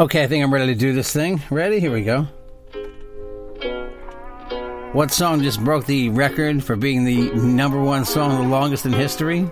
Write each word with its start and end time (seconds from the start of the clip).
Okay, 0.00 0.22
I 0.22 0.28
think 0.28 0.44
I'm 0.44 0.54
ready 0.54 0.72
to 0.72 0.78
do 0.78 0.92
this 0.92 1.12
thing. 1.12 1.42
Ready? 1.50 1.80
Here 1.80 1.90
we 1.90 2.04
go. 2.04 2.28
What 4.92 5.10
song 5.10 5.42
just 5.42 5.62
broke 5.64 5.86
the 5.86 6.08
record 6.10 6.62
for 6.62 6.76
being 6.76 7.02
the 7.02 7.32
number 7.34 7.80
one 7.80 8.04
song 8.04 8.40
the 8.40 8.48
longest 8.48 8.86
in 8.86 8.92
history? 8.92 9.50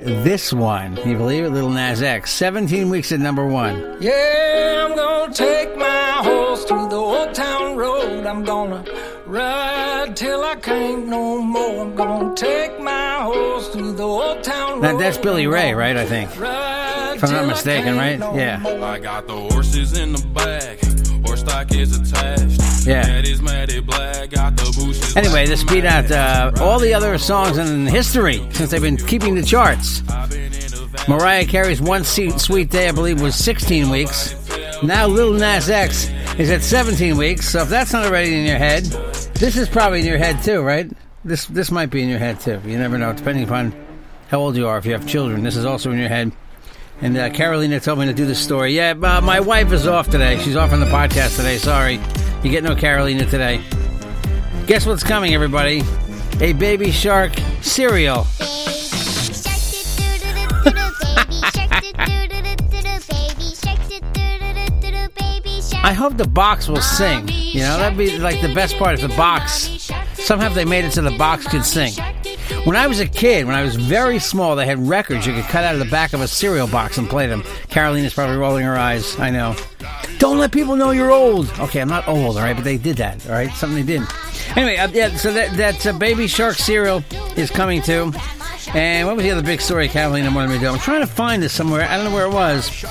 This 0.00 0.52
one. 0.52 0.96
Can 0.96 1.10
you 1.10 1.16
believe 1.16 1.44
it? 1.44 1.50
Little 1.50 1.70
Nas 1.70 2.02
X. 2.02 2.32
17 2.32 2.90
weeks 2.90 3.12
at 3.12 3.20
number 3.20 3.46
one. 3.46 3.98
Yeah, 4.00 4.86
I'm 4.88 4.96
gonna 4.96 5.32
take 5.32 5.76
my 5.76 6.14
horse 6.24 6.64
through 6.64 6.88
the 6.88 6.96
old 6.96 7.32
town 7.32 7.76
road. 7.76 8.26
I'm 8.26 8.42
gonna 8.42 8.84
ride 9.28 10.16
till 10.16 10.42
I 10.44 10.56
can't 10.56 11.06
no 11.06 11.40
more. 11.42 11.82
I'm 11.82 11.94
gonna 11.94 12.34
take 12.34 12.80
my 12.80 13.22
horse 13.22 13.68
through 13.68 13.92
the 13.92 14.02
old 14.04 14.42
town 14.42 14.74
road. 14.74 14.82
That, 14.82 14.98
that's 14.98 15.18
Billy 15.18 15.46
Ray, 15.46 15.74
right? 15.74 15.96
I 15.96 16.04
think. 16.06 16.30
Ride 16.40 17.14
If 17.16 17.24
I'm 17.24 17.32
not 17.32 17.46
mistaken, 17.46 17.96
right? 17.96 18.18
no 18.18 18.34
Yeah. 18.34 18.58
more. 18.58 18.82
I 18.84 18.98
got 18.98 19.26
the 19.26 19.36
horses 19.36 19.96
in 19.98 20.12
the 20.12 20.26
back. 20.28 20.78
Horse 21.26 21.40
stock 21.40 21.72
is 21.74 21.96
attached. 21.96 22.86
Yeah. 22.86 23.02
That 23.04 23.28
is 23.28 23.42
matted 23.42 23.86
black. 23.86 24.30
Got 24.30 24.56
the 24.56 24.64
bushes. 24.64 25.16
Anyway, 25.16 25.46
this 25.46 25.62
beat 25.64 25.84
out 25.84 26.10
uh, 26.10 26.52
all 26.62 26.78
the 26.78 26.94
other 26.94 27.18
songs 27.18 27.58
in 27.58 27.86
history 27.86 28.46
since 28.52 28.70
they've 28.70 28.80
been 28.80 28.96
keeping 28.96 29.34
the 29.34 29.42
charts. 29.42 30.02
I've 30.08 30.30
been 30.30 30.44
in 30.44 30.50
the 30.70 30.88
van. 30.90 31.04
Mariah 31.16 31.44
Carey's 31.44 31.82
One 31.82 32.04
Se- 32.04 32.38
Sweet 32.38 32.70
Day, 32.70 32.88
I 32.88 32.92
believe, 32.92 33.20
was 33.20 33.34
16 33.34 33.90
weeks. 33.90 34.34
Now 34.82 35.06
Lil 35.08 35.32
Nas 35.32 35.68
X 35.68 36.08
is 36.38 36.50
at 36.50 36.62
17 36.62 37.16
weeks. 37.16 37.48
So 37.48 37.62
if 37.62 37.68
that's 37.68 37.92
not 37.92 38.06
already 38.06 38.34
in 38.34 38.46
your 38.46 38.58
head, 38.58 38.84
this 39.34 39.56
is 39.56 39.68
probably 39.68 40.00
in 40.00 40.06
your 40.06 40.18
head 40.18 40.42
too, 40.42 40.62
right? 40.62 40.90
This 41.24 41.46
this 41.46 41.70
might 41.70 41.90
be 41.90 42.02
in 42.02 42.08
your 42.08 42.18
head 42.20 42.40
too. 42.40 42.60
You 42.64 42.78
never 42.78 42.96
know, 42.96 43.12
depending 43.12 43.44
upon 43.44 43.74
how 44.28 44.38
old 44.38 44.56
you 44.56 44.68
are. 44.68 44.78
If 44.78 44.86
you 44.86 44.92
have 44.92 45.06
children, 45.06 45.42
this 45.42 45.56
is 45.56 45.64
also 45.64 45.90
in 45.90 45.98
your 45.98 46.08
head. 46.08 46.32
And 47.00 47.16
uh, 47.16 47.30
Carolina 47.30 47.80
told 47.80 47.98
me 47.98 48.06
to 48.06 48.12
do 48.12 48.24
this 48.24 48.38
story. 48.40 48.74
Yeah, 48.74 48.90
uh, 48.90 49.20
my 49.20 49.40
wife 49.40 49.72
is 49.72 49.86
off 49.86 50.10
today. 50.10 50.38
She's 50.38 50.56
off 50.56 50.72
on 50.72 50.80
the 50.80 50.86
podcast 50.86 51.36
today. 51.36 51.58
Sorry, 51.58 52.00
you 52.42 52.50
get 52.50 52.62
no 52.64 52.74
Carolina 52.74 53.24
today. 53.24 53.60
Guess 54.66 54.86
what's 54.86 55.02
coming, 55.02 55.34
everybody? 55.34 55.82
A 56.40 56.52
baby 56.52 56.90
shark 56.92 57.32
cereal. 57.62 58.26
I 65.82 65.92
hope 65.92 66.16
the 66.16 66.26
box 66.26 66.68
will 66.68 66.80
sing. 66.80 67.28
You 67.28 67.60
know, 67.60 67.78
that'd 67.78 67.96
be 67.96 68.18
like 68.18 68.40
the 68.40 68.52
best 68.52 68.76
part 68.76 68.94
if 68.94 69.00
the 69.00 69.08
box. 69.16 69.90
Somehow 70.14 70.48
they 70.50 70.64
made 70.64 70.84
it 70.84 70.92
so 70.92 71.02
the 71.02 71.16
box 71.16 71.46
could 71.46 71.64
sing. 71.64 71.92
When 72.64 72.76
I 72.76 72.86
was 72.86 73.00
a 73.00 73.06
kid, 73.06 73.46
when 73.46 73.54
I 73.54 73.62
was 73.62 73.76
very 73.76 74.18
small, 74.18 74.56
they 74.56 74.66
had 74.66 74.78
records 74.86 75.26
you 75.26 75.32
could 75.32 75.44
cut 75.44 75.64
out 75.64 75.74
of 75.74 75.78
the 75.78 75.90
back 75.90 76.12
of 76.12 76.20
a 76.20 76.28
cereal 76.28 76.66
box 76.66 76.98
and 76.98 77.08
play 77.08 77.26
them. 77.26 77.42
Carolina's 77.68 78.12
probably 78.12 78.36
rolling 78.36 78.64
her 78.64 78.76
eyes. 78.76 79.18
I 79.18 79.30
know. 79.30 79.54
Don't 80.18 80.38
let 80.38 80.50
people 80.50 80.76
know 80.76 80.90
you're 80.90 81.12
old. 81.12 81.48
Okay, 81.60 81.80
I'm 81.80 81.88
not 81.88 82.08
old, 82.08 82.36
all 82.36 82.42
right, 82.42 82.56
but 82.56 82.64
they 82.64 82.76
did 82.76 82.96
that, 82.96 83.24
all 83.26 83.32
right? 83.32 83.50
Something 83.52 83.86
they 83.86 83.92
didn't. 83.94 84.12
Anyway, 84.56 84.76
uh, 84.76 84.88
yeah, 84.88 85.08
so 85.16 85.32
that, 85.32 85.56
that 85.56 85.86
uh, 85.86 85.92
Baby 85.96 86.26
Shark 86.26 86.56
cereal 86.56 87.04
is 87.36 87.50
coming 87.50 87.80
too. 87.80 88.12
And 88.74 89.06
what 89.06 89.16
was 89.16 89.24
the 89.24 89.30
other 89.30 89.42
big 89.42 89.60
story 89.60 89.88
Carolina 89.88 90.30
wanted 90.34 90.48
me 90.48 90.54
to 90.54 90.60
do? 90.60 90.68
I'm 90.68 90.78
trying 90.78 91.00
to 91.00 91.06
find 91.06 91.42
this 91.42 91.52
somewhere. 91.52 91.88
I 91.88 91.96
don't 91.96 92.06
know 92.06 92.14
where 92.14 92.26
it 92.26 92.32
was. 92.32 92.84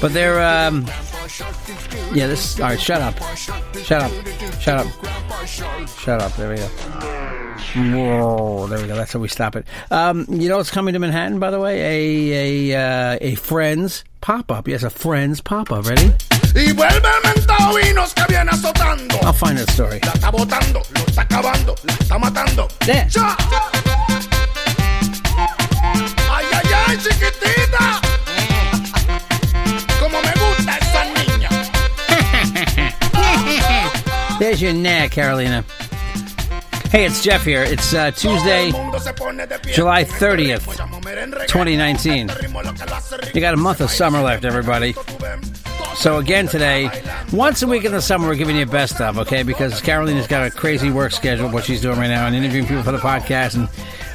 But 0.00 0.12
they're, 0.12 0.42
um, 0.42 0.86
yeah, 2.12 2.26
this, 2.26 2.60
all 2.60 2.68
right, 2.68 2.80
shut 2.80 3.00
up. 3.00 3.16
Shut 3.36 4.02
up. 4.02 4.12
Shut 4.60 4.86
up. 4.86 4.86
Shut 5.88 6.20
up. 6.20 6.32
There 6.36 6.50
we 6.50 6.56
go. 6.56 6.68
Whoa, 7.76 8.66
there 8.68 8.80
we 8.80 8.86
go. 8.86 8.94
That's 8.94 9.12
how 9.12 9.18
we 9.18 9.28
stop 9.28 9.56
it. 9.56 9.66
Um, 9.90 10.26
you 10.28 10.48
know 10.48 10.58
what's 10.58 10.70
coming 10.70 10.92
to 10.94 11.00
Manhattan, 11.00 11.40
by 11.40 11.50
the 11.50 11.58
way? 11.58 11.80
A 11.80 12.72
a 12.72 13.14
uh, 13.14 13.18
a 13.20 13.34
Friends 13.34 14.04
pop 14.20 14.50
up. 14.52 14.68
Yes, 14.68 14.84
a 14.84 14.90
Friends 14.90 15.40
pop 15.40 15.72
up. 15.72 15.86
Ready? 15.86 16.12
Y 16.54 16.72
vuelve 16.72 17.08
el 17.08 17.34
mentado 17.34 17.74
vinos 17.74 18.14
que 18.14 18.24
viene 18.28 18.50
azotando. 18.50 19.16
I'll 19.22 19.32
find 19.32 19.58
that 19.58 19.70
story. 19.70 19.98
La 20.22 20.30
There's 34.44 34.60
your 34.60 34.74
knack, 34.74 35.12
Carolina. 35.12 35.64
Hey, 36.90 37.06
it's 37.06 37.22
Jeff 37.22 37.46
here. 37.46 37.62
It's 37.62 37.94
uh, 37.94 38.10
Tuesday. 38.10 38.72
July 39.72 40.04
30th, 40.04 40.66
2019. 41.46 42.28
Este 42.28 42.42
ritmo 42.42 42.60
es 42.60 42.66
lo 42.66 42.72
que 42.74 42.84
la 42.84 42.98
hace 42.98 43.16
rico. 43.16 43.30
You 43.32 43.40
got 43.40 43.54
a 43.54 43.56
month 43.56 43.80
of 43.80 43.90
summer 43.90 44.20
left, 44.20 44.44
everybody. 44.44 44.94
So 45.94 46.18
again 46.18 46.46
today, 46.46 46.90
once 47.32 47.62
a 47.62 47.66
week 47.66 47.86
in 47.86 47.92
the 47.92 48.02
summer, 48.02 48.28
we're 48.28 48.34
giving 48.34 48.54
you 48.56 48.66
best 48.66 49.00
of, 49.00 49.18
okay? 49.18 49.42
Because 49.44 49.80
Carolina's 49.80 50.26
got 50.26 50.46
a 50.46 50.50
crazy 50.50 50.90
work 50.90 51.12
schedule, 51.12 51.48
what 51.48 51.64
she's 51.64 51.80
doing 51.80 51.98
right 51.98 52.08
now, 52.08 52.26
and 52.26 52.36
interviewing 52.36 52.66
people 52.66 52.82
for 52.82 52.92
the 52.92 52.98
podcast 52.98 53.54
and 53.54 53.66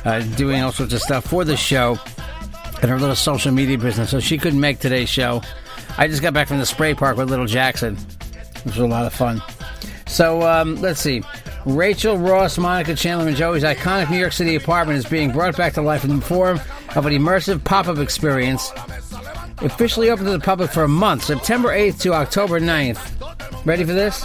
uh, 0.06 0.20
doing 0.36 0.62
all 0.62 0.72
sorts 0.72 0.94
of 0.94 1.02
stuff 1.02 1.26
for 1.26 1.44
the 1.44 1.58
show 1.58 1.98
and 2.84 2.92
her 2.92 3.00
little 3.00 3.16
social 3.16 3.52
media 3.52 3.80
business. 3.80 4.12
So 4.12 4.20
she 4.20 4.38
couldn't 4.38 4.60
make 4.60 4.78
today's 4.78 5.10
show. 5.10 5.42
I 5.98 6.08
just 6.08 6.22
got 6.22 6.36
back 6.36 6.48
from 6.48 6.60
the 6.60 6.68
spray 6.68 6.94
park 6.94 7.18
with 7.18 7.32
little 7.32 7.48
Jackson, 7.48 7.96
which 8.64 8.76
was 8.76 8.78
a 8.78 8.86
lot 8.86 9.08
of 9.08 9.14
fun. 9.16 9.42
So 10.10 10.42
um, 10.42 10.76
let's 10.82 11.00
see. 11.00 11.24
Rachel 11.66 12.18
Ross, 12.18 12.58
Monica 12.58 12.96
Chandler, 12.96 13.28
and 13.28 13.38
Joey's 13.38 13.64
iconic 13.64 14.10
New 14.10 14.18
York 14.18 14.34
City 14.34 14.56
apartment 14.56 14.98
is 14.98 15.06
being 15.06 15.32
brought 15.32 15.56
back 15.56 15.74
to 15.74 15.82
life 15.82 16.04
in 16.04 16.20
the 16.20 16.26
form 16.26 16.60
of 16.96 17.06
an 17.06 17.14
immersive 17.14 17.64
pop-up 17.64 18.00
experience 18.00 18.72
officially 19.62 20.10
open 20.10 20.26
to 20.26 20.32
the 20.32 20.40
public 20.40 20.72
for 20.72 20.84
a 20.84 20.88
month, 20.88 21.26
September 21.26 21.70
8th 21.70 22.00
to 22.02 22.14
October 22.14 22.60
9th. 22.60 23.66
Ready 23.66 23.84
for 23.84 23.94
this? 23.94 24.24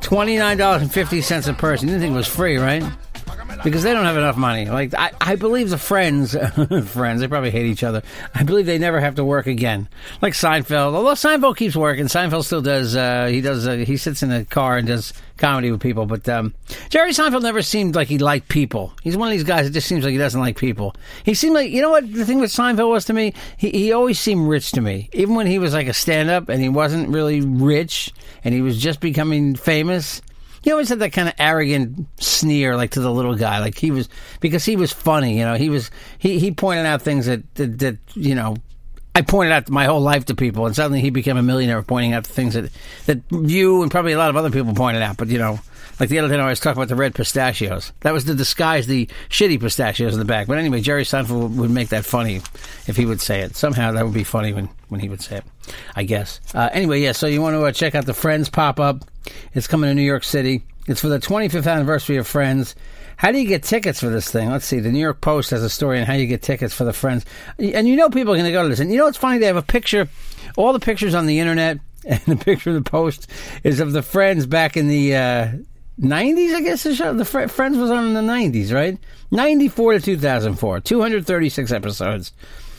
$29.50 0.00 1.48
a 1.48 1.52
person. 1.54 1.88
You 1.88 1.94
didn't 1.94 2.02
think 2.02 2.14
it 2.14 2.16
was 2.16 2.28
free, 2.28 2.56
right? 2.56 2.82
Because 3.70 3.82
they 3.82 3.92
don't 3.92 4.04
have 4.04 4.16
enough 4.16 4.36
money. 4.36 4.66
Like 4.66 4.94
I, 4.94 5.12
I 5.20 5.36
believe 5.36 5.70
the 5.70 5.78
friends, 5.78 6.34
friends, 6.86 7.20
they 7.20 7.28
probably 7.28 7.50
hate 7.50 7.66
each 7.66 7.84
other. 7.84 8.02
I 8.34 8.42
believe 8.42 8.66
they 8.66 8.78
never 8.78 9.00
have 9.00 9.16
to 9.16 9.24
work 9.24 9.46
again. 9.46 9.88
Like 10.22 10.32
Seinfeld, 10.32 10.94
although 10.94 11.12
Seinfeld 11.12 11.56
keeps 11.56 11.76
working, 11.76 12.06
Seinfeld 12.06 12.44
still 12.44 12.62
does. 12.62 12.96
Uh, 12.96 13.26
he 13.26 13.40
does. 13.40 13.66
Uh, 13.66 13.76
he 13.76 13.96
sits 13.96 14.22
in 14.22 14.32
a 14.32 14.44
car 14.44 14.78
and 14.78 14.88
does 14.88 15.12
comedy 15.40 15.70
with 15.70 15.80
people. 15.80 16.06
But 16.06 16.28
um, 16.28 16.54
Jerry 16.90 17.10
Seinfeld 17.10 17.42
never 17.42 17.62
seemed 17.62 17.96
like 17.96 18.08
he 18.08 18.18
liked 18.18 18.48
people. 18.48 18.92
He's 19.02 19.16
one 19.16 19.28
of 19.28 19.32
these 19.32 19.44
guys 19.44 19.66
that 19.66 19.72
just 19.72 19.88
seems 19.88 20.04
like 20.04 20.12
he 20.12 20.18
doesn't 20.18 20.40
like 20.40 20.56
people. 20.56 20.94
He 21.24 21.34
seemed 21.34 21.54
like 21.54 21.70
you 21.70 21.82
know 21.82 21.90
what 21.90 22.12
the 22.12 22.24
thing 22.24 22.38
with 22.40 22.52
Seinfeld 22.52 22.88
was 22.88 23.06
to 23.06 23.12
me. 23.12 23.34
He 23.56 23.70
he 23.70 23.92
always 23.92 24.20
seemed 24.20 24.48
rich 24.48 24.72
to 24.72 24.80
me, 24.80 25.08
even 25.12 25.34
when 25.34 25.46
he 25.46 25.58
was 25.58 25.74
like 25.74 25.88
a 25.88 25.94
stand 25.94 26.30
up 26.30 26.48
and 26.48 26.62
he 26.62 26.68
wasn't 26.68 27.08
really 27.08 27.40
rich 27.40 28.12
and 28.44 28.54
he 28.54 28.62
was 28.62 28.78
just 28.78 29.00
becoming 29.00 29.56
famous. 29.56 30.22
He 30.62 30.72
always 30.72 30.88
had 30.88 30.98
that 30.98 31.12
kind 31.12 31.28
of 31.28 31.34
arrogant 31.38 32.06
sneer, 32.20 32.76
like 32.76 32.90
to 32.92 33.00
the 33.00 33.10
little 33.10 33.34
guy, 33.34 33.60
like 33.60 33.78
he 33.78 33.90
was 33.90 34.08
because 34.40 34.64
he 34.64 34.76
was 34.76 34.92
funny. 34.92 35.38
You 35.38 35.44
know, 35.44 35.54
he 35.54 35.70
was 35.70 35.90
he 36.18 36.38
he 36.38 36.50
pointed 36.50 36.86
out 36.86 37.02
things 37.02 37.26
that 37.26 37.54
that, 37.54 37.78
that 37.78 37.98
you 38.14 38.34
know 38.34 38.56
I 39.14 39.22
pointed 39.22 39.52
out 39.52 39.68
my 39.68 39.86
whole 39.86 40.00
life 40.00 40.26
to 40.26 40.34
people, 40.34 40.66
and 40.66 40.76
suddenly 40.76 41.00
he 41.00 41.10
became 41.10 41.36
a 41.36 41.42
millionaire 41.42 41.82
pointing 41.82 42.12
out 42.12 42.24
the 42.24 42.32
things 42.32 42.54
that, 42.54 42.70
that 43.06 43.20
you 43.30 43.82
and 43.82 43.90
probably 43.90 44.12
a 44.12 44.18
lot 44.18 44.30
of 44.30 44.36
other 44.36 44.50
people 44.50 44.72
pointed 44.72 45.02
out. 45.02 45.16
But, 45.16 45.28
you 45.28 45.38
know, 45.38 45.58
like 45.98 46.08
the 46.08 46.20
other 46.20 46.28
day 46.28 46.40
I 46.40 46.48
was 46.48 46.60
talking 46.60 46.78
about 46.78 46.88
the 46.88 46.96
red 46.96 47.14
pistachios. 47.14 47.92
That 48.00 48.12
was 48.12 48.24
to 48.24 48.34
disguise 48.34 48.86
the 48.86 49.08
shitty 49.28 49.60
pistachios 49.60 50.12
in 50.12 50.20
the 50.20 50.24
back. 50.24 50.46
But 50.46 50.58
anyway, 50.58 50.80
Jerry 50.80 51.02
Seinfeld 51.02 51.56
would 51.56 51.70
make 51.70 51.88
that 51.88 52.04
funny 52.04 52.36
if 52.86 52.96
he 52.96 53.04
would 53.04 53.20
say 53.20 53.40
it. 53.40 53.56
Somehow 53.56 53.92
that 53.92 54.04
would 54.04 54.14
be 54.14 54.24
funny 54.24 54.52
when, 54.52 54.68
when 54.88 55.00
he 55.00 55.08
would 55.08 55.20
say 55.20 55.38
it, 55.38 55.44
I 55.96 56.04
guess. 56.04 56.40
Uh, 56.54 56.70
anyway, 56.72 57.00
yeah, 57.00 57.12
so 57.12 57.26
you 57.26 57.42
want 57.42 57.54
to 57.54 57.64
uh, 57.64 57.72
check 57.72 57.96
out 57.96 58.06
the 58.06 58.14
Friends 58.14 58.48
pop 58.48 58.78
up. 58.78 59.04
It's 59.54 59.66
coming 59.66 59.90
to 59.90 59.94
New 59.94 60.02
York 60.02 60.24
City. 60.24 60.62
It's 60.86 61.00
for 61.00 61.08
the 61.08 61.18
25th 61.18 61.70
anniversary 61.70 62.16
of 62.16 62.26
Friends. 62.26 62.74
How 63.16 63.32
do 63.32 63.38
you 63.38 63.46
get 63.46 63.62
tickets 63.62 64.00
for 64.00 64.08
this 64.08 64.30
thing? 64.30 64.50
Let's 64.50 64.64
see. 64.64 64.80
The 64.80 64.90
New 64.90 64.98
York 64.98 65.20
Post 65.20 65.50
has 65.50 65.62
a 65.62 65.68
story 65.68 66.00
on 66.00 66.06
how 66.06 66.14
you 66.14 66.26
get 66.26 66.42
tickets 66.42 66.72
for 66.72 66.84
the 66.84 66.92
Friends. 66.92 67.26
And 67.58 67.86
you 67.86 67.96
know 67.96 68.08
people 68.08 68.32
are 68.32 68.36
going 68.36 68.46
to 68.46 68.52
go 68.52 68.62
to 68.62 68.68
this. 68.68 68.80
And 68.80 68.90
you 68.90 68.96
know 68.96 69.04
what's 69.04 69.18
funny? 69.18 69.38
They 69.38 69.46
have 69.46 69.56
a 69.56 69.62
picture, 69.62 70.08
all 70.56 70.72
the 70.72 70.80
pictures 70.80 71.14
on 71.14 71.26
the 71.26 71.38
internet, 71.38 71.78
and 72.08 72.20
the 72.20 72.36
picture 72.36 72.70
of 72.70 72.82
the 72.82 72.90
Post 72.90 73.30
is 73.62 73.78
of 73.78 73.92
the 73.92 74.02
Friends 74.02 74.46
back 74.46 74.76
in 74.76 74.88
the 74.88 75.14
uh, 75.14 75.48
90s, 76.00 76.54
I 76.54 76.60
guess. 76.62 76.82
The, 76.82 76.94
show. 76.94 77.12
the 77.12 77.24
Friends 77.24 77.76
was 77.76 77.90
on 77.90 78.06
in 78.06 78.14
the 78.14 78.20
90s, 78.20 78.72
right? 78.72 78.98
94 79.30 79.94
to 79.94 80.00
2004. 80.00 80.80
236 80.80 81.72
episodes. 81.72 82.32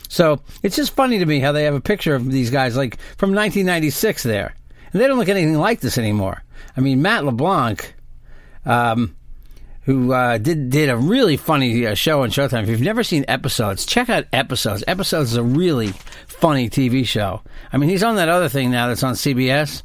So 0.09 0.41
it's 0.63 0.75
just 0.75 0.95
funny 0.95 1.19
to 1.19 1.25
me 1.25 1.39
how 1.39 1.51
they 1.51 1.63
have 1.63 1.75
a 1.75 1.81
picture 1.81 2.15
of 2.15 2.29
these 2.29 2.49
guys 2.49 2.75
like 2.75 2.97
from 3.17 3.29
1996 3.29 4.23
there. 4.23 4.55
And 4.91 5.01
they 5.01 5.07
don't 5.07 5.17
look 5.17 5.29
anything 5.29 5.57
like 5.57 5.79
this 5.79 5.97
anymore. 5.97 6.43
I 6.75 6.81
mean, 6.81 7.01
Matt 7.01 7.25
LeBlanc. 7.25 7.95
Um, 8.65 9.15
who 9.83 10.13
uh, 10.13 10.37
did 10.37 10.69
did 10.69 10.89
a 10.89 10.97
really 10.97 11.37
funny 11.37 11.87
uh, 11.87 11.95
show 11.95 12.21
on 12.23 12.29
Showtime. 12.29 12.63
If 12.63 12.69
you've 12.69 12.81
never 12.81 13.03
seen 13.03 13.25
episodes, 13.27 13.85
check 13.85 14.09
out 14.09 14.25
episodes. 14.31 14.83
Episodes 14.87 15.31
is 15.31 15.37
a 15.37 15.43
really 15.43 15.87
funny 16.27 16.69
TV 16.69 17.05
show. 17.05 17.41
I 17.73 17.77
mean, 17.77 17.89
he's 17.89 18.03
on 18.03 18.15
that 18.17 18.29
other 18.29 18.49
thing 18.49 18.69
now 18.69 18.87
that's 18.87 19.03
on 19.03 19.15
CBS, 19.15 19.81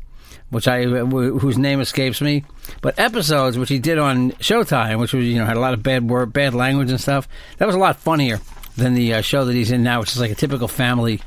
which 0.50 0.68
I 0.68 0.84
w- 0.84 1.38
whose 1.38 1.56
name 1.56 1.80
escapes 1.80 2.20
me. 2.20 2.44
But 2.82 2.98
episodes, 2.98 3.56
which 3.56 3.70
he 3.70 3.78
did 3.78 3.98
on 3.98 4.32
Showtime, 4.32 4.98
which 4.98 5.14
was 5.14 5.24
you 5.24 5.38
know 5.38 5.46
had 5.46 5.56
a 5.56 5.60
lot 5.60 5.72
of 5.72 5.82
bad 5.82 6.08
word, 6.08 6.32
bad 6.32 6.54
language 6.54 6.90
and 6.90 7.00
stuff, 7.00 7.26
that 7.56 7.66
was 7.66 7.74
a 7.74 7.78
lot 7.78 7.96
funnier 7.96 8.38
than 8.76 8.94
the 8.94 9.14
uh, 9.14 9.20
show 9.22 9.46
that 9.46 9.54
he's 9.54 9.70
in 9.70 9.82
now, 9.82 10.00
which 10.00 10.12
is 10.12 10.20
like 10.20 10.30
a 10.30 10.34
typical 10.34 10.68
family 10.68 11.20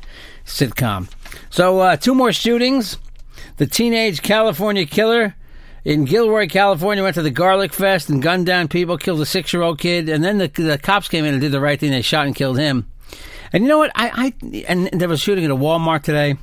sitcom. 0.46 1.08
So 1.50 1.80
uh, 1.80 1.96
two 1.96 2.14
more 2.14 2.32
shootings. 2.32 2.98
The 3.60 3.66
teenage 3.66 4.22
California 4.22 4.86
killer 4.86 5.34
in 5.84 6.06
Gilroy, 6.06 6.48
California, 6.48 7.04
went 7.04 7.16
to 7.16 7.22
the 7.22 7.30
Garlic 7.30 7.74
Fest 7.74 8.08
and 8.08 8.22
gunned 8.22 8.46
down 8.46 8.68
people, 8.68 8.96
killed 8.96 9.20
a 9.20 9.26
six 9.26 9.52
year 9.52 9.60
old 9.60 9.78
kid, 9.78 10.08
and 10.08 10.24
then 10.24 10.38
the, 10.38 10.48
the 10.48 10.78
cops 10.78 11.10
came 11.10 11.26
in 11.26 11.34
and 11.34 11.42
did 11.42 11.52
the 11.52 11.60
right 11.60 11.78
thing. 11.78 11.90
They 11.90 12.00
shot 12.00 12.24
and 12.24 12.34
killed 12.34 12.58
him. 12.58 12.90
And 13.52 13.62
you 13.62 13.68
know 13.68 13.76
what? 13.76 13.92
I, 13.94 14.32
I 14.42 14.62
and 14.66 14.88
there 14.98 15.10
was 15.10 15.20
shooting 15.20 15.44
at 15.44 15.50
a 15.50 15.56
Walmart 15.56 16.04
today. 16.04 16.36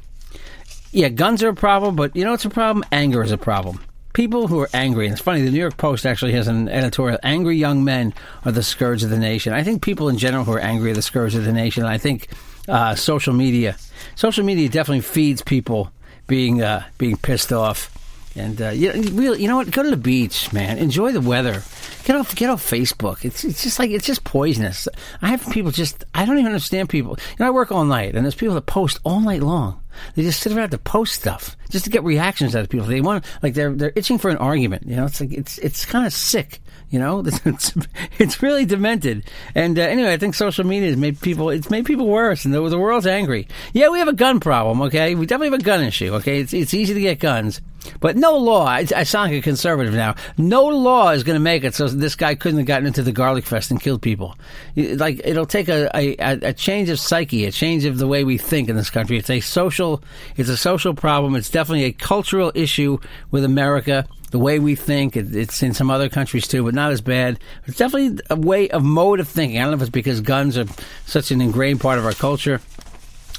Yeah, 0.91 1.09
guns 1.09 1.41
are 1.41 1.49
a 1.49 1.55
problem, 1.55 1.95
but 1.95 2.15
you 2.15 2.23
know 2.23 2.29
what's 2.29 2.45
a 2.45 2.51
problem? 2.51 2.85
Anger 2.91 3.23
is 3.23 3.31
a 3.31 3.37
problem. 3.39 3.83
People 4.13 4.47
who 4.47 4.59
are 4.59 4.69
angry, 4.71 5.07
and 5.07 5.13
it's 5.13 5.21
funny, 5.21 5.41
the 5.41 5.49
New 5.49 5.57
York 5.57 5.77
Post 5.77 6.05
actually 6.05 6.33
has 6.33 6.47
an 6.47 6.69
editorial 6.69 7.17
Angry 7.23 7.57
young 7.57 7.83
men 7.83 8.13
are 8.45 8.51
the 8.51 8.61
scourge 8.61 9.03
of 9.03 9.09
the 9.09 9.17
nation. 9.17 9.53
I 9.53 9.63
think 9.63 9.81
people 9.81 10.07
in 10.07 10.19
general 10.19 10.43
who 10.43 10.51
are 10.51 10.59
angry 10.59 10.91
are 10.91 10.95
the 10.95 11.01
scourge 11.01 11.33
of 11.33 11.45
the 11.45 11.51
nation. 11.51 11.83
I 11.83 11.97
think 11.97 12.27
uh, 12.67 12.93
social 12.93 13.33
media, 13.33 13.75
social 14.13 14.45
media 14.45 14.69
definitely 14.69 15.01
feeds 15.01 15.41
people 15.41 15.91
being 16.27 16.61
uh, 16.61 16.83
being 16.97 17.17
pissed 17.17 17.51
off 17.51 17.91
and 18.37 18.61
uh, 18.61 18.69
you 18.69 18.93
know, 18.93 19.11
really, 19.13 19.41
you 19.41 19.47
know 19.47 19.55
what? 19.55 19.71
Go 19.71 19.81
to 19.81 19.89
the 19.89 19.97
beach, 19.97 20.53
man. 20.53 20.77
Enjoy 20.77 21.11
the 21.11 21.21
weather. 21.21 21.63
Get 22.03 22.15
off, 22.15 22.35
get 22.35 22.49
off 22.49 22.63
Facebook. 22.63 23.25
It's 23.25 23.43
it's 23.43 23.63
just 23.63 23.79
like 23.79 23.89
it's 23.89 24.05
just 24.05 24.23
poisonous. 24.23 24.87
I 25.21 25.29
have 25.29 25.49
people 25.49 25.71
just 25.71 26.05
I 26.13 26.23
don't 26.25 26.37
even 26.37 26.51
understand 26.51 26.89
people. 26.89 27.17
You 27.17 27.35
know, 27.39 27.47
I 27.47 27.49
work 27.49 27.71
all 27.71 27.83
night, 27.83 28.15
and 28.15 28.23
there's 28.23 28.35
people 28.35 28.55
that 28.55 28.67
post 28.67 28.99
all 29.03 29.19
night 29.19 29.41
long. 29.41 29.81
They 30.13 30.21
just 30.21 30.39
sit 30.39 30.53
around 30.53 30.69
to 30.69 30.77
post 30.77 31.15
stuff 31.15 31.57
just 31.69 31.85
to 31.85 31.91
get 31.91 32.03
reactions 32.03 32.55
out 32.55 32.61
of 32.61 32.69
people. 32.69 32.85
They 32.85 33.01
want 33.01 33.25
like 33.41 33.55
they're 33.55 33.73
they're 33.73 33.93
itching 33.95 34.19
for 34.19 34.29
an 34.29 34.37
argument. 34.37 34.85
You 34.85 34.97
know, 34.97 35.05
it's 35.05 35.19
like 35.19 35.33
it's 35.33 35.57
it's 35.57 35.85
kind 35.85 36.05
of 36.05 36.13
sick. 36.13 36.59
You 36.89 36.99
know, 36.99 37.19
it's, 37.45 37.73
it's 38.17 38.41
really 38.41 38.65
demented. 38.65 39.29
And 39.55 39.77
uh, 39.77 39.81
anyway, 39.81 40.13
I 40.13 40.17
think 40.17 40.35
social 40.35 40.65
media 40.65 40.89
has 40.89 40.97
made 40.97 41.19
people 41.21 41.49
it's 41.49 41.69
made 41.69 41.85
people 41.85 42.07
worse, 42.07 42.45
and 42.45 42.53
the, 42.53 42.67
the 42.69 42.79
world's 42.79 43.07
angry. 43.07 43.47
Yeah, 43.73 43.89
we 43.89 43.99
have 43.99 44.07
a 44.07 44.13
gun 44.13 44.39
problem. 44.39 44.81
Okay, 44.83 45.15
we 45.15 45.25
definitely 45.25 45.51
have 45.51 45.61
a 45.61 45.63
gun 45.63 45.83
issue. 45.83 46.13
Okay, 46.15 46.39
it's 46.39 46.53
it's 46.53 46.73
easy 46.73 46.93
to 46.93 47.01
get 47.01 47.19
guns. 47.19 47.61
But 47.99 48.17
no 48.17 48.37
law, 48.37 48.65
I, 48.65 48.85
I 48.95 49.03
sound 49.03 49.31
like 49.31 49.39
a 49.39 49.41
conservative 49.41 49.93
now. 49.93 50.15
No 50.37 50.65
law 50.65 51.11
is 51.11 51.23
going 51.23 51.35
to 51.35 51.43
make 51.43 51.63
it 51.63 51.75
so 51.75 51.87
this 51.87 52.15
guy 52.15 52.35
couldn't 52.35 52.57
have 52.57 52.67
gotten 52.67 52.87
into 52.87 53.01
the 53.01 53.11
garlic 53.11 53.45
fest 53.45 53.71
and 53.71 53.79
killed 53.79 54.01
people. 54.01 54.35
Like 54.75 55.21
it'll 55.23 55.45
take 55.45 55.69
a, 55.69 55.89
a, 55.95 56.15
a 56.19 56.53
change 56.53 56.89
of 56.89 56.99
psyche, 56.99 57.45
a 57.45 57.51
change 57.51 57.85
of 57.85 57.97
the 57.97 58.07
way 58.07 58.23
we 58.23 58.37
think 58.37 58.69
in 58.69 58.75
this 58.75 58.89
country. 58.89 59.17
It's 59.17 59.29
a 59.29 59.39
social, 59.39 60.03
it's 60.35 60.49
a 60.49 60.57
social 60.57 60.93
problem. 60.93 61.35
It's 61.35 61.49
definitely 61.49 61.85
a 61.85 61.91
cultural 61.91 62.51
issue 62.55 62.97
with 63.31 63.43
America 63.43 64.05
the 64.31 64.39
way 64.39 64.59
we 64.59 64.75
think. 64.75 65.15
it's 65.15 65.63
in 65.63 65.73
some 65.73 65.89
other 65.89 66.09
countries 66.09 66.47
too, 66.47 66.63
but 66.63 66.73
not 66.73 66.91
as 66.91 67.01
bad. 67.01 67.39
It's 67.65 67.77
definitely 67.77 68.19
a 68.29 68.35
way 68.35 68.69
of 68.69 68.83
mode 68.83 69.19
of 69.19 69.27
thinking. 69.27 69.57
I 69.57 69.61
don't 69.61 69.71
know 69.71 69.77
if 69.77 69.81
it's 69.81 69.89
because 69.89 70.21
guns 70.21 70.57
are 70.57 70.65
such 71.05 71.31
an 71.31 71.41
ingrained 71.41 71.81
part 71.81 71.99
of 71.99 72.05
our 72.05 72.13
culture. 72.13 72.61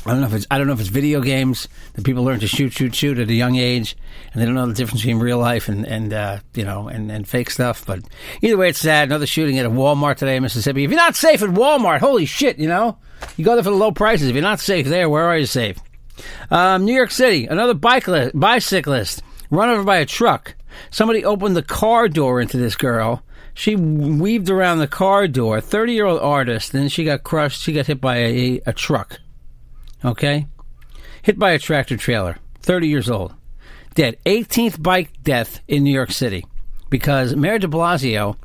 I 0.06 0.12
don't 0.12 0.20
know 0.20 0.28
if 0.28 0.34
it's 0.34 0.46
I 0.50 0.56
don't 0.56 0.66
know 0.66 0.72
if 0.72 0.80
it's 0.80 0.88
video 0.88 1.20
games 1.20 1.68
that 1.92 2.04
people 2.04 2.24
learn 2.24 2.40
to 2.40 2.48
shoot, 2.48 2.72
shoot, 2.72 2.94
shoot 2.94 3.18
at 3.18 3.28
a 3.28 3.34
young 3.34 3.56
age, 3.56 3.96
and 4.32 4.40
they 4.40 4.46
don't 4.46 4.54
know 4.54 4.66
the 4.66 4.72
difference 4.72 5.02
between 5.02 5.18
real 5.18 5.38
life 5.38 5.68
and 5.68 5.86
and 5.86 6.12
uh, 6.12 6.38
you 6.54 6.64
know 6.64 6.88
and, 6.88 7.10
and 7.10 7.28
fake 7.28 7.50
stuff. 7.50 7.84
But 7.84 8.00
either 8.40 8.56
way, 8.56 8.70
it's 8.70 8.78
sad. 8.78 9.08
Another 9.08 9.26
shooting 9.26 9.58
at 9.58 9.66
a 9.66 9.70
Walmart 9.70 10.16
today 10.16 10.36
in 10.36 10.42
Mississippi. 10.42 10.84
If 10.84 10.90
you're 10.90 10.96
not 10.96 11.16
safe 11.16 11.42
at 11.42 11.50
Walmart, 11.50 11.98
holy 11.98 12.24
shit, 12.24 12.58
you 12.58 12.68
know 12.68 12.96
you 13.36 13.44
go 13.44 13.54
there 13.54 13.64
for 13.64 13.70
the 13.70 13.76
low 13.76 13.92
prices. 13.92 14.28
If 14.28 14.34
you're 14.34 14.42
not 14.42 14.60
safe 14.60 14.86
there, 14.86 15.10
where 15.10 15.24
are 15.24 15.36
you 15.36 15.46
safe? 15.46 15.78
Um, 16.50 16.84
New 16.84 16.94
York 16.94 17.10
City, 17.10 17.46
another 17.46 17.74
bicyclist 17.74 19.22
run 19.50 19.70
over 19.70 19.84
by 19.84 19.98
a 19.98 20.06
truck. 20.06 20.54
Somebody 20.90 21.24
opened 21.24 21.56
the 21.56 21.62
car 21.62 22.08
door 22.08 22.40
into 22.40 22.56
this 22.56 22.76
girl. 22.76 23.22
She 23.54 23.74
weaved 23.76 24.50
around 24.50 24.78
the 24.78 24.86
car 24.86 25.26
door. 25.26 25.60
Thirty 25.60 25.92
year 25.92 26.06
old 26.06 26.20
artist. 26.20 26.72
Then 26.72 26.88
she 26.88 27.04
got 27.04 27.24
crushed. 27.24 27.62
She 27.62 27.72
got 27.72 27.86
hit 27.86 28.00
by 28.00 28.16
a, 28.18 28.60
a 28.66 28.72
truck. 28.72 29.18
Okay, 30.04 30.46
hit 31.22 31.38
by 31.38 31.50
a 31.50 31.58
tractor 31.58 31.96
trailer. 31.96 32.38
Thirty 32.60 32.88
years 32.88 33.10
old, 33.10 33.34
dead. 33.94 34.16
18th 34.26 34.82
bike 34.82 35.10
death 35.24 35.60
in 35.66 35.82
New 35.82 35.92
York 35.92 36.12
City 36.12 36.44
because 36.90 37.34
Mayor 37.34 37.58
De 37.58 37.66
Blasio 37.66 38.36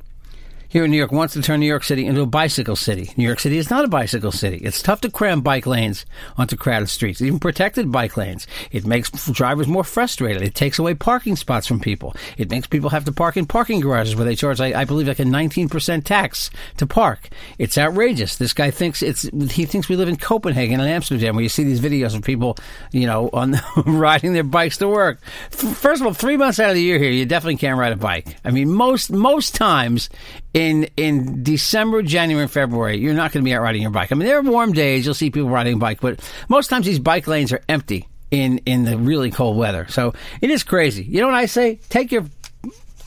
here 0.74 0.84
in 0.84 0.90
New 0.90 0.96
York 0.96 1.12
wants 1.12 1.34
to 1.34 1.40
turn 1.40 1.60
New 1.60 1.68
York 1.68 1.84
City 1.84 2.04
into 2.04 2.20
a 2.20 2.26
bicycle 2.26 2.74
city. 2.74 3.12
New 3.16 3.22
York 3.22 3.38
City 3.38 3.58
is 3.58 3.70
not 3.70 3.84
a 3.84 3.88
bicycle 3.88 4.32
city. 4.32 4.56
It's 4.56 4.82
tough 4.82 5.02
to 5.02 5.10
cram 5.10 5.40
bike 5.40 5.66
lanes 5.66 6.04
onto 6.36 6.56
crowded 6.56 6.88
streets, 6.88 7.22
even 7.22 7.38
protected 7.38 7.92
bike 7.92 8.16
lanes. 8.16 8.48
It 8.72 8.84
makes 8.84 9.08
drivers 9.30 9.68
more 9.68 9.84
frustrated. 9.84 10.42
It 10.42 10.56
takes 10.56 10.80
away 10.80 10.94
parking 10.94 11.36
spots 11.36 11.68
from 11.68 11.78
people. 11.78 12.16
It 12.36 12.50
makes 12.50 12.66
people 12.66 12.90
have 12.90 13.04
to 13.04 13.12
park 13.12 13.36
in 13.36 13.46
parking 13.46 13.78
garages 13.78 14.16
where 14.16 14.24
they 14.24 14.34
charge, 14.34 14.60
I, 14.60 14.80
I 14.80 14.84
believe, 14.84 15.06
like 15.06 15.20
a 15.20 15.24
19% 15.24 16.02
tax 16.02 16.50
to 16.78 16.88
park. 16.88 17.28
It's 17.56 17.78
outrageous. 17.78 18.34
This 18.34 18.52
guy 18.52 18.72
thinks 18.72 19.00
it's, 19.00 19.22
he 19.52 19.66
thinks 19.66 19.88
we 19.88 19.94
live 19.94 20.08
in 20.08 20.16
Copenhagen 20.16 20.80
and 20.80 20.90
Amsterdam 20.90 21.36
where 21.36 21.44
you 21.44 21.48
see 21.48 21.62
these 21.62 21.80
videos 21.80 22.16
of 22.16 22.22
people, 22.22 22.56
you 22.90 23.06
know, 23.06 23.30
on 23.32 23.60
riding 23.86 24.32
their 24.32 24.42
bikes 24.42 24.78
to 24.78 24.88
work. 24.88 25.22
First 25.50 26.00
of 26.00 26.08
all, 26.08 26.14
three 26.14 26.36
months 26.36 26.58
out 26.58 26.70
of 26.70 26.74
the 26.74 26.82
year 26.82 26.98
here, 26.98 27.12
you 27.12 27.26
definitely 27.26 27.58
can't 27.58 27.78
ride 27.78 27.92
a 27.92 27.96
bike. 27.96 28.26
I 28.44 28.50
mean, 28.50 28.72
most, 28.72 29.12
most 29.12 29.54
times 29.54 30.10
in 30.54 30.88
in 30.96 31.42
December, 31.42 32.02
January, 32.02 32.48
February, 32.48 32.98
you're 32.98 33.12
not 33.12 33.32
going 33.32 33.44
to 33.44 33.48
be 33.48 33.52
out 33.52 33.62
riding 33.62 33.82
your 33.82 33.90
bike. 33.90 34.12
I 34.12 34.14
mean, 34.14 34.26
there 34.26 34.38
are 34.38 34.42
warm 34.42 34.72
days; 34.72 35.04
you'll 35.04 35.14
see 35.14 35.30
people 35.30 35.50
riding 35.50 35.74
a 35.74 35.78
bike, 35.78 36.00
but 36.00 36.20
most 36.48 36.68
times 36.68 36.86
these 36.86 37.00
bike 37.00 37.26
lanes 37.26 37.52
are 37.52 37.60
empty 37.68 38.08
in 38.30 38.58
in 38.58 38.84
the 38.84 38.96
really 38.96 39.30
cold 39.30 39.56
weather. 39.56 39.86
So 39.88 40.14
it 40.40 40.50
is 40.50 40.62
crazy. 40.62 41.04
You 41.04 41.20
know 41.20 41.26
what 41.26 41.36
I 41.36 41.46
say? 41.46 41.80
Take 41.90 42.12
your 42.12 42.24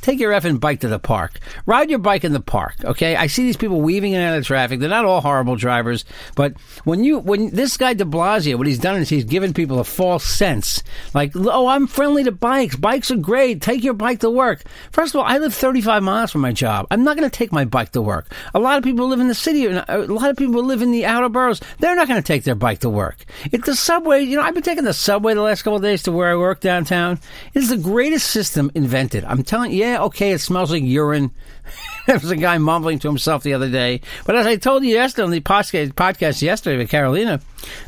Take 0.07 0.21
your 0.21 0.31
effing 0.31 0.61
bike 0.61 0.79
to 0.79 0.87
the 0.87 0.99
park. 0.99 1.37
Ride 1.65 1.89
your 1.89 1.99
bike 1.99 2.23
in 2.23 2.31
the 2.31 2.39
park. 2.39 2.75
Okay, 2.81 3.17
I 3.17 3.27
see 3.27 3.43
these 3.43 3.57
people 3.57 3.81
weaving 3.81 4.13
in 4.13 4.21
and 4.21 4.31
out 4.31 4.37
of 4.37 4.47
traffic. 4.47 4.79
They're 4.79 4.87
not 4.87 5.03
all 5.03 5.19
horrible 5.19 5.57
drivers, 5.57 6.05
but 6.33 6.53
when 6.85 7.03
you 7.03 7.19
when 7.19 7.49
this 7.49 7.75
guy 7.75 7.93
De 7.93 8.05
Blasio, 8.05 8.57
what 8.57 8.67
he's 8.67 8.79
done 8.79 9.01
is 9.01 9.09
he's 9.09 9.25
given 9.25 9.53
people 9.53 9.79
a 9.79 9.83
false 9.83 10.23
sense, 10.23 10.81
like, 11.13 11.33
oh, 11.35 11.67
I'm 11.67 11.87
friendly 11.87 12.23
to 12.23 12.31
bikes. 12.31 12.77
Bikes 12.77 13.11
are 13.11 13.17
great. 13.17 13.61
Take 13.61 13.83
your 13.83 13.95
bike 13.95 14.21
to 14.21 14.29
work. 14.29 14.63
First 14.93 15.13
of 15.13 15.19
all, 15.19 15.25
I 15.27 15.39
live 15.39 15.53
35 15.53 16.01
miles 16.03 16.31
from 16.31 16.39
my 16.39 16.53
job. 16.53 16.87
I'm 16.89 17.03
not 17.03 17.17
going 17.17 17.29
to 17.29 17.37
take 17.37 17.51
my 17.51 17.65
bike 17.65 17.91
to 17.91 18.01
work. 18.01 18.33
A 18.53 18.59
lot 18.59 18.77
of 18.77 18.85
people 18.85 19.09
live 19.09 19.19
in 19.19 19.27
the 19.27 19.35
city. 19.35 19.67
Uh, 19.67 19.83
a 19.89 20.07
lot 20.07 20.29
of 20.29 20.37
people 20.37 20.63
live 20.63 20.81
in 20.81 20.91
the 20.91 21.05
outer 21.05 21.27
boroughs. 21.27 21.59
They're 21.79 21.97
not 21.97 22.07
going 22.07 22.23
to 22.23 22.25
take 22.25 22.45
their 22.45 22.55
bike 22.55 22.79
to 22.79 22.89
work. 22.89 23.25
It's 23.51 23.65
the 23.65 23.75
subway. 23.75 24.21
You 24.23 24.37
know, 24.37 24.43
I've 24.43 24.53
been 24.53 24.63
taking 24.63 24.85
the 24.85 24.93
subway 24.93 25.33
the 25.33 25.41
last 25.41 25.63
couple 25.63 25.75
of 25.75 25.83
days 25.83 26.03
to 26.03 26.13
where 26.13 26.31
I 26.31 26.37
work 26.37 26.61
downtown. 26.61 27.19
It's 27.53 27.67
the 27.67 27.75
greatest 27.75 28.27
system 28.27 28.71
invented. 28.73 29.25
I'm 29.25 29.43
telling 29.43 29.71
you, 29.71 29.79
yeah, 29.79 29.96
okay, 29.97 30.31
it 30.31 30.39
smells 30.39 30.71
like 30.71 30.83
urine. 30.83 31.31
there 32.07 32.17
was 32.17 32.31
a 32.31 32.35
guy 32.35 32.57
mumbling 32.57 32.99
to 32.99 33.07
himself 33.07 33.43
the 33.43 33.53
other 33.53 33.69
day. 33.69 34.01
But 34.25 34.35
as 34.35 34.45
I 34.45 34.55
told 34.55 34.83
you 34.83 34.93
yesterday 34.93 35.25
on 35.25 35.31
the 35.31 35.41
podcast, 35.41 35.93
podcast 35.93 36.41
yesterday 36.41 36.77
with 36.77 36.89
Carolina, 36.89 37.41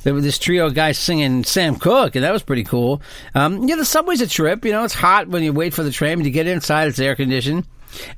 there 0.03 0.13
was 0.13 0.23
this 0.23 0.37
trio 0.37 0.67
of 0.67 0.75
guys 0.75 0.97
singing 0.97 1.43
Sam 1.43 1.75
Cooke, 1.75 2.15
and 2.15 2.23
that 2.23 2.33
was 2.33 2.43
pretty 2.43 2.63
cool. 2.63 3.01
Um, 3.33 3.67
yeah, 3.67 3.75
the 3.75 3.85
subway's 3.85 4.21
a 4.21 4.27
trip. 4.27 4.65
You 4.65 4.71
know, 4.71 4.83
it's 4.83 4.93
hot 4.93 5.27
when 5.27 5.43
you 5.43 5.53
wait 5.53 5.73
for 5.73 5.83
the 5.83 5.91
train. 5.91 6.17
When 6.17 6.25
you 6.25 6.31
get 6.31 6.47
inside, 6.47 6.87
it's 6.89 6.99
air 6.99 7.15
conditioned. 7.15 7.65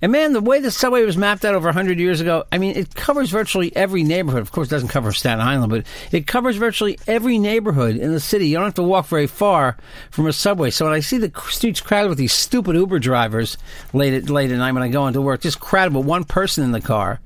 And 0.01 0.12
man, 0.12 0.34
the 0.34 0.42
way 0.42 0.60
the 0.60 0.72
subway 0.72 1.04
was 1.04 1.18
mapped 1.18 1.46
out 1.46 1.56
over 1.56 1.68
100 1.68 2.00
years 2.00 2.22
ago, 2.22 2.46
I 2.51 2.58
mean, 2.58 2.75
it 2.75 2.96
covers 2.96 3.30
virtually 3.30 3.75
every 3.75 4.04
neighborhood. 4.04 4.42
Of 4.42 4.51
course, 4.51 4.68
it 4.68 4.72
doesn't 4.72 4.90
cover 4.90 5.12
Staten 5.12 5.40
Island, 5.40 5.70
but 5.70 5.86
it 6.12 6.28
covers 6.28 6.58
virtually 6.58 7.00
every 7.08 7.38
neighborhood 7.38 7.96
in 7.96 8.12
the 8.12 8.20
city. 8.20 8.48
You 8.48 8.58
don't 8.58 8.66
have 8.66 8.74
to 8.75 8.84
walk 8.84 9.08
very 9.08 9.28
far 9.28 9.78
from 10.10 10.28
a 10.28 10.34
subway. 10.34 10.72
So 10.72 10.86
when 10.86 10.94
I 10.94 11.00
see 11.00 11.18
the 11.18 11.32
streets 11.50 11.82
crowded 11.82 12.10
with 12.10 12.18
these 12.18 12.34
stupid 12.34 12.75
Uber 12.75 13.00
drivers 13.00 13.58
late 13.94 14.13
at, 14.13 14.30
late 14.30 14.51
at 14.51 14.58
night 14.58 14.74
when 14.74 14.84
I 14.84 14.90
go 14.90 15.08
into 15.08 15.22
work, 15.22 15.42
just 15.42 15.60
crowded 15.60 15.96
with 15.96 16.06
one 16.06 16.24
person 16.24 16.63
in 16.63 16.72
the 16.72 16.82
car, 16.82 17.20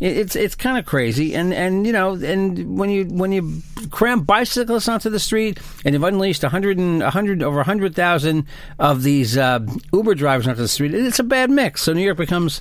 it's 0.00 0.34
it's 0.34 0.54
kind 0.56 0.76
of 0.76 0.86
crazy, 0.86 1.34
and 1.34 1.54
and 1.54 1.86
you 1.86 1.92
know, 1.92 2.14
and 2.14 2.76
when 2.78 2.90
you 2.90 3.04
when 3.04 3.30
you 3.30 3.62
cram 3.90 4.22
bicyclists 4.22 4.88
onto 4.88 5.08
the 5.08 5.20
street, 5.20 5.60
and 5.84 5.94
you've 5.94 6.02
unleashed 6.02 6.42
a 6.42 6.48
hundred 6.48 6.78
and 6.78 7.02
a 7.02 7.10
hundred 7.10 7.42
over 7.42 7.60
a 7.60 7.64
hundred 7.64 7.94
thousand 7.94 8.46
of 8.78 9.02
these 9.04 9.38
uh, 9.38 9.60
Uber 9.92 10.14
drivers 10.14 10.48
onto 10.48 10.62
the 10.62 10.68
street, 10.68 10.94
it's 10.94 11.20
a 11.20 11.24
bad 11.24 11.48
mix. 11.48 11.82
So 11.82 11.92
New 11.92 12.02
York 12.02 12.16
becomes 12.16 12.60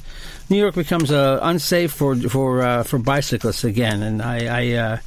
New 0.50 0.58
York 0.58 0.76
becomes 0.76 1.12
uh, 1.12 1.40
unsafe 1.42 1.92
for 1.92 2.16
for 2.16 2.62
uh, 2.62 2.84
for 2.84 3.00
bicyclists 3.00 3.64
again, 3.64 4.04
and 4.04 4.22
I, 4.22 4.46
I 4.46 4.72
uh, 4.74 4.98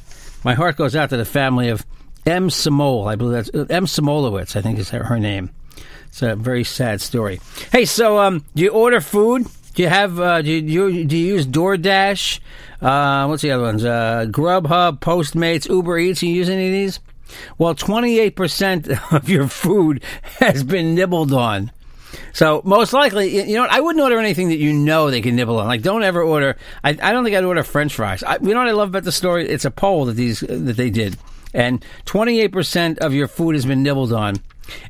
my 0.43 0.53
heart 0.53 0.75
goes 0.75 0.95
out 0.95 1.09
to 1.11 1.17
the 1.17 1.25
family 1.25 1.69
of 1.69 1.85
M. 2.25 2.49
Samol. 2.49 3.07
I 3.09 3.15
believe 3.15 3.45
that's 3.45 3.49
uh, 3.55 3.73
M. 3.73 3.85
Samolewicz. 3.85 4.57
I 4.57 4.61
think 4.61 4.79
is 4.79 4.89
her, 4.89 5.03
her 5.03 5.19
name. 5.19 5.49
It's 6.07 6.21
a 6.21 6.35
very 6.35 6.63
sad 6.65 6.99
story. 6.99 7.39
Hey, 7.71 7.85
so 7.85 8.19
um, 8.19 8.43
do 8.55 8.63
you 8.63 8.69
order 8.69 8.99
food? 8.99 9.47
Do 9.77 9.83
you 9.83 9.89
have? 9.89 10.19
Uh, 10.19 10.41
do 10.41 10.49
you 10.51 11.05
do 11.05 11.15
you 11.15 11.35
use 11.35 11.45
DoorDash? 11.45 12.39
Uh, 12.81 13.27
what's 13.27 13.43
the 13.43 13.51
other 13.51 13.61
ones? 13.61 13.85
Uh, 13.85 14.25
Grubhub, 14.27 14.99
Postmates, 15.01 15.69
Uber 15.69 15.99
Eats. 15.99 16.23
You 16.23 16.33
use 16.33 16.49
any 16.49 16.65
of 16.65 16.71
these? 16.71 16.99
Well, 17.59 17.75
twenty 17.75 18.17
eight 18.17 18.35
percent 18.35 18.89
of 19.11 19.29
your 19.29 19.47
food 19.47 20.03
has 20.39 20.63
been 20.63 20.95
nibbled 20.95 21.31
on. 21.31 21.71
So 22.33 22.63
most 22.65 22.91
likely, 22.91 23.47
you 23.47 23.55
know, 23.55 23.67
I 23.69 23.79
wouldn't 23.79 24.01
order 24.01 24.17
anything 24.17 24.49
that 24.49 24.57
you 24.57 24.73
know 24.73 25.11
they 25.11 25.21
can 25.21 25.35
nibble 25.35 25.59
on. 25.59 25.67
Like, 25.67 25.83
don't 25.83 26.01
ever 26.01 26.23
order. 26.23 26.57
I, 26.83 26.97
I 26.99 27.11
don't 27.11 27.23
think 27.23 27.35
I'd 27.35 27.43
order 27.43 27.61
French 27.61 27.93
fries. 27.93 28.23
I, 28.23 28.37
you 28.41 28.55
know 28.55 28.61
what 28.61 28.69
I 28.69 28.71
love 28.71 28.89
about 28.89 29.03
the 29.03 29.11
story? 29.11 29.47
It's 29.47 29.65
a 29.65 29.69
poll 29.69 30.05
that 30.05 30.13
these 30.13 30.39
that 30.39 30.75
they 30.75 30.89
did, 30.89 31.17
and 31.53 31.85
twenty 32.05 32.39
eight 32.39 32.51
percent 32.51 32.97
of 32.97 33.13
your 33.13 33.27
food 33.27 33.53
has 33.53 33.67
been 33.67 33.83
nibbled 33.83 34.11
on 34.11 34.37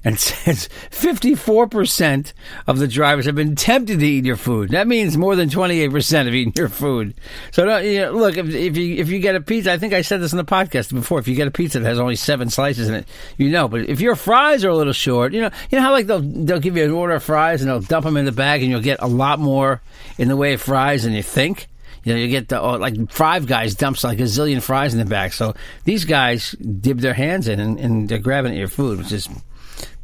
and 0.03 0.19
says 0.19 0.69
54% 0.91 2.34
of 2.67 2.79
the 2.79 2.88
drivers 2.88 3.25
have 3.25 3.36
been 3.36 3.55
tempted 3.55 4.00
to 4.00 4.05
eat 4.05 4.25
your 4.25 4.36
food. 4.36 4.69
That 4.69 4.88
means 4.88 5.17
more 5.17 5.36
than 5.36 5.50
28% 5.50 6.25
have 6.25 6.34
eaten 6.34 6.53
your 6.55 6.69
food. 6.69 7.13
So 7.51 7.77
you 7.79 8.01
know, 8.01 8.12
look, 8.12 8.38
if, 8.38 8.48
if, 8.48 8.77
you 8.77 8.96
if 8.96 9.10
you 9.10 9.19
get 9.19 9.36
a 9.36 9.41
pizza, 9.41 9.72
I 9.72 9.77
think 9.77 9.93
I 9.93 10.01
said 10.01 10.22
this 10.22 10.34
in 10.34 10.38
the 10.38 10.46
podcast 10.46 10.93
before. 10.93 11.19
If 11.19 11.27
you 11.27 11.36
get 11.36 11.48
a 11.48 11.51
pizza 11.51 11.79
that 11.79 11.88
has 11.88 12.00
only 12.00 12.15
seven 12.15 12.50
slices 12.50 12.89
in 12.89 12.96
it, 12.96 13.07
you 13.38 13.50
know. 13.50 13.67
But 13.67 13.89
if 13.89 14.01
your 14.01 14.15
fries 14.15 14.63
are 14.63 14.69
a 14.69 14.75
little 14.75 14.93
short, 14.93 15.34
you 15.34 15.41
know, 15.41 15.51
you 15.69 15.77
know 15.77 15.84
how 15.84 15.91
like 15.91 16.07
they'll 16.07 16.22
they'll 16.22 16.60
give 16.60 16.77
you 16.77 16.84
an 16.84 16.91
order 16.91 17.15
of 17.15 17.24
fries 17.24 17.62
and 17.62 17.69
they'll 17.69 17.79
dump 17.81 18.05
them 18.05 18.17
in 18.17 18.25
the 18.25 18.31
bag 18.31 18.62
and 18.62 18.72
you'll 18.72 18.81
get 18.81 19.01
a 19.01 19.07
lot 19.07 19.39
more 19.39 19.81
in 20.17 20.27
the 20.27 20.36
way 20.36 20.53
of 20.53 20.62
fries 20.62 21.03
than 21.03 21.13
you 21.13 21.24
think. 21.24 21.67
You 22.03 22.13
know, 22.13 22.19
you 22.19 22.29
get 22.29 22.48
the, 22.48 22.62
oh, 22.62 22.77
like 22.77 23.12
Five 23.12 23.48
Guys 23.48 23.75
dumps 23.75 24.03
like 24.05 24.19
a 24.19 24.24
zillion 24.24 24.62
fries 24.62 24.93
in 24.93 25.00
the 25.00 25.05
bag. 25.05 25.34
So 25.34 25.55
these 25.84 26.05
guys 26.05 26.51
dip 26.51 27.00
their 27.00 27.13
hands 27.13 27.50
in 27.50 27.60
and, 27.60 27.77
and 27.77 28.07
they're 28.07 28.17
grabbing 28.17 28.53
at 28.53 28.57
your 28.57 28.69
food, 28.69 29.00
which 29.00 29.12
is 29.12 29.27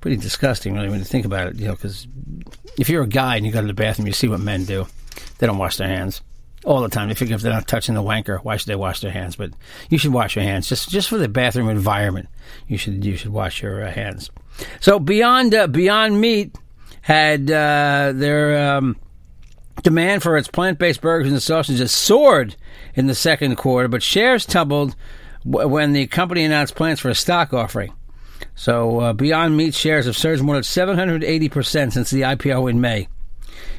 pretty 0.04 0.18
disgusting, 0.18 0.74
really, 0.74 0.90
when 0.90 1.00
you 1.00 1.06
think 1.06 1.26
about 1.26 1.48
it. 1.48 1.56
You 1.56 1.68
know, 1.68 1.72
because 1.72 2.06
if 2.78 2.90
you're 2.90 3.04
a 3.04 3.08
guy 3.08 3.38
and 3.38 3.46
you 3.46 3.54
go 3.54 3.62
to 3.62 3.68
the 3.68 3.74
bathroom, 3.74 4.06
you 4.06 4.12
see 4.12 4.28
what 4.28 4.42
men 4.42 4.66
do. 4.66 4.86
They 5.38 5.48
don't 5.48 5.58
wash 5.58 5.78
their 5.78 5.88
hands 5.88 6.22
all 6.66 6.82
the 6.82 6.90
time. 6.90 7.08
They 7.08 7.16
figure 7.16 7.36
if 7.36 7.42
they're 7.42 7.54
not 7.54 7.70
touching 7.70 7.96
the 7.96 8.04
wanker, 8.04 8.44
why 8.44 8.58
should 8.58 8.68
they 8.68 8.76
wash 8.76 9.00
their 9.00 9.12
hands? 9.12 9.38
But 9.38 9.52
you 9.90 9.98
should 9.98 10.12
wash 10.12 10.36
your 10.36 10.44
hands 10.44 10.68
just 10.68 10.90
just 10.90 11.08
for 11.08 11.18
the 11.18 11.30
bathroom 11.30 11.70
environment. 11.70 12.28
You 12.68 12.78
should 12.78 13.06
you 13.06 13.16
should 13.16 13.32
wash 13.32 13.64
your 13.64 13.82
uh, 13.82 13.92
hands. 13.92 14.30
So 14.82 15.00
beyond 15.00 15.56
uh, 15.56 15.68
Beyond 15.68 16.20
Meat 16.20 16.54
had 17.02 17.50
uh, 17.50 18.12
their 18.14 18.76
um, 18.76 18.98
demand 19.84 20.22
for 20.22 20.36
its 20.36 20.50
plant-based 20.50 21.00
burgers 21.00 21.32
and 21.32 21.42
sausages 21.42 21.94
soared 21.94 22.58
in 22.94 23.08
the 23.08 23.16
second 23.16 23.56
quarter, 23.56 23.88
but 23.88 24.04
shares 24.04 24.46
tumbled 24.46 24.98
when 25.46 25.94
the 25.94 26.08
company 26.08 26.44
announced 26.44 26.76
plans 26.76 27.00
for 27.00 27.10
a 27.10 27.16
stock 27.16 27.54
offering. 27.54 27.94
So 28.56 29.00
uh, 29.00 29.14
Beyond 29.14 29.58
Meat 29.58 29.74
shares 29.74 30.06
have 30.06 30.18
surged 30.18 30.44
more 30.44 30.56
than 30.56 30.64
780% 30.64 31.92
since 31.92 32.10
the 32.10 32.22
IPO 32.22 32.70
in 32.70 32.82
May. 32.82 33.08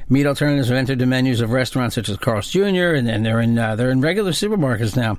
Meat 0.08 0.26
alternatives 0.26 0.68
have 0.68 0.76
entered 0.76 0.98
the 0.98 1.06
menus 1.06 1.40
of 1.40 1.50
restaurants 1.50 1.94
such 1.94 2.08
as 2.08 2.16
Carl's 2.18 2.50
Jr. 2.50 2.94
and, 2.94 3.08
and 3.08 3.24
they're 3.24 3.40
in 3.40 3.58
uh, 3.58 3.76
they're 3.76 3.90
in 3.90 4.00
regular 4.00 4.32
supermarkets 4.32 4.96
now. 4.96 5.18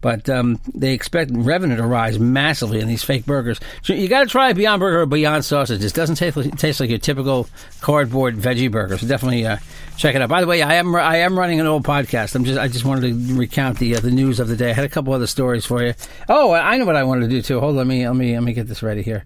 But 0.00 0.28
um, 0.28 0.60
they 0.74 0.92
expect 0.94 1.30
revenue 1.34 1.76
to 1.76 1.86
rise 1.86 2.18
massively 2.18 2.80
in 2.80 2.88
these 2.88 3.02
fake 3.02 3.26
burgers. 3.26 3.60
So 3.82 3.92
you 3.92 4.08
got 4.08 4.20
to 4.20 4.26
try 4.26 4.52
Beyond 4.52 4.80
Burger 4.80 5.02
or 5.02 5.06
Beyond 5.06 5.44
Sausage. 5.44 5.82
It 5.82 5.92
doesn't 5.92 6.16
taste, 6.16 6.58
taste 6.58 6.80
like 6.80 6.88
your 6.88 6.98
typical 6.98 7.48
cardboard 7.80 8.36
veggie 8.36 8.70
burger. 8.70 8.96
So 8.96 9.06
definitely 9.06 9.44
uh, 9.44 9.58
check 9.96 10.14
it 10.14 10.22
out. 10.22 10.28
By 10.28 10.40
the 10.40 10.46
way, 10.46 10.62
I 10.62 10.74
am 10.74 10.94
I 10.94 11.16
am 11.18 11.38
running 11.38 11.60
an 11.60 11.66
old 11.66 11.84
podcast. 11.84 12.34
I'm 12.34 12.44
just 12.44 12.58
I 12.58 12.68
just 12.68 12.84
wanted 12.84 13.12
to 13.12 13.34
recount 13.34 13.78
the 13.78 13.96
uh, 13.96 14.00
the 14.00 14.10
news 14.10 14.40
of 14.40 14.48
the 14.48 14.56
day. 14.56 14.70
I 14.70 14.74
had 14.74 14.84
a 14.84 14.88
couple 14.88 15.12
other 15.12 15.26
stories 15.26 15.66
for 15.66 15.82
you. 15.82 15.94
Oh, 16.28 16.52
I 16.52 16.78
know 16.78 16.86
what 16.86 16.96
I 16.96 17.04
wanted 17.04 17.22
to 17.22 17.28
do 17.28 17.42
too. 17.42 17.60
Hold 17.60 17.72
on, 17.72 17.76
let 17.76 17.86
me 17.86 18.06
let 18.06 18.16
me 18.16 18.34
let 18.34 18.42
me 18.42 18.52
get 18.52 18.68
this 18.68 18.82
ready 18.82 19.02
here. 19.02 19.24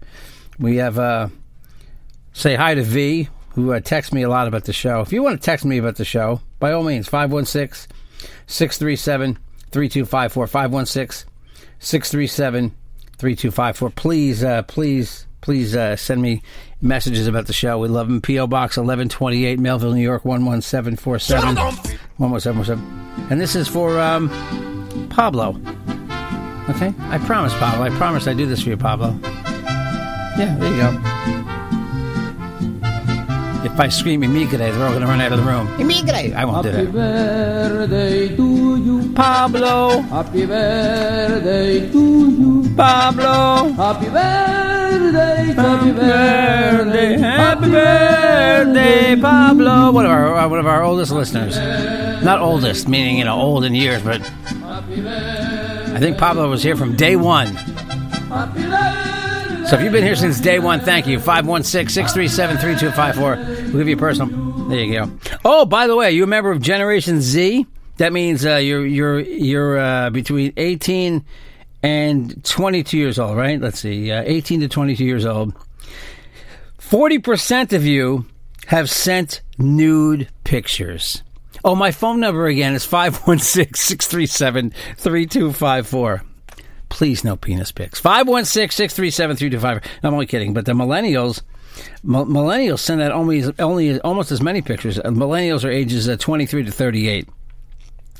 We 0.59 0.77
have 0.77 0.97
uh, 0.97 1.29
say 2.33 2.55
hi 2.55 2.73
to 2.75 2.83
V 2.83 3.29
who 3.53 3.73
uh, 3.73 3.79
texts 3.79 4.13
me 4.13 4.23
a 4.23 4.29
lot 4.29 4.47
about 4.47 4.65
the 4.65 4.73
show. 4.73 5.01
If 5.01 5.13
you 5.13 5.23
want 5.23 5.39
to 5.39 5.45
text 5.45 5.65
me 5.65 5.77
about 5.77 5.95
the 5.95 6.05
show, 6.05 6.41
by 6.59 6.71
all 6.71 6.83
means, 6.83 7.07
516 7.07 7.93
637 8.47 9.37
3254. 9.71 10.47
516 10.47 11.29
637 11.79 12.75
3254. 13.17 13.89
Please, 13.91 14.43
uh, 14.43 14.63
please, 14.63 15.27
please 15.41 15.75
uh, 15.75 15.95
send 15.95 16.21
me 16.21 16.41
messages 16.81 17.27
about 17.27 17.47
the 17.47 17.53
show. 17.53 17.79
We 17.79 17.87
love 17.87 18.07
them. 18.07 18.21
P.O. 18.21 18.47
Box 18.47 18.77
1128, 18.77 19.59
Melville, 19.59 19.93
New 19.93 20.01
York 20.01 20.25
11747. 20.25 21.57
11747. 22.17 23.27
And 23.29 23.39
this 23.39 23.55
is 23.55 23.67
for 23.67 23.99
um, 23.99 24.29
Pablo. 25.09 25.59
Okay? 26.69 26.93
I 27.09 27.17
promise, 27.19 27.53
Pablo. 27.55 27.83
I 27.85 27.89
promise 27.97 28.27
I 28.27 28.33
do 28.33 28.45
this 28.45 28.63
for 28.63 28.69
you, 28.69 28.77
Pablo. 28.77 29.17
Yeah, 30.35 30.55
there 30.59 30.71
you 30.71 30.81
go. 30.81 31.52
If 33.63 33.79
I 33.79 33.87
scream 33.87 34.23
Imigre, 34.23 34.57
they're 34.57 34.73
all 34.83 34.89
going 34.89 35.01
to 35.01 35.07
run 35.07 35.21
out 35.21 35.31
of 35.31 35.39
the 35.39 35.45
room. 35.45 35.67
Imigre! 35.79 36.33
I 36.35 36.43
won't 36.43 36.65
Happy 36.65 36.85
do 36.85 36.91
that. 36.91 37.15
Happy 37.71 37.87
birthday 37.87 38.35
to 38.35 38.77
you. 38.77 39.13
Pablo! 39.13 40.01
Happy 40.01 40.45
birthday 40.45 41.89
to 41.91 42.29
you. 42.29 42.73
Pablo! 42.75 43.71
Happy 43.73 44.09
birthday. 44.09 45.53
Happy 45.53 45.91
birthday. 45.93 47.17
Happy 47.19 47.71
birthday, 47.71 49.15
Pablo! 49.21 49.91
One 49.91 50.05
of 50.05 50.11
our 50.11 50.35
uh, 50.35 50.49
one 50.49 50.59
of 50.59 50.67
our 50.67 50.83
oldest 50.83 51.11
listeners. 51.13 51.55
Not 52.21 52.39
oldest, 52.39 52.87
meaning 52.89 53.17
you 53.17 53.23
know 53.25 53.39
old 53.39 53.63
in 53.63 53.73
years, 53.75 54.01
but 54.03 54.21
I 54.63 55.97
think 55.99 56.17
Pablo 56.17 56.49
was 56.49 56.63
here 56.63 56.75
from 56.75 56.95
day 56.97 57.15
one. 57.15 57.47
Happy 57.47 58.61
birthday. 58.63 58.82
So 59.73 59.79
if 59.79 59.85
you've 59.85 59.91
been 59.91 60.03
here 60.03 60.15
since 60.15 60.39
day 60.39 60.59
one, 60.59 60.81
thank 60.81 61.07
you. 61.07 61.17
516-637-3254. 61.17 63.73
We'll 63.73 63.79
give 63.79 63.87
you 63.87 63.95
a 63.95 63.97
personal. 63.97 64.67
There 64.69 64.77
you 64.77 64.93
go. 64.93 65.11
Oh, 65.43 65.65
by 65.65 65.87
the 65.87 65.95
way, 65.95 66.11
you 66.11 66.25
a 66.25 66.27
member 66.27 66.51
of 66.51 66.61
Generation 66.61 67.21
Z? 67.21 67.65
That 67.97 68.13
means 68.13 68.45
uh, 68.45 68.57
you're 68.57 68.85
you're 68.85 69.19
you're 69.19 69.79
uh, 69.79 70.11
between 70.11 70.53
18 70.57 71.25
and 71.81 72.45
22 72.45 72.99
years 72.99 73.17
old, 73.17 73.35
right? 73.35 73.59
Let's 73.59 73.79
see, 73.79 74.11
uh, 74.11 74.21
18 74.23 74.59
to 74.59 74.67
22 74.67 75.03
years 75.03 75.25
old. 75.25 75.55
40% 76.77 77.73
of 77.73 77.83
you 77.83 78.27
have 78.67 78.91
sent 78.91 79.41
nude 79.57 80.27
pictures. 80.43 81.23
Oh, 81.65 81.73
my 81.73 81.89
phone 81.89 82.19
number 82.19 82.45
again 82.45 82.75
is 82.75 82.85
516 82.85 83.73
637 83.73 84.69
3254 84.97 86.21
please 86.93 87.23
no 87.23 87.35
penis 87.35 87.71
pics. 87.71 87.99
516-637-3255. 88.01 89.83
I'm 90.03 90.13
only 90.13 90.27
kidding, 90.27 90.53
but 90.53 90.65
the 90.65 90.73
millennials 90.73 91.41
millennials 92.05 92.79
send 92.79 93.01
out 93.01 93.11
only 93.11 93.43
only 93.57 93.99
almost 94.01 94.31
as 94.31 94.41
many 94.41 94.61
pictures. 94.61 94.99
Uh, 94.99 95.05
millennials 95.05 95.65
are 95.65 95.71
ages 95.71 96.07
uh, 96.07 96.15
23 96.17 96.65
to 96.65 96.71
38. 96.71 97.27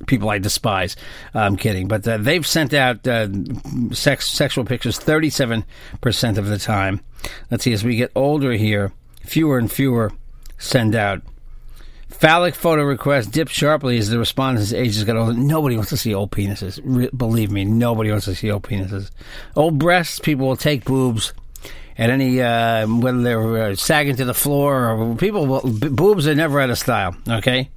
People 0.08 0.28
I 0.32 0.40
despise. 0.40 0.96
Uh, 1.36 1.42
I'm 1.42 1.56
kidding, 1.56 1.88
but 1.88 2.08
uh, 2.08 2.18
they've 2.18 2.46
sent 2.48 2.74
out 2.74 3.08
uh, 3.08 3.28
sex 3.92 4.28
sexual 4.28 4.66
pictures 4.66 4.98
37 4.98 5.64
percent 6.02 6.40
of 6.40 6.48
the 6.48 6.58
time. 6.58 7.00
Let's 7.52 7.66
see, 7.66 7.74
as 7.74 7.84
we 7.84 7.96
get 7.96 8.12
older 8.16 8.54
here, 8.54 8.92
fewer 9.22 9.60
and 9.60 9.72
fewer 9.72 10.12
send 10.58 10.96
out 10.96 11.22
Phallic 12.14 12.56
photo 12.56 12.84
requests 12.84 13.28
dipped 13.28 13.52
sharply 13.52 13.98
as 13.98 14.10
the 14.10 14.18
respondents' 14.20 14.72
ages 14.72 15.04
got 15.04 15.18
older. 15.18 15.34
Nobody 15.34 15.76
wants 15.76 15.90
to 15.90 15.98
see 15.98 16.14
old 16.14 16.32
penises. 16.32 16.80
Re- 16.84 17.10
believe 17.16 17.52
me, 17.52 17.66
nobody 17.66 18.12
wants 18.12 18.26
to 18.26 18.36
see 18.36 18.50
old 18.50 18.64
penises. 18.64 19.12
Old 19.56 19.78
breasts, 19.78 20.20
people 20.20 20.48
will 20.48 20.56
take 20.56 20.86
boobs 20.86 21.34
at 21.98 22.10
any, 22.10 22.42
uh, 22.42 22.88
whether 22.88 23.22
they're 23.22 23.72
uh, 23.72 23.76
sagging 23.76 24.16
to 24.16 24.26
the 24.26 24.34
floor 24.34 24.90
or 24.90 25.16
people, 25.16 25.46
will, 25.46 25.62
b- 25.62 25.90
boobs 25.90 26.28
are 26.28 26.36
never 26.36 26.60
out 26.60 26.70
of 26.70 26.78
style, 26.78 27.16
okay? 27.28 27.70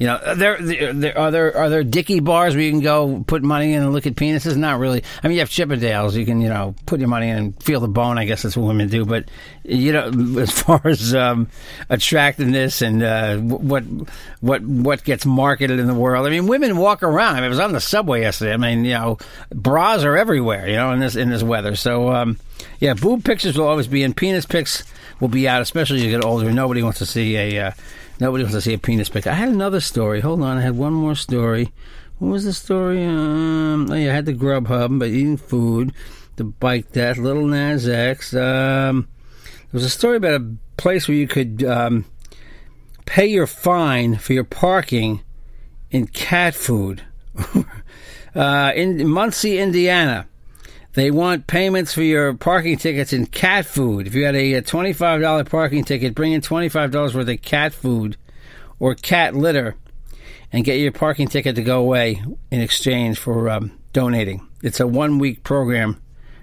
You 0.00 0.06
know, 0.06 0.16
are 0.16 0.34
there, 0.34 0.56
there, 0.94 1.18
are 1.18 1.30
there 1.30 1.54
are 1.54 1.68
there 1.68 1.84
dicky 1.84 2.20
bars 2.20 2.54
where 2.54 2.64
you 2.64 2.70
can 2.70 2.80
go 2.80 3.22
put 3.26 3.42
money 3.42 3.74
in 3.74 3.82
and 3.82 3.92
look 3.92 4.06
at 4.06 4.14
penises? 4.14 4.56
Not 4.56 4.78
really. 4.78 5.04
I 5.22 5.28
mean, 5.28 5.34
you 5.34 5.40
have 5.40 5.50
Chippendales. 5.50 6.14
You 6.14 6.24
can 6.24 6.40
you 6.40 6.48
know 6.48 6.74
put 6.86 7.00
your 7.00 7.08
money 7.10 7.28
in 7.28 7.36
and 7.36 7.62
feel 7.62 7.80
the 7.80 7.88
bone. 7.88 8.16
I 8.16 8.24
guess 8.24 8.42
that's 8.42 8.56
what 8.56 8.66
women 8.66 8.88
do. 8.88 9.04
But 9.04 9.26
you 9.62 9.92
know, 9.92 10.10
as 10.40 10.50
far 10.50 10.80
as 10.86 11.14
um, 11.14 11.50
attractiveness 11.90 12.80
and 12.80 13.02
uh, 13.02 13.36
what 13.36 13.84
what 14.40 14.62
what 14.62 15.04
gets 15.04 15.26
marketed 15.26 15.78
in 15.78 15.86
the 15.86 15.92
world, 15.92 16.26
I 16.26 16.30
mean, 16.30 16.46
women 16.46 16.78
walk 16.78 17.02
around. 17.02 17.34
I, 17.34 17.40
mean, 17.40 17.44
I 17.44 17.48
was 17.48 17.60
on 17.60 17.72
the 17.72 17.80
subway 17.80 18.22
yesterday. 18.22 18.54
I 18.54 18.56
mean, 18.56 18.86
you 18.86 18.94
know, 18.94 19.18
bras 19.54 20.02
are 20.04 20.16
everywhere. 20.16 20.66
You 20.66 20.76
know, 20.76 20.92
in 20.92 21.00
this 21.00 21.14
in 21.14 21.28
this 21.28 21.42
weather. 21.42 21.76
So 21.76 22.10
um, 22.10 22.38
yeah, 22.78 22.94
boob 22.94 23.22
pictures 23.22 23.58
will 23.58 23.68
always 23.68 23.86
be 23.86 24.02
in. 24.02 24.14
Penis 24.14 24.46
pics 24.46 24.82
will 25.20 25.28
be 25.28 25.46
out, 25.46 25.60
especially 25.60 25.98
as 25.98 26.04
you 26.04 26.10
get 26.10 26.24
older. 26.24 26.50
Nobody 26.50 26.82
wants 26.82 27.00
to 27.00 27.06
see 27.06 27.36
a 27.36 27.66
uh, 27.66 27.70
nobody 28.20 28.44
wants 28.44 28.56
to 28.56 28.60
see 28.60 28.74
a 28.74 28.78
penis 28.78 29.08
pic. 29.08 29.26
I 29.26 29.34
had 29.34 29.48
another 29.48 29.80
story. 29.80 30.20
Hold 30.20 30.42
on, 30.42 30.58
I 30.58 30.60
had 30.60 30.76
one 30.76 30.92
more 30.92 31.14
story. 31.14 31.72
What 32.18 32.32
was 32.32 32.44
the 32.44 32.52
story? 32.52 33.04
Um, 33.04 33.90
oh 33.90 33.94
yeah, 33.94 34.10
I 34.10 34.14
had 34.14 34.26
the 34.26 34.34
Grubhub, 34.34 34.98
but 34.98 35.08
eating 35.08 35.38
food, 35.38 35.92
the 36.36 36.44
bike 36.44 36.92
death, 36.92 37.16
little 37.16 37.46
Nas 37.46 37.88
X. 37.88 38.34
Um, 38.34 39.08
there 39.42 39.78
was 39.78 39.84
a 39.84 39.90
story 39.90 40.16
about 40.16 40.40
a 40.40 40.56
place 40.76 41.08
where 41.08 41.16
you 41.16 41.26
could 41.26 41.64
um, 41.64 42.04
pay 43.06 43.26
your 43.26 43.46
fine 43.46 44.16
for 44.16 44.34
your 44.34 44.44
parking 44.44 45.22
in 45.90 46.06
cat 46.06 46.54
food. 46.54 47.02
uh, 48.34 48.72
in 48.74 49.08
Muncie, 49.08 49.58
Indiana. 49.58 50.26
They 50.94 51.10
want 51.10 51.46
payments 51.46 51.94
for 51.94 52.02
your 52.02 52.34
parking 52.34 52.76
tickets 52.76 53.12
in 53.12 53.26
cat 53.26 53.64
food. 53.64 54.06
If 54.06 54.14
you 54.14 54.24
had 54.24 54.34
a, 54.34 54.54
a 54.54 54.62
$25 54.62 55.48
parking 55.48 55.84
ticket, 55.84 56.14
bring 56.14 56.32
in 56.32 56.40
$25 56.40 57.14
worth 57.14 57.28
of 57.28 57.42
cat 57.42 57.72
food 57.72 58.16
or 58.80 58.94
cat 58.94 59.36
litter 59.36 59.76
and 60.52 60.64
get 60.64 60.80
your 60.80 60.90
parking 60.90 61.28
ticket 61.28 61.54
to 61.56 61.62
go 61.62 61.80
away 61.80 62.22
in 62.50 62.60
exchange 62.60 63.18
for 63.18 63.48
um, 63.48 63.78
donating. 63.92 64.46
It's 64.62 64.80
a 64.80 64.86
one 64.86 65.18
week 65.18 65.44
program 65.44 66.00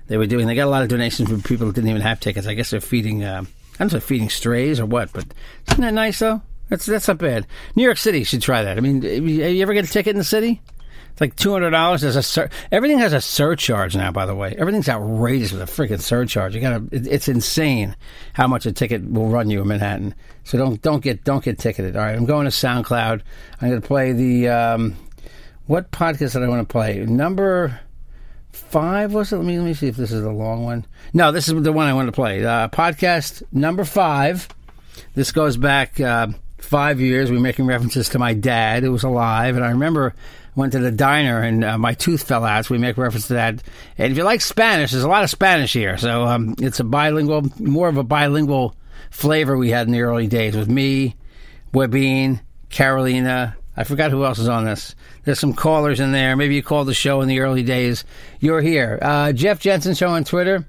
they 0.08 0.18
were 0.18 0.27
doing. 0.27 0.48
They 0.48 0.56
got 0.56 0.68
a 0.68 0.72
lot 0.72 0.84
of 0.84 0.89
donations 0.89 1.30
from 1.30 1.42
people 1.42 1.68
who 1.68 1.74
didn't 1.74 1.89
even 1.89 2.01
have 2.01 2.22
tickets. 2.22 2.48
I 2.48 2.54
guess 2.54 2.70
they're 2.70 2.80
feeding, 2.80 3.25
uh, 3.25 3.44
I 3.44 3.77
don't 3.80 3.92
know 3.92 4.00
feeding 4.00 4.30
strays 4.30 4.80
or 4.80 4.86
what, 4.86 5.12
but 5.12 5.25
isn't 5.68 5.82
that 5.82 5.94
nice 5.94 6.20
though? 6.20 6.42
That's, 6.70 6.86
that's 6.86 7.08
not 7.08 7.18
bad. 7.18 7.46
New 7.75 7.84
York 7.84 7.98
City 7.98 8.24
should 8.24 8.42
try 8.42 8.63
that. 8.63 8.77
I 8.77 8.82
mean, 8.82 9.01
you 9.01 9.62
ever 9.62 9.74
get 9.74 9.86
a 9.86 9.92
ticket 9.92 10.12
in 10.12 10.18
the 10.18 10.24
city? 10.24 10.62
It's 11.18 11.22
like 11.22 11.36
two 11.36 11.52
hundred 11.52 11.72
dollars. 11.72 12.02
There's 12.02 12.16
a 12.16 12.22
sur- 12.22 12.52
everything 12.72 13.00
has 13.00 13.12
a 13.12 13.20
surcharge 13.20 13.96
now. 13.96 14.12
By 14.12 14.28
the 14.28 14.36
way, 14.36 14.54
everything's 14.56 14.88
outrageous 14.88 15.52
with 15.52 15.64
a 15.64 15.66
freaking 15.66 16.00
surcharge. 16.00 16.54
You 16.54 16.62
gotta. 16.62 16.84
It, 16.92 17.08
it's 17.08 17.28
insane 17.28 17.96
how 18.34 18.46
much 18.46 18.68
a 18.68 18.72
ticket 18.72 19.04
will 19.04 19.28
run 19.28 19.50
you 19.50 19.62
in 19.62 19.68
Manhattan. 19.68 20.14
So 20.44 20.60
don't 20.60 20.80
don't 20.84 21.02
get 21.02 21.24
don't 21.24 21.44
get 21.44 21.58
ticketed. 21.58 21.96
All 21.96 22.04
right, 22.04 22.16
I'm 22.16 22.26
going 22.26 22.46
to 22.46 22.52
SoundCloud. 22.52 23.24
I'm 23.60 23.70
going 23.70 23.82
to 23.82 23.88
play 23.88 24.12
the 24.12 24.50
um, 24.50 24.96
what 25.66 25.90
podcast 25.90 26.34
did 26.34 26.44
I 26.44 26.48
want 26.50 26.70
to 26.70 26.72
play? 26.72 27.04
Number 27.04 27.80
five 28.52 29.12
was 29.12 29.34
it? 29.34 29.38
Let 29.38 29.46
me 29.48 29.58
let 29.58 29.66
me 29.66 29.74
see 29.74 29.88
if 29.88 29.98
this 29.98 30.12
is 30.12 30.24
a 30.24 30.30
long 30.30 30.66
one. 30.66 30.86
No, 31.16 31.32
this 31.32 31.48
is 31.48 31.64
the 31.64 31.74
one 31.74 31.88
I 31.88 31.94
want 31.94 32.10
to 32.10 32.12
play. 32.12 32.46
Uh, 32.46 32.68
podcast 32.68 33.42
number 33.52 33.86
five. 33.86 34.48
This 35.16 35.32
goes 35.32 35.58
back 35.58 36.00
uh, 36.00 36.28
five 36.60 37.02
years. 37.02 37.32
We're 37.32 37.40
making 37.40 37.66
references 37.66 38.10
to 38.10 38.20
my 38.20 38.36
dad 38.36 38.84
who 38.84 38.92
was 38.92 39.04
alive, 39.04 39.56
and 39.56 39.66
I 39.66 39.72
remember 39.72 40.14
went 40.58 40.74
to 40.74 40.80
the 40.80 40.92
diner 40.92 41.42
and 41.42 41.64
uh, 41.64 41.78
my 41.78 41.94
tooth 41.94 42.24
fell 42.24 42.44
out. 42.44 42.66
So 42.66 42.74
we 42.74 42.80
make 42.80 42.98
reference 42.98 43.28
to 43.28 43.36
that. 43.36 43.64
And 43.98 44.12
if 44.12 44.18
you 44.18 44.24
like 44.24 44.42
Spanish, 44.42 44.92
there's 44.92 45.04
a 45.04 45.08
lot 45.08 45.24
of 45.24 45.30
Spanish 45.30 45.72
here. 45.72 45.98
So 45.98 46.26
um, 46.26 46.56
it's 46.58 46.80
a 46.80 46.84
bilingual, 46.84 47.44
more 47.60 47.88
of 47.88 47.98
a 47.98 48.04
bilingual 48.04 48.76
flavor 49.12 49.56
we 49.56 49.70
had 49.70 49.88
in 49.88 49.94
the 49.94 50.02
early 50.02 50.28
days 50.28 50.58
with 50.58 50.68
me, 50.68 51.16
Webin, 51.74 52.42
Carolina. 52.70 53.56
I 53.78 53.84
forgot 53.84 54.10
who 54.10 54.26
else 54.26 54.40
is 54.40 54.50
on 54.50 54.66
this. 54.66 54.96
There's 55.24 55.40
some 55.40 55.54
callers 55.54 56.00
in 56.00 56.12
there. 56.12 56.36
Maybe 56.36 56.56
you 56.56 56.64
called 56.64 56.88
the 56.88 56.96
show 56.96 57.22
in 57.22 57.28
the 57.28 57.42
early 57.42 57.62
days. 57.62 58.04
You're 58.40 58.62
here. 58.62 58.98
Uh, 59.00 59.34
Jeff 59.34 59.60
Jensen 59.60 59.94
Show 59.94 60.10
on 60.10 60.24
Twitter. 60.24 60.66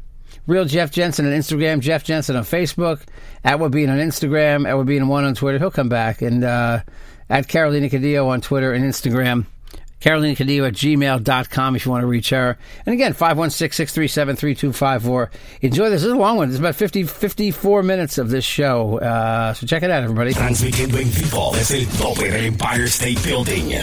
Real 0.46 0.66
Jeff 0.66 0.90
Jensen 0.90 1.26
on 1.26 1.32
Instagram. 1.32 1.80
Jeff 1.80 2.04
Jensen 2.04 2.36
on 2.36 2.42
Facebook. 2.42 3.00
At 3.44 3.58
Webin 3.58 3.88
on 3.88 3.98
Instagram. 3.98 4.68
At 4.68 4.74
Webin 4.74 5.08
one 5.08 5.24
on 5.24 5.34
Twitter. 5.34 5.58
He'll 5.58 5.70
come 5.70 5.88
back. 5.88 6.20
And 6.20 6.44
uh, 6.44 6.80
at 7.30 7.48
Carolina 7.48 7.88
Cadillo 7.88 8.26
on 8.26 8.42
Twitter 8.42 8.72
and 8.72 8.84
Instagram. 8.84 9.46
Carolina 10.00 10.34
Cadillo 10.34 10.66
at 10.68 10.74
gmail.com 10.74 11.76
if 11.76 11.84
you 11.84 11.90
want 11.90 12.02
to 12.02 12.06
reach 12.06 12.30
her. 12.30 12.56
And 12.86 12.94
again, 12.94 13.12
516-637-3254. 13.14 15.30
Enjoy 15.62 15.90
this. 15.90 15.98
This 15.98 16.06
is 16.06 16.12
a 16.12 16.16
long 16.16 16.36
one. 16.36 16.48
It's 16.48 16.58
about 16.58 16.76
50, 16.76 17.02
54 17.02 17.82
minutes 17.82 18.18
of 18.18 18.30
this 18.30 18.44
show. 18.44 19.00
Uh, 19.00 19.52
so 19.52 19.66
check 19.66 19.82
it 19.82 19.90
out, 19.90 20.04
everybody. 20.04 20.32
Transmitiendo 20.32 20.98
en 20.98 21.10
vivo 21.10 21.50
desde 21.52 21.86
del 21.86 22.44
Empire 22.44 22.86
State 22.86 23.20
Building. 23.24 23.74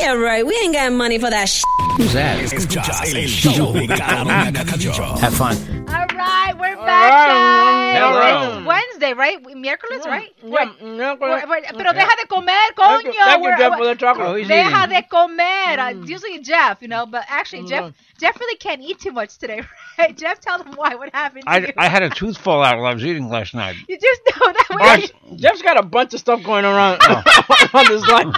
Yeah, 0.00 0.12
right. 0.14 0.44
We 0.46 0.54
ain't 0.62 0.74
got 0.74 0.92
money 0.92 1.18
for 1.18 1.30
that 1.30 1.48
sh- 1.48 1.62
Who's 1.96 2.12
that? 2.12 2.38
Escuchas 2.40 3.14
el 3.14 3.26
show 3.28 3.72
de 3.72 3.86
Carolina 3.86 4.64
Cadillo. 4.64 5.18
Have 5.18 5.34
fun. 5.34 5.56
All 5.88 6.06
right, 6.16 6.52
we're 6.58 6.76
back, 6.76 7.28
guys. 7.28 7.98
Hello. 7.98 8.58
It's 8.58 8.66
Wednesday, 8.66 9.12
right? 9.14 9.42
Miércoles, 9.42 10.04
right? 10.04 10.30
Yeah, 10.42 10.50
Wait, 10.50 10.68
miércoles. 10.80 11.20
wait, 11.34 11.48
wait, 11.48 11.64
Pero 11.76 11.92
deja 11.92 12.14
de 12.20 12.26
comer, 12.28 12.52
coño. 12.76 13.02
Thank 13.02 13.04
you, 13.06 13.12
thank 13.14 13.58
Jeff, 13.58 13.76
for 13.78 13.86
the 13.86 13.94
chocolate. 13.94 14.38
He's 14.40 14.48
Deja 14.48 14.86
de 14.86 15.02
comer. 15.08 15.78
Uh, 15.80 15.90
usually 16.04 16.38
Jeff, 16.40 16.82
you 16.82 16.88
know, 16.88 17.06
but 17.06 17.24
actually 17.28 17.64
Jeff, 17.66 17.84
Mm. 17.84 17.94
Jeff 18.20 18.38
really 18.40 18.56
can't 18.58 18.82
eat 18.82 18.98
too 19.00 19.12
much 19.12 19.38
today, 19.38 19.62
right? 19.98 20.16
Jeff, 20.16 20.40
tell 20.40 20.58
them 20.58 20.72
why. 20.74 20.94
What 20.96 21.14
happened? 21.14 21.44
To 21.44 21.50
I, 21.50 21.56
you? 21.58 21.72
I 21.78 21.88
had 21.88 22.02
a 22.02 22.10
tooth 22.10 22.36
fall 22.36 22.62
out 22.62 22.76
while 22.78 22.86
I 22.86 22.94
was 22.94 23.04
eating 23.04 23.28
last 23.28 23.54
night. 23.54 23.76
You 23.88 23.98
just 23.98 24.20
know 24.26 24.52
that. 24.52 25.00
Jeff- 25.00 25.36
Jeff's 25.38 25.62
got 25.62 25.78
a 25.78 25.82
bunch 25.82 26.12
of 26.14 26.20
stuff 26.20 26.42
going 26.42 26.64
around 26.66 27.00
on 27.72 27.84
this 27.88 28.06
life. 28.08 28.34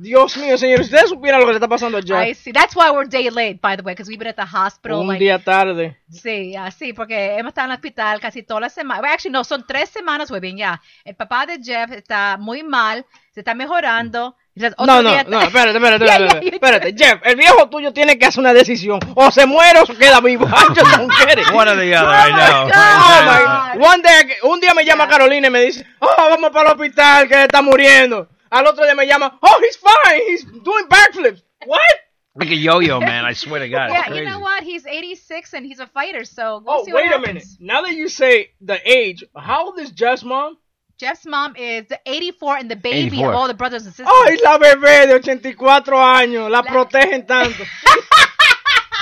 Dios 0.00 0.36
mío, 0.36 0.56
señor, 0.56 0.80
usted 0.80 1.06
supiera 1.06 1.38
lo 1.40 1.44
que 1.44 1.50
le 1.50 1.56
está 1.56 1.66
pasando 1.66 1.98
a 1.98 2.24
I 2.24 2.32
see. 2.32 2.52
That's 2.52 2.76
why 2.76 2.88
we're 2.92 3.08
day 3.08 3.28
late, 3.30 3.58
by 3.60 3.76
the 3.76 3.82
way, 3.82 3.94
because 3.94 4.08
we've 4.08 4.16
been 4.16 4.28
at 4.28 4.36
the 4.36 4.42
hospital. 4.56 5.00
Un 5.00 5.08
like, 5.08 5.18
día 5.24 5.42
tarde. 5.42 5.96
Sí, 6.08 6.54
ah, 6.56 6.70
sí, 6.70 6.92
porque 6.92 7.36
hemos 7.36 7.50
estado 7.50 7.66
en 7.66 7.72
el 7.72 7.76
hospital 7.78 8.20
casi 8.20 8.44
toda 8.44 8.60
la 8.60 8.68
semana. 8.70 9.00
Well, 9.00 9.12
actually, 9.12 9.32
no, 9.32 9.42
son 9.42 9.66
tres 9.66 9.90
semanas, 9.90 10.30
muy 10.30 10.38
bien, 10.38 10.56
ya. 10.56 10.80
El 11.04 11.16
papá 11.16 11.46
de 11.46 11.58
Jeff 11.60 11.90
está 11.90 12.36
muy 12.38 12.62
mal, 12.62 13.04
se 13.34 13.40
está 13.40 13.54
mejorando. 13.54 14.36
Otro 14.56 14.86
No, 14.86 15.02
no, 15.02 15.10
día- 15.10 15.24
no, 15.28 15.40
espérate, 15.42 15.76
espérate, 15.76 16.04
Yeah, 16.04 16.14
espérate, 16.16 16.40
yeah, 16.46 16.54
espérate. 16.54 16.94
Jeff, 16.96 17.20
el 17.24 17.36
viejo 17.36 17.68
tuyo 17.68 17.92
tiene 17.92 18.18
que 18.20 18.26
hacer 18.26 18.38
una 18.40 18.52
decisión. 18.52 19.00
O 19.16 19.32
se 19.32 19.46
muere 19.46 19.80
o 19.80 19.86
se 19.86 19.96
queda 19.96 20.20
vivo. 20.20 20.46
I 20.48 20.74
just 20.74 20.96
don't 20.96 21.10
get 21.26 21.38
it. 21.40 21.50
One 21.52 21.68
or 21.68 21.76
the 21.76 21.92
other, 21.96 22.08
Oh 22.08 22.12
I 22.12 22.30
my 22.30 22.36
know. 22.38 22.64
Oh, 22.64 22.68
God. 22.68 23.74
my- 23.76 23.84
One 23.84 24.02
day, 24.02 24.36
un 24.44 24.60
día 24.60 24.74
me 24.74 24.84
llama 24.84 25.08
Carolina 25.08 25.48
y 25.48 25.50
me 25.50 25.60
dice, 25.62 25.84
oh, 25.98 26.08
vamos 26.16 26.50
para 26.50 26.70
el 26.70 26.76
hospital 26.76 27.28
que 27.28 27.42
está 27.42 27.62
muriendo. 27.62 28.28
Al 28.50 28.66
otro 28.66 28.84
día 28.84 28.94
me 28.96 29.06
llama, 29.06 29.38
oh, 29.42 29.60
he's 29.60 29.76
fine, 29.76 30.20
he's 30.28 30.44
doing 30.44 30.86
backflips. 30.88 31.42
What? 31.66 31.80
Like 32.34 32.50
a 32.50 32.54
yo-yo, 32.54 33.00
man. 33.00 33.24
I 33.24 33.32
swear 33.32 33.58
to 33.58 33.68
God. 33.68 33.90
Yeah, 33.90 34.14
you 34.14 34.24
know 34.24 34.38
what? 34.38 34.62
He's 34.62 34.86
86 34.86 35.54
and 35.54 35.66
he's 35.66 35.80
a 35.80 35.88
fighter, 35.88 36.24
so 36.24 36.62
we'll 36.64 36.82
Oh, 36.82 36.84
see 36.84 36.92
what 36.92 37.02
wait 37.02 37.12
a 37.12 37.18
minute. 37.18 37.42
Now 37.58 37.82
that 37.82 37.94
you 37.94 38.08
say 38.08 38.50
the 38.60 38.78
age, 38.88 39.24
how 39.34 39.66
old 39.66 39.80
is 39.80 39.90
Jeff's 39.90 40.22
mom? 40.22 40.56
Jeff's 40.98 41.26
mom 41.26 41.56
is 41.56 41.86
the 41.88 41.98
84 42.06 42.58
and 42.58 42.70
the 42.70 42.76
baby 42.76 43.06
84. 43.18 43.28
of 43.30 43.34
all 43.34 43.48
the 43.48 43.54
brothers 43.54 43.86
and 43.86 43.92
sisters. 43.92 44.06
Oh, 44.08 44.26
Ay, 44.28 44.38
la 44.44 44.56
bebé 44.56 45.08
de 45.08 45.14
84 45.14 45.96
años, 45.96 46.48
la 46.48 46.62
protegen 46.62 47.26
tanto. 47.26 47.64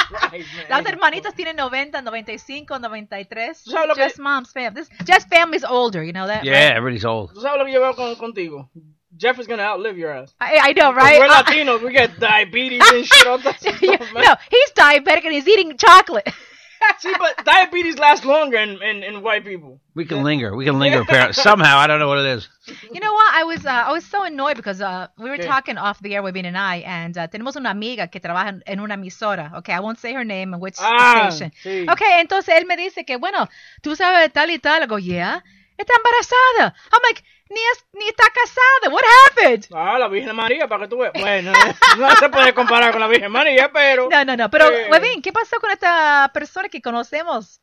Right, 0.08 0.46
man. 0.56 0.66
Las 0.70 0.86
hermanitas 0.86 1.34
tienen 1.34 1.56
90, 1.56 2.00
95, 2.00 2.78
93. 2.78 3.64
¿Tú 3.64 3.70
sabes 3.70 3.88
lo 3.88 3.94
que- 3.94 4.02
Jeff's 4.02 4.18
mom's 4.18 4.52
fam. 4.52 4.72
This, 4.72 4.88
Jeff's 5.04 5.26
family's 5.26 5.64
older, 5.64 6.02
you 6.04 6.12
know 6.12 6.26
that? 6.26 6.44
Yeah, 6.44 6.52
right? 6.68 6.76
everybody's 6.76 7.04
old. 7.04 7.34
¿Tú 7.34 7.40
sabes 7.40 7.58
lo 7.58 7.64
que 7.64 7.72
yo 7.72 7.80
veo 7.80 7.94
con, 7.94 8.14
contigo? 8.14 8.70
Jeff 9.16 9.38
is 9.38 9.46
gonna 9.46 9.62
outlive 9.62 9.96
your 9.98 10.10
ass. 10.12 10.34
I, 10.40 10.58
I 10.62 10.72
know, 10.72 10.92
'Cause 10.92 10.96
right? 11.02 11.18
We're 11.20 11.28
Latinos, 11.28 11.82
we 11.82 11.92
got 11.92 12.18
diabetes 12.18 12.82
and 12.92 13.06
shit 13.10 13.26
all 13.26 13.38
that 13.38 13.60
stuff, 13.60 13.80
Yeah, 13.82 13.96
no, 14.14 14.34
he's 14.50 14.72
diabetic 14.72 15.24
and 15.24 15.32
he's 15.32 15.48
eating 15.48 15.76
chocolate. 15.78 16.28
See, 16.98 17.12
but 17.18 17.42
diabetes 17.44 17.98
lasts 17.98 18.26
longer 18.26 18.58
in, 18.58 18.80
in, 18.82 19.02
in 19.02 19.22
white 19.22 19.44
people. 19.44 19.80
We 19.94 20.04
can 20.04 20.22
linger. 20.22 20.54
We 20.54 20.66
can 20.66 20.78
linger 20.78 21.00
apparently. 21.00 21.32
somehow. 21.42 21.78
I 21.78 21.86
don't 21.86 21.98
know 21.98 22.06
what 22.06 22.18
it 22.18 22.26
is. 22.26 22.48
You 22.92 23.00
know 23.00 23.12
what? 23.14 23.34
I 23.34 23.44
was 23.44 23.64
uh, 23.64 23.70
I 23.88 23.92
was 23.92 24.04
so 24.04 24.24
annoyed 24.24 24.56
because 24.56 24.82
uh, 24.82 25.08
we 25.18 25.30
were 25.30 25.38
¿Qué? 25.38 25.46
talking 25.46 25.78
off 25.78 25.98
the 26.00 26.14
air, 26.14 26.22
Webin 26.22 26.44
and 26.44 26.56
I, 26.56 26.76
and 26.86 27.16
uh, 27.16 27.28
tenemos 27.28 27.56
una 27.56 27.70
amiga 27.70 28.08
que 28.08 28.20
trabaja 28.20 28.48
en, 28.50 28.62
en 28.66 28.80
una 28.80 28.94
emisora. 28.94 29.52
Okay, 29.56 29.72
I 29.72 29.80
won't 29.80 29.98
say 29.98 30.12
her 30.12 30.22
name 30.24 30.52
and 30.52 30.60
which 30.62 30.76
Ah, 30.78 31.30
station. 31.30 31.50
sí. 31.64 31.88
Okay, 31.90 32.20
entonces 32.20 32.54
él 32.54 32.66
me 32.66 32.76
dice 32.76 33.06
que 33.06 33.16
bueno, 33.16 33.48
tú 33.82 33.96
sabes 33.96 34.20
de 34.20 34.28
tal 34.28 34.50
y 34.50 34.58
tal. 34.58 34.82
I 34.82 34.86
go, 34.86 34.98
yeah, 34.98 35.40
está 35.78 35.94
embarazada. 35.96 36.74
I'm 36.92 37.00
like, 37.02 37.22
ni 37.48 37.60
es, 37.72 37.84
ni 37.92 38.08
está 38.08 38.24
casada. 38.34 38.92
What 38.94 39.04
happened? 39.28 39.66
Ah, 39.72 39.98
la 39.98 40.08
Virgen 40.08 40.34
María, 40.34 40.66
para 40.68 40.82
que 40.84 40.88
tú 40.88 40.98
veas. 40.98 41.12
Bueno, 41.14 41.52
no 41.98 42.16
se 42.16 42.28
puede 42.28 42.52
comparar 42.54 42.90
con 42.92 43.00
la 43.00 43.06
Virgen 43.08 43.30
María, 43.30 43.70
pero... 43.72 44.08
No, 44.10 44.24
no, 44.24 44.36
no. 44.36 44.50
Pero 44.50 44.68
Eh. 44.70 44.88
Webin, 44.90 45.22
¿qué 45.22 45.32
pasó 45.32 45.60
con 45.60 45.70
esta 45.70 46.30
persona 46.34 46.68
que 46.68 46.80
conocemos? 46.82 47.60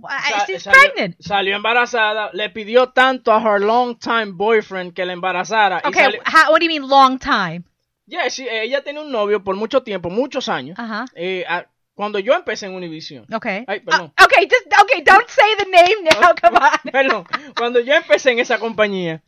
Sa- 0.00 0.44
She's 0.46 0.62
salió, 0.64 0.80
pregnant. 0.80 1.16
salió 1.20 1.54
embarazada, 1.56 2.30
le 2.32 2.50
pidió 2.50 2.90
tanto 2.90 3.32
a 3.32 3.40
her 3.40 3.60
long 3.60 3.96
time 3.98 4.32
boyfriend 4.32 4.94
que 4.94 5.04
la 5.04 5.12
embarazara. 5.12 5.78
Okay, 5.84 6.02
salió- 6.04 6.22
how, 6.26 6.50
what 6.52 6.58
do 6.60 6.64
you 6.66 6.70
mean 6.70 6.88
long 6.88 7.18
time? 7.18 7.62
Yeah, 8.06 8.28
sí, 8.30 8.46
ella 8.50 8.82
tenía 8.82 9.00
un 9.00 9.12
novio 9.12 9.44
por 9.44 9.54
mucho 9.54 9.82
tiempo, 9.82 10.10
muchos 10.10 10.48
años. 10.48 10.78
Ajá. 10.78 11.04
Eh, 11.14 11.44
a- 11.48 11.66
cuando 11.94 12.18
yo 12.18 12.34
empecé 12.34 12.66
en 12.66 12.74
Univision. 12.74 13.26
Okay. 13.32 13.64
Ay, 13.66 13.80
perdón. 13.80 14.12
Uh, 14.18 14.24
okay, 14.24 14.48
just 14.48 14.66
okay. 14.82 15.02
Don't 15.02 15.28
say 15.28 15.54
the 15.58 15.66
name 15.70 16.04
now. 16.04 16.34
Come 16.40 16.56
on. 16.56 16.92
Perdón, 16.92 17.24
cuando 17.56 17.80
yo 17.80 17.94
empecé 17.94 18.32
en 18.32 18.38
esa 18.38 18.58
compañía, 18.58 19.22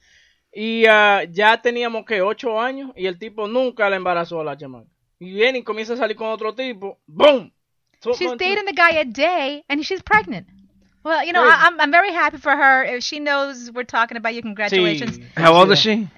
Y 0.55 0.87
ah, 0.87 1.25
ya 1.29 1.61
teníamos 1.61 2.05
que 2.07 2.23
ocho 2.23 2.61
años 2.61 2.93
y 2.95 3.07
el 3.07 3.19
tipo 3.19 3.49
nunca 3.49 3.91
la 3.91 3.97
embarazó 3.97 4.41
a 4.41 4.45
la 4.45 4.57
chamaca. 4.57 4.87
Y 5.19 5.33
viene 5.33 5.59
y 5.59 5.63
comienza 5.65 5.95
a 5.95 5.97
salir 5.97 6.17
con 6.17 6.29
otro 6.29 6.55
tipo. 6.55 7.01
¡Boom! 7.07 7.53
Two 8.01 8.13
She's 8.15 8.31
dating 8.37 8.65
the 8.67 8.73
guy 8.73 8.99
a 8.99 9.05
day, 9.05 9.65
and 9.69 9.83
she's 9.83 10.03
pregnant. 10.03 10.47
Well, 11.03 11.25
you 11.25 11.33
know. 11.33 11.43
I, 11.43 11.67
I'm 11.67 11.81
I'm 11.81 11.91
very 11.91 12.13
happy 12.13 12.39
for 12.39 12.55
her. 12.55 12.85
If 12.85 13.03
she 13.03 13.19
knows 13.19 13.71
we're 13.73 13.85
talking 13.85 14.17
about 14.17 14.35
you, 14.35 14.43
congratulations. 14.43 15.19
How 15.37 15.55
old 15.55 15.73
is 15.73 15.81
she? 15.81 16.09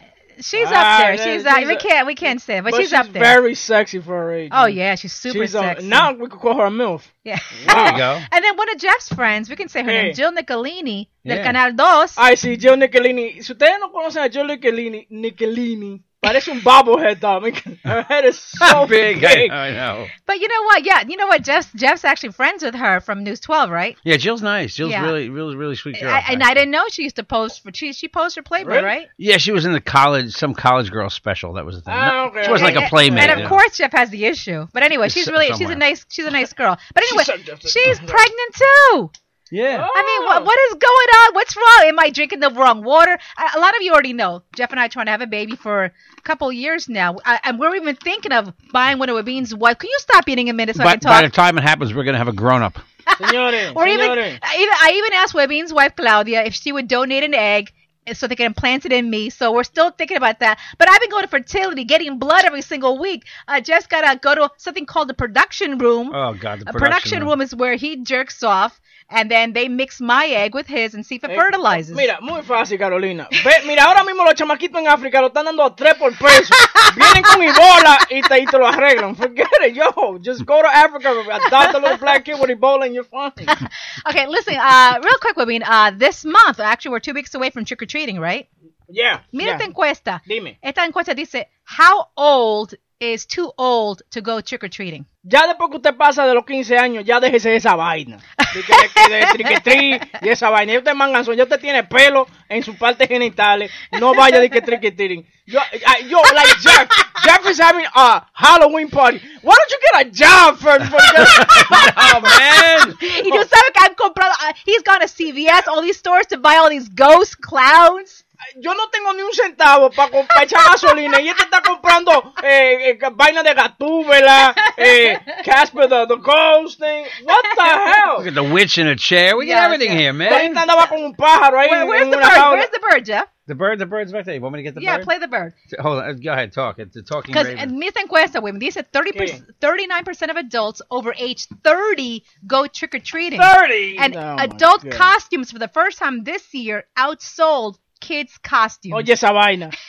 She's 0.41 0.67
Ah, 0.71 0.71
up 0.71 1.01
there. 1.01 1.15
yeah, 1.15 1.25
She's, 1.25 1.43
she's 1.43 1.47
uh, 1.47 1.63
we 1.67 1.77
can't 1.77 2.07
we 2.07 2.15
can't 2.15 2.41
say, 2.43 2.59
it, 2.59 2.65
but, 2.65 2.73
But 2.73 2.81
she's, 2.81 2.93
up 2.93 3.13
there. 3.13 3.23
very 3.23 3.55
sexy 3.55 4.01
for 4.01 4.13
her 4.15 4.33
age. 4.33 4.51
oh 4.53 4.67
yeah, 4.67 4.95
she's 4.95 5.13
super 5.13 5.39
She's, 5.47 5.55
uh, 5.55 5.63
sexy. 5.63 5.87
now 5.89 6.13
we 6.13 6.29
could 6.29 6.41
call 6.41 6.55
her 6.59 6.67
a 6.67 6.71
MILF. 6.71 7.03
yeah. 7.25 7.39
There 7.67 7.93
you 7.93 7.97
go. 7.97 8.21
And 8.33 8.45
then 8.45 8.57
one 8.57 8.69
of 8.71 8.79
Jeff's 8.79 9.09
friends, 9.09 9.49
we 9.49 9.57
can 9.57 9.69
say 9.69 9.83
her 9.83 9.91
Hey. 9.91 10.03
name, 10.03 10.15
Jill 10.15 10.33
Nicolini 10.33 11.09
del 11.25 11.39
Yeah. 11.39 11.43
Canal 11.45 11.73
2. 11.73 12.15
Ay, 12.19 12.35
sí, 12.37 12.59
Joe 12.59 12.77
Nichelini. 12.77 13.43
Si 13.43 13.53
ustedes 13.53 13.79
no 13.81 13.91
conocen 13.91 14.23
a 14.25 14.29
Jill 14.29 14.47
Nicolini, 14.47 15.07
Nichelini 15.11 16.03
parece 16.25 16.49
un 16.51 16.61
bobblehead, 16.61 17.21
Tommy. 17.21 17.53
Her 17.85 18.03
head 18.03 18.25
is 18.25 18.39
so 18.59 18.87
big. 18.87 19.21
big. 19.21 19.51
I, 19.51 19.69
I 19.69 19.71
know. 19.73 20.07
But 20.27 20.41
you 20.41 20.49
know 20.49 20.63
what? 20.65 20.85
Yeah, 20.85 21.03
you 21.07 21.17
know 21.17 21.27
what? 21.27 21.43
Jeff's 21.43 21.71
Jeff's 21.75 22.05
actually 22.05 22.33
friends 22.33 22.63
with 22.63 22.75
her 22.75 23.01
from 23.01 23.23
News 23.25 23.41
12, 23.41 23.71
right? 23.71 23.97
Yeah, 24.05 24.17
Jill's 24.17 24.43
nice. 24.43 24.75
Jill's 24.75 24.91
Yeah. 24.91 25.05
really, 25.05 25.29
really, 25.29 25.57
really 25.57 25.77
sweet 25.77 26.01
girl. 26.01 26.11
I, 26.11 26.25
and 26.31 26.43
I 26.43 26.55
didn't 26.55 26.71
know 26.71 26.85
she 26.91 27.03
used 27.03 27.17
to 27.17 27.25
post 27.25 27.63
for 27.63 27.71
she 27.73 27.93
she 27.93 28.09
posted 28.09 28.45
for 28.45 28.49
Playboy, 28.49 28.71
Really? 28.71 28.85
right? 28.85 29.09
yeah, 29.19 29.37
she 29.39 29.53
was 29.53 29.65
in 29.67 29.73
the 29.73 29.81
college, 29.81 30.33
some 30.33 30.55
college 30.55 30.91
girl 30.91 31.09
special. 31.11 31.53
That 31.55 31.65
was 31.65 31.77
the 31.77 31.83
thing. 31.83 31.95
Oh, 31.95 32.07
no, 32.09 32.25
okay, 32.27 32.45
She 32.45 32.51
was 32.53 32.63
like 32.63 32.77
a 32.77 32.89
playmate. 32.89 33.21
And 33.25 33.33
of 33.33 33.39
yeah. 33.41 33.49
course, 33.49 33.77
Jeff 33.77 33.93
has 33.93 34.11
the 34.11 34.25
issue. 34.27 34.67
But 34.73 34.83
anyway, 34.83 35.09
she's 35.09 35.27
So- 35.27 35.33
really 35.33 35.53
she's 35.57 35.71
a 35.71 35.77
nice 35.77 36.05
she's 36.09 36.27
a 36.27 36.31
nice 36.31 36.53
girl. 36.53 36.77
But 36.95 37.05
anyway, 37.05 37.25
She's 37.61 37.71
she's 37.73 37.99
pregnant 38.01 38.55
too. 38.55 39.11
Yeah. 39.51 39.87
I 39.95 40.03
mean, 40.03 40.27
what 40.27 40.45
what 40.45 40.59
is 40.69 40.75
going 40.75 40.85
on? 40.85 41.35
What's 41.35 41.57
wrong? 41.57 41.89
Am 41.89 41.99
I 41.99 42.11
drinking 42.11 42.41
the 42.41 42.51
wrong 42.51 42.83
water? 42.83 43.13
A, 43.39 43.59
a 43.59 43.61
lot 43.61 43.77
of 43.77 43.83
you 43.83 43.93
already 43.93 44.13
know. 44.13 44.43
Jeff 44.55 44.71
and 44.71 44.81
I 44.81 44.87
are 44.87 44.89
trying 44.89 45.07
to 45.07 45.13
have 45.13 45.21
a 45.21 45.27
baby 45.27 45.55
for 45.55 45.85
a 45.85 45.93
couple 46.23 46.51
years 46.53 46.89
now, 46.89 47.17
I, 47.25 47.41
and 47.45 47.59
we're 47.59 47.75
even 47.77 47.95
thinking 47.97 48.33
of 48.33 48.53
buying 48.73 48.99
one 48.99 49.09
of 49.09 49.15
Webin's 49.15 49.55
wife. 49.55 49.79
Can 49.79 49.89
you 49.91 49.99
stop 50.01 50.29
eating 50.29 50.51
a 50.51 50.53
minute 50.53 50.77
so 50.77 50.83
I 50.83 50.87
But 50.87 51.01
can 51.01 51.11
by 51.11 51.23
talk? 51.23 51.31
the 51.31 51.37
time 51.37 51.59
it 51.59 51.63
happens, 51.63 51.95
we're 51.95 52.05
gonna 52.05 52.19
have 52.19 52.29
a 52.29 52.33
grown 52.33 52.63
up. 52.63 52.79
Señores, 53.09 53.73
or 53.77 53.87
even. 53.87 54.11
I 54.11 54.57
even 54.59 54.75
I 54.83 54.93
even 54.97 55.13
asked 55.13 55.35
Webin's 55.35 55.73
wife 55.73 55.95
Claudia 55.97 56.43
if 56.45 56.55
she 56.55 56.73
would 56.73 56.89
donate 56.89 57.23
an 57.23 57.35
egg 57.35 57.73
so 58.15 58.27
they 58.27 58.37
can 58.37 58.47
implant 58.47 58.87
it 58.87 58.93
in 58.93 59.09
me. 59.09 59.31
So 59.31 59.53
we're 59.53 59.65
still 59.65 59.91
thinking 59.91 60.17
about 60.17 60.41
that. 60.41 60.59
But 60.79 60.89
I've 60.91 61.01
been 61.01 61.11
going 61.11 61.25
to 61.25 61.29
fertility, 61.29 61.85
getting 61.85 62.19
blood 62.19 62.45
every 62.45 62.63
single 62.63 62.99
week. 62.99 63.25
Uh, 63.49 63.53
I 63.53 63.61
just 63.61 63.89
gotta 63.89 64.19
go 64.19 64.35
to 64.35 64.51
something 64.59 64.87
called 64.87 65.09
the 65.09 65.15
production 65.15 65.79
room. 65.79 66.13
Oh 66.15 66.35
God, 66.35 66.61
the 66.61 66.69
a 66.69 66.73
production, 66.73 66.79
production 66.79 67.25
room 67.27 67.41
is 67.41 67.55
where 67.55 67.75
he 67.75 68.03
jerks 68.03 68.43
off, 68.43 68.81
and 69.09 69.31
then 69.31 69.53
they 69.53 69.69
mix 69.69 70.01
my 70.01 70.27
egg 70.27 70.55
with 70.55 70.67
his 70.67 70.95
and 70.95 71.07
see 71.07 71.17
if 71.17 71.25
it 71.25 71.31
fertilizes. 71.31 71.95
Mira, 71.95 72.19
muy 72.21 72.43
fácil, 72.43 72.79
Carolina. 72.79 73.29
Ve, 73.31 73.67
mira, 73.67 73.85
ahora 73.85 74.03
mismo 74.05 74.25
los 74.25 74.35
chamaquitos 74.35 74.81
en 74.81 74.89
África 74.89 75.21
lo 75.21 75.29
están 75.29 75.45
dando 75.45 75.65
a 75.65 75.75
tres 75.75 75.95
por 75.95 76.13
peso. 76.13 76.55
Vienen 76.97 77.23
con 77.23 77.43
Ebola 77.43 77.99
y 78.11 78.21
te, 78.23 78.41
y 78.41 78.47
te 78.47 78.59
lo 78.59 78.67
arreglan. 78.67 79.15
Forget 79.17 79.47
it, 79.63 79.75
yo. 79.75 80.19
Just 80.19 80.45
go 80.45 80.61
to 80.61 80.69
Africa, 80.69 81.11
adopt 81.11 81.75
a 81.75 81.79
little 81.79 81.99
black 81.99 82.25
kid 82.25 82.41
with 82.41 82.51
Ebola 82.51 82.87
and 82.87 82.95
you're 82.95 83.05
fine. 83.05 83.33
okay, 84.09 84.27
listen, 84.27 84.57
uh, 84.57 84.99
real 85.03 85.19
quick, 85.21 85.37
Webin. 85.37 85.63
Uh, 85.65 85.93
this 85.97 86.25
month, 86.25 86.59
actually, 86.59 86.91
we're 86.93 87.01
two 87.01 87.15
weeks 87.15 87.35
away 87.35 87.51
from 87.51 87.65
trick 87.65 87.83
or 87.83 87.87
treating, 87.87 88.19
right? 88.19 88.49
Yeah. 88.89 89.21
Mira 89.33 89.51
yeah. 89.51 89.57
esta 89.57 89.67
encuesta. 89.67 90.21
Dime. 90.27 90.59
Esta 90.63 90.81
encuesta 90.83 91.15
dice, 91.15 91.47
how 91.65 92.09
old 92.17 92.75
is 93.01 93.27
too 93.27 93.53
old 93.59 94.03
to 94.11 94.21
go 94.21 94.41
trick 94.41 94.65
or 94.65 94.69
treating? 94.69 95.07
Ya 95.29 95.45
después 95.49 95.71
que 95.71 95.79
usted 95.79 95.97
pasa 95.97 96.25
de 96.25 96.35
los 96.35 96.47
15 96.47 96.79
años, 96.79 97.05
ya 97.05 97.19
déjese 97.19 97.49
de 97.51 97.57
esa 97.57 97.75
vaina. 97.75 98.19
De 98.55 98.63
que 98.63 99.09
de, 99.11 99.17
de 99.17 99.27
triquetrí 99.33 100.01
y 100.23 100.29
esa 100.29 100.51
vaina. 100.51 100.73
Ya 100.73 100.79
usted 100.79 100.93
es 100.93 100.97
manganzón, 100.97 101.35
ya 101.35 101.43
usted 101.43 101.59
tiene 101.59 101.83
pelo 101.83 102.29
en 102.49 102.63
sus 102.63 102.77
partes 102.77 103.09
genitales. 103.09 103.73
No 103.91 104.15
vaya 104.15 104.39
de 104.39 104.49
que 104.49 104.63
triquetrí. 104.63 105.27
Yo, 105.45 105.59
I, 105.59 106.09
yo, 106.09 106.21
like 106.33 106.55
Jeff. 106.61 106.89
Jeff 107.25 107.45
is 107.51 107.59
having 107.59 107.87
a 107.93 108.25
Halloween 108.35 108.89
party. 108.89 109.21
Why 109.43 109.55
don't 109.57 109.71
you 109.71 109.79
get 109.93 110.07
a 110.07 110.11
job 110.11 110.59
first? 110.59 110.93
oh 110.93 112.21
man. 112.21 112.97
Y 113.01 113.31
tú 113.31 113.39
sabes 113.39 113.71
que 113.75 113.81
han 113.85 113.95
comprado, 113.97 114.31
uh, 114.31 114.53
he's 114.65 114.83
gone 114.85 115.01
to 115.01 115.09
CVS, 115.09 115.67
all 115.67 115.83
these 115.83 115.99
stores 115.99 116.29
to 116.29 116.39
buy 116.39 116.55
all 116.57 116.71
these 116.71 116.89
ghost 116.89 117.41
clowns. 117.41 118.25
Yo 118.61 118.75
no 118.75 118.89
tengo 118.91 119.13
ni 119.15 119.23
un 119.23 119.33
centavo 119.33 119.91
para 119.91 120.11
echar 120.43 120.63
gasolina 120.71 121.21
y 121.21 121.29
este 121.29 121.43
está 121.45 121.61
comprando 121.63 122.33
eh, 122.43 122.91
eh, 122.91 122.99
vaina 123.13 123.43
de 123.43 123.55
gatúbela, 123.55 124.55
eh, 124.77 125.19
Casper 125.45 125.89
the, 125.89 126.07
the 126.07 126.17
Ghost 126.17 126.79
thing. 126.79 127.05
What 127.25 127.45
the 127.55 127.63
hell? 127.63 128.19
Look 128.19 128.27
at 128.29 128.35
the 128.35 128.43
witch 128.43 128.79
in 128.79 128.89
a 128.89 128.97
chair. 128.97 129.37
We 129.37 129.47
Yes, 129.47 129.57
got 129.59 129.65
everything 129.73 129.93
yes. 129.93 130.01
here, 130.01 130.13
man. 130.13 130.33
Ahorita 130.33 130.63
andaba 130.63 130.89
con 130.89 131.03
un 131.05 131.15
pájaro 131.15 131.59
ahí 131.59 131.71
Where, 131.71 131.87
where's 131.87 132.03
en 132.03 132.11
the 132.11 132.17
una 132.17 132.27
bird? 132.27 132.37
jaula. 132.37 132.53
Where's 132.57 132.71
the 132.71 132.81
bird, 132.81 133.05
Jeff? 133.05 133.29
The 133.49 133.55
bird, 133.55 133.79
the 133.79 133.87
bird's 133.87 134.11
back 134.13 134.25
there. 134.25 134.35
You 134.35 134.41
want 134.41 134.55
me 134.55 134.59
to 134.59 134.63
get 134.65 134.75
the 134.75 134.83
yeah, 134.83 134.97
bird? 134.97 135.01
Yeah, 135.03 135.05
play 135.05 135.19
the 135.19 135.29
bird. 135.29 135.55
Hold 135.79 136.03
on. 136.03 136.17
Go 136.21 136.33
ahead. 136.33 136.53
Talk. 136.53 136.81
It's 136.81 136.97
a 136.97 137.03
talking 137.03 137.33
Because 137.33 137.47
raven. 137.47 137.79
mira 137.79 137.93
encuesta, 137.93 138.43
women, 138.43 138.59
dice 138.61 138.83
30 138.93 139.13
39% 139.61 140.31
of 140.31 140.37
adults 140.37 140.83
over 140.91 141.15
age 141.17 141.47
30 141.63 142.25
go 142.47 142.67
trick 142.67 142.95
or 142.97 142.99
treating. 142.99 143.41
30? 143.41 143.99
And 143.99 144.17
Oh, 144.17 144.37
adult 144.41 144.91
costumes 144.91 145.53
for 145.53 145.61
the 145.61 145.69
first 145.69 145.99
time 145.99 146.25
this 146.25 146.53
year 146.55 146.85
outsold 146.99 147.77
kids' 148.01 148.39
costumes. 148.39 148.95
Oye, 148.95 149.13
esa 149.13 149.33
vaina. 149.33 149.71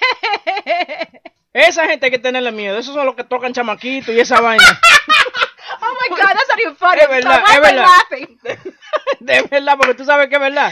Esa 1.53 1.85
gente 1.87 2.05
hay 2.05 2.11
que 2.11 2.19
tenerle 2.19 2.51
miedo. 2.51 2.77
Esos 2.77 2.93
son 2.93 3.05
los 3.07 3.15
que 3.15 3.23
tocan 3.23 3.51
chamaquito 3.51 4.11
y 4.11 4.19
esa 4.19 4.39
vaina. 4.41 4.63
oh 5.81 5.95
my 6.01 6.09
God, 6.15 6.33
that's 6.33 6.49
not 6.49 6.59
even 6.59 6.75
funny. 6.75 7.01
Es 7.01 7.09
verdad, 7.09 7.41
Why 7.43 7.51
es 7.51 7.55
am 7.57 7.61
verdad. 7.63 7.85
laughing? 7.87 8.39
De 9.21 9.41
verdad, 9.41 9.75
porque 9.77 9.93
tú 9.95 10.05
sabes 10.05 10.27
que 10.29 10.35
es 10.35 10.41
verdad. 10.41 10.71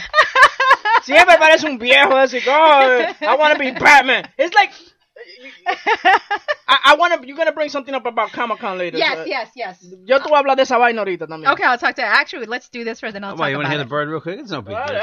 Siempre 1.02 1.36
parece 1.38 1.66
un 1.66 1.78
viejo 1.78 2.14
de 2.14 2.22
así, 2.22 2.38
oh, 2.48 2.98
I 3.20 3.34
want 3.36 3.54
to 3.54 3.58
be 3.58 3.72
Batman. 3.72 4.30
It's 4.38 4.54
like, 4.54 4.72
I, 6.68 6.92
I 6.92 6.94
want 6.96 7.14
to, 7.14 7.26
you're 7.26 7.36
going 7.36 7.46
to 7.48 7.52
bring 7.54 7.68
something 7.68 7.94
up 7.94 8.06
about 8.06 8.30
Comic 8.30 8.58
Con 8.60 8.78
later. 8.78 8.98
Yes, 8.98 9.26
yes, 9.26 9.50
yes. 9.56 9.84
Yo 10.04 10.18
te 10.20 10.28
voy 10.28 10.36
a 10.36 10.38
hablar 10.42 10.56
de 10.56 10.62
esa 10.62 10.78
vaina 10.78 11.00
ahorita 11.02 11.26
también. 11.26 11.50
Okay, 11.52 11.64
I'll 11.64 11.78
talk 11.78 11.96
to 11.96 12.02
Actually, 12.04 12.46
let's 12.46 12.68
do 12.68 12.84
this 12.84 13.00
first, 13.00 13.14
then 13.14 13.24
I'll 13.24 13.34
Why, 13.36 13.46
talk 13.46 13.50
you 13.50 13.56
want 13.56 13.66
to 13.66 13.70
hear 13.72 13.80
it. 13.80 13.84
the 13.84 13.88
bird 13.90 14.08
real 14.08 14.20
quick? 14.20 14.38
It's 14.38 14.50
no 14.52 14.62
big 14.62 14.74
Ah, 14.76 14.86
deal. 14.86 15.02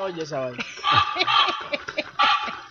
Oye, 0.00 0.20
esa 0.22 0.40
vaina. 0.40 0.64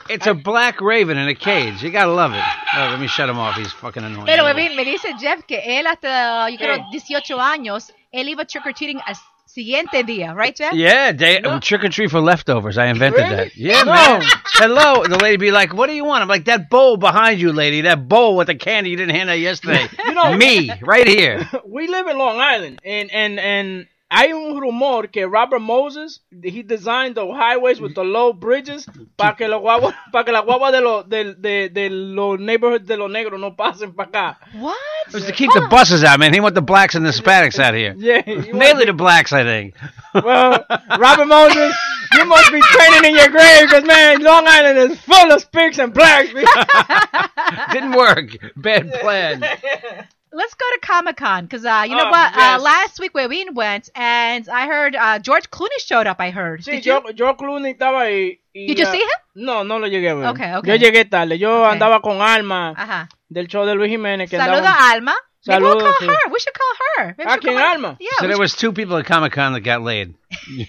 It's 0.10 0.26
a 0.26 0.34
black 0.34 0.80
raven 0.80 1.18
in 1.18 1.28
a 1.28 1.36
cage. 1.36 1.84
You 1.84 1.92
gotta 1.92 2.12
love 2.14 2.32
it. 2.34 2.42
Oh, 2.76 2.88
let 2.92 3.00
me 3.00 3.08
shut 3.08 3.28
him 3.30 3.38
off. 3.38 3.58
He's 3.58 3.74
fucking 3.74 4.04
annoying. 4.04 4.26
Pero 4.26 4.54
me, 4.54 4.74
me 4.74 4.86
dice 4.86 5.08
Jeff 5.20 5.46
que 5.46 5.60
él 5.62 5.86
hasta, 5.86 6.50
yo 6.50 6.58
creo, 6.58 6.86
18 6.92 7.38
años, 7.40 7.92
él 8.14 8.30
iba 8.30 8.46
trick 8.48 8.66
or 8.66 8.72
treating 8.72 9.02
al 9.06 9.16
siguiente 9.46 10.04
día, 10.06 10.34
right, 10.34 10.56
Jeff? 10.56 10.72
Yeah, 10.74 11.12
day, 11.12 11.40
um, 11.42 11.60
trick 11.60 11.84
or 11.84 11.90
treat 11.90 12.10
for 12.10 12.22
leftovers. 12.22 12.78
I 12.78 12.86
invented 12.86 13.20
Really? 13.22 13.36
that. 13.36 13.58
Yeah, 13.58 13.84
No. 13.84 13.92
man. 13.94 14.22
Hello. 14.54 15.04
The 15.04 15.18
lady 15.18 15.36
be 15.38 15.52
like, 15.52 15.74
"What 15.74 15.88
do 15.88 15.94
you 15.94 16.06
want?" 16.06 16.22
I'm 16.22 16.30
like, 16.30 16.46
"That 16.46 16.70
bowl 16.70 16.96
behind 16.96 17.42
you, 17.42 17.52
lady. 17.52 17.82
That 17.82 18.08
bowl 18.08 18.38
with 18.38 18.48
the 18.48 18.56
candy 18.56 18.92
you 18.92 18.96
didn't 18.96 19.14
hand 19.16 19.30
out 19.30 19.40
yesterday. 19.40 19.90
You 20.06 20.14
know- 20.14 20.38
me, 20.38 20.72
right 20.84 21.06
here." 21.08 21.50
we 21.66 21.88
live 21.90 22.08
in 22.08 22.18
Long 22.18 22.40
Island, 22.40 22.80
and 22.86 23.12
and 23.12 23.40
and 23.42 23.88
hay 24.10 24.32
un 24.32 24.60
rumor 24.60 25.10
que 25.10 25.26
Robert 25.26 25.62
Moses 25.62 26.22
he 26.32 26.64
designed 26.64 27.16
the 27.16 27.26
highways 27.26 27.82
with 27.82 27.94
the 27.94 28.04
low 28.04 28.32
bridges 28.32 28.88
para 29.18 29.36
que 29.36 29.48
los 29.48 29.62
guaguas 29.62 29.96
para 30.12 30.24
que 30.24 30.32
la 30.32 30.42
guagua 30.42 30.72
de 30.72 30.82
los 30.82 31.10
de, 31.10 31.36
de, 31.36 31.70
de 31.70 31.90
los 31.90 32.40
neighborhoods 32.40 32.88
de 32.88 32.96
los 32.96 33.12
negros 33.12 33.40
no 33.40 33.56
pasen 33.56 33.94
para 33.94 34.10
acá. 34.10 34.38
What? 34.54 34.76
It 35.08 35.14
was 35.14 35.26
to 35.26 35.34
keep 35.34 35.52
the 35.54 35.68
buses 35.70 36.04
out, 36.04 36.20
man. 36.20 36.34
He 36.34 36.40
want 36.40 36.56
the 36.56 36.62
blacks 36.62 36.96
and 36.96 37.06
the 37.06 37.12
Hispanics 37.12 37.60
out 37.60 37.74
here. 37.74 37.94
Yeah, 37.98 38.22
you 38.26 38.54
Mainly 38.54 38.86
the 38.86 38.94
blacks, 38.94 39.32
I 39.32 39.44
think. 39.44 39.76
Well, 40.14 40.66
Robert 41.00 41.28
Moses, 41.28 41.76
you 42.14 42.26
must 42.26 42.52
be 42.52 42.62
training 42.62 43.12
in 43.12 43.16
your 43.16 43.30
grave 43.30 43.70
because 43.70 43.86
man, 43.86 44.22
Long 44.22 44.46
Island 44.48 44.92
is 44.92 45.00
full 45.00 45.32
of 45.32 45.50
spics 45.50 45.82
and 45.82 45.94
blacks. 45.94 46.30
Didn't 47.74 47.94
work. 47.94 48.32
Bad 48.56 48.92
plan. 49.02 49.44
Let's 50.38 50.54
go 50.54 50.66
to 50.76 50.80
Comic 50.86 51.18
Con 51.18 51.46
because 51.46 51.66
uh, 51.66 51.84
you 51.90 51.96
know 51.96 52.06
Oh, 52.08 52.12
what? 52.12 52.38
Uh, 52.38 52.60
last 52.62 53.00
week 53.00 53.14
where 53.16 53.28
we 53.28 53.50
went 53.54 53.90
and 53.96 54.48
I 54.48 54.68
heard 54.68 54.96
uh, 54.96 55.18
George 55.18 55.50
Clooney 55.50 55.80
showed 55.80 56.06
up. 56.06 56.18
I 56.20 56.30
heard. 56.30 56.62
Sí, 56.62 56.74
Did 56.74 56.86
you? 56.86 56.94
yo, 56.94 57.10
yo 57.16 57.34
Clooney 57.36 57.74
estaba 57.76 58.02
ahí. 58.06 58.40
y, 58.54 58.68
Did 58.68 58.78
you 58.80 58.86
ah, 58.88 58.92
see 58.92 59.00
him? 59.00 59.20
No, 59.48 59.64
no 59.64 59.80
lo 59.80 59.88
llegué 59.88 60.10
a 60.12 60.16
ver. 60.16 60.28
Okay, 60.28 60.54
okay. 60.58 60.70
Yo 60.70 60.76
llegué 60.78 61.06
tarde. 61.10 61.40
Yo 61.40 61.64
Okay. 61.64 61.72
andaba 61.74 62.02
con 62.02 62.22
Alma 62.22 62.74
Ajá. 62.78 63.10
del 63.30 63.48
show 63.48 63.66
de 63.66 63.74
Luis 63.74 63.90
Jiménez. 63.90 64.30
Que 64.30 64.38
Saluda 64.38 64.60
andaba- 64.60 64.78
a 64.90 64.92
Alma. 64.94 65.16
Maybe 65.48 65.64
we'll 65.64 65.80
Saludos, 65.80 65.98
call 65.98 66.08
sí. 66.08 66.14
her. 66.14 66.32
We 66.32 66.40
should 66.40 66.54
call 66.54 66.76
her. 66.98 67.16
Maybe 67.18 67.30
¿A 67.30 67.34
she'll 67.34 67.42
quién, 67.42 67.54
come 67.56 67.64
on- 67.64 67.72
Alma? 67.74 67.98
Yeah. 68.00 68.10
So 68.20 68.28
there 68.28 68.32
should- 68.34 68.40
was 68.42 68.56
two 68.56 68.74
people 68.74 68.98
at 68.98 69.06
Comic 69.06 69.32
Con 69.34 69.54
that 69.54 69.62
got 69.62 69.82
laid. 69.82 70.14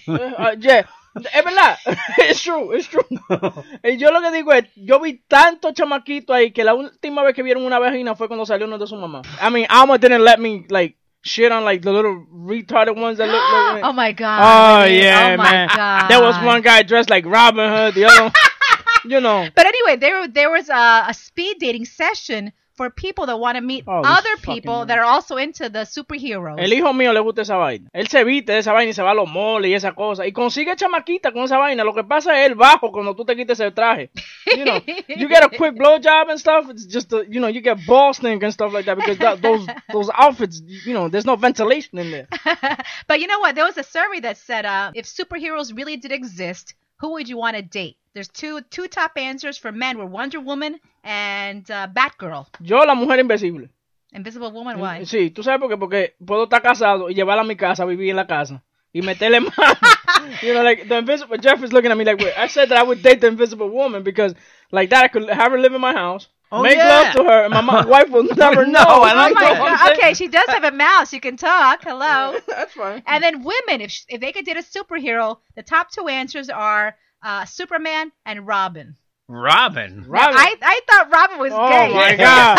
Ah, 0.09 0.53
yeah. 0.59 0.83
Es 1.33 1.45
verdad, 1.45 1.79
it's 2.19 2.43
true, 2.43 2.77
it's 2.77 2.89
true. 2.89 3.05
Y 3.83 3.97
yo 3.99 4.11
lo 4.11 4.21
que 4.21 4.31
digo 4.31 4.53
es, 4.53 4.65
yo 4.77 5.01
vi 5.01 5.23
tantos 5.29 5.75
chamaquitos 5.75 6.35
ahí 6.35 6.53
que 6.53 6.65
la 6.65 6.75
última 6.75 7.23
vez 7.23 7.35
que 7.35 7.43
vieron 7.43 7.65
una 7.65 7.79
vagina 7.79 8.15
fue 8.15 8.29
cuando 8.29 8.47
salió 8.47 8.67
uno 8.67 8.79
de 8.79 8.87
su 8.87 8.97
mamá. 8.97 9.23
I 9.41 9.51
mean, 9.51 9.67
Alma 9.69 9.99
didn't 9.99 10.25
let 10.25 10.39
me 10.39 10.67
like 10.69 10.97
shit 11.23 11.53
on 11.53 11.65
like 11.65 11.83
the 11.83 11.93
little 11.93 12.25
retarded 12.33 12.97
ones 12.97 13.19
that 13.19 13.29
look 13.29 13.53
like. 13.53 13.85
Oh 13.85 13.93
my 13.93 14.13
God. 14.13 14.41
Oh 14.41 14.85
yeah, 14.87 15.35
oh 15.35 15.37
my 15.37 15.51
man. 15.51 15.69
God. 15.75 16.09
There 16.09 16.21
was 16.21 16.37
one 16.45 16.63
guy 16.63 16.83
dressed 16.83 17.11
like 17.11 17.27
Robin 17.27 17.69
Hood, 17.69 17.95
the 17.95 18.05
other, 18.05 18.33
you 19.05 19.21
know. 19.21 19.49
But 19.55 19.67
anyway, 19.67 19.97
there 19.97 20.29
there 20.29 20.51
was 20.51 20.69
a, 20.69 21.07
a 21.09 21.15
speed 21.15 21.59
dating 21.59 21.87
session 21.87 22.53
for 22.79 22.91
people 22.91 23.27
that 23.27 23.39
want 23.39 23.57
to 23.57 23.61
meet 23.61 23.85
Oh, 23.89 24.03
other 24.05 24.37
people 24.41 24.87
that 24.87 24.97
are 24.99 25.05
also 25.05 25.37
into 25.37 25.69
the 25.69 25.85
superheroes. 25.85 26.59
El 26.59 26.73
hijo 26.73 26.93
mío 26.93 27.13
le 27.13 27.21
gusta 27.21 27.43
esa 27.43 27.57
vaina. 27.57 27.91
Él 27.93 28.07
se 28.07 28.23
viste 28.23 28.53
de 28.53 28.59
esa 28.59 28.73
vaina 28.73 28.91
y 28.91 28.95
se 28.95 29.03
va 29.03 29.11
a 29.11 29.15
los 29.15 29.29
moles 29.29 29.71
y 29.71 29.75
esa 29.75 29.93
cosa. 29.93 30.27
Y 30.27 30.33
consigue 30.33 30.77
chamaquita 30.77 31.33
con 31.33 31.43
esa 31.43 31.59
vaina. 31.59 31.83
Lo 31.83 31.93
que 31.93 32.05
pasa 32.05 32.41
es 32.41 32.47
el 32.47 32.55
bajo 32.55 32.93
cuando 32.93 33.17
tú 33.17 33.25
te 33.25 33.35
quites 33.35 33.59
el 33.59 33.75
traje. 33.75 34.11
You 34.57 34.65
know, 34.65 34.81
you 35.09 35.29
get 35.29 35.43
a 35.43 35.49
quick 35.59 35.75
blowjob 35.75 36.31
and 36.31 36.39
stuff. 36.39 36.71
It's 36.71 36.87
just, 36.87 37.13
a, 37.13 37.25
you 37.29 37.41
know, 37.41 37.49
you 37.49 37.61
get 37.61 37.85
ball 37.85 38.15
stink 38.15 38.43
and 38.45 38.53
stuff 38.53 38.73
like 38.73 38.87
that 38.87 38.97
because 38.97 39.19
that, 39.19 39.43
those 39.43 39.67
those 39.93 40.09
outfits, 40.15 40.63
you 40.87 40.95
know, 40.95 41.09
there's 41.09 41.27
no 41.27 41.35
ventilation 41.35 41.99
in 41.99 42.13
there. 42.13 42.29
but 43.09 43.21
you 43.21 43.27
know 43.27 43.41
what? 43.41 43.57
There 43.57 43.65
was 43.65 43.77
a 43.77 43.83
survey 43.83 44.21
that 44.21 44.39
said 44.39 44.65
uh, 44.65 44.93
if 44.95 45.07
superheroes 45.07 45.77
really 45.77 45.97
did 45.97 46.13
exist, 46.13 46.75
who 46.99 47.13
would 47.13 47.29
you 47.29 47.37
want 47.37 47.57
to 47.57 47.63
date? 47.63 47.97
There's 48.15 48.29
two 48.29 48.61
two 48.71 48.89
top 48.89 49.13
answers 49.17 49.59
for 49.59 49.73
men 49.73 49.99
were 49.99 50.07
Wonder 50.07 50.41
Woman 50.41 50.81
and 51.05 51.69
uh, 51.71 51.89
Batgirl. 51.93 52.47
Yo, 52.61 52.79
la 52.79 52.95
mujer 52.95 53.19
invisible. 53.19 53.69
Invisible 54.13 54.51
Woman, 54.51 54.81
why? 54.81 55.05
Sí, 55.05 55.31
tú 55.31 55.43
sabes 55.43 55.61
por 55.61 55.69
qué? 55.69 55.77
Porque 55.79 56.15
puedo 56.25 56.45
estar 56.45 56.63
casado 56.63 57.11
y 57.11 57.15
llevarla 57.15 57.43
a 57.43 57.47
mi 57.47 57.57
casa, 57.57 57.85
vivir 57.85 58.11
en 58.11 58.17
la 58.17 58.27
casa 58.27 58.63
y 58.93 59.03
meterle 59.03 59.41
mano. 59.41 59.55
you 60.43 60.55
know, 60.55 60.63
like 60.63 60.89
the 60.89 60.99
invisible. 60.99 61.37
Jeff 61.39 61.63
is 61.63 61.73
looking 61.73 61.91
at 61.91 61.97
me 61.97 62.05
like, 62.05 62.19
wait, 62.19 62.35
I 62.37 62.49
said 62.49 62.71
that 62.71 62.79
I 62.79 62.83
would 62.83 63.03
date 63.03 63.21
the 63.21 63.29
invisible 63.29 63.71
woman 63.71 64.03
because 64.03 64.35
like 64.73 64.91
that 64.91 65.05
I 65.05 65.09
could 65.09 65.29
have 65.29 65.53
her 65.53 65.59
live 65.59 65.75
in 65.75 65.81
my 65.81 65.93
house, 65.93 66.29
Oh, 66.51 66.63
make 66.63 66.77
yeah. 66.77 66.89
love 66.89 67.13
to 67.17 67.25
her, 67.25 67.45
and 67.45 67.53
my 67.53 67.61
mo- 67.61 67.87
wife 67.89 68.09
will 68.11 68.25
never 68.25 68.65
No, 68.67 68.73
know. 68.73 69.03
I 69.03 69.13
like 69.13 69.33
Oh 69.37 69.41
my 69.41 69.45
that. 69.45 69.81
God. 69.83 69.93
Okay, 69.99 70.15
she 70.15 70.29
does 70.29 70.49
have 70.49 70.65
a 70.65 70.73
mouse. 70.73 71.13
You 71.13 71.21
can 71.21 71.37
talk. 71.37 71.83
Hello. 71.83 72.39
That's 72.47 72.73
fine. 72.73 73.03
And 73.07 73.23
then 73.23 73.43
women, 73.45 73.81
if 73.83 73.91
sh- 73.91 74.05
if 74.09 74.21
they 74.21 74.33
could 74.33 74.45
date 74.47 74.57
a 74.57 74.63
superhero, 74.63 75.39
the 75.57 75.63
top 75.63 75.91
two 75.91 76.09
answers 76.09 76.49
are 76.49 76.97
uh, 77.23 77.45
Superman 77.45 78.13
and 78.25 78.47
Robin. 78.47 78.97
Robin. 79.29 80.05
Robin. 80.09 80.37
I 80.39 80.55
I 80.63 80.81
thought 80.89 81.13
Robin 81.13 81.39
was 81.39 81.53
Oh 81.53 81.69
gay. 81.69 81.91
Oh 81.91 81.95
my 81.95 82.17
God. 82.17 82.59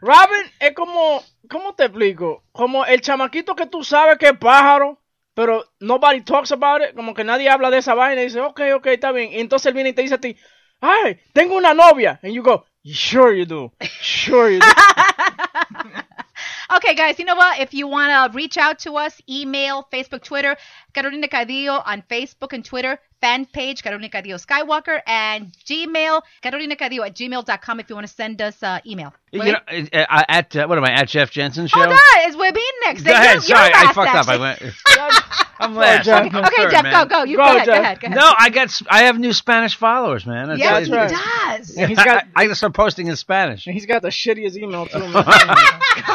Robin 0.00 0.50
es 0.60 0.74
como, 0.74 1.22
¿cómo 1.48 1.74
te 1.74 1.84
explico? 1.84 2.42
Como 2.52 2.84
el 2.84 3.00
chamaquito 3.00 3.54
que 3.54 3.66
tú 3.66 3.84
sabes 3.84 4.18
que 4.18 4.26
es 4.28 4.38
pájaro, 4.38 4.98
pero 5.34 5.64
nobody 5.80 6.20
talks 6.22 6.50
about 6.52 6.82
it, 6.82 6.94
como 6.94 7.14
que 7.14 7.24
nadie 7.24 7.48
habla 7.48 7.70
de 7.70 7.78
esa 7.78 7.94
vaina 7.94 8.20
y 8.22 8.24
dice, 8.26 8.40
ok, 8.40 8.60
ok, 8.76 8.86
está 8.88 9.12
bien. 9.12 9.32
Y 9.32 9.40
entonces 9.40 9.66
él 9.66 9.74
viene 9.74 9.90
y 9.90 9.92
te 9.92 10.02
dice 10.02 10.14
a 10.14 10.18
ti, 10.18 10.36
ay, 10.82 11.18
tengo 11.34 11.56
una 11.56 11.74
novia. 11.74 12.18
And 12.22 12.32
you 12.32 12.42
go, 12.42 12.64
sure 12.84 13.32
you 13.32 13.44
do, 13.44 13.72
sure 13.82 14.50
you 14.50 14.60
do. 14.60 14.66
Okay, 16.70 16.94
guys, 16.94 17.18
you 17.18 17.24
know 17.24 17.34
what? 17.34 17.58
If 17.60 17.72
you 17.72 17.88
want 17.88 18.10
to 18.12 18.36
reach 18.36 18.58
out 18.58 18.78
to 18.80 18.96
us, 18.96 19.20
email, 19.28 19.88
Facebook, 19.90 20.22
Twitter, 20.22 20.54
Carolina 20.92 21.26
Cadillo 21.26 21.82
on 21.84 22.02
Facebook 22.10 22.52
and 22.52 22.62
Twitter, 22.62 22.98
fan 23.20 23.46
page, 23.46 23.82
Carolina 23.82 24.08
Cadillo 24.08 24.44
Skywalker, 24.44 25.00
and 25.06 25.52
Gmail, 25.64 26.22
Carolina 26.42 26.76
Cadillo 26.76 27.06
at 27.06 27.14
gmail.com 27.14 27.80
if 27.80 27.88
you 27.90 27.94
want 27.96 28.06
to 28.06 28.12
send 28.12 28.40
us 28.42 28.62
uh, 28.62 28.78
email. 28.86 29.12
You 29.30 29.44
know, 29.52 29.58
uh, 29.70 29.96
uh, 30.08 30.22
at 30.28 30.56
uh, 30.56 30.66
what 30.66 30.78
am 30.78 30.84
I 30.84 30.92
at 30.92 31.08
Jeff 31.08 31.30
Jensen 31.30 31.66
show? 31.66 31.80
Oh, 31.80 31.84
no, 31.84 31.96
it's 32.26 32.36
Webin 32.36 32.56
next. 32.84 33.02
Go 33.02 33.10
You're- 33.10 33.20
ahead. 33.22 33.34
you're 33.34 33.42
Sorry, 33.42 33.72
I 33.74 33.84
last, 33.84 33.94
fucked 33.94 34.14
up. 34.14 34.28
I 34.28 34.36
went. 34.38 34.62
I'm 35.60 35.74
last. 35.74 36.04
Jeff. 36.06 36.32
I'm 36.32 36.44
Okay, 36.44 36.56
third, 36.62 36.70
Jeff, 36.70 36.82
man. 36.84 36.92
go, 36.92 37.16
go. 37.18 37.24
You 37.24 37.36
Go, 37.36 37.44
go, 37.44 37.56
ahead, 37.56 37.66
go 37.66 37.72
ahead, 37.72 38.00
go 38.00 38.06
ahead. 38.06 38.16
No, 38.16 38.32
I 38.38 38.48
got. 38.48 38.80
I 38.88 39.02
have 39.02 39.18
new 39.18 39.32
Spanish 39.34 39.76
followers, 39.76 40.24
man. 40.24 40.48
That's- 40.48 40.58
Yes, 40.60 40.88
That's 40.88 41.10
he 41.10 41.16
right. 41.16 41.58
does. 41.58 41.76
And 41.76 41.88
he's 41.88 41.98
got, 41.98 42.24
I, 42.34 42.42
I 42.42 42.44
gotta 42.44 42.54
start 42.54 42.72
posting 42.74 43.08
in 43.08 43.16
Spanish. 43.16 43.64
he's 43.64 43.84
got 43.84 44.00
the 44.02 44.08
shittiest 44.08 44.56
email 44.56 44.86
too, 44.86 45.00
man. 45.00 45.10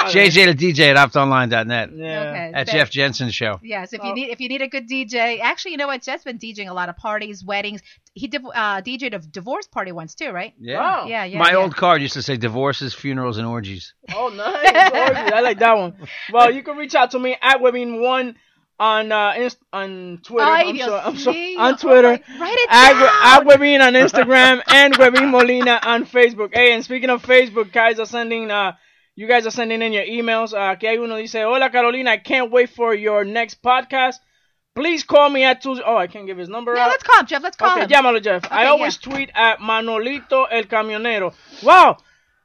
JJ 0.10 0.58
the 0.58 0.72
DJ 0.74 0.96
at 0.96 1.12
optonline.net. 1.12 1.90
Yeah. 1.96 2.20
Okay. 2.30 2.52
At 2.54 2.68
Jeff 2.68 2.90
Jensen 2.90 3.30
show. 3.32 3.60
Yes, 3.62 3.94
if 3.94 4.00
Oh. 4.04 4.08
you 4.08 4.14
need 4.16 4.30
if 4.32 4.40
you 4.42 4.50
need 4.50 4.62
a 4.62 4.68
good 4.68 4.90
DJ, 4.90 5.40
actually, 5.40 5.72
you 5.72 5.78
know 5.78 5.88
what? 5.88 6.02
Jeff's 6.02 6.24
been 6.24 6.40
DJing 6.40 6.70
a 6.70 6.74
lot 6.74 6.90
of 6.94 6.98
parties, 7.02 7.44
weddings. 7.44 7.82
He 8.14 8.28
div- 8.28 8.46
uh, 8.46 8.82
DJ'd 8.82 9.14
a 9.14 9.20
divorce 9.20 9.68
party 9.68 9.92
once 9.92 10.16
too, 10.16 10.32
right? 10.32 10.54
Yeah. 10.60 10.80
Wow. 10.80 11.06
Yeah, 11.08 11.26
yeah. 11.26 11.40
My 11.40 11.52
yeah. 11.52 11.58
old 11.58 11.76
card 11.76 12.02
used 12.02 12.14
to 12.14 12.22
say 12.22 12.38
divorces, 12.38 12.94
funerals, 12.94 13.38
and 13.38 13.48
orgies. 13.48 13.94
Oh, 14.16 14.30
nice. 14.30 14.56
Orgy. 14.66 15.34
I 15.34 15.40
like 15.42 15.60
that 15.60 15.78
one. 15.78 15.94
Well, 16.32 16.52
you 16.54 16.64
can 16.64 16.78
reach 16.78 16.96
out 16.96 17.12
to 17.12 17.20
me 17.20 17.36
at 17.42 17.60
Webin1 17.60 18.36
on 18.80 19.12
uh, 19.12 19.34
inst- 19.38 19.64
on 19.72 20.20
Twitter. 20.24 20.46
Ay, 20.50 20.64
I'm 20.68 20.76
Dios 20.76 20.88
sorry, 20.88 21.02
I'm 21.06 21.18
sorry, 21.18 21.56
on 21.58 21.78
Twitter. 21.78 22.20
Oh 22.20 22.34
my- 22.34 22.40
write 22.40 22.58
it 22.58 22.70
at, 22.70 22.94
down. 22.94 23.42
at 23.42 23.48
Webin 23.48 23.82
on 23.88 23.94
Instagram 23.94 24.62
and 24.68 24.94
Webin 24.96 25.30
Molina 25.32 25.80
on 25.84 26.06
Facebook. 26.06 26.50
Hey, 26.54 26.74
and 26.74 26.84
speaking 26.84 27.10
of 27.10 27.24
Facebook, 27.24 27.72
guys 27.72 28.00
are 28.00 28.06
sending 28.06 28.52
uh 28.52 28.74
you 29.16 29.28
guys 29.28 29.46
are 29.46 29.52
sending 29.52 29.82
in 29.82 29.94
your 29.94 30.06
emails. 30.06 30.54
Uh, 30.54 30.76
aquí 30.76 30.88
hay 30.88 30.98
uno 30.98 31.16
dice, 31.18 31.44
Hola 31.44 31.70
Carolina, 31.70 32.12
I 32.12 32.18
can't 32.18 32.52
wait 32.52 32.72
for 32.72 32.96
your 32.96 33.24
next 33.24 33.62
podcast. 33.62 34.16
Please 34.76 35.04
call 35.04 35.30
me 35.30 35.44
at 35.44 35.62
two. 35.62 35.80
Oh, 35.86 35.96
I 35.98 36.08
can't 36.08 36.26
give 36.26 36.38
his 36.38 36.50
number 36.50 36.74
Yeah, 36.76 36.86
out. 36.86 36.90
let's 36.90 37.04
call 37.04 37.20
him, 37.20 37.28
Jeff. 37.28 37.44
Let's 37.44 37.56
call 37.58 37.72
Okay, 37.78 37.82
him. 37.84 37.90
llámalo, 37.90 38.22
Jeff. 38.22 38.44
I 38.50 38.62
Okay, 38.62 38.66
always 38.66 38.98
tweet 38.98 39.30
at 39.36 39.60
Manolito 39.60 40.48
el 40.50 40.64
Camionero. 40.64 41.32
Wow, 41.62 41.98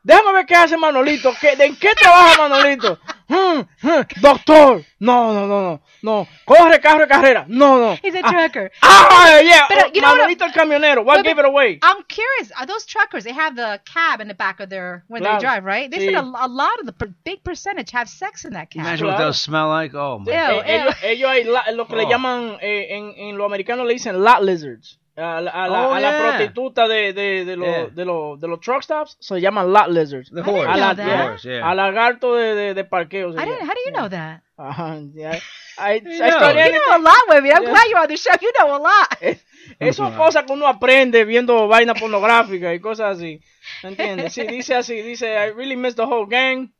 déjame 0.08 0.32
ver 0.32 0.46
qué 0.46 0.54
hace 0.56 0.76
Manolito. 0.76 1.32
¿Qué, 1.40 1.54
¿De 1.54 1.76
qué 1.78 1.90
trabaja 1.94 2.48
Manolito? 2.48 2.98
Hmm, 3.30 3.60
hmm, 3.82 4.00
doctor. 4.22 4.82
No, 5.00 5.34
no, 5.34 5.46
no, 5.46 5.60
no. 5.60 5.82
No. 6.00 6.26
Corre 6.46 6.80
carro 6.80 7.00
de 7.00 7.08
carrera. 7.08 7.44
No, 7.46 7.76
no. 7.78 7.98
He's 8.02 8.14
a 8.14 8.20
Ah, 8.24 8.30
trucker. 8.32 8.70
Ah, 8.80 9.40
yeah. 9.42 9.66
But, 9.68 9.76
uh, 9.76 9.82
oh, 9.84 9.90
you 9.92 10.00
know 10.00 10.08
what? 10.14 10.20
Manolito 10.30 10.44
el 10.46 10.52
Camionero. 10.52 11.04
What 11.04 11.16
But- 11.18 11.24
gave 11.26 11.38
it 11.38 11.44
away? 11.44 11.78
I'm 11.82 12.02
curious. 12.08 12.50
Are 12.58 12.64
those 12.66 12.86
truckers? 12.86 13.24
They 13.24 13.34
have 13.34 13.54
the 13.54 13.80
cab 13.84 14.22
in 14.22 14.28
the 14.28 14.34
back 14.34 14.60
of 14.60 14.70
their 14.70 15.04
when 15.08 15.20
Claro. 15.20 15.36
they 15.36 15.44
drive, 15.44 15.64
right? 15.66 15.90
They 15.90 15.98
Sí. 15.98 16.04
said 16.06 16.14
a, 16.14 16.20
a 16.22 16.48
lot 16.48 16.80
of 16.80 16.86
the 16.86 16.92
per- 16.94 17.12
big 17.22 17.44
percentage 17.44 17.90
have 17.90 18.08
sex 18.08 18.46
in 18.46 18.54
that 18.54 18.70
cab. 18.70 18.80
Imagine 18.86 19.08
what 19.08 19.16
Claro. 19.16 19.28
those 19.28 19.42
smell 19.42 19.68
like. 19.68 19.92
Oh 19.94 20.20
my. 20.20 20.32
Ew, 20.32 20.54
ew. 20.56 20.62
ellos, 20.64 20.94
ellos 21.02 21.30
hay 21.30 21.44
la- 21.44 21.70
lo 21.72 21.84
que 21.86 21.96
le 21.96 22.04
Oh. 22.06 22.08
llaman 22.08 22.56
eh, 22.62 22.86
en, 22.96 23.12
en 23.14 23.36
lo 23.36 23.44
americano 23.44 23.84
le 23.84 23.92
dicen 23.92 24.24
lot 24.24 24.40
lizards. 24.40 24.98
A 25.20 25.40
la, 25.40 25.50
a 25.50 25.68
la, 25.68 25.88
Oh, 25.88 25.92
a 25.94 26.00
la 26.00 26.10
yeah. 26.10 26.20
prostituta 26.20 26.86
de, 26.86 27.12
de, 27.12 27.44
de, 27.44 27.56
los 27.56 27.66
Yeah. 27.68 27.86
de, 27.86 28.04
los 28.04 28.38
de 28.40 28.46
los 28.48 28.60
truck 28.60 28.82
stops 28.82 29.16
se 29.20 29.40
llaman 29.40 29.72
lot 29.72 29.88
lizards. 29.88 30.30
The 30.30 30.40
I 30.40 30.44
horse. 30.44 30.68
a 30.70 30.76
la, 30.76 30.94
yeah. 31.42 31.68
a 31.70 31.74
lagarto 31.74 32.34
de, 32.36 32.54
de, 32.54 32.74
de 32.74 32.84
parqueo. 32.84 33.32
se 33.32 33.38
I 33.40 33.44
didn't. 33.44 33.62
How 33.68 33.74
do 33.74 33.80
you 33.84 33.92
know 33.92 34.08
that? 34.08 34.42
Ajá, 34.56 34.98
ya. 35.14 35.32
Hay- 35.78 36.02
You 36.04 36.22
hay 36.22 36.30
know. 36.30 36.50
You 36.50 36.72
know 36.72 36.96
a 36.96 36.98
lot, 36.98 37.28
Webby. 37.28 37.50
I'm 37.52 37.62
Yeah. 37.62 37.70
glad 37.70 37.86
you're 37.88 38.00
on 38.00 38.08
the 38.08 38.16
show. 38.16 38.32
You 38.40 38.52
know 38.58 38.74
a 38.76 38.78
lot. 38.78 39.18
Es 39.80 39.96
son 39.96 40.14
cosas 40.16 40.44
que 40.44 40.52
uno 40.52 40.66
aprende 40.66 41.24
viendo 41.24 41.68
vaina 41.68 41.94
pornográfica 41.94 42.72
y 42.72 42.80
cosas 42.80 43.16
así. 43.18 43.40
¿Entiendes? 43.82 44.32
Sí, 44.32 44.46
dice 44.46 44.74
así, 44.76 45.02
dice, 45.02 45.26
I 45.34 45.50
really 45.52 45.76
miss 45.76 45.94
the 45.94 46.02
whole 46.04 46.26
gang. 46.26 46.72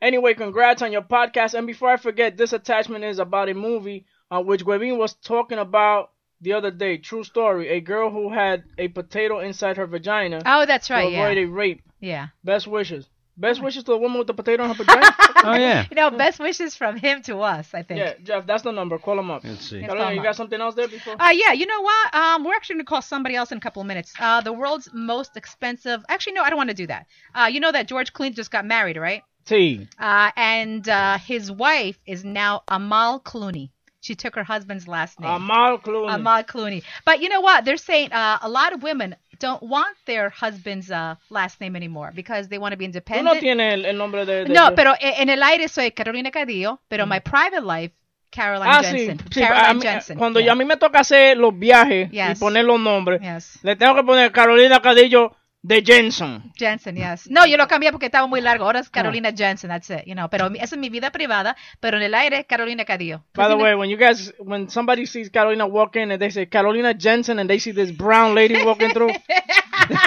Anyway, 0.00 0.34
congrats 0.34 0.82
on 0.82 0.92
your 0.92 1.06
podcast. 1.06 1.54
And 1.54 1.66
before 1.66 1.90
I 1.92 1.96
forget, 1.96 2.36
this 2.36 2.52
attachment 2.52 3.04
is 3.04 3.18
about 3.18 3.48
a 3.48 3.54
movie 3.54 4.04
on 4.30 4.46
which 4.46 4.64
Webin 4.64 4.98
was 4.98 5.14
talking 5.14 5.58
about 5.58 6.10
the 6.44 6.52
other 6.52 6.70
day. 6.70 6.98
True 6.98 7.24
story. 7.24 7.68
A 7.70 7.80
girl 7.80 8.10
who 8.10 8.30
had 8.32 8.62
a 8.78 8.86
potato 8.88 9.40
inside 9.40 9.76
her 9.78 9.86
vagina 9.86 10.42
Oh, 10.46 10.64
that's 10.66 10.88
right. 10.90 11.10
to 11.10 11.16
right. 11.16 11.22
avoid 11.24 11.38
Yeah. 11.38 11.44
a 11.44 11.46
rape. 11.48 11.82
Yeah. 12.00 12.26
Best 12.44 12.66
wishes. 12.68 13.08
Best 13.36 13.60
wishes 13.60 13.82
to 13.84 13.90
the 13.90 13.98
woman 13.98 14.18
with 14.18 14.28
the 14.28 14.34
potato 14.34 14.62
in 14.64 14.68
her 14.70 14.74
vagina. 14.84 15.10
Oh 15.46 15.52
yeah. 15.52 15.84
You 15.90 15.96
know, 15.96 16.10
best 16.10 16.38
wishes 16.40 16.74
from 16.74 16.96
him 16.96 17.20
to 17.28 17.40
us. 17.40 17.74
I 17.74 17.82
think. 17.82 17.98
yeah, 18.00 18.14
Jeff, 18.22 18.46
that's 18.46 18.62
the 18.62 18.70
number. 18.72 18.96
Call 18.98 19.18
him 19.18 19.30
up. 19.30 19.44
Let's 19.44 19.68
see. 19.68 19.80
Yes. 19.80 19.88
Carolina, 19.88 20.04
call 20.06 20.14
you 20.14 20.20
up. 20.20 20.24
got 20.24 20.36
something 20.36 20.58
else 20.58 20.74
there 20.74 20.88
before? 20.88 21.20
Uh, 21.20 21.32
yeah, 21.32 21.52
you 21.52 21.66
know 21.66 21.82
what? 21.82 22.14
Um, 22.14 22.44
we're 22.44 22.54
actually 22.54 22.76
gonna 22.76 22.84
call 22.84 23.02
somebody 23.02 23.34
else 23.36 23.52
in 23.52 23.58
a 23.58 23.60
couple 23.60 23.82
of 23.82 23.88
minutes. 23.88 24.14
Uh, 24.18 24.40
the 24.40 24.54
world's 24.54 24.88
most 24.94 25.36
expensive. 25.36 26.02
Actually, 26.08 26.32
no, 26.34 26.42
I 26.44 26.48
don't 26.48 26.56
want 26.56 26.70
to 26.70 26.74
do 26.84 26.86
that. 26.86 27.06
Uh, 27.34 27.48
you 27.52 27.60
know 27.60 27.72
that 27.72 27.88
George 27.88 28.12
Clooney 28.14 28.34
just 28.34 28.50
got 28.50 28.64
married, 28.64 28.96
right? 28.96 29.22
T. 29.44 29.86
Uh, 29.98 30.30
and 30.36 30.88
uh, 30.88 31.18
his 31.18 31.52
wife 31.52 31.98
is 32.06 32.24
now 32.24 32.62
Amal 32.68 33.20
Clooney. 33.20 33.68
She 34.04 34.14
took 34.14 34.34
her 34.34 34.44
husband's 34.44 34.86
last 34.86 35.18
name. 35.18 35.30
Amal 35.30 35.78
Clooney. 35.78 36.14
Amal 36.14 36.42
Clooney. 36.44 36.82
But 37.06 37.20
you 37.22 37.28
know 37.30 37.40
what? 37.40 37.64
They're 37.64 37.78
saying 37.90 38.12
uh, 38.12 38.38
a 38.42 38.48
lot 38.48 38.74
of 38.74 38.82
women 38.82 39.16
don't 39.38 39.62
want 39.62 39.96
their 40.04 40.28
husband's 40.28 40.90
uh, 40.90 41.14
last 41.30 41.58
name 41.60 41.74
anymore 41.74 42.12
because 42.14 42.48
they 42.48 42.58
want 42.58 42.72
to 42.72 42.76
be 42.76 42.84
Tú 42.86 42.92
no 42.92 43.32
independent. 43.32 43.40
tienes 43.40 43.72
el, 43.72 43.86
el 43.86 43.96
nombre 43.96 44.26
de... 44.26 44.44
de- 44.44 44.52
no, 44.52 44.68
de- 44.70 44.76
pero 44.76 44.92
e- 45.00 45.22
en 45.22 45.30
el 45.30 45.42
aire 45.42 45.68
soy 45.68 45.90
Carolina 45.92 46.30
Cadillo, 46.30 46.80
pero 46.90 47.06
my 47.06 47.20
private 47.20 47.62
life, 47.62 47.94
Caroline 48.30 48.68
Ah, 48.70 48.82
Jensen. 48.82 49.18
sí, 49.20 49.24
sí, 49.32 49.40
Caroline 49.40 49.74
mí- 49.74 49.80
Jensen. 49.82 50.18
Cuando 50.18 50.38
yeah. 50.40 50.46
ya 50.48 50.52
a 50.52 50.56
mí 50.56 50.64
me 50.66 50.76
toca 50.76 51.00
hacer 51.00 51.36
los 51.38 51.58
viajes 51.58 52.10
y 52.12 52.34
poner 52.38 52.64
los 52.66 52.78
nombres, 52.78 53.22
Yes. 53.22 53.58
le 53.62 53.74
tengo 53.74 53.94
que 53.94 54.02
poner 54.02 54.32
Carolina 54.32 54.80
Cadillo 54.82 55.34
de 55.66 55.82
Jensen. 55.82 56.52
Jensen, 56.56 56.94
yes. 56.94 57.30
No, 57.30 57.46
yo 57.46 57.56
lo 57.56 57.66
cambié 57.66 57.90
porque 57.90 58.04
estaba 58.06 58.26
muy 58.26 58.42
largo. 58.42 58.66
Ahora 58.66 58.80
es 58.80 58.88
Ah. 58.88 58.90
Carolina 58.92 59.30
Jensen, 59.34 59.70
that's 59.70 59.88
it. 59.88 60.04
You 60.04 60.12
know, 60.14 60.28
pero 60.28 60.50
mi- 60.50 60.58
esa 60.58 60.74
es 60.74 60.78
mi 60.78 60.90
vida 60.90 61.10
privada, 61.10 61.56
pero 61.80 61.96
en 61.96 62.02
el 62.02 62.14
aire 62.14 62.44
Carolina 62.44 62.84
Cadillo. 62.84 63.24
By 63.34 63.48
the 63.48 63.54
Pues, 63.54 63.64
way, 63.64 63.74
when 63.74 63.88
you 63.88 63.96
guys, 63.96 64.34
when 64.38 64.68
somebody 64.68 65.06
sees 65.06 65.30
Carolina 65.30 65.64
walk 65.64 65.96
in 65.96 66.12
and 66.12 66.20
they 66.20 66.30
say 66.30 66.46
Carolina 66.46 66.92
Jensen 66.94 67.38
and 67.38 67.48
they 67.48 67.58
see 67.58 67.72
this 67.72 67.90
brown 67.96 68.34
lady 68.34 68.62
walking 68.62 68.90
through, 68.92 69.10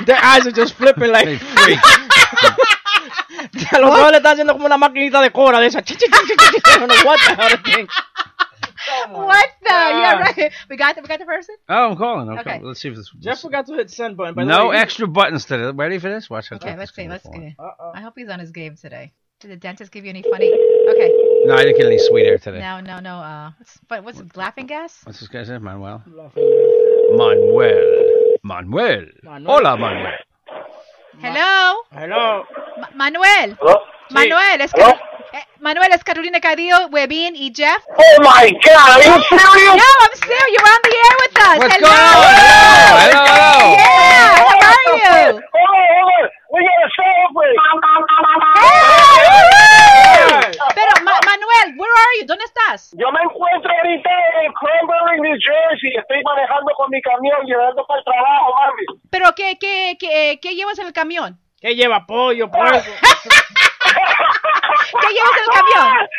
their 0.06 0.20
eyes 0.24 0.46
are 0.46 0.52
just 0.56 0.76
flipping 0.76 1.12
like. 1.12 1.26
They 1.26 1.38
freak. 1.40 1.80
A 3.72 3.80
los 3.80 3.90
dos 3.98 4.12
le 4.12 4.18
están 4.18 4.34
haciendo 4.34 4.54
como 4.54 4.68
una 4.68 4.78
maquinita 4.78 5.22
de 5.22 5.32
cora 5.32 5.60
de 5.60 5.68
esa. 5.68 5.80
What 5.80 7.18
the 7.26 7.72
hell. 7.72 7.88
What 9.12 9.50
the? 9.62 9.68
Yeah, 9.70 10.20
right. 10.20 10.52
We 10.70 10.78
got 10.78 10.96
the, 10.96 11.02
we 11.02 11.08
got 11.08 11.20
the 11.20 11.26
person. 11.26 11.56
Oh, 11.70 11.92
I'm 11.92 11.98
calling. 11.98 12.30
Okay. 12.30 12.40
Okay. 12.40 12.60
Let's 12.64 12.80
see 12.82 12.90
if 12.90 12.96
this. 12.96 13.12
Jeff 13.20 13.40
forgot 13.42 13.66
to 13.68 13.74
hit 13.76 13.90
send 13.90 14.18
button. 14.18 14.34
By 14.36 14.44
the 14.46 14.50
no 14.50 14.70
way. 14.70 14.78
extra 14.78 15.08
buttons 15.08 15.46
today. 15.46 15.72
Ready 15.72 16.00
for 16.00 16.10
this? 16.10 16.30
Watch 16.30 16.50
how 16.50 16.56
Okay, 16.58 16.70
quick 16.70 16.78
let's 16.80 16.92
this 16.92 16.96
see. 16.96 17.04
goes 17.04 17.12
Let's 17.12 17.26
for. 17.26 17.34
see. 17.34 17.56
Uh-oh. 17.60 17.92
I 17.96 18.02
hope 18.02 18.14
he's 18.18 18.30
on 18.30 18.40
his 18.40 18.52
game 18.52 18.76
today. 18.76 19.14
Did 19.40 19.52
the 19.52 19.56
dentist 19.58 19.92
give 19.92 20.04
you 20.04 20.10
any 20.10 20.24
funny? 20.24 20.52
Okay. 20.52 21.12
No, 21.46 21.54
I 21.56 21.64
didn't 21.64 21.78
get 21.78 21.86
any 21.86 22.00
sweet 22.00 22.26
air 22.26 22.38
today. 22.40 22.60
No, 22.60 22.80
no, 22.80 23.00
no. 23.00 23.16
Uh, 23.18 23.52
what's 23.58 23.80
what, 23.88 24.04
what's 24.04 24.20
it, 24.20 24.36
laughing 24.36 24.66
gas? 24.68 25.00
What's 25.04 25.20
this 25.20 25.28
guy's 25.30 25.50
name? 25.50 25.64
Manuel. 25.64 26.02
Manuel. 27.16 28.38
Manuel. 28.44 29.06
Manuel. 29.24 29.54
Hola, 29.54 29.78
Manuel. 29.78 30.14
Hello. 31.20 31.82
Hello. 31.92 32.44
Ma- 32.80 32.88
Manuel. 32.96 33.56
Hello? 33.60 33.76
Manuel, 34.12 34.62
es 34.62 34.72
Hello? 34.76 34.94
Eh, 35.34 35.44
Manuel, 35.60 35.92
es 35.92 36.04
Carolina 36.04 36.40
Cadillo, 36.40 36.88
Webin 36.90 37.36
y 37.36 37.52
Jeff. 37.54 37.84
Oh 37.90 38.22
my 38.22 38.50
God, 38.64 38.90
are 38.96 39.04
you 39.04 39.24
serious? 39.28 39.76
No, 39.76 39.84
I'm 39.84 40.16
serious. 40.16 40.50
You're 40.54 40.68
on 40.68 40.82
the 40.84 40.94
air 40.96 41.16
with 41.20 41.36
us. 41.38 41.58
What's 41.60 41.76
hello. 41.76 41.90
going 41.90 42.00
on? 42.00 42.16
Hello, 42.24 43.24
hello. 43.28 43.76
Yeah, 43.76 44.40
how 44.40 44.72
are 44.72 44.88
you? 44.96 45.44
Hold 45.52 45.74
on, 45.76 45.88
hold 45.92 46.12
on. 46.16 46.30
We 46.54 46.60
gotta 46.64 46.90
celebrate. 46.96 47.60
Pero, 50.74 50.92
Ma- 51.04 51.20
Manuel, 51.26 51.68
where 51.78 51.92
are 51.92 52.14
you? 52.20 52.26
¿Dónde 52.26 52.46
estás? 52.46 52.92
Yo 52.96 53.12
me 53.12 53.20
encuentro 53.22 53.70
ahorita 53.70 54.10
en 54.44 54.54
Cranberry, 54.54 55.20
New 55.22 55.36
Jersey. 55.44 55.92
Estoy 56.00 56.24
manejando 56.24 56.72
con 56.78 56.90
mi 56.90 57.02
camión, 57.02 57.44
llevando 57.46 57.86
para 57.86 58.00
el 58.00 58.06
trabajo, 58.06 58.54
mami. 58.56 58.86
¿Pero 59.10 59.34
qué, 59.36 59.58
qué, 59.60 59.98
qué, 60.00 60.40
qué 60.42 60.56
llevas 60.56 60.80
en 60.80 60.88
el 60.88 60.94
camión? 60.94 61.38
¿Qué 61.60 61.76
lleva 61.76 62.06
pollo, 62.06 62.50
puerco? 62.50 62.80
¿Qué 65.02 65.14
llevas 65.14 65.32
en 65.38 65.44
el 65.44 65.50
camión? 65.60 66.08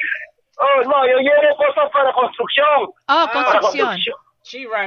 Oh, 0.60 0.82
no, 0.82 1.06
yo 1.06 1.18
llevo 1.18 1.56
cosas 1.56 1.88
para 1.92 2.12
construcción. 2.12 2.90
Oh, 3.06 3.26
construcción. 3.32 3.90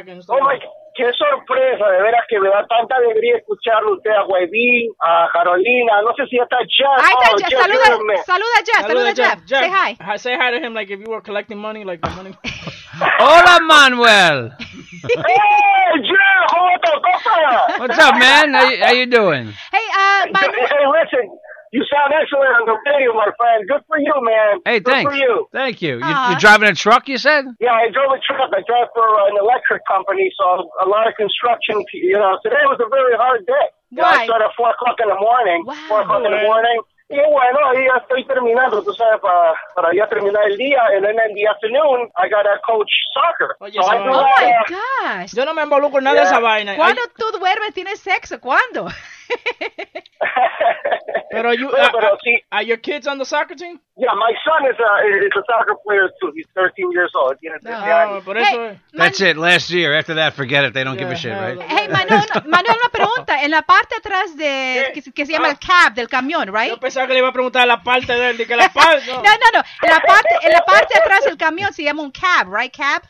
And 0.09 0.21
Oh 0.27 0.43
my, 0.43 0.59
qué 0.97 1.05
sorpresa, 1.13 1.87
de 1.87 2.01
veras 2.01 2.25
que 2.27 2.37
me 2.41 2.49
da 2.49 2.67
tanta 2.67 2.97
alegría 2.97 3.37
escucharlo 3.37 3.93
usted 3.93 4.11
a 4.11 4.25
Huevín, 4.25 4.91
a 5.01 5.29
Carolina, 5.31 6.01
no 6.01 6.13
sé 6.17 6.25
si 6.27 6.37
está 6.37 6.57
Jeff. 6.67 6.89
Ahí 6.99 7.13
Oh, 7.15 7.21
está, 7.23 7.37
Jeff. 7.37 7.49
Jeff, 7.51 7.61
Saluda, 7.61 8.03
man. 8.03 8.17
saluda 8.25 8.57
Jeff. 8.65 8.85
Saluda 8.85 9.09
a 9.09 9.15
Jeff. 9.15 9.39
Say 9.45 9.69
hi. 9.69 10.17
Say 10.17 10.35
hi 10.35 10.51
to 10.51 10.59
him 10.59 10.73
like 10.73 10.89
if 10.91 10.99
you 10.99 11.09
were 11.09 11.21
collecting 11.21 11.57
money, 11.57 11.85
like 11.85 12.01
the 12.01 12.09
money. 12.17 12.35
Hola, 13.19 13.59
Manuel. 13.61 14.51
Hey, 14.59 16.01
Jeff, 16.03 16.51
¿cómo 16.51 16.69
toca? 16.83 17.79
What's 17.79 17.97
up, 17.97 18.15
man? 18.19 18.53
How 18.53 18.69
you, 18.69 18.83
how 18.83 18.91
you 18.91 19.05
doing? 19.05 19.53
Hey, 19.71 19.87
uh, 19.95 20.25
Hey, 20.35 20.85
listen, 20.99 21.31
you 21.71 21.83
sound 21.87 22.11
excellent 22.13 22.51
on 22.59 22.65
the 22.67 22.77
radio, 22.85 23.13
my 23.13 23.31
friend. 23.37 23.67
Good 23.67 23.83
for 23.87 23.97
you, 23.97 24.13
man. 24.21 24.59
Hey, 24.65 24.79
Good 24.79 24.91
thanks. 24.91 25.11
for 25.11 25.17
you. 25.17 25.47
Thank 25.51 25.81
you. 25.81 25.97
you. 25.99 26.05
You're 26.29 26.39
driving 26.39 26.69
a 26.69 26.75
truck, 26.75 27.07
you 27.07 27.17
said? 27.17 27.45
Yeah, 27.59 27.73
I 27.73 27.89
drove 27.89 28.11
a 28.11 28.19
truck. 28.19 28.51
I 28.51 28.61
drive 28.67 28.87
for 28.93 29.07
uh, 29.07 29.31
an 29.31 29.37
electric 29.39 29.81
company, 29.87 30.31
so 30.37 30.69
a 30.83 30.87
lot 30.87 31.07
of 31.07 31.15
construction. 31.15 31.83
You 31.93 32.19
know, 32.19 32.37
today 32.43 32.63
was 32.67 32.79
a 32.83 32.89
very 32.89 33.15
hard 33.15 33.45
day. 33.45 33.65
You 33.91 33.97
know, 33.97 34.03
I 34.03 34.17
Why? 34.19 34.25
started 34.25 34.45
at 34.45 34.55
4 34.55 34.69
o'clock 34.71 34.97
in 35.03 35.09
the 35.09 35.19
morning. 35.19 35.63
Wow. 35.65 35.75
4 35.89 36.01
o'clock 36.03 36.23
in 36.25 36.31
the 36.31 36.43
morning. 36.43 36.79
Y 37.11 37.19
bueno, 37.27 37.59
ahí 37.67 37.83
ya 37.83 37.97
estoy 37.99 38.23
terminando, 38.25 38.81
tú 38.81 38.93
sabes, 38.93 39.19
para, 39.19 39.53
para 39.75 39.93
ya 39.93 40.07
terminar 40.07 40.45
el 40.47 40.55
día. 40.57 40.79
And 40.95 41.03
then 41.03 41.19
in 41.27 41.35
the 41.35 41.45
afternoon, 41.45 42.07
I 42.15 42.29
got 42.29 42.43
to 42.43 42.55
coach 42.65 42.87
soccer. 43.13 43.57
Oye, 43.59 43.73
so 43.73 43.83
I 43.83 43.95
esa 43.95 44.03
do 44.05 44.11
Oh 44.11 44.23
vaina- 44.23 44.31
that, 44.37 44.69
my 44.69 45.19
gosh. 45.19 45.33
Yo 45.33 45.43
no 45.43 45.53
me 45.53 45.61
involucro 45.61 45.97
en 45.97 46.05
nada 46.05 46.15
de 46.15 46.21
Yeah. 46.21 46.31
esa 46.31 46.39
vaina. 46.39 46.75
¿Cuándo 46.77 47.01
Ay, 47.03 47.11
tú 47.17 47.37
duermes? 47.37 47.73
¿Tienes 47.73 47.99
sexo? 47.99 48.39
¿Cuándo? 48.39 48.87
Pero 51.31 51.53
you, 51.53 51.69
Bueno, 51.69 51.87
uh, 51.87 51.91
pero 51.93 52.13
uh, 52.13 52.17
sí. 52.23 52.35
are 52.51 52.63
your 52.65 52.77
kids 52.77 53.07
on 53.07 53.17
the 53.17 53.23
soccer 53.25 53.55
team? 53.55 53.79
Yeah, 53.95 54.13
my 54.15 54.33
son 54.43 54.65
is 54.69 54.77
a, 54.77 55.25
is 55.25 55.31
a 55.33 55.41
soccer 55.47 55.75
player 55.83 56.09
too. 56.19 56.31
He's 56.35 56.45
13 56.53 56.91
years 56.91 57.09
old. 57.15 57.37
13 57.39 57.71
Ah, 57.73 58.03
años. 58.03 58.23
por 58.25 58.37
eso 58.37 58.45
Hey. 58.51 58.79
That's 58.93 59.21
it. 59.21 59.37
Last 59.37 59.69
year. 59.71 59.93
After 59.97 60.13
that, 60.15 60.33
forget 60.35 60.65
it. 60.65 60.73
They 60.73 60.83
don't 60.83 60.97
give 60.97 61.07
a 61.07 61.13
Yeah, 61.13 61.15
shit, 61.15 61.31
right? 61.31 61.55
no. 61.57 61.61
Hey, 61.65 61.87
Manuel, 61.87 62.25
no- 62.35 62.41
Manuel, 62.49 62.75
una 62.83 62.89
pregunta. 62.91 63.41
En 63.43 63.51
la 63.51 63.61
parte 63.61 63.95
atrás 63.97 64.35
de... 64.35 64.91
Que, 64.93 65.01
se- 65.01 65.11
que 65.13 65.25
se 65.25 65.31
llama 65.31 65.49
el 65.49 65.57
cab 65.57 65.93
del 65.93 66.09
camión, 66.09 66.53
right? 66.53 66.69
Yo 66.69 66.77
pensaba 66.79 67.07
que 67.07 67.13
le 67.13 67.19
iba 67.19 67.29
a 67.29 67.33
preguntar 67.33 67.65
la 67.65 67.81
parte 67.81 68.11
de 68.13 68.29
él, 68.31 68.37
de 68.37 68.45
que 68.45 68.55
la 68.55 68.67
parte. 68.69 69.05
No, 69.13 69.21
no, 69.23 69.47
no. 69.53 69.63
En 69.83 69.89
la 69.89 69.99
parte, 70.01 70.35
en 70.43 70.51
la 70.51 70.65
parte 70.65 70.99
atrás 70.99 71.23
del 71.23 71.37
camión 71.37 71.71
se 71.71 71.83
llama 71.83 72.03
un 72.03 72.11
cab, 72.11 72.53
right? 72.53 72.75
Cab. 72.75 73.03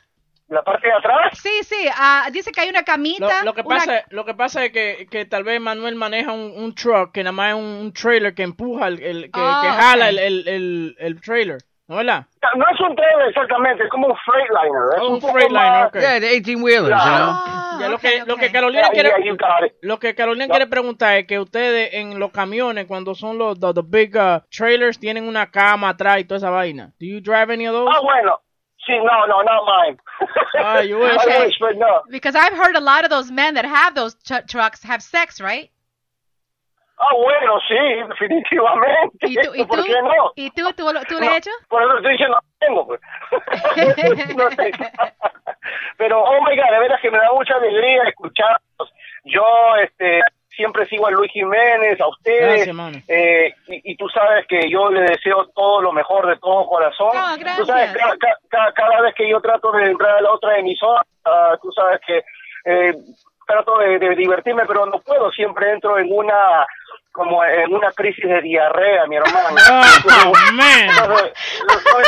La 0.52 0.62
parte 0.64 0.86
de 0.88 0.94
atrás. 0.94 1.40
Sí, 1.42 1.64
sí. 1.64 1.88
ah, 1.96 2.28
dice 2.32 2.52
que 2.52 2.60
hay 2.60 2.70
una 2.70 2.84
camita. 2.84 3.44
lo 3.46 3.54
que 3.54 3.62
una- 3.62 3.76
pasa, 3.78 4.04
lo 4.10 4.26
que 4.26 4.34
pasa 4.34 4.66
es 4.66 4.72
que, 4.74 5.08
que 5.10 5.24
tal 5.26 5.46
vez 5.46 5.62
Manuel 5.62 5.96
maneja 5.96 6.34
un, 6.34 6.52
un 6.56 6.76
truck 6.76 7.14
que 7.14 7.24
nada 7.24 7.32
más 7.32 7.50
es 7.54 7.56
un, 7.56 7.64
un 7.66 7.94
trailer 7.94 8.34
que 8.36 8.44
empuja, 8.44 8.88
el, 8.90 9.02
el- 9.02 9.32
que, 9.32 9.40
Oh, 9.40 9.60
que 9.62 9.70
jala 9.70 10.06
ok. 10.08 10.10
el, 10.12 10.20
el, 10.20 10.48
el, 10.50 10.96
el 11.00 11.22
trailer, 11.22 11.58
¿no 11.88 11.96
es 12.02 12.06
verdad? 12.06 12.26
No 12.58 12.66
es 12.70 12.80
un 12.82 12.96
trailer 12.98 13.30
exactamente, 13.30 13.86
es 13.86 13.90
como 13.90 14.08
un 14.08 14.16
Freightliner. 14.26 14.82
Es 14.98 15.02
Oh, 15.02 15.08
un 15.14 15.22
Freightliner, 15.22 15.72
más- 15.72 15.88
ok. 15.88 16.00
Yeah, 16.02 16.20
the 16.20 16.28
18 16.36 16.62
wheelers, 16.62 16.90
you 16.90 17.10
know? 17.10 17.32
Ah, 17.34 17.78
Ya, 17.80 17.88
lo 17.88 17.98
que, 17.98 18.24
lo 18.28 18.36
que 18.36 18.52
Carolina 18.52 18.82
Yeah, 18.82 18.92
quiere, 18.92 19.10
yeah, 19.24 19.72
lo 19.84 20.00
que 20.00 20.14
Carolina 20.16 20.46
Yeah. 20.48 20.52
quiere 20.58 20.68
preguntar 20.70 21.18
es 21.18 21.28
que 21.28 21.40
ustedes 21.40 21.94
en 21.94 22.20
los 22.20 22.32
camiones 22.32 22.88
cuando 22.88 23.16
son 23.16 23.38
los 23.38 23.58
the, 23.58 23.74
the 23.74 23.82
big 23.86 24.18
uh, 24.18 24.42
trailers 24.50 25.00
tienen 25.00 25.26
una 25.30 25.50
cama 25.50 25.90
atrás 25.90 26.20
y 26.20 26.26
toda 26.26 26.40
esa 26.40 26.50
vaina. 26.50 26.88
Do 27.00 27.06
you 27.06 27.22
drive 27.22 27.50
any 27.54 27.68
of 27.70 27.74
those? 27.74 27.90
Ah, 27.96 28.02
bueno. 28.04 28.38
Sí, 28.86 28.94
no, 28.98 29.26
no, 29.28 29.42
not 29.44 29.66
mine. 29.66 29.98
Ah, 30.58 30.80
you 30.80 30.98
wish. 30.98 31.18
I 31.20 31.46
wish, 31.46 31.56
but 31.60 31.78
no. 31.78 32.02
Because 32.10 32.36
I've 32.36 32.54
heard 32.54 32.76
a 32.76 32.80
lot 32.82 33.04
of 33.04 33.10
those 33.10 33.32
men 33.32 33.54
that 33.56 33.66
have 33.66 33.96
those 33.96 34.16
tr- 34.26 34.46
trucks 34.48 34.84
have 34.84 35.02
sex, 35.02 35.40
right? 35.40 35.70
Ah, 37.00 37.16
bueno, 37.16 37.60
sí, 37.68 37.78
definitivamente. 38.10 39.28
¿Y 39.28 39.36
tú, 39.36 39.56
y 39.56 39.66
¿Por 39.66 39.80
tú, 39.80 39.86
qué 39.86 40.02
no? 40.04 40.32
¿y 40.36 40.52
tú, 40.52 40.72
tú, 40.74 40.86
tú 41.08 41.16
le 41.16 41.22
No, 41.26 41.32
has 41.32 41.38
hecho? 41.38 41.50
Por 41.68 41.82
eso 41.82 41.98
estoy 41.98 42.12
diciendo, 42.12 42.38
no 42.60 42.68
tengo, 42.68 42.88
pues. 42.88 43.02
No 44.38 44.50
tengo. 44.50 44.78
Pero, 45.98 46.22
oh 46.24 46.42
my 46.42 46.56
God, 46.56 46.72
de 46.72 46.80
veras 46.80 47.02
que 47.02 47.10
me 47.10 47.18
da 47.18 47.32
mucha 47.34 47.56
alegría 47.56 48.04
escucharlos. 48.04 48.94
Yo, 49.24 49.44
este, 49.84 50.22
siempre 50.62 50.86
sigo 50.86 51.08
a 51.08 51.12
Luis 51.12 51.32
Jiménez, 51.32 52.00
a 52.00 52.08
ustedes. 52.08 52.66
Gracias, 52.68 52.76
eh, 53.08 53.54
y, 53.68 53.92
y 53.94 53.96
tú 53.98 54.08
sabes 54.10 54.46
que 54.48 54.70
yo 54.70 54.90
le 54.90 55.02
deseo 55.02 55.48
todo 55.56 55.82
lo 55.82 55.92
mejor 55.92 56.28
de 56.28 56.38
todo 56.38 56.68
corazón. 56.68 57.10
No, 57.14 57.38
Tú 57.58 57.66
sabes, 57.66 57.92
gracias. 57.94 58.18
ca- 58.20 58.28
ca- 58.28 58.38
ca- 58.66 58.74
cada 58.74 59.02
vez 59.02 59.16
que 59.16 59.28
yo 59.30 59.42
trato 59.42 59.72
de 59.72 59.86
entrar 59.86 60.18
a 60.18 60.22
la 60.22 60.32
otra 60.32 60.58
emisora, 60.60 61.02
ah, 61.26 61.58
tú 61.62 61.72
sabes 61.72 62.00
que 62.06 62.24
eh, 62.66 62.94
trato 63.48 63.78
de, 63.80 63.98
de 64.00 64.16
divertirme, 64.16 64.64
pero 64.68 64.86
no 64.86 65.00
puedo. 65.02 65.32
Siempre 65.32 65.72
entro 65.72 65.98
en 65.98 66.08
una 66.12 66.66
como 67.14 67.44
en 67.44 67.74
una 67.74 67.92
crisis 67.92 68.24
de 68.24 68.42
diarrea, 68.42 69.06
mi 69.08 69.18
hermano. 69.18 69.50
Oh, 69.50 70.34
man. 70.54 70.88
No, 70.96 71.08
no, 71.08 71.16
no 71.16 71.20
es, 71.20 71.34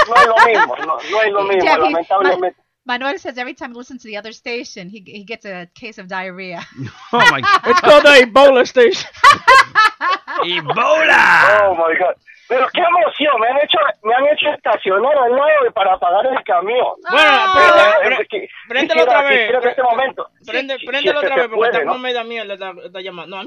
no 0.09 0.15
es 0.15 0.27
lo 0.27 0.35
mismo, 0.47 0.75
no, 0.77 0.97
no 1.11 1.21
es 1.21 1.31
lo 1.31 1.41
mismo, 1.43 1.77
lamentablemente. 1.77 2.59
Ma- 2.85 2.93
Manuel 2.97 3.17
says 3.19 3.37
every 3.37 3.53
time 3.53 3.71
he 3.71 3.77
listens 3.77 4.01
to 4.03 4.07
the 4.07 4.17
other 4.17 4.33
station, 4.33 4.89
he, 4.89 5.03
he 5.05 5.23
gets 5.23 5.45
a 5.45 5.67
case 5.73 5.97
of 5.97 6.07
diarrhea. 6.07 6.61
Oh, 7.13 7.19
my 7.31 7.41
God. 7.41 7.61
It's 7.67 7.79
called 7.81 8.03
the 8.03 8.25
Ebola 8.25 8.65
station. 8.67 9.09
Ebola! 10.43 11.69
Oh 11.69 11.75
my 11.75 11.95
God. 11.97 12.15
Pero 12.49 12.67
qué 12.73 12.81
emoción, 12.81 13.39
me 13.39 13.47
han 13.47 13.57
hecho, 13.57 13.77
me 14.03 14.13
han 14.13 14.25
hecho 14.25 14.49
estacionar 14.53 15.17
al 15.17 15.31
lado 15.31 15.71
para 15.73 15.97
pagar 15.97 16.25
el 16.27 16.43
camión. 16.43 16.95
Bueno, 17.09 17.29
Ah. 17.29 17.95
prende- 18.03 18.27
pre- 18.27 18.49
préndelo 18.67 19.03
otra 19.03 19.21
vez. 19.23 19.31
quisiera 19.47 19.59
en 19.61 19.67
este 19.69 19.81
momento. 19.83 20.29
Prende, 20.45 20.77
si- 20.77 20.85
préndelo 20.85 21.19
si 21.21 21.25
otra 21.25 21.35
vez 21.37 21.47
porque 21.49 21.65
está 21.69 21.79
¿no? 21.85 21.91
como 21.93 21.99
media 21.99 22.23
mierda 22.23 22.53
esta, 22.53 22.73
esta 22.83 23.01
llamada. 23.01 23.27
No, 23.27 23.43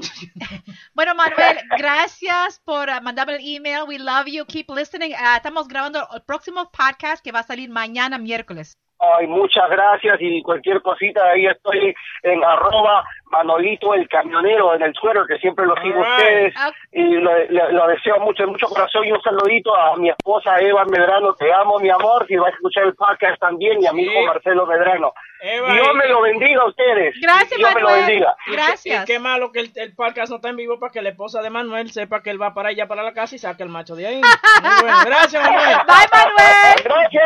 Bueno, 0.95 1.13
Manuel, 1.15 1.59
gracias 1.77 2.59
por 2.65 2.89
uh, 2.89 3.01
mandarme 3.01 3.35
el 3.35 3.41
email. 3.55 3.83
We 3.87 3.99
love 3.99 4.25
you. 4.25 4.45
Keep 4.45 4.71
listening. 4.75 5.13
Ah, 5.17 5.35
estamos 5.37 5.67
grabando 5.67 6.05
el 6.13 6.23
próximo 6.23 6.71
podcast 6.71 7.23
que 7.23 7.31
va 7.31 7.39
a 7.41 7.43
salir 7.43 7.69
mañana 7.69 8.17
miércoles. 8.17 8.77
Ay, 8.99 9.27
muchas 9.27 9.69
gracias 9.69 10.17
y 10.19 10.41
cualquier 10.41 10.81
cosita 10.81 11.21
ahí 11.29 11.45
estoy 11.45 11.93
en 12.23 12.43
arroba 12.43 13.03
Manolito 13.29 13.93
el 13.93 14.07
camionero 14.07 14.73
en 14.73 14.81
el 14.81 14.93
Twitter 14.93 15.21
que 15.27 15.37
siempre 15.37 15.65
lo 15.65 15.75
sigo 15.81 16.03
a 16.03 16.15
ustedes 16.15 16.53
Ah. 16.57 16.71
y 16.93 17.03
lo, 17.15 17.31
lo- 17.49 17.71
lo 17.71 17.87
deseo 17.87 18.19
mucho, 18.21 18.47
mucho 18.47 18.67
corazón 18.67 19.05
y 19.05 19.11
un 19.11 19.21
saludito 19.21 19.75
a 19.75 19.95
mi 19.97 20.09
esposa 20.09 20.57
Eva 20.59 20.85
Medrano, 20.85 21.33
te 21.33 21.53
amo 21.53 21.77
mi 21.79 21.89
amor, 21.89 22.25
si 22.27 22.35
vas 22.37 22.47
a 22.51 22.55
escuchar 22.55 22.85
el 22.85 22.95
podcast 22.95 23.39
también 23.39 23.81
y 23.81 23.85
a 23.85 23.91
mi 23.93 24.05
Sí. 24.05 24.09
hijo 24.11 24.25
Marcelo 24.25 24.65
Medrano. 24.65 25.13
Eva, 25.41 25.71
Dios 25.73 25.89
me 25.93 26.07
lo 26.07 26.21
bendiga 26.21 26.61
a 26.63 26.67
ustedes. 26.67 27.13
Gracias, 27.21 27.57
Dios 27.57 27.75
me 27.75 27.81
lo 27.81 27.87
bendiga. 27.91 28.35
Gracias. 28.47 29.03
Y 29.03 29.05
qué 29.05 29.19
malo 29.19 29.51
que 29.51 29.59
el, 29.59 29.71
el 29.75 29.93
podcast 29.93 30.31
no 30.31 30.37
está 30.37 30.49
en 30.49 30.55
vivo 30.55 30.79
para 30.79 30.91
que 30.91 31.01
la 31.03 31.09
esposa 31.09 31.41
de 31.43 31.49
Manuel 31.51 31.91
sepa 31.91 32.23
que 32.23 32.31
él 32.31 32.41
va 32.41 32.55
para 32.55 32.69
allá, 32.69 32.87
para 32.87 33.03
la 33.03 33.13
casa 33.13 33.35
y 33.35 33.37
saque 33.39 33.61
el 33.61 33.69
macho 33.69 33.95
de 33.95 34.07
ahí. 34.07 34.15
Muy 34.21 34.81
bueno. 34.81 34.97
Gracias, 35.05 35.43
Manuel. 35.43 35.77
Bye, 35.87 36.07
Manuel. 36.11 36.83
Gracias. 36.83 37.23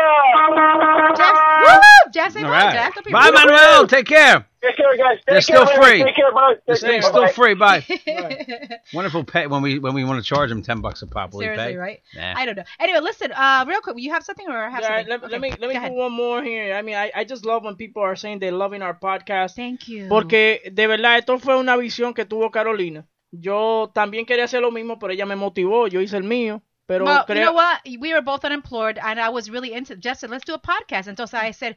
Jeff, 2.12 2.32
say 2.32 2.42
All 2.42 2.50
bye, 2.50 2.64
right. 2.66 2.72
Jeff. 2.74 2.94
Don't 2.94 3.06
be 3.06 3.12
Bye, 3.12 3.26
rude. 3.26 3.34
Manuel. 3.34 3.86
Take 3.86 4.06
care. 4.06 4.46
Take 4.62 4.76
care, 4.76 4.96
guys. 4.96 5.16
Take 5.18 5.24
They're 5.26 5.34
care, 5.34 5.42
still 5.42 5.64
man. 5.64 5.82
free. 5.82 6.02
Take 6.04 6.14
care, 6.14 6.32
bro. 6.32 6.54
Take 6.54 6.80
They're 6.80 7.00
care. 7.00 7.02
still 7.02 7.28
free. 7.28 7.54
Bye. 7.54 7.84
Wonderful 8.94 9.24
pay 9.24 9.46
when 9.46 9.62
we 9.62 9.78
when 9.78 9.94
we 9.94 10.04
want 10.04 10.22
to 10.22 10.34
charge 10.34 10.50
them 10.50 10.62
ten 10.62 10.80
bucks 10.80 11.02
a 11.02 11.06
pop. 11.06 11.32
Will 11.32 11.40
we 11.40 11.44
Seriously, 11.46 11.72
pay? 11.72 11.76
right? 11.76 12.00
Nah. 12.14 12.34
I 12.36 12.46
don't 12.46 12.56
know. 12.56 12.64
Anyway, 12.78 13.00
listen, 13.00 13.32
uh, 13.32 13.64
real 13.66 13.80
quick, 13.80 13.96
you 13.98 14.12
have 14.12 14.22
something 14.22 14.46
or 14.48 14.56
I 14.56 14.70
have 14.70 14.80
Yeah, 14.82 14.88
something? 14.98 15.08
let, 15.08 15.22
Okay, 15.24 15.32
let 15.32 15.40
me 15.40 15.50
let 15.50 15.60
me 15.68 15.74
go 15.74 15.78
ahead. 15.78 15.90
do 15.92 15.96
one 15.96 16.12
more 16.12 16.42
here. 16.42 16.74
I 16.74 16.82
mean, 16.82 16.94
I, 16.94 17.10
I 17.14 17.24
just 17.24 17.44
love 17.44 17.64
when 17.64 17.76
people 17.76 18.02
are 18.02 18.14
saying 18.16 18.38
they're 18.38 18.52
loving 18.52 18.82
our 18.82 18.94
podcast. 18.98 19.54
Thank 19.56 19.88
you. 19.88 20.08
Porque 20.08 20.60
de 20.72 20.86
verdad 20.86 21.18
esto 21.18 21.38
fue 21.38 21.56
una 21.56 21.76
visión 21.76 22.14
que 22.14 22.24
tuvo 22.24 22.50
Carolina. 22.50 23.06
Yo 23.32 23.90
también 23.94 24.26
quería 24.26 24.44
hacer 24.44 24.60
lo 24.60 24.70
mismo, 24.70 24.98
pero 24.98 25.12
ella 25.12 25.26
me 25.26 25.36
motivó. 25.36 25.88
Yo 25.88 26.00
hice 26.00 26.18
el 26.18 26.24
mío. 26.24 26.62
Pero 26.86 27.04
well, 27.04 27.24
you 27.28 27.34
know 27.36 27.52
what? 27.52 27.80
We 27.84 28.12
were 28.12 28.22
both 28.22 28.44
unemployed, 28.44 28.98
and 28.98 29.20
I 29.20 29.28
was 29.30 29.48
really 29.48 29.72
into. 29.72 29.96
Just 29.96 30.20
said, 30.20 30.30
let's 30.30 30.44
do 30.44 30.54
a 30.54 30.58
podcast. 30.58 31.06
And 31.06 31.16
so 31.16 31.26
I 31.38 31.52
said, 31.52 31.76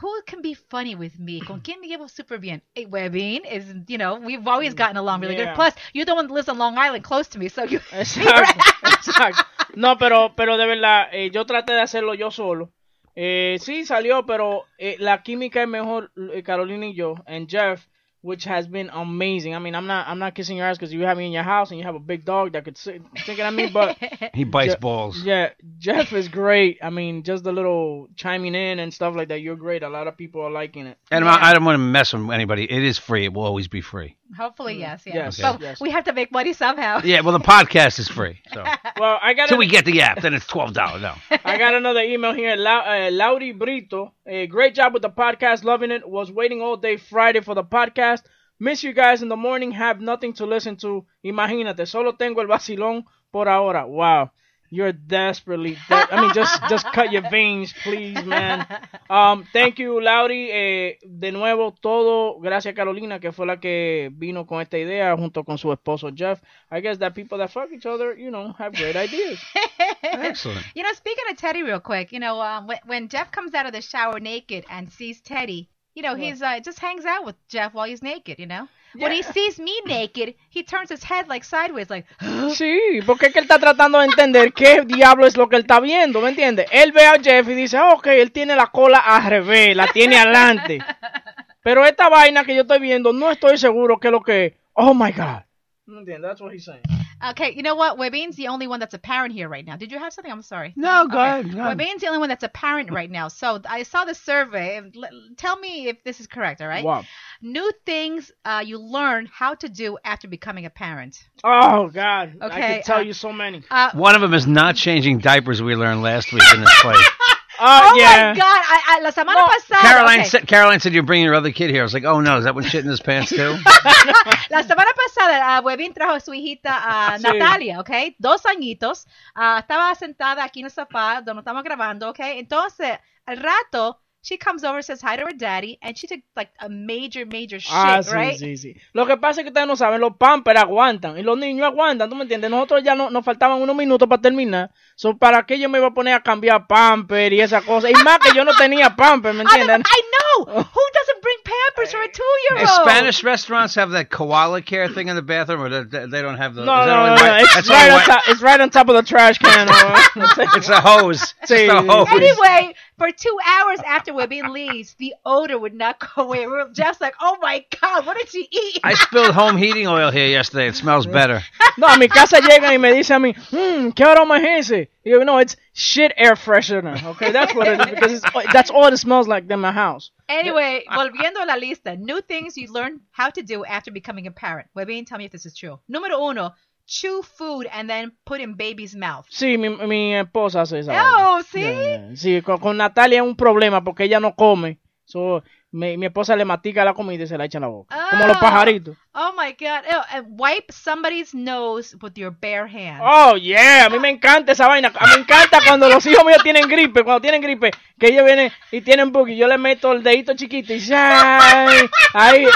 who 0.00 0.22
can 0.26 0.40
be 0.42 0.54
funny 0.54 0.94
with 0.94 1.18
me? 1.18 1.40
¿Con 1.40 1.60
quién 1.60 1.80
me 1.80 1.88
llevo 1.88 2.08
super 2.08 2.38
bien? 2.38 2.62
Eh, 2.76 2.86
Webin 2.86 3.44
is, 3.44 3.64
you 3.88 3.98
know, 3.98 4.14
we've 4.16 4.46
always 4.48 4.74
gotten 4.74 4.96
along 4.96 5.20
really 5.20 5.36
Yeah. 5.36 5.46
good. 5.46 5.54
Plus, 5.54 5.74
you're 5.92 6.06
the 6.06 6.14
one 6.14 6.26
that 6.28 6.32
lives 6.34 6.48
on 6.48 6.56
Long 6.58 6.78
Island, 6.78 7.04
close 7.04 7.28
to 7.28 7.38
me, 7.38 7.48
so 7.48 7.64
you. 7.64 7.78
Exacto, 7.92 8.60
exacto. 8.84 9.44
No, 9.74 9.96
pero, 9.96 10.34
pero 10.36 10.56
de 10.56 10.66
verdad, 10.66 11.08
eh, 11.12 11.30
yo 11.30 11.44
traté 11.44 11.72
de 11.72 11.82
hacerlo 11.82 12.14
yo 12.14 12.30
solo. 12.30 12.70
Eh, 13.14 13.58
sí, 13.60 13.84
salió, 13.84 14.24
pero 14.24 14.64
eh, 14.78 14.96
la 14.98 15.22
química 15.22 15.62
es 15.62 15.68
mejor, 15.68 16.10
eh, 16.32 16.42
Carolina 16.42 16.86
y 16.86 16.94
yo, 16.94 17.14
en 17.26 17.46
Jeff. 17.48 17.86
Which 18.22 18.44
has 18.44 18.66
been 18.66 18.88
amazing. 18.92 19.54
I 19.54 19.58
mean, 19.58 19.74
I'm 19.74 19.86
not 19.86 20.08
I'm 20.08 20.18
not 20.18 20.34
kissing 20.34 20.56
your 20.56 20.66
ass 20.66 20.78
because 20.78 20.92
you 20.92 21.02
have 21.02 21.18
me 21.18 21.26
in 21.26 21.32
your 21.32 21.42
house 21.42 21.70
and 21.70 21.78
you 21.78 21.84
have 21.84 21.96
a 21.96 22.00
big 22.00 22.24
dog 22.24 22.52
that 22.52 22.64
could 22.64 22.78
sit 22.78 23.02
thinking 23.26 23.44
at 23.44 23.52
me, 23.52 23.68
but 23.72 23.98
He 24.34 24.44
bites 24.44 24.74
Je- 24.74 24.80
balls. 24.80 25.20
Yeah, 25.22 25.50
Jeff 25.78 26.12
is 26.12 26.28
great. 26.28 26.78
I 26.82 26.90
mean, 26.90 27.24
just 27.24 27.44
the 27.44 27.52
little 27.52 28.08
chiming 28.16 28.54
in 28.54 28.78
and 28.78 28.94
stuff 28.94 29.14
like 29.14 29.28
that. 29.28 29.40
You're 29.40 29.56
great. 29.56 29.82
A 29.82 29.88
lot 29.88 30.06
of 30.06 30.16
people 30.16 30.40
are 30.42 30.50
liking 30.50 30.86
it. 30.86 30.98
And 31.10 31.24
I 31.28 31.50
I 31.50 31.52
don't 31.52 31.64
want 31.64 31.74
to 31.74 31.78
mess 31.78 32.12
with 32.12 32.30
anybody. 32.30 32.64
It 32.64 32.82
is 32.82 32.98
free. 32.98 33.24
It 33.24 33.32
will 33.32 33.44
always 33.44 33.68
be 33.68 33.80
free. 33.80 34.16
Hopefully, 34.36 34.78
yes, 34.78 35.02
yes. 35.04 35.38
Yes, 35.38 35.40
but 35.40 35.60
yes. 35.60 35.80
we 35.80 35.90
have 35.90 36.04
to 36.04 36.12
make 36.12 36.32
money 36.32 36.52
somehow. 36.52 37.00
Yeah, 37.04 37.20
well, 37.20 37.32
the 37.38 37.44
podcast 37.44 37.98
is 37.98 38.08
free. 38.08 38.40
So 38.52 38.62
Well, 38.98 39.18
I 39.20 39.34
got 39.34 39.48
till 39.48 39.56
a- 39.56 39.58
we 39.58 39.66
get 39.66 39.84
the 39.84 40.00
app, 40.02 40.20
then 40.22 40.34
it's 40.34 40.46
twelve 40.46 40.72
dollars. 40.72 41.02
No. 41.02 41.14
I 41.44 41.58
got 41.58 41.74
another 41.74 42.00
email 42.00 42.32
here. 42.32 42.56
La- 42.56 42.80
uh, 42.86 43.10
Lauri 43.10 43.52
Brito. 43.52 44.14
A 44.26 44.46
great 44.46 44.74
job 44.74 44.92
with 44.94 45.02
the 45.02 45.10
podcast. 45.10 45.64
Loving 45.64 45.90
it. 45.90 46.08
Was 46.08 46.30
waiting 46.30 46.60
all 46.62 46.76
day 46.76 46.96
Friday 46.96 47.40
for 47.40 47.54
the 47.54 47.64
podcast. 47.64 48.22
Miss 48.58 48.82
you 48.82 48.92
guys 48.92 49.22
in 49.22 49.28
the 49.28 49.36
morning. 49.36 49.72
Have 49.72 50.00
nothing 50.00 50.32
to 50.34 50.46
listen 50.46 50.76
to. 50.76 51.04
Imagínate. 51.24 51.86
Solo 51.86 52.12
tengo 52.12 52.40
el 52.40 52.46
vacilón 52.46 53.04
por 53.32 53.48
ahora. 53.48 53.84
Wow. 53.86 54.30
You're 54.74 54.92
desperately. 54.94 55.76
De- 55.86 56.08
I 56.14 56.18
mean, 56.18 56.32
just 56.32 56.62
just 56.70 56.86
cut 56.94 57.12
your 57.12 57.28
veins, 57.28 57.74
please, 57.84 58.24
man. 58.24 58.66
Um, 59.10 59.44
thank 59.52 59.78
you, 59.78 60.00
Lauri. 60.00 60.48
Eh, 60.50 60.98
de 61.02 61.30
nuevo, 61.30 61.72
todo 61.78 62.40
gracias 62.40 62.72
a 62.72 62.74
Carolina, 62.74 63.20
que 63.20 63.32
fue 63.32 63.44
la 63.44 63.60
que 63.60 64.08
vino 64.14 64.46
con 64.46 64.62
esta 64.62 64.78
idea 64.78 65.14
junto 65.14 65.44
con 65.44 65.58
su 65.58 65.70
esposo 65.72 66.10
Jeff. 66.16 66.40
I 66.70 66.80
guess 66.80 66.98
that 67.00 67.12
people 67.14 67.36
that 67.36 67.50
fuck 67.50 67.70
each 67.70 67.84
other, 67.84 68.16
you 68.16 68.30
know, 68.30 68.54
have 68.58 68.72
great 68.72 68.96
ideas. 68.96 69.38
Excellent. 70.02 70.64
You 70.74 70.82
know, 70.84 70.92
speaking 70.94 71.24
of 71.30 71.36
Teddy, 71.36 71.62
real 71.62 71.80
quick, 71.80 72.10
you 72.10 72.18
know, 72.18 72.40
um, 72.40 72.66
when, 72.66 72.78
when 72.86 73.08
Jeff 73.08 73.30
comes 73.30 73.52
out 73.52 73.66
of 73.66 73.72
the 73.74 73.82
shower 73.82 74.20
naked 74.20 74.64
and 74.70 74.90
sees 74.90 75.20
Teddy, 75.20 75.68
you 75.94 76.02
know, 76.02 76.14
he's 76.14 76.40
uh, 76.42 76.60
just 76.60 76.78
hangs 76.78 77.04
out 77.04 77.24
with 77.24 77.36
Jeff 77.48 77.74
while 77.74 77.86
he's 77.86 78.02
naked. 78.02 78.38
You 78.38 78.46
know, 78.46 78.68
when 78.94 79.12
he 79.12 79.22
sees 79.22 79.58
me 79.58 79.80
naked, 79.86 80.34
he 80.50 80.62
turns 80.62 80.90
his 80.90 81.04
head 81.04 81.28
like 81.28 81.44
sideways, 81.44 81.90
like. 81.90 82.06
Sí, 82.54 83.00
porque 83.06 83.26
es 83.26 83.32
que 83.32 83.40
él 83.40 83.46
está 83.46 83.58
tratando 83.58 83.98
de 83.98 84.06
entender 84.06 84.52
qué 84.52 84.82
diablo 84.86 85.26
es 85.26 85.36
lo 85.36 85.48
que 85.48 85.56
él 85.56 85.62
está 85.62 85.80
viendo, 85.80 86.20
¿me 86.20 86.30
entiendes? 86.30 86.66
Él 86.70 86.92
ve 86.92 87.04
a 87.04 87.20
Jeff 87.22 87.48
y 87.48 87.54
dice, 87.54 87.76
ah, 87.76 87.92
ok, 87.94 88.06
él 88.08 88.32
tiene 88.32 88.56
la 88.56 88.66
cola 88.66 88.98
al 88.98 89.24
revés, 89.24 89.76
la 89.76 89.86
tiene 89.88 90.18
adelante. 90.18 90.78
Pero 91.62 91.84
esta 91.84 92.08
vaina 92.08 92.44
que 92.44 92.54
yo 92.54 92.62
estoy 92.62 92.80
viendo, 92.80 93.12
no 93.12 93.30
estoy 93.30 93.56
seguro 93.56 93.98
que 93.98 94.08
es 94.08 94.12
lo 94.12 94.22
que... 94.22 94.56
Oh, 94.72 94.94
my 94.94 95.12
God. 95.12 95.42
¿Me 95.86 96.00
entiendes? 96.00 96.30
That's 96.30 96.40
what 96.40 96.52
he's 96.52 96.64
saying. 96.64 96.82
Okay, 97.30 97.52
you 97.54 97.62
know 97.62 97.76
what? 97.76 97.98
Webin's 97.98 98.36
the 98.36 98.48
only 98.48 98.66
one 98.66 98.80
that's 98.80 98.94
a 98.94 98.98
parent 98.98 99.32
here 99.32 99.48
right 99.48 99.64
now. 99.64 99.76
Did 99.76 99.92
you 99.92 99.98
have 99.98 100.12
something? 100.12 100.32
I'm 100.32 100.42
sorry. 100.42 100.72
No, 100.76 101.06
go 101.06 101.18
Okay. 101.18 101.26
ahead, 101.28 101.52
go 101.52 101.60
ahead. 101.60 101.78
Webin's 101.78 102.00
the 102.00 102.08
only 102.08 102.18
one 102.18 102.28
that's 102.28 102.42
a 102.42 102.48
parent 102.48 102.90
right 102.90 103.10
now. 103.10 103.28
So 103.28 103.60
I 103.68 103.84
saw 103.84 104.04
the 104.04 104.14
survey. 104.14 104.76
and 104.76 104.94
Tell 105.36 105.56
me 105.58 105.88
if 105.88 106.02
this 106.04 106.20
is 106.20 106.26
correct, 106.26 106.60
all 106.60 106.68
right? 106.68 106.84
Wow. 106.84 107.04
New 107.40 107.70
things 107.86 108.32
uh, 108.44 108.62
you 108.64 108.78
learn 108.78 109.26
how 109.32 109.54
to 109.54 109.68
do 109.68 109.98
after 110.04 110.26
becoming 110.28 110.66
a 110.66 110.70
parent. 110.70 111.18
Oh, 111.44 111.88
God. 111.88 112.34
Okay. 112.42 112.54
I 112.54 112.60
can 112.60 112.82
tell 112.82 112.98
uh, 112.98 113.02
you 113.02 113.12
so 113.12 113.32
many. 113.32 113.62
Uh, 113.70 113.90
One 113.94 114.14
of 114.14 114.20
them 114.20 114.34
is 114.34 114.46
not 114.46 114.74
changing 114.76 115.18
diapers. 115.18 115.62
We 115.62 115.74
learned 115.76 116.02
last 116.02 116.32
week 116.32 116.42
in 116.54 116.60
this 116.60 116.80
place. 116.80 117.06
Oh, 117.62 117.90
oh 117.92 117.96
yeah. 117.96 118.32
my 118.32 118.38
God! 118.38 118.44
I, 118.44 118.80
I, 118.88 119.00
la 119.00 119.10
semana 119.10 119.46
pasada. 119.46 119.82
Caroline 119.82 120.20
okay. 120.20 120.28
said. 120.28 120.48
Caroline 120.48 120.80
said 120.80 120.92
you're 120.92 121.04
bringing 121.04 121.26
your 121.26 121.34
other 121.34 121.52
kid 121.52 121.70
here. 121.70 121.80
I 121.80 121.84
was 121.84 121.94
like, 121.94 122.04
oh 122.04 122.20
no, 122.20 122.38
is 122.38 122.44
that 122.44 122.54
one 122.54 122.64
shit 122.64 122.84
in 122.84 122.90
his 122.90 123.00
pants 123.00 123.30
too? 123.30 123.54
La 124.50 124.62
semana 124.66 124.90
pasada, 124.98 125.58
uh, 125.58 125.62
Webin 125.62 125.94
trajo 125.94 126.16
a 126.16 126.20
su 126.20 126.32
hijita 126.32 126.74
uh, 126.74 127.18
Sí. 127.18 127.22
Natalia, 127.22 127.78
¿ok? 127.78 128.16
Dos 128.18 128.44
añitos. 128.46 129.06
Ah, 129.34 129.58
estaba 129.60 129.94
sentada 129.94 130.42
aquí 130.42 130.60
en 130.60 130.66
el 130.66 130.72
sofá 130.72 131.22
donde 131.22 131.40
estamos 131.40 131.62
grabando, 131.62 132.10
¿ok? 132.10 132.20
Entonces, 132.36 132.98
al 133.26 133.36
rato, 133.36 134.01
she 134.22 134.36
comes 134.38 134.62
over, 134.64 134.80
says 134.82 135.02
hi 135.02 135.16
to 135.16 135.22
her 135.24 135.32
daddy, 135.36 135.78
and 135.82 135.96
she 135.98 136.06
took 136.06 136.20
like 136.36 136.50
a 136.60 136.68
major, 136.68 137.26
major 137.26 137.58
shit, 137.58 137.72
Ah, 137.74 137.98
sí, 138.02 138.12
right? 138.12 138.38
sí, 138.38 138.56
sí. 138.56 138.76
Lo 138.94 139.04
que 139.06 139.16
pasa 139.16 139.40
es 139.40 139.44
que 139.44 139.50
ustedes 139.50 139.66
no 139.66 139.74
saben, 139.76 140.00
los 140.00 140.16
pampers 140.16 140.60
aguantan 140.60 141.18
y 141.18 141.22
los 141.22 141.36
niños 141.36 141.66
aguantan, 141.66 142.08
¿tú 142.08 142.14
me 142.16 142.22
entiendes? 142.22 142.50
Nosotros 142.50 142.82
ya 142.84 142.94
no, 142.94 143.10
nos 143.10 143.24
faltaban 143.24 143.60
unos 143.60 143.74
minutos 143.76 144.08
para 144.08 144.22
terminar. 144.22 144.70
So, 144.94 145.16
¿Para 145.18 145.44
qué 145.44 145.58
yo 145.58 145.68
me 145.68 145.78
iba 145.78 145.88
a 145.88 145.94
poner 145.94 146.14
a 146.14 146.22
cambiar 146.22 146.66
pamper 146.66 147.32
y 147.32 147.40
esa 147.40 147.60
cosa? 147.62 147.90
Y 147.90 147.94
más 148.04 148.18
que 148.20 148.34
yo 148.36 148.44
no 148.44 148.52
tenía 148.54 148.94
pamper, 148.94 149.34
¿me 149.34 149.42
I, 149.42 149.46
entiendes? 149.46 149.80
I 149.80 150.00
know! 150.00 150.44
Who 150.46 150.80
doesn't 150.94 151.22
bring 151.22 151.36
Pampers 151.44 151.92
for 151.92 152.00
a 152.02 152.08
two-year-old? 152.08 152.68
Spanish 152.88 153.22
restaurants 153.24 153.74
have 153.74 153.90
that 153.90 154.08
Koala 154.10 154.62
Kare 154.62 154.88
thing 154.88 155.08
in 155.08 155.16
the 155.16 155.22
bathroom, 155.22 155.60
or 155.62 155.68
they, 155.84 156.06
they 156.06 156.22
don't 156.22 156.36
have 156.38 156.54
the? 156.54 156.64
No, 156.64 156.80
is 156.80 156.86
no, 156.86 157.14
no, 157.14 157.36
it's 157.40 157.68
right, 157.68 157.90
on 157.90 158.00
top, 158.06 158.22
it's 158.28 158.40
right 158.42 158.60
on 158.60 158.70
top 158.70 158.88
of 158.88 158.94
the 158.96 159.02
trash 159.02 159.38
can. 159.38 159.68
It's 160.56 160.68
a 160.68 160.80
hose. 160.80 161.34
It's 161.42 161.50
Sí. 161.50 161.68
a 161.68 161.82
hose. 161.82 162.08
Anyway, 162.10 162.74
for 162.98 163.10
two 163.10 163.38
hours 163.46 163.80
after 163.86 164.12
Webin 164.12 164.50
leaves, 164.50 164.94
the 164.94 165.14
odor 165.24 165.58
would 165.58 165.74
not 165.74 165.98
go 165.98 166.22
away. 166.22 166.46
We 166.46 166.52
were 166.52 166.70
just 166.72 167.00
like, 167.00 167.14
oh 167.20 167.36
my 167.40 167.64
God, 167.80 168.06
what 168.06 168.18
did 168.18 168.28
she 168.28 168.48
eat? 168.50 168.80
I 168.84 168.94
spilled 168.94 169.34
home 169.34 169.56
heating 169.56 169.86
oil 169.86 170.10
here 170.10 170.26
yesterday. 170.26 170.68
It 170.68 170.76
smells 170.76 171.06
better. 171.06 171.42
No, 171.78 171.86
a 171.86 171.98
mi 171.98 172.08
casa 172.08 172.36
llegan 172.36 172.70
y 172.70 172.76
me 172.76 172.92
dicen 172.92 173.16
a 173.16 173.20
mí, 173.20 173.34
hmm, 173.34 173.90
¿qué 173.90 174.04
aroma 174.04 174.36
es 174.36 174.70
ese? 174.70 174.90
Y 175.04 175.10
yo, 175.10 175.24
no, 175.24 175.38
it's 175.38 175.56
shit 175.72 176.12
air 176.16 176.34
freshener. 176.34 177.02
Okay, 177.12 177.32
that's 177.32 177.54
what 177.54 177.66
it 177.66 177.80
is 177.80 177.86
because 177.86 178.12
it's, 178.12 178.52
that's 178.52 178.70
all 178.70 178.86
it 178.86 178.96
smells 178.98 179.26
like 179.26 179.50
in 179.50 179.60
my 179.60 179.72
house. 179.72 180.10
Anyway, 180.28 180.84
volviendo 180.90 181.42
a 181.42 181.46
la 181.46 181.56
lista, 181.56 181.98
new 181.98 182.20
things 182.20 182.56
you 182.56 182.70
learn 182.70 183.00
how 183.10 183.30
to 183.30 183.42
do 183.42 183.64
after 183.64 183.90
becoming 183.90 184.26
a 184.26 184.30
parent. 184.30 184.68
Webin, 184.76 185.06
tell 185.06 185.18
me 185.18 185.24
if 185.24 185.32
this 185.32 185.46
is 185.46 185.56
true. 185.56 185.80
Número 185.90 186.20
uno, 186.20 186.54
chew 186.92 187.22
food 187.22 187.66
and 187.72 187.88
then 187.88 188.12
put 188.26 188.40
in 188.40 188.54
baby's 188.54 188.94
mouth. 188.94 189.26
Sí, 189.30 189.56
mi, 189.56 189.70
mi 189.70 190.14
esposa 190.14 190.60
hace 190.60 190.80
esa. 190.80 190.92
Oh, 190.92 190.94
vaina. 190.94 191.42
¿sí? 191.50 191.60
Yeah, 191.60 192.08
yeah. 192.08 192.16
Sí, 192.16 192.42
con, 192.42 192.58
con 192.58 192.76
Natalia 192.76 193.20
es 193.20 193.26
un 193.26 193.34
problema 193.34 193.82
porque 193.82 194.04
ella 194.04 194.20
no 194.20 194.34
come. 194.34 194.78
So, 195.04 195.42
mi, 195.72 195.96
mi 195.96 196.06
esposa 196.06 196.36
le 196.36 196.44
matica 196.44 196.84
la 196.84 196.94
comida 196.94 197.24
y 197.24 197.26
se 197.26 197.36
la 197.38 197.46
echa 197.46 197.58
en 197.58 197.62
la 197.62 197.68
boca. 197.68 197.96
Como 198.10 198.26
los 198.26 198.36
Oh. 198.36 198.40
pajaritos. 198.40 198.96
Oh 199.14 199.32
my 199.36 199.52
God. 199.58 199.84
Ew, 199.90 200.00
and 200.12 200.26
wipe 200.38 200.70
somebody's 200.72 201.34
nose 201.34 201.96
with 202.00 202.12
your 202.16 202.30
bare 202.30 202.66
hand. 202.66 203.00
Oh, 203.02 203.36
yeah, 203.36 203.86
a 203.86 203.90
mí 203.90 203.98
me 203.98 204.08
encanta 204.10 204.52
esa 204.52 204.68
vaina. 204.68 204.92
A 204.94 205.06
mí 205.06 205.12
me 205.16 205.20
encanta 205.22 205.58
cuando 205.66 205.88
los 205.88 206.04
hijos 206.06 206.24
míos 206.24 206.42
tienen 206.42 206.68
gripe, 206.68 207.02
cuando 207.02 207.20
tienen 207.20 207.40
gripe, 207.42 207.70
que 207.98 208.06
ellos 208.08 208.24
vienen 208.24 208.52
y 208.70 208.80
tienen 208.82 209.12
boogie, 209.12 209.36
yo 209.36 209.46
le 209.48 209.58
meto 209.58 209.92
el 209.92 210.02
dedito 210.02 210.34
chiquito 210.34 210.72
y 210.74 210.80
ay, 210.92 211.88
ay, 212.14 212.46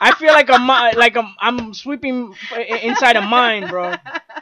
I 0.00 0.12
feel 0.18 0.32
like, 0.32 0.50
a, 0.52 0.58
mi- 0.58 0.96
like 0.96 1.18
a, 1.18 1.22
I'm 1.40 1.72
sweeping 1.74 2.32
inside 2.82 3.16
a 3.16 3.22
mine, 3.22 3.66
bro. 3.68 3.92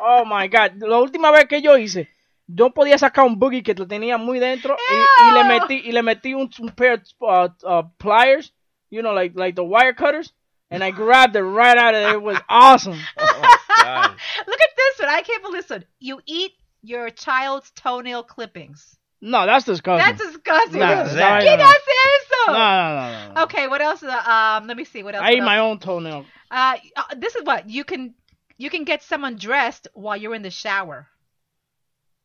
Oh 0.01 0.25
my 0.25 0.47
God. 0.49 0.73
La 0.83 0.99
última 0.99 1.31
vez 1.31 1.47
que 1.47 1.61
yo 1.61 1.77
hice, 1.77 2.09
yo 2.55 2.71
podía 2.71 2.99
sacar 2.99 3.25
un 3.25 3.39
boogie 3.39 3.63
que 3.63 3.75
lo 3.75 3.87
tenía 3.87 4.19
muy 4.19 4.39
dentro 4.39 4.77
y, 4.77 5.29
y 5.29 5.33
le 5.33 5.45
metí 5.45 5.81
y 5.85 5.93
le 5.93 6.03
metí 6.03 6.35
un, 6.35 6.51
un 6.59 6.69
pair 6.71 6.95
of 6.95 7.03
uh, 7.21 7.67
uh, 7.67 7.83
pliers, 7.99 8.53
you 8.91 9.03
know, 9.03 9.13
like 9.13 9.35
like 9.37 9.55
the 9.55 9.65
wire 9.65 9.93
cutters, 9.95 10.33
and 10.71 10.83
I 10.83 10.91
grabbed 10.91 11.37
it 11.37 11.43
right 11.43 11.77
out 11.79 11.95
of 11.95 12.01
there. 12.03 12.15
It 12.15 12.23
was 12.23 12.39
awesome. 12.49 12.99
Look 13.19 14.61
at 14.61 14.77
this 14.77 14.99
one. 14.99 15.09
I 15.09 15.23
can't 15.23 15.43
believe 15.43 15.63
this 15.63 15.71
one. 15.71 15.85
You 15.99 16.21
eat 16.27 16.53
your 16.83 17.11
child's 17.11 17.71
toenail 17.73 18.25
clippings. 18.25 18.97
No, 19.23 19.45
that's 19.45 19.67
disgusting. 19.67 20.17
That's 20.17 20.33
disgusting. 20.33 20.81
No, 20.81 20.87
What 20.87 21.07
is 21.07 21.13
no, 21.13 21.19
that? 21.19 21.43
no, 21.43 21.47
¿Quién 21.47 21.59
no. 21.59 21.65
No, 22.47 22.55
no, 22.55 23.29
no, 23.29 23.35
no. 23.35 23.43
Okay, 23.43 23.69
what 23.69 23.83
else? 23.83 24.03
Uh, 24.03 24.09
um, 24.09 24.67
let 24.67 24.77
me 24.77 24.85
see. 24.85 25.03
What 25.03 25.15
else? 25.15 25.25
I 25.25 25.33
eat 25.33 25.41
what 25.41 25.45
my 25.47 25.59
own 25.59 25.79
toenail. 25.79 26.25
Uh, 26.51 26.77
uh, 26.97 27.03
this 27.17 27.35
is 27.37 27.45
what 27.45 27.69
you 27.69 27.85
can 27.85 28.15
you 28.57 28.71
can 28.71 28.85
get 28.85 29.03
someone 29.03 29.37
dressed 29.37 29.89
while 29.95 30.17
you're 30.17 30.35
in 30.35 30.43
the 30.43 30.51
shower. 30.51 31.07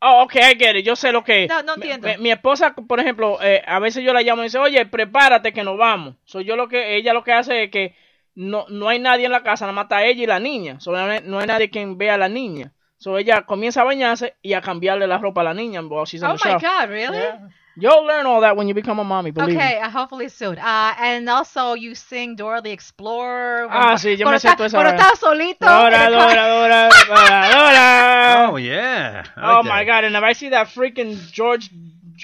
Oh, 0.08 0.24
okay, 0.24 0.51
I 0.51 0.56
get 0.56 0.76
it. 0.76 0.86
Yo 0.86 0.95
sé 0.95 1.12
lo 1.12 1.24
que. 1.24 1.47
No, 1.47 1.64
no 1.64 1.78
Mi- 1.78 1.89
entiendo. 1.89 2.08
Mi, 2.08 2.24
mi 2.26 2.32
esposa, 2.32 2.76
por 2.76 2.99
ejemplo, 2.99 3.39
eh, 3.41 3.64
a 3.66 3.80
veces 3.80 4.03
yo 4.03 4.14
la 4.14 4.22
llamo 4.22 4.43
y 4.43 4.45
dice, 4.45 4.60
oye, 4.60 4.86
prepárate 4.86 5.51
que 5.51 5.64
nos 5.64 5.78
vamos. 5.78 6.16
So, 6.26 6.41
yo 6.41 6.56
lo 6.56 6.68
que, 6.68 6.95
ella 6.95 7.14
lo 7.14 7.24
que 7.24 7.34
hace 7.34 7.64
es 7.64 7.72
que 7.72 7.95
no, 8.36 8.66
no 8.70 8.88
hay 8.88 8.99
nadie 8.99 9.26
en 9.26 9.32
la 9.32 9.41
casa, 9.41 9.66
nada 9.66 9.74
más 9.74 9.86
está 9.86 10.06
ella 10.06 10.24
y 10.24 10.28
la 10.28 10.39
niña. 10.39 10.80
So, 10.80 10.91
no, 10.91 10.97
hay, 10.97 11.22
no 11.24 11.39
hay 11.39 11.47
nadie 11.47 11.70
quien 11.70 11.97
vea 11.97 12.16
a 12.16 12.18
la 12.20 12.30
niña. 12.30 12.74
So, 12.97 13.18
ella 13.18 13.41
comienza 13.43 13.82
a 13.82 13.86
bañarse 13.86 14.36
y 14.41 14.53
a 14.53 14.62
cambiarle 14.62 15.08
la 15.08 15.18
ropa 15.18 15.41
a 15.41 15.45
la 15.45 15.53
niña 15.53 15.82
Oh 15.82 15.86
my. 15.89 16.53
God, 16.53 16.89
really? 16.89 17.18
Yeah. 17.18 17.49
You'll 17.78 18.05
learn 18.05 18.26
all 18.26 18.41
that 18.41 18.55
when 18.55 18.67
you 18.69 18.73
become 18.73 18.99
a 18.99 19.03
mommy, 19.03 19.32
believe 19.32 19.55
Okay, 19.57 19.76
me. 19.76 19.82
uh, 19.82 19.89
hopefully 19.89 20.30
soon. 20.30 20.57
Uh, 20.57 20.93
and 20.97 21.28
also 21.30 21.73
you 21.73 21.93
sing 21.93 22.36
Dora 22.38 22.61
the 22.61 22.71
Explorer. 22.71 23.67
Ah, 23.69 23.95
sí, 23.97 24.17
yo 24.17 24.23
cuando 24.26 24.32
me 24.32 24.39
sé 24.39 24.47
está- 24.49 24.55
toda 24.55 24.67
esa 24.67 24.78
Cuando 24.78 24.91
estás 24.95 25.19
solito. 25.19 25.65
Dora, 25.65 26.09
Dora. 26.09 26.47
Dora, 26.47 26.89
Dora, 27.07 27.49
Dora. 27.51 28.49
Oh 28.51 28.57
yeah. 28.57 29.23
I 29.36 29.51
Oh 29.51 29.55
like 29.57 29.65
my 29.65 29.84
god! 29.84 30.03
And 30.05 30.15
if 30.15 30.23
I 30.23 30.34
see 30.34 30.49
that 30.49 30.67
freaking 30.67 31.17
George, 31.32 31.69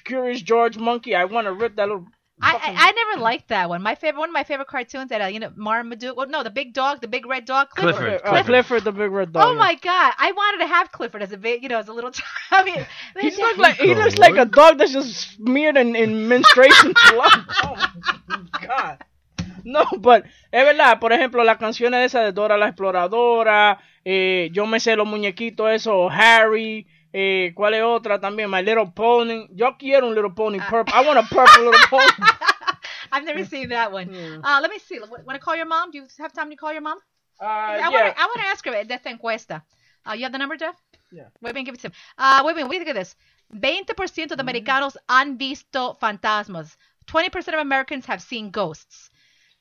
Curious 0.05 0.41
George 0.41 0.77
monkey, 0.77 1.15
I 1.15 1.25
want 1.25 1.47
to 1.47 1.53
rip 1.53 1.75
that 1.75 1.87
little. 1.89 2.05
I, 2.41 2.53
I 2.55 2.75
I 2.87 2.91
never 2.91 3.21
liked 3.21 3.49
that 3.49 3.69
one. 3.69 3.81
My 3.81 3.95
favorite 3.95 4.19
one 4.19 4.29
of 4.29 4.33
my 4.33 4.43
favorite 4.43 4.67
cartoons 4.67 5.09
that 5.09 5.21
uh, 5.21 5.25
you 5.25 5.39
know 5.39 5.51
Marmaduke. 5.55 6.15
Well, 6.17 6.27
no, 6.27 6.43
the 6.43 6.49
big 6.49 6.73
dog, 6.73 7.01
the 7.01 7.07
big 7.07 7.25
red 7.25 7.45
dog, 7.45 7.69
Clifford. 7.69 8.19
Clifford. 8.21 8.21
Uh, 8.23 8.43
Clifford 8.43 8.83
the 8.83 8.91
big 8.91 9.11
red 9.11 9.31
dog. 9.31 9.43
Oh 9.47 9.55
my 9.55 9.75
god! 9.75 10.13
I 10.17 10.31
wanted 10.31 10.59
to 10.59 10.67
have 10.67 10.91
Clifford 10.91 11.21
as 11.21 11.31
a 11.31 11.37
big, 11.37 11.63
you 11.63 11.69
know, 11.69 11.79
as 11.79 11.87
a 11.87 11.93
little 11.93 12.11
child. 12.19 12.27
I 12.51 12.63
mean, 12.63 12.85
He 13.19 13.29
looks 13.41 13.57
like 13.57 13.75
he 13.77 13.93
looks 13.95 14.17
like 14.17 14.37
a 14.37 14.45
dog 14.45 14.77
that's 14.77 14.91
just 14.91 15.35
smeared 15.35 15.77
in, 15.77 15.95
in 15.95 16.27
menstruation 16.27 16.93
blood. 17.11 17.45
Oh 17.63 17.75
my 18.27 18.67
god. 18.67 18.97
No, 19.63 19.85
but 19.99 20.25
es 20.51 20.65
verdad, 20.65 20.99
por 20.99 21.13
ejemplo, 21.13 21.43
las 21.43 21.57
canciones 21.57 21.99
de 21.99 22.05
esa 22.05 22.21
de 22.21 22.31
Dora 22.31 22.57
la 22.57 22.67
Exploradora, 22.69 23.79
eh, 24.03 24.49
yo 24.53 24.65
me 24.65 24.79
sé 24.79 24.95
los 24.95 25.07
muñequitos 25.07 25.69
esos, 25.69 26.11
Harry, 26.11 26.87
eh, 27.13 27.51
¿cuál 27.55 27.73
es 27.73 27.83
otra 27.83 28.19
también? 28.19 28.49
My 28.49 28.61
Little 28.61 28.91
Pony. 28.93 29.47
Yo 29.51 29.77
quiero 29.77 30.07
un 30.07 30.15
Little 30.15 30.31
Pony 30.31 30.59
purple. 30.59 30.93
I 30.93 31.05
want 31.05 31.19
a 31.19 31.23
purple 31.23 31.65
Little 31.65 31.87
Pony. 31.89 32.05
I've 33.11 33.25
never 33.25 33.45
seen 33.45 33.69
that 33.69 33.91
one. 33.91 34.09
Uh, 34.43 34.59
let 34.61 34.69
me 34.69 34.79
see. 34.79 34.99
Want 34.99 35.27
to 35.27 35.39
call 35.39 35.55
your 35.55 35.65
mom? 35.65 35.91
Do 35.91 35.97
you 35.97 36.07
have 36.19 36.33
time 36.33 36.49
to 36.49 36.55
call 36.55 36.71
your 36.71 36.81
mom? 36.81 36.97
Uh, 37.41 37.45
I 37.45 37.77
yeah. 37.77 37.89
want 37.89 38.15
to 38.15 38.21
I 38.21 38.25
want 38.25 38.39
to 38.39 38.47
ask 38.47 38.65
her 38.65 38.73
esta 38.73 39.09
encuesta. 39.09 39.63
Uh, 40.07 40.13
you 40.13 40.23
have 40.23 40.31
the 40.31 40.37
number, 40.37 40.55
Jeff? 40.55 40.75
Yeah. 41.11 41.27
Wait 41.41 41.51
a 41.51 41.53
minute, 41.53 41.65
give 41.65 41.75
it 41.75 41.81
to 41.81 41.87
him. 41.87 41.93
Uh, 42.17 42.41
wait 42.45 42.53
a 42.53 42.55
minute, 42.55 42.69
wait, 42.69 42.79
look 42.79 42.87
at 42.87 42.95
this. 42.95 43.15
20% 43.53 44.27
de 44.27 44.41
americanos 44.41 44.97
han 45.09 45.37
visto 45.37 45.97
fantasmas. 45.99 46.77
20% 47.07 47.47
of 47.49 47.59
Americans 47.59 48.05
have 48.05 48.21
seen 48.21 48.49
ghosts. 48.51 49.09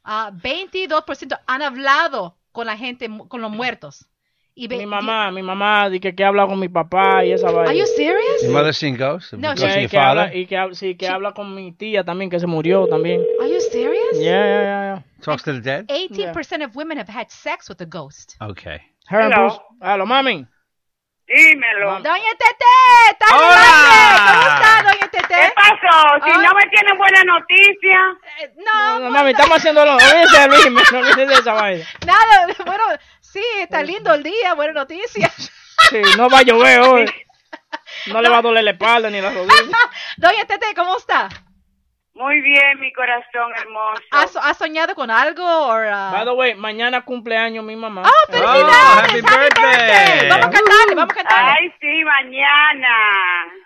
Uh, 0.05 0.31
22% 0.31 1.39
han 1.49 1.63
hablado 1.63 2.37
con 2.53 2.67
la 2.67 2.77
gente, 2.77 3.09
con 3.29 3.41
los 3.41 3.51
muertos. 3.51 4.07
Y 4.63 4.69
ve- 4.69 4.77
Mi 4.77 4.85
mamá, 4.85 5.31
mi 5.31 5.43
mamá, 5.43 5.89
di 5.89 6.01
que, 6.01 6.15
que 6.15 6.23
habla 6.23 6.47
con 6.47 6.59
mi 6.61 6.69
papá 6.69 7.25
y 7.25 7.33
esa 7.33 7.51
vaina. 7.51 7.71
Are 7.71 7.79
you 7.79 7.87
serious? 7.87 8.43
Your 8.43 8.53
mother 8.53 8.75
seen 8.75 8.95
ghosts? 8.95 9.33
No, 9.33 9.55
your 9.55 9.89
que 9.89 9.99
habla, 9.99 10.35
y 10.35 10.45
que, 10.47 10.57
sí, 10.75 10.97
que 10.97 11.09
habla 11.09 11.33
con 11.33 11.55
mi 11.55 11.73
tía 11.73 12.05
también, 12.05 12.29
que 12.29 12.39
se 12.39 12.47
murió 12.47 12.87
también. 12.87 13.23
Are 13.41 13.49
you 13.49 13.59
serious? 13.59 14.19
Yeah, 14.19 14.45
yeah, 14.45 14.63
yeah, 14.63 14.95
yeah. 14.97 15.03
Talks 15.23 15.45
to 15.45 15.55
the 15.55 15.61
dead? 15.63 15.87
18% 15.89 16.63
of 16.63 16.77
women 16.77 16.99
have 16.99 17.09
had 17.09 17.31
sex 17.31 17.71
with 17.71 17.81
a 17.81 17.87
ghost. 17.87 18.37
Okay. 18.39 18.83
Her 19.09 19.23
Hello. 19.33 19.63
Hello, 19.81 20.05
mami. 20.05 20.47
Dímelo. 21.27 22.01
Doña 22.03 22.33
Tete, 22.37 22.67
¿estás 23.13 23.31
Hola. 23.33 23.47
adelante? 23.55 24.21
¿Cómo 24.27 24.43
está, 24.57 24.83
Doña 24.83 25.11
Tete? 25.13 25.27
¿Qué 25.29 25.53
pasó? 25.55 26.25
Si 26.25 26.31
Ah. 26.33 26.43
no 26.43 26.55
me 26.55 26.67
tienen 26.71 26.99
buena 26.99 27.23
noticia. 27.25 27.99
Eh, 28.43 28.53
No, 28.59 28.99
No, 28.99 29.11
mami, 29.11 29.31
estamos 29.31 29.57
haciendo 29.59 29.85
lo 29.85 29.93
Olvídese 29.93 30.41
de 30.41 30.49
Luis, 30.49 30.93
no 30.93 30.99
olvídese 30.99 31.27
de 31.27 31.35
esa 31.35 31.53
vaina. 31.53 31.85
nada. 32.05 32.47
Bueno, 32.67 32.83
sí, 33.33 33.43
está 33.59 33.83
lindo 33.83 34.13
el 34.15 34.23
día, 34.23 34.55
buena 34.55 34.73
noticia. 34.73 35.33
Sí, 35.89 36.03
no 36.17 36.29
va 36.29 36.41
a 36.41 36.43
llover 36.43 36.81
hoy. 36.81 37.07
No 38.07 38.21
le 38.23 38.29
va 38.29 38.39
a 38.39 38.43
doler 38.43 38.63
la 38.63 38.71
espalda 38.73 39.11
ni 39.11 39.21
la 39.21 39.31
rodilla. 39.31 39.79
Doña 40.17 40.45
Tete, 40.47 40.75
¿cómo 40.77 40.97
está? 40.97 41.29
Muy 42.21 42.43
bien, 42.43 42.79
mi 42.79 42.93
corazón 42.93 43.51
hermoso. 43.57 44.03
¿Has, 44.11 44.37
has 44.37 44.59
soñado 44.59 44.95
con 44.95 45.11
algo? 45.11 45.43
Or, 45.43 45.87
uh... 45.87 46.13
By 46.13 46.25
the 46.27 46.33
way, 46.33 46.55
mañana 46.55 47.03
cumpleaños 47.03 47.65
mi 47.65 47.77
mamá. 47.77 48.03
¡Oh, 48.03 48.31
felicidades! 48.31 48.69
Oh, 48.69 48.99
happy 48.99 49.21
birthday. 49.23 50.29
Vamos 50.29 50.47
a 50.47 50.51
cantarle, 50.51 50.95
vamos 50.97 51.13
a 51.13 51.15
cantarle. 51.15 51.51
Ay, 51.59 51.73
sí, 51.81 52.05
mañana. 52.05 52.95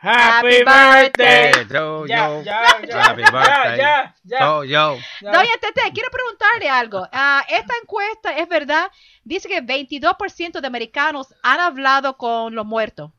Happy 0.03 0.47
Happy 0.47 0.65
birthday. 0.65 1.53
birthday. 1.53 1.77
Yo, 1.77 2.07
Ya, 2.07 2.29
yo. 2.29 2.43
ya, 2.43 2.63
ya, 2.89 3.05
Happy 3.05 3.23
ya, 3.23 3.31
birthday. 3.33 3.79
ya, 3.79 4.15
ya. 4.23 4.39
Yo, 4.41 4.65
yo. 4.65 4.97
Ya. 5.21 5.31
Doña 5.33 5.57
Tete, 5.61 5.81
quiero 5.93 6.11
preguntarle 6.13 6.69
algo. 6.71 7.09
Ah, 7.13 7.45
esta 7.49 7.75
encuesta 7.83 8.37
es 8.37 8.49
verdad. 8.49 8.89
Dice 9.25 9.49
que 9.49 9.63
22% 9.63 10.61
de 10.61 10.67
americanos 10.67 11.35
han 11.43 11.59
hablado 11.59 12.17
con 12.17 12.55
los 12.55 12.65
muertos. 12.65 13.11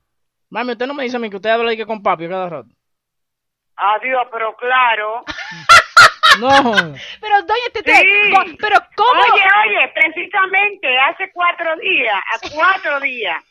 Mami, 0.50 0.72
usted 0.72 0.88
no 0.88 0.94
me 0.94 1.04
dice 1.04 1.18
a 1.18 1.20
mí 1.20 1.30
que 1.30 1.36
usted 1.36 1.50
habla 1.50 1.72
de 1.72 1.78
que 1.78 1.86
con 1.86 2.02
papi 2.02 2.30
cada 2.30 2.48
rato. 2.48 2.70
Adiós, 3.78 4.28
pero 4.32 4.56
claro. 4.58 5.24
No. 6.40 6.50
Pero, 7.22 7.42
doña 7.44 7.70
Tete, 7.72 7.96
Sí. 7.96 8.34
co- 8.34 8.44
pero 8.60 8.76
¿cómo? 8.98 9.22
Oye, 9.22 9.42
oye, 9.68 9.88
precisamente 9.96 10.88
hace 11.00 11.32
cuatro 11.32 11.78
días, 11.78 12.14
a 12.34 12.50
cuatro 12.54 13.00
días, 13.00 13.42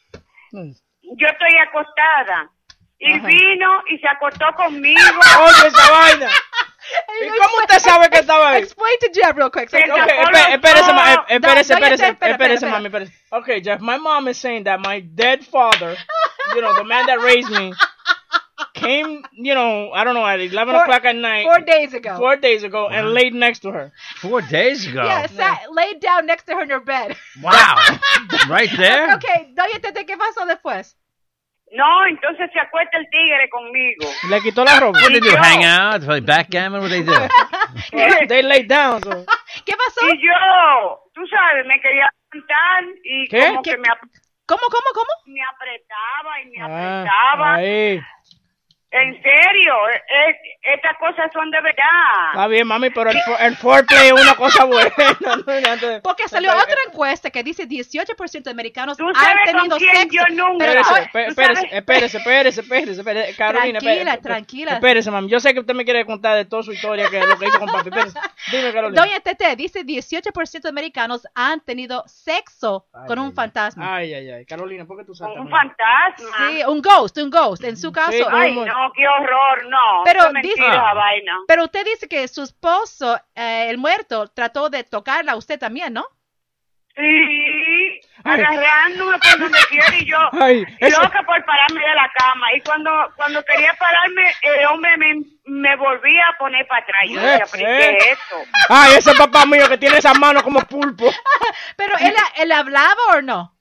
yo 0.53 1.27
estoy 1.27 1.57
acostada. 1.66 2.51
Y 2.99 3.12
Ajá. 3.14 3.27
vino 3.27 3.83
y 3.89 3.99
se 3.99 4.07
acostó 4.09 4.45
conmigo. 4.57 5.01
Oye, 5.41 5.68
esa 5.68 5.91
vaina. 5.93 6.29
¿Y 7.22 7.29
cómo 7.29 7.57
usted 7.62 7.79
sabe 7.79 8.09
que 8.11 8.18
estaba 8.18 8.51
ahí? 8.51 8.62
Explain 8.62 8.99
to 9.01 9.07
Jeff 9.14 9.35
real 9.35 9.51
quick. 9.51 9.68
so- 9.70 9.77
Se 9.79 9.91
Ok, 9.91 9.97
tapó 9.99 10.12
espe- 10.12 10.31
los 10.33 10.49
espérese, 10.49 10.93
ma- 10.93 11.12
eh, 11.14 11.16
espérese, 11.29 11.72
espérese, 11.75 12.07
espérese, 12.09 12.55
espera, 12.55 12.70
mami, 12.72 12.87
espérese. 12.87 13.12
Okay, 13.31 13.62
Jeff, 13.62 13.81
my 13.81 13.97
mom 13.99 14.29
is 14.29 14.37
saying 14.39 14.64
that 14.64 14.79
my 14.81 15.01
dead 15.01 15.43
father, 15.43 15.97
you 16.55 16.61
know, 16.61 16.75
the 16.75 16.85
man 16.85 17.07
that 17.07 17.18
raised 17.20 17.51
me, 17.51 17.72
came, 18.85 19.22
you 19.32 19.55
know, 19.55 19.91
I 19.93 20.05
don't 20.05 20.14
know, 20.14 20.26
at 20.26 20.41
11 20.41 20.74
Four- 20.74 20.82
o'clock 20.85 21.05
at 21.05 21.16
night, 21.16 21.45
Four 21.45 21.61
days 21.61 21.95
ago. 21.95 22.16
four 22.16 22.37
days 22.37 22.62
ago, 22.62 22.89
and 22.89 23.12
laid 23.14 23.32
next 23.35 23.61
to 23.61 23.72
her. 23.72 23.93
Four 24.20 24.43
days 24.43 24.87
ago. 24.87 25.03
Yeah, 25.05 25.26
sat, 25.26 25.66
laid 25.72 26.01
down 26.01 26.26
next 26.26 26.45
to 26.47 26.55
her 26.55 26.62
in 26.62 26.70
her 26.70 26.80
bed. 26.80 27.16
Wow. 27.43 27.76
right 28.49 28.70
there? 28.76 29.14
Okay, 29.16 29.53
doña 29.55 29.80
Tete, 29.80 30.05
¿qué 30.07 30.16
pasó 30.16 30.47
después? 30.47 30.97
No, 31.72 32.07
entonces 32.07 32.51
se 32.53 32.61
acuesta 32.61 32.99
el 32.99 33.07
tigre 33.11 33.49
conmigo. 33.51 34.07
Le 34.30 34.41
quitó 34.43 34.64
la 34.64 34.78
ropa. 34.78 34.99
What 35.01 35.09
did 35.11 35.22
they 35.24 35.30
do? 35.30 35.35
yo. 35.35 35.43
Hang 35.43 35.64
out? 35.64 36.05
Play 36.05 36.20
backgammon? 36.20 36.80
What 36.82 36.91
did 36.91 37.05
they 37.05 37.12
do? 37.12 37.28
They 38.28 38.43
laid 38.43 38.68
down, 38.68 39.03
so. 39.03 39.11
¿Qué 39.66 39.74
pasó? 39.76 40.07
Y 40.07 40.18
yo, 40.22 41.01
tú 41.14 41.22
sabes, 41.26 41.66
me 41.66 41.80
quería 41.80 42.09
cantar 42.30 42.85
y 43.03 43.26
¿Qué? 43.28 43.49
como 43.49 43.62
¿Qué? 43.62 43.70
que 43.72 43.76
me, 43.78 43.89
¿Cómo, 44.47 44.61
cómo, 44.70 44.89
cómo? 44.95 45.11
me 45.26 45.41
apretaba 45.43 46.41
y 46.43 46.51
me 46.51 46.62
Ah, 46.62 47.01
apretaba. 47.01 47.55
ahí. 47.55 48.01
En 48.97 49.12
serio, 49.22 49.74
es- 49.88 50.36
estas 50.76 50.97
cosas 50.99 51.28
son 51.32 51.51
de 51.51 51.61
verdad. 51.61 52.30
Está 52.32 52.47
bien, 52.47 52.66
mami, 52.66 52.90
pero 52.90 53.11
el, 53.11 53.16
el 53.40 53.57
foreplay 53.57 54.07
es 54.07 54.12
una 54.12 54.34
cosa 54.36 54.64
buena. 54.64 54.90
¿no? 55.20 56.01
Porque 56.03 56.28
salió 56.28 56.53
otra 56.53 56.76
encuesta 56.88 57.28
que 57.30 57.42
dice 57.42 57.66
18% 57.68 58.42
de 58.45 58.51
americanos 58.51 58.97
Tú 58.97 59.09
han 59.09 59.14
sabes 59.16 59.36
con 59.47 59.55
tenido 59.57 59.76
quién 59.78 59.97
sexo. 59.97 60.09
yo 60.11 60.24
nunca- 60.34 60.64
Pero, 60.64 60.80
Espérese, 60.80 61.28
espérese, 61.28 61.34
sabes- 61.55 61.72
espérese, 61.72 62.16
espérese, 62.18 62.61
espérese, 62.61 63.01
espérese, 63.01 63.36
Carolina, 63.36 63.78
Tranquila, 63.80 64.12
espérese, 64.14 64.22
tranquila. 64.22 64.72
Espérese, 64.74 65.11
mami. 65.11 65.28
Yo 65.28 65.40
sé 65.40 65.53
que 65.55 65.61
usted 65.61 65.74
me 65.74 65.84
quiere 65.84 66.07
contar 66.07 66.36
de 66.36 66.45
toda 66.45 66.62
su 66.62 66.72
historia, 66.72 67.11
que 67.11 67.18
lo 67.20 67.36
que 67.36 67.47
hizo 67.47 67.59
con 67.59 67.68
papi. 67.72 67.88
Espérese. 67.88 68.18
Dime, 68.53 68.72
Carolina. 68.72 69.03
Doña 69.03 69.20
Tete 69.20 69.57
dice 69.57 69.84
18% 69.84 70.61
de 70.62 70.68
americanos 70.68 71.26
han 71.34 71.61
tenido 71.64 72.05
sexo 72.07 72.86
Ay, 72.95 73.07
con 73.09 73.18
ay, 73.18 73.24
un 73.24 73.30
ay. 73.30 73.34
fantasma. 73.34 73.97
Ay, 73.97 74.14
ay, 74.14 74.30
ay. 74.30 74.47
Carolina, 74.47 74.84
¿por 74.86 74.99
qué 74.99 75.05
tú? 75.05 75.12
Con 75.18 75.38
un 75.40 75.51
fantasma. 75.51 76.49
Sí, 76.49 76.62
un 76.66 76.80
ghost, 76.80 77.18
un 77.18 77.30
ghost. 77.30 77.64
En 77.64 77.76
su 77.76 77.90
caso. 77.92 78.12
Sí, 78.12 78.22
Ay, 78.30 78.55
¿cómo? 78.55 78.66
No, 78.85 78.93
qué 78.93 79.07
horror, 79.09 79.66
no. 79.68 80.03
Pero 80.05 80.30
dice- 80.43 80.55
esa 80.66 80.95
vaina. 80.95 81.39
Pero 81.49 81.64
usted 81.64 81.85
dice 81.85 82.09
que 82.09 82.26
su 82.28 82.43
esposo, 82.43 83.20
eh, 83.35 83.66
el 83.70 83.78
muerto, 83.78 84.28
trató 84.28 84.70
de 84.70 84.85
tocarla 84.85 85.32
a 85.32 85.37
usted 85.37 85.59
también, 85.59 85.93
¿no? 85.93 86.05
Sí, 86.97 88.01
agarrándome 88.22 89.18
por 89.18 89.39
donde 89.41 89.59
quiera 89.68 89.97
y 89.99 90.05
yo 90.07 90.16
Ay, 90.32 90.64
eso- 90.78 91.03
loca 91.03 91.22
por 91.26 91.45
pararme 91.45 91.80
de 91.80 91.95
la 91.95 92.09
cama. 92.16 92.47
Y 92.55 92.61
cuando 92.61 92.91
cuando 93.16 93.43
quería 93.45 93.74
pararme, 93.74 94.22
el 94.43 94.66
hombre 94.66 94.97
me, 94.97 95.14
me 95.47 95.76
volvía 95.76 96.22
a 96.32 96.39
poner 96.39 96.66
para 96.68 96.82
atrás. 96.82 97.03
Yo 97.09 97.20
decía, 97.20 97.45
¿pero 97.51 97.66
qué 97.66 97.97
es 97.99 98.07
esto? 98.12 98.37
Ay, 98.68 98.93
ese 98.97 99.14
papá 99.14 99.45
mío 99.45 99.68
que 99.68 99.78
tiene 99.78 99.99
esas 99.99 100.16
manos 100.18 100.43
como 100.45 100.61
pulpo. 100.61 101.05
Pero 101.76 101.95
él, 101.99 102.14
él 102.37 102.53
hablaba 102.53 102.95
o 103.14 103.22
no? 103.22 103.57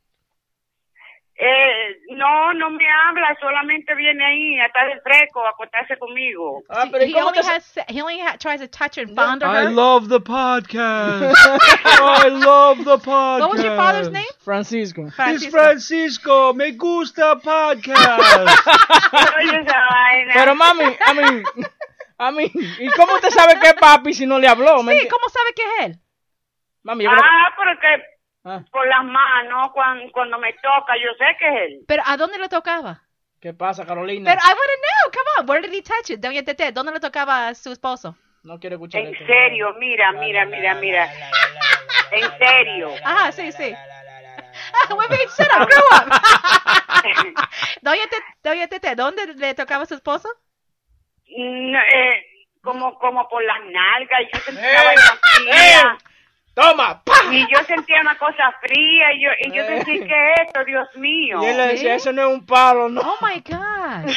Eh, 1.36 1.97
no, 2.11 2.53
no 2.53 2.69
me 2.69 2.86
habla, 2.88 3.36
solamente 3.41 3.95
viene 3.95 4.23
ahí 4.23 4.59
a 4.59 4.67
estar 4.67 4.88
de 4.88 5.01
fresco, 5.01 5.43
a 5.43 5.49
acostarse 5.49 5.97
conmigo. 5.97 6.61
Ah, 6.69 6.86
pero 6.91 7.03
¿y 7.05 7.09
he, 7.09 7.13
cómo 7.13 7.29
only 7.29 7.39
has, 7.39 7.75
he 7.88 8.01
only 8.03 8.19
ha- 8.21 8.38
tries 8.38 8.61
to 8.61 8.67
touch 8.67 8.99
and 8.99 9.15
fondle 9.15 9.49
I 9.49 9.63
her. 9.65 9.71
love 9.71 10.09
the 10.09 10.19
podcast. 10.19 11.34
I 11.86 12.27
love 12.29 12.86
the 12.86 12.97
podcast. 12.99 13.39
What 13.41 13.49
was 13.51 13.63
your 13.63 13.75
father's 13.75 14.11
name? 14.11 14.25
Francisco. 14.43 15.07
It's 15.07 15.15
Francisco. 15.15 15.51
Francisco. 15.51 16.53
Me 16.53 16.71
gusta 16.73 17.36
podcast. 17.41 18.47
Pero 20.34 20.55
mami, 20.55 20.84
a 21.05 21.13
mí, 21.13 21.43
a 22.17 22.31
mí, 22.31 22.51
¿y 22.79 22.89
cómo 22.91 23.15
usted 23.15 23.29
sabe 23.31 23.59
que 23.59 23.67
es 23.67 23.73
papi 23.73 24.13
si 24.13 24.25
no 24.25 24.38
le 24.39 24.47
habló? 24.47 24.84
¿Me 24.84 24.99
Sí, 24.99 25.07
¿cómo 25.07 25.27
sabe 25.29 25.53
que 25.55 25.63
es 25.63 25.86
él? 25.88 25.99
Mami, 26.84 27.03
yo 27.05 27.09
creo 27.09 27.21
que- 27.21 27.27
Ah, 27.29 27.53
porque 27.55 28.03
Ah, 28.45 28.61
por 28.71 28.85
las 28.87 29.03
manos, 29.05 29.71
cuando, 29.73 30.11
cuando 30.11 30.37
me 30.37 30.51
toca, 30.53 30.93
yo 30.97 31.11
sé 31.17 31.25
que 31.39 31.47
es 31.47 31.61
él. 31.71 31.79
Pero 31.87 32.03
¿a 32.05 32.17
dónde 32.17 32.37
le 32.37 32.49
tocaba? 32.49 33.01
¿Qué 33.39 33.53
pasa, 33.53 33.85
Carolina? 33.85 34.29
Pero 34.31 34.41
I 34.45 34.49
want 34.49 34.57
to 34.57 34.79
know. 34.81 35.11
Come 35.13 35.29
on, 35.39 35.49
where 35.49 35.61
did 35.61 35.73
he 35.73 35.81
touch 35.81 36.09
it? 36.09 36.19
Doña 36.19 36.43
Tete, 36.43 36.71
¿dónde 36.71 36.91
le 36.91 36.99
tocaba 36.99 37.47
a 37.49 37.55
su 37.55 37.71
esposo? 37.71 38.15
No 38.43 38.59
quiero 38.59 38.75
escuchar 38.75 39.01
En 39.01 39.13
esto. 39.13 39.25
serio, 39.25 39.73
mira, 39.79 40.11
mira, 40.13 40.45
mira, 40.45 40.73
mira. 40.75 41.09
En 42.11 42.37
serio. 42.37 42.91
Ajá, 43.03 43.31
sí, 43.31 43.51
sí. 43.53 43.73
Wait, 44.89 45.09
wait, 45.09 45.29
shut 45.29 45.47
up, 45.57 45.67
grow 45.67 45.83
up. 45.93 46.09
Doña 47.81 48.03
Tete, 48.09 48.25
Doña 48.43 48.67
Tete, 48.67 48.95
¿dónde 48.95 49.25
le 49.35 49.53
tocaba 49.55 49.83
a 49.83 49.85
su 49.85 49.95
esposo? 49.95 50.27
No, 51.35 51.79
eh, 51.79 52.25
como, 52.61 52.97
como 52.99 53.27
por 53.29 53.43
las 53.43 53.59
nalgas, 53.71 54.21
yo 54.33 54.39
sentía 54.41 54.81
¡Eh! 54.81 54.85
vaina 54.85 55.01
fría, 55.35 55.97
¡Eh! 55.99 56.03
¡Toma! 56.54 57.01
¡Pa! 57.04 57.14
y 57.32 57.41
yo 57.51 57.64
sentía 57.66 58.01
una 58.01 58.16
cosa 58.18 58.51
fría, 58.62 59.12
y 59.14 59.24
yo, 59.24 59.30
y 59.39 59.51
yo 59.51 59.64
¡Eh! 59.64 59.70
decía, 59.72 60.06
¿qué 60.06 60.32
es 60.34 60.41
esto, 60.47 60.64
Dios 60.66 60.88
mío? 60.95 61.39
Y 61.41 61.45
él 61.47 61.58
le 61.58 61.68
decía, 61.70 61.89
¿Sí? 61.91 61.95
eso 61.95 62.14
no 62.14 62.22
es 62.22 62.28
un 62.36 62.45
palo, 62.45 62.89
no. 62.89 63.01
Oh 63.01 63.18
my 63.26 63.39
God. 63.41 64.12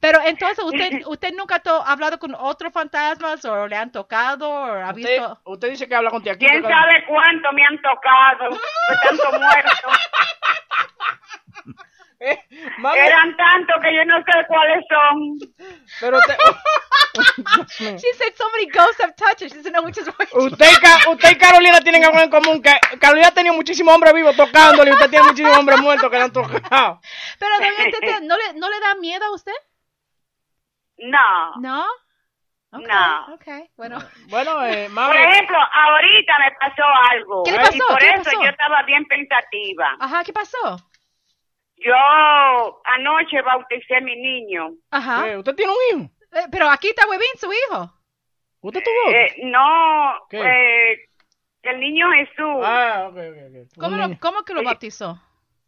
Pero 0.00 0.18
entonces, 0.24 0.58
¿usted, 0.64 1.02
usted 1.06 1.32
nunca 1.36 1.60
to- 1.60 1.82
ha 1.86 1.92
hablado 1.92 2.18
con 2.18 2.34
otros 2.34 2.72
fantasmas 2.72 3.44
o 3.44 3.68
le 3.68 3.76
han 3.76 3.92
tocado 3.92 4.50
o 4.50 4.64
ha 4.72 4.88
Usted, 4.90 5.02
visto? 5.02 5.40
usted 5.44 5.70
dice 5.70 5.88
que 5.88 5.94
habla 5.94 6.10
con 6.10 6.22
tía 6.22 6.36
¿Quién 6.36 6.62
sabe 6.62 7.04
cuánto 7.06 7.52
me 7.52 7.64
han 7.64 7.80
tocado? 7.80 8.50
De 8.50 8.96
tanto 9.08 9.38
muerto. 9.38 9.88
Eh, 12.24 12.38
mami, 12.78 12.98
Eran 13.00 13.36
tantos 13.36 13.76
que 13.82 13.94
yo 13.96 14.04
no 14.04 14.18
sé 14.18 14.46
cuáles 14.46 14.84
son. 14.88 15.38
pero 16.00 16.18
usted, 16.18 16.36
She 17.98 18.12
said 18.14 18.32
so 18.36 18.48
many 18.52 18.66
ghosts 18.70 19.00
have 19.00 19.14
touched 19.16 19.40
her. 19.42 19.48
She 19.48 19.56
doesn't 19.56 19.72
know 19.72 19.82
which 19.82 19.98
is 19.98 20.06
which. 20.06 20.32
usted, 20.32 20.66
y 20.70 20.80
Ca- 20.80 21.10
usted 21.10 21.30
y 21.32 21.36
Carolina 21.36 21.80
tienen 21.80 22.04
algo 22.04 22.18
en 22.20 22.30
común, 22.30 22.62
que 22.62 22.72
Carolina 23.00 23.28
ha 23.28 23.32
tenido 23.32 23.54
muchísimos 23.54 23.92
hombres 23.94 24.12
vivos 24.14 24.36
tocándole 24.36 24.90
y 24.90 24.94
usted 24.94 25.10
tiene 25.10 25.26
muchísimos 25.26 25.58
hombres 25.58 25.80
muertos 25.80 26.08
que 26.10 26.16
le 26.16 26.22
han 26.22 26.32
tocado. 26.32 27.00
Pero, 27.38 27.56
doña 27.58 27.90
Tete, 27.90 28.20
¿no 28.22 28.36
le, 28.36 28.54
¿no 28.54 28.70
le 28.70 28.80
da 28.80 28.94
miedo 28.94 29.24
a 29.24 29.34
usted? 29.34 29.52
No, 30.98 31.56
¿No? 31.60 31.84
No. 32.70 33.34
Okay, 33.34 33.68
bueno. 33.76 33.98
Bueno, 34.28 34.64
eh, 34.64 34.88
Por 34.94 35.14
ejemplo, 35.14 35.58
ahorita 35.58 36.38
me 36.38 36.50
pasó 36.58 36.82
algo. 37.10 37.42
¿Qué 37.42 37.52
le 37.52 37.58
pasó? 37.58 37.74
Y 37.76 37.80
por 37.80 37.98
¿Qué 37.98 38.08
eso 38.08 38.22
pasó? 38.24 38.42
yo 38.42 38.48
estaba 38.48 38.82
bien 38.84 39.04
pensativa. 39.04 39.96
Ajá, 40.00 40.24
¿qué 40.24 40.32
pasó? 40.32 40.78
Yo 41.84 42.80
anoche 42.84 43.40
bauticé 43.42 43.96
a 43.96 44.00
mi 44.00 44.16
niño. 44.16 44.70
Ajá. 44.90 45.28
Eh, 45.28 45.36
¿Usted 45.38 45.54
tiene 45.54 45.72
un 45.72 46.00
hijo? 46.00 46.10
Eh, 46.32 46.46
pero 46.50 46.68
aquí 46.70 46.88
está 46.88 47.06
Huevín, 47.08 47.28
su 47.36 47.50
hijo. 47.52 47.92
¿Usted 48.60 48.80
tuvo? 48.82 49.14
Eh, 49.14 49.34
no, 49.44 50.14
¿Qué? 50.30 50.40
eh, 50.40 51.08
el 51.62 51.80
niño 51.80 52.10
Jesús. 52.12 52.62
Ah, 52.64 53.08
ok, 53.10 53.16
ok. 53.16 53.78
¿Cómo, 53.78 53.96
lo- 53.96 54.18
cómo 54.20 54.42
que 54.44 54.54
lo 54.54 54.62
bautizó? 54.62 55.20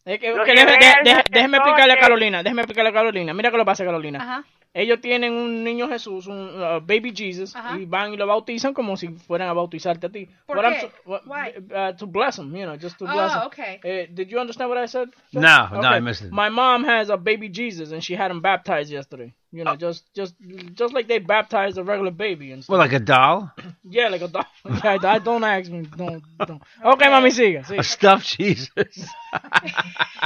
Es 0.04 0.20
que, 0.20 0.34
Lo 0.34 0.44
que 0.44 0.52
déjeme 0.52 1.56
explicarle 1.56 1.94
a 1.94 1.98
Carolina, 1.98 2.42
déjeme 2.42 2.60
explicarle 2.62 2.90
a 2.90 2.92
Carolina. 2.92 3.32
Mira 3.32 3.50
que 3.50 3.56
lo 3.56 3.64
pasa, 3.64 3.84
Carolina. 3.84 4.18
Ajá. 4.20 4.44
Ellos 4.76 5.00
tienen 5.00 5.32
un 5.34 5.62
niño 5.62 5.86
Jesús, 5.88 6.26
un 6.26 6.60
uh, 6.60 6.80
baby 6.80 7.12
Jesus, 7.16 7.54
Ajá. 7.54 7.78
y 7.78 7.86
van 7.86 8.12
y 8.12 8.16
lo 8.16 8.26
bautizan 8.26 8.74
como 8.74 8.96
si 8.96 9.06
fueran 9.06 9.48
a 9.48 9.52
bautizarte 9.52 10.08
a 10.08 10.10
ti. 10.10 10.28
¿Por 10.46 10.56
What 10.56 10.64
qué? 10.72 10.80
so- 10.80 10.90
what- 11.04 11.22
Why? 11.26 11.54
uh, 11.72 11.92
to 11.96 12.06
bless 12.08 12.34
them, 12.36 12.52
you 12.56 12.64
know, 12.66 12.76
just 12.76 12.98
to 12.98 13.04
Oh, 13.04 13.12
bless 13.12 13.32
them. 13.34 13.42
okay. 13.46 13.80
Eh, 13.84 14.08
did 14.12 14.28
you 14.32 14.40
understand 14.40 14.68
what 14.70 14.78
I 14.82 14.86
said? 14.88 15.10
No, 15.32 15.68
no, 15.70 15.88
I 15.88 16.00
missed 16.00 16.22
it. 16.22 16.32
My 16.32 16.48
mom 16.48 16.82
has 16.84 17.08
a 17.08 17.16
baby 17.16 17.48
Jesus, 17.48 17.92
and 17.92 18.02
she 18.02 18.16
had 18.16 18.32
him 18.32 18.40
baptized 18.40 18.90
yesterday. 18.90 19.32
You 19.52 19.60
Oh. 19.62 19.64
know, 19.70 19.76
just 19.76 20.12
just 20.12 20.34
just 20.74 20.92
like 20.92 21.06
they 21.06 21.20
baptized 21.20 21.78
a 21.78 21.84
regular 21.84 22.10
baby 22.10 22.50
and 22.50 22.64
stuff. 22.64 22.72
Well, 22.72 22.80
like 22.80 22.92
a 22.92 22.98
doll? 22.98 23.52
yeah, 23.84 24.08
like 24.08 24.22
a 24.22 24.28
dog. 24.28 24.46
Yeah, 24.82 24.98
I- 25.04 25.20
don't 25.20 25.44
ask 25.44 25.70
me. 25.70 25.86
Don't, 25.96 26.20
don't. 26.44 26.60
Okay, 26.84 27.06
mami, 27.06 27.30
sigue. 27.30 27.62
sigue. 27.64 27.78
A 27.78 27.84
stuffed 27.84 28.26
Jesus. 28.36 29.06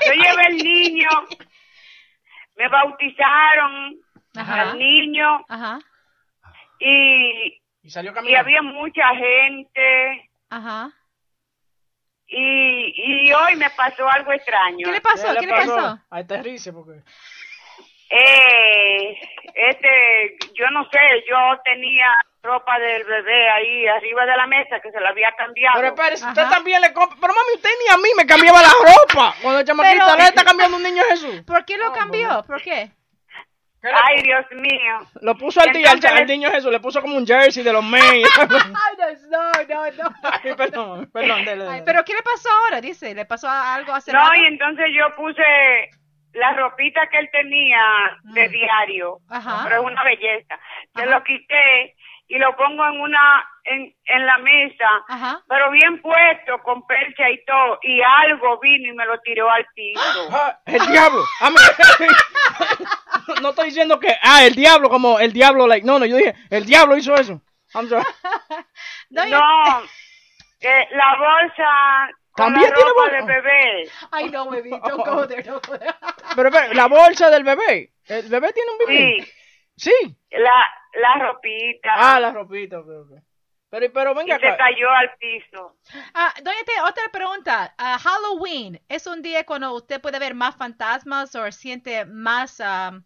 Yo 0.07 0.13
llevé 0.15 0.43
al 0.47 0.57
niño, 0.57 1.09
me 2.57 2.69
bautizaron 2.69 3.97
Ajá. 4.43 4.63
al 4.71 4.79
niño 4.79 5.45
Ajá. 5.49 5.79
y, 6.81 7.61
Y 7.83 7.91
salió 7.91 8.13
y 8.25 8.35
había 8.35 8.63
mucha 8.63 9.09
gente 9.15 10.31
Ajá. 10.51 10.91
y, 12.27 13.27
y 13.27 13.33
hoy 13.33 13.57
me 13.57 13.71
pasó 13.71 14.09
algo 14.09 14.33
extraño. 14.33 14.85
¿Qué 14.85 14.93
le 14.93 15.01
pasó? 15.01 15.27
¿Qué 15.39 15.47
le 15.47 15.53
pasó? 15.53 15.99
Aterrice, 16.11 16.73
porque... 16.73 17.03
Eh, 18.11 19.19
este, 19.55 20.39
yo 20.55 20.71
no 20.71 20.85
sé, 20.91 20.99
yo 21.29 21.37
tenía 21.63 22.07
ropa 22.43 22.79
del 22.79 23.05
bebé 23.05 23.51
ahí 23.51 23.87
arriba 23.87 24.25
de 24.25 24.35
la 24.37 24.47
mesa 24.47 24.81
que 24.81 24.91
se 24.91 24.99
la 25.01 25.11
había 25.11 25.31
cambiado. 25.33 25.75
Pero 25.77 25.89
espérese, 25.89 26.27
usted 26.27 26.43
Ajá. 26.43 26.51
también 26.55 26.81
le 26.81 26.93
compra. 26.95 27.19
Pero 27.21 27.35
mami, 27.35 27.55
usted 27.57 27.69
ni 27.85 27.93
a 27.93 27.97
mí 27.99 28.09
me 28.17 28.25
cambiaba 28.27 28.63
la 28.63 28.69
ropa. 28.71 29.35
Cuando 29.43 29.61
el 29.61 29.67
chamaquita 29.67 30.05
Pero- 30.07 30.17
le 30.17 30.23
está 30.25 30.45
cambiando 30.45 30.77
un 30.79 30.83
niño 30.85 31.03
Jesús. 31.11 31.43
¿Por 31.47 31.65
qué 31.67 31.77
lo 31.77 31.93
cambió? 31.93 32.43
¿Por 32.47 32.63
qué? 32.63 32.91
Ay, 33.83 34.23
Dios 34.23 34.45
mío. 34.53 34.99
Lo 35.23 35.37
puso 35.37 35.61
al 35.61 35.73
día, 35.73 35.91
al, 35.93 36.27
niño 36.27 36.51
Jesús, 36.51 36.71
le 36.73 36.81
puso 36.81 37.01
como 37.01 37.17
un 37.17 37.27
jersey 37.27 37.63
de 37.63 37.73
los 37.73 37.85
May. 37.85 38.23
Ay, 38.39 39.17
no, 39.31 39.53
no, 39.69 39.91
no. 39.93 40.15
Ay, 40.23 40.55
perdón, 40.57 41.11
perdón. 41.13 41.45
dele, 41.45 41.63
dele. 41.65 41.69
Ay, 41.77 41.83
pero 41.85 42.05
¿qué 42.05 42.13
le 42.15 42.23
pasó 42.23 42.49
ahora? 42.51 42.81
Dice, 42.81 43.15
¿le 43.15 43.25
pasó 43.25 43.49
algo 43.49 43.93
hace 43.93 44.13
No, 44.13 44.19
rato? 44.19 44.35
y 44.35 44.47
entonces 44.47 44.87
yo 44.97 45.15
puse 45.17 45.43
la 46.33 46.53
ropita 46.55 47.01
que 47.11 47.19
él 47.19 47.29
tenía 47.33 47.81
de 48.25 48.49
diario, 48.49 49.19
Mm. 49.29 49.33
Ajá. 49.33 49.61
pero 49.65 49.81
es 49.81 49.87
una 49.93 50.05
belleza. 50.05 50.59
Se 50.95 51.07
lo 51.07 51.23
quité 51.25 51.95
y 52.29 52.39
lo 52.39 52.55
pongo 52.57 52.87
en 52.87 53.01
una 53.01 53.45
en, 53.65 53.95
en 54.07 54.27
la 54.27 54.39
mesa, 54.39 54.89
Ajá. 55.09 55.43
pero 55.49 55.71
bien 55.71 56.01
puesto 56.01 56.63
con 56.63 56.87
percha 56.87 57.29
y 57.29 57.45
todo, 57.45 57.79
y 57.83 58.01
algo 58.01 58.59
vino 58.61 58.93
y 58.93 58.97
me 58.97 59.05
lo 59.07 59.21
tiró 59.21 59.51
al 59.51 59.67
piso. 59.75 60.29
Ah, 60.33 60.59
el 60.67 60.87
diablo. 60.87 61.23
Ah, 61.41 61.51
me- 61.51 61.57
no 63.43 63.51
estoy 63.51 63.67
diciendo 63.67 63.99
que, 64.01 64.15
ah, 64.23 64.45
el 64.45 64.55
diablo, 64.55 64.89
como 64.89 65.19
el 65.21 65.33
diablo, 65.33 65.67
like, 65.67 65.87
no, 65.87 65.99
no, 65.99 66.07
yo 66.07 66.17
dije, 66.17 66.35
el 66.51 66.65
diablo 66.65 66.97
hizo 66.97 67.15
eso. 67.15 67.41
I'm 67.75 67.89
sorry. 67.89 68.05
No, 69.11 69.23
eh, 70.61 70.89
la 70.91 71.17
bolsa 71.17 72.11
También 72.37 72.69
la 72.71 72.75
tiene 72.75 72.93
bolsa. 72.93 73.17
de 73.17 73.23
bebé. 73.23 73.91
Ay, 74.11 74.29
no, 74.31 74.47
baby, 74.51 74.71
don't 74.71 75.07
go 75.07 75.27
there, 75.27 75.43
don't 75.43 75.67
go 75.67 75.79
there. 75.79 75.95
Pero, 76.37 76.51
pero, 76.51 76.75
la 76.75 76.87
bolsa 76.87 77.31
del 77.31 77.45
bebé. 77.45 77.93
El 78.07 78.29
bebé 78.29 78.53
tiene 78.53 78.71
un 78.73 78.79
bebé. 78.79 79.17
Sí, 79.23 79.33
Sí. 79.79 79.93
la, 80.31 80.71
la 80.95 81.15
ropita. 81.27 81.91
Ah, 81.95 82.21
la 82.21 82.33
ropita, 82.33 82.81
ok, 82.81 82.89
ok. 82.89 83.23
Pero, 83.71 83.93
pero 83.93 84.13
y 84.13 84.15
venga 84.15 84.39
se 84.39 84.49
acá. 84.49 84.65
cayó 84.65 84.91
al 84.91 85.11
piso. 85.19 85.77
Ah, 86.15 86.33
doña 86.43 86.57
T, 86.65 86.73
otra 86.89 87.05
pregunta. 87.13 87.75
Ah, 87.79 87.99
Halloween 87.99 88.81
es 88.89 89.07
un 89.07 89.21
día 89.23 89.45
cuando 89.45 89.75
usted 89.75 90.01
puede 90.01 90.19
ver 90.19 90.35
más 90.35 90.57
fantasmas 90.57 91.35
o 91.35 91.53
siente 91.53 92.07
más, 92.07 92.61
um, 92.61 93.03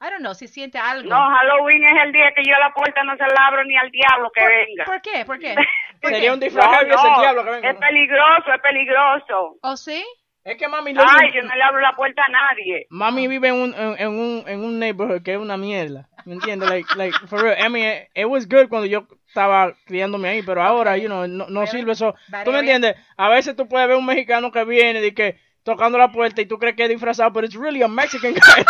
I 0.00 0.10
don't 0.10 0.18
know, 0.20 0.32
si 0.34 0.46
siente 0.46 0.78
algo. 0.78 1.08
No, 1.08 1.16
Halloween 1.16 1.84
es 1.84 2.02
el 2.04 2.12
día 2.12 2.32
que 2.36 2.44
yo 2.44 2.52
la 2.58 2.72
puerta 2.72 3.02
no 3.02 3.16
se 3.16 3.22
la 3.26 3.46
abro 3.48 3.64
ni 3.64 3.76
al 3.76 3.90
diablo 3.90 4.30
que 4.32 4.40
¿Por, 4.42 4.50
venga. 4.50 4.84
¿Por 4.84 5.02
qué? 5.02 5.24
¿Por 5.24 5.38
qué? 5.40 5.54
Sería 6.02 6.32
un 6.34 6.38
No, 6.38 6.44
disfraz 6.44 6.70
heavy, 6.78 6.90
es 6.90 6.96
no, 7.02 7.14
el 7.14 7.20
diablo 7.20 7.44
que 7.44 7.50
venga. 7.50 7.70
es 7.70 7.76
peligroso, 7.78 8.52
es 8.54 8.60
peligroso. 8.62 9.56
¿Oh, 9.62 9.76
sí? 9.76 10.04
Es 10.46 10.56
que 10.58 10.68
mami, 10.68 10.94
Ay, 10.96 11.32
yo 11.34 11.42
no 11.42 11.56
le 11.56 11.62
abro 11.64 11.80
la 11.80 11.96
puerta 11.96 12.22
a 12.24 12.30
nadie. 12.30 12.86
mami 12.88 13.26
vive 13.26 13.48
en 13.48 13.54
un, 13.56 13.74
en, 13.74 13.96
en 13.98 14.08
un, 14.10 14.44
en 14.46 14.64
un 14.64 14.78
neighborhood 14.78 15.24
que 15.24 15.32
es 15.32 15.38
una 15.38 15.56
mierda. 15.56 16.08
¿Me 16.24 16.34
entiendes? 16.34 16.70
Like, 16.70 16.88
like, 16.94 17.18
for 17.26 17.42
real. 17.42 17.56
I 17.58 17.68
mean, 17.68 18.06
it 18.14 18.26
was 18.26 18.46
good 18.46 18.68
cuando 18.68 18.86
yo 18.86 19.08
estaba 19.26 19.72
criándome 19.86 20.28
ahí, 20.28 20.42
pero 20.42 20.62
ahora, 20.62 20.96
you 20.98 21.08
know, 21.08 21.26
no, 21.26 21.48
no 21.48 21.66
sirve 21.66 21.92
eso. 21.92 22.14
¿Tú 22.44 22.52
me 22.52 22.60
entiendes? 22.60 22.94
A 23.16 23.28
veces 23.28 23.56
tú 23.56 23.66
puedes 23.66 23.88
ver 23.88 23.96
un 23.96 24.06
mexicano 24.06 24.52
que 24.52 24.64
viene 24.64 25.04
y 25.04 25.12
que 25.12 25.36
tocando 25.64 25.98
la 25.98 26.12
puerta 26.12 26.40
y 26.40 26.46
tú 26.46 26.58
crees 26.60 26.76
que 26.76 26.84
es 26.84 26.90
disfrazado, 26.90 27.32
pero 27.32 27.44
it's 27.44 27.56
really 27.56 27.82
a 27.82 27.88
Mexican 27.88 28.32
guy. 28.32 28.40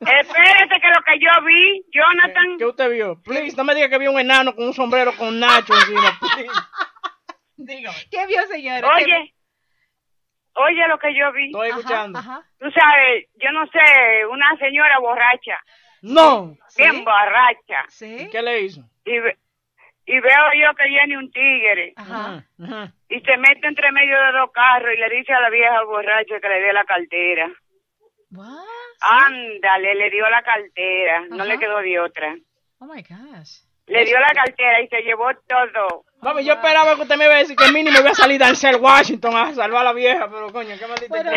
Espérate 0.00 0.80
que 0.80 0.88
lo 0.88 1.02
que 1.04 1.18
yo 1.18 1.30
vi, 1.44 1.84
Jonathan, 1.92 2.58
¿Qué 2.58 2.64
usted 2.66 2.90
vio? 2.90 3.20
Please, 3.22 3.56
no 3.56 3.64
me 3.64 3.74
diga 3.74 3.88
que 3.88 3.98
vio 3.98 4.12
un 4.12 4.20
enano 4.20 4.54
con 4.54 4.66
un 4.66 4.74
sombrero 4.74 5.16
con 5.16 5.40
nacho 5.40 5.74
encima. 5.74 6.16
Please. 6.20 6.52
Dígame. 7.56 7.96
¿Qué 8.10 8.26
vio, 8.26 8.46
señora? 8.46 8.88
Oye, 8.96 9.34
oye 10.54 10.88
lo 10.88 10.98
que 10.98 11.14
yo 11.14 11.32
vi. 11.32 11.46
Estoy 11.46 11.68
Ajá, 11.70 11.78
escuchando. 11.80 12.18
ajá. 12.18 12.42
Tú 12.58 12.70
sabes, 12.70 13.26
yo 13.34 13.50
no 13.52 13.66
sé, 13.66 14.26
una 14.26 14.56
señora 14.58 14.98
borracha, 14.98 15.58
No. 16.02 16.56
bien 16.76 17.04
borracha, 17.04 17.84
¿Sí? 17.88 18.28
¿Qué 18.30 18.42
le 18.42 18.60
hizo? 18.62 18.82
y, 19.04 19.18
ve- 19.18 19.38
y 20.06 20.20
veo 20.20 20.52
yo 20.60 20.74
que 20.76 20.86
viene 20.86 21.16
un 21.18 21.30
tigre 21.30 21.92
Ajá. 21.96 22.44
Y 23.08 23.20
se 23.20 23.36
mete 23.36 23.66
entre 23.66 23.90
medio 23.92 24.16
de 24.20 24.32
dos 24.32 24.50
carros 24.52 24.92
y 24.94 24.98
le 24.98 25.08
dice 25.16 25.32
a 25.32 25.40
la 25.40 25.50
vieja 25.50 25.82
borracha 25.84 26.40
que 26.40 26.48
le 26.48 26.60
dé 26.60 26.72
la 26.72 26.84
cartera. 26.84 27.48
What? 28.32 28.64
Ándale, 29.00 29.94
le 29.94 30.10
dio 30.10 30.28
la 30.28 30.42
cartera, 30.42 31.24
no 31.30 31.44
le 31.44 31.58
quedó 31.58 31.78
de 31.78 32.00
otra. 32.00 32.34
Oh, 32.78 32.86
my 32.86 33.02
gosh. 33.02 33.60
Le 33.86 34.04
dio 34.04 34.18
la 34.18 34.28
cartera 34.28 34.80
y 34.82 34.88
se 34.88 35.02
llevó 35.02 35.26
todo. 35.46 36.04
Mami, 36.22 36.44
yo 36.44 36.54
esperaba 36.54 36.94
que 36.96 37.02
usted 37.02 37.16
me 37.16 37.26
iba 37.26 37.34
a 37.34 37.38
decir 37.38 37.54
que 37.56 37.70
mínimo 37.70 37.98
iba 38.00 38.10
a 38.10 38.14
salir 38.14 38.40
Denzel 38.40 38.76
Washington 38.76 39.36
a 39.36 39.54
salvar 39.54 39.82
a 39.82 39.84
la 39.84 39.92
vieja, 39.92 40.28
pero 40.30 40.50
coño, 40.52 40.74
qué 40.78 40.86
maldita 40.86 41.08
Bueno, 41.08 41.30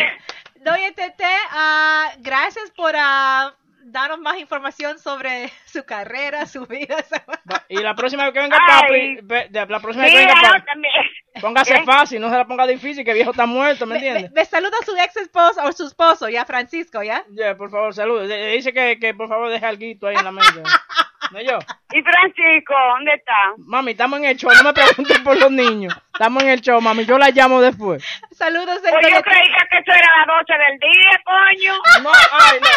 doña 0.56 0.92
Tete, 0.94 1.26
ah, 1.50 2.10
gracias 2.20 2.70
por 2.70 2.94
ah, 2.96 3.54
darnos 3.82 4.18
más 4.20 4.38
información 4.38 4.98
sobre 4.98 5.50
su 5.66 5.84
carrera, 5.84 6.46
su 6.46 6.64
vida. 6.66 6.96
Y 7.70 7.76
la 7.82 7.94
próxima 7.94 8.24
vez 8.24 8.32
que 8.32 8.40
venga 8.40 8.56
Ay. 8.66 9.16
papi, 9.22 9.48
la 9.68 9.80
próxima 9.80 10.04
vez 10.04 10.12
que 10.14 10.18
venga 10.18 10.34
papi, 10.40 11.40
póngase 11.42 11.74
¿Qué? 11.74 11.82
fácil, 11.84 12.20
no 12.20 12.30
se 12.30 12.36
la 12.36 12.46
ponga 12.46 12.66
difícil, 12.66 13.04
que 13.04 13.10
el 13.10 13.16
viejo 13.16 13.30
está 13.32 13.44
muerto, 13.44 13.84
¿me 13.86 13.94
Me, 13.96 14.00
me, 14.00 14.06
entiendes? 14.08 14.32
me 14.32 14.44
saluda 14.46 14.76
a 14.80 14.84
su 14.86 14.96
ex 14.96 15.16
esposo 15.18 15.62
o 15.64 15.72
su 15.72 15.86
esposo, 15.86 16.28
ya, 16.30 16.46
Francisco, 16.46 17.02
¿ya? 17.02 17.24
Ya, 17.30 17.56
por 17.56 17.70
favor, 17.70 17.94
salud. 17.94 18.26
De- 18.26 18.52
Dice 18.52 18.72
que, 18.72 18.98
que 18.98 19.12
por 19.12 19.28
favor 19.28 19.50
deje 19.50 19.66
algo 19.66 19.82
ahí 20.08 20.16
en 20.16 20.24
la 20.24 20.32
mesa. 20.32 20.62
¿No 21.32 21.40
yo? 21.42 21.58
¿Y 21.92 22.02
Francisco, 22.02 22.74
dónde 22.96 23.12
está? 23.14 23.32
Mami, 23.58 23.90
estamos 23.92 24.18
en 24.20 24.26
el 24.26 24.36
show, 24.36 24.50
no 24.54 24.62
me 24.64 24.72
pregunten 24.72 25.22
por 25.24 25.36
los 25.38 25.50
niños. 25.50 25.94
Estamos 26.12 26.42
en 26.42 26.48
el 26.50 26.60
show, 26.60 26.80
mami, 26.80 27.04
yo 27.04 27.18
la 27.18 27.30
llamo 27.30 27.60
después. 27.60 28.04
Saludos, 28.32 28.78
Pues 28.80 28.92
yo 29.12 29.22
creía 29.22 29.66
que 29.70 29.78
eso 29.78 29.92
era 29.92 30.08
las 30.18 30.26
12 30.26 30.52
del 30.52 30.78
día, 30.78 31.22
coño. 31.24 31.74
No, 32.02 32.10
ay, 32.32 32.58
no. 32.60 32.68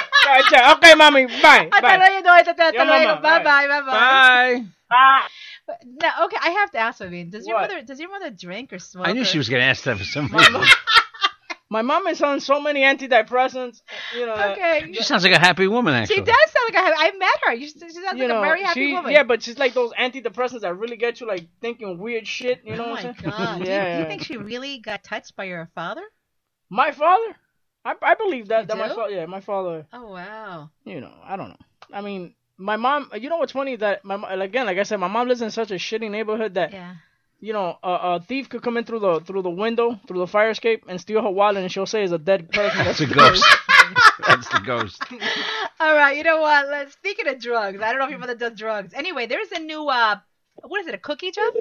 Ya, 0.52 0.58
ya. 0.60 0.72
Ok, 0.74 0.86
mami, 0.98 1.26
bye. 1.26 1.70
Hasta 1.72 1.82
bye. 1.82 1.98
luego, 1.98 2.36
Tete, 2.44 2.62
hasta 2.64 2.72
Yo, 2.74 2.86
luego. 2.86 3.16
mamá, 3.22 3.40
Bye, 3.40 3.44
bye, 3.44 3.68
bye, 3.68 3.82
bye. 3.82 4.56
Bye. 4.62 4.66
Ah, 4.90 5.28
Now, 6.02 6.26
okay, 6.26 6.38
I 6.42 6.50
have 6.60 6.72
to 6.72 6.80
ask 6.80 7.00
Vivian, 7.00 7.30
does 7.30 7.48
your 7.48 7.56
What? 7.56 7.70
mother 7.70 7.82
does 7.84 7.98
your 8.00 8.10
mother 8.10 8.30
drink 8.32 8.74
or 8.74 8.80
smoke? 8.80 9.08
I 9.08 9.14
knew 9.14 9.22
or- 9.22 9.26
she 9.26 9.38
was 9.38 9.48
going 9.48 9.62
to 9.62 9.68
ask 9.70 9.84
that 9.86 9.98
for 9.98 10.04
some 10.04 10.28
reason. 10.28 10.62
Mom, 11.72 11.86
my 11.88 11.94
mom 12.00 12.08
is 12.08 12.22
on 12.22 12.40
so 12.40 12.62
many 12.62 12.82
antidepressants, 12.82 13.82
you 14.16 14.26
know. 14.26 14.34
Okay. 14.34 14.92
She 14.94 15.04
sounds 15.04 15.24
like 15.24 15.34
a 15.34 15.40
happy 15.40 15.68
woman, 15.68 15.94
Actually, 15.94 16.16
She 16.18 16.22
does 16.22 16.36
sound 16.52 16.74
like 16.74 16.84
a, 16.84 16.94
I 16.98 17.12
met 17.18 17.30
her. 17.46 17.54
You- 17.54 17.68
She 17.68 17.80
sounds 17.80 17.96
you 17.96 18.04
like 18.04 18.18
know, 18.28 18.40
a 18.40 18.42
very 18.42 18.62
happy 18.64 18.88
she, 18.88 18.94
woman. 18.94 19.12
yeah, 19.12 19.24
but 19.24 19.42
she's 19.42 19.58
like 19.58 19.74
those 19.74 19.92
antidepressants 19.94 20.62
that 20.62 20.76
really 20.78 20.98
get 20.98 21.22
you 21.22 21.28
like 21.28 21.48
thinking 21.62 21.98
weird 21.98 22.28
shit. 22.28 22.62
You 22.66 22.76
know 22.76 22.86
oh 22.86 22.90
what 22.92 23.04
my 23.04 23.10
I'm 23.10 23.16
saying? 23.16 23.32
god. 23.32 23.58
Do 23.64 23.64
you, 23.66 23.70
yeah. 23.72 24.00
you 24.00 24.06
think 24.06 24.24
she 24.24 24.38
really 24.38 24.80
got 24.80 25.04
touched 25.04 25.36
by 25.36 25.46
your 25.46 25.70
father? 25.74 26.04
My 26.70 26.92
father? 26.92 27.36
I 27.84 27.96
I 28.02 28.14
believe 28.16 28.50
that 28.50 28.62
You 28.62 28.68
that 28.68 28.78
my 28.78 28.88
do? 28.90 28.96
father. 28.96 29.14
Yeah, 29.14 29.26
my 29.26 29.40
father. 29.42 29.88
Oh 29.92 30.12
wow. 30.12 30.70
You 30.86 31.02
know, 31.02 31.14
I 31.24 31.36
don't 31.36 31.50
know. 31.50 31.58
I 31.94 32.02
mean, 32.02 32.36
my 32.58 32.78
mom. 32.78 33.10
You 33.20 33.30
know 33.30 33.38
what's 33.38 33.54
funny 33.54 33.76
that 33.78 34.06
my 34.06 34.18
mo- 34.18 34.28
again, 34.28 34.66
like 34.68 34.78
I 34.78 34.84
said, 34.84 34.98
my 34.98 35.08
mom 35.08 35.28
lives 35.28 35.42
in 35.42 35.50
such 35.52 35.72
a 35.72 35.76
shitty 35.76 36.10
neighborhood 36.12 36.54
that 36.56 36.72
Yeah. 36.74 36.96
You 37.42 37.54
know 37.54 37.78
a, 37.84 37.90
a 37.90 38.20
thief 38.22 38.48
could 38.48 38.62
come 38.62 38.78
in 38.78 38.86
through 38.86 39.00
the 39.00 39.20
through 39.20 39.42
the 39.42 39.50
window 39.50 40.00
through 40.08 40.20
the 40.20 40.28
fire 40.28 40.52
escape 40.52 40.86
and 40.88 41.02
steal 41.02 41.22
her 41.22 41.30
wallet, 41.30 41.58
and 41.64 41.72
she'll 41.72 41.86
say 41.86 42.04
it's 42.04 42.14
a 42.14 42.18
dead 42.18 42.52
person. 42.52 42.78
That's 42.86 43.02
a 43.02 43.08
ghost. 43.08 43.46
That's 44.28 44.48
the 44.48 44.60
ghost. 44.60 45.04
All 45.80 45.96
right, 45.96 46.16
you 46.16 46.24
know 46.24 46.40
what? 46.40 46.68
Let's, 46.70 46.94
speaking 46.94 47.28
of 47.28 47.40
drugs, 47.40 47.82
I 47.82 47.90
don't 47.90 48.00
know 48.00 48.06
if 48.06 48.12
your 48.12 48.20
mother 48.20 48.36
does 48.36 48.58
drugs. 48.58 48.94
Anyway, 48.94 49.26
there's 49.26 49.52
a 49.52 49.60
new 49.60 49.90
uh, 49.90 50.18
what 50.56 50.82
is 50.82 50.88
it? 50.88 50.94
A 50.94 51.00
cookie 51.00 51.32
job? 51.32 51.54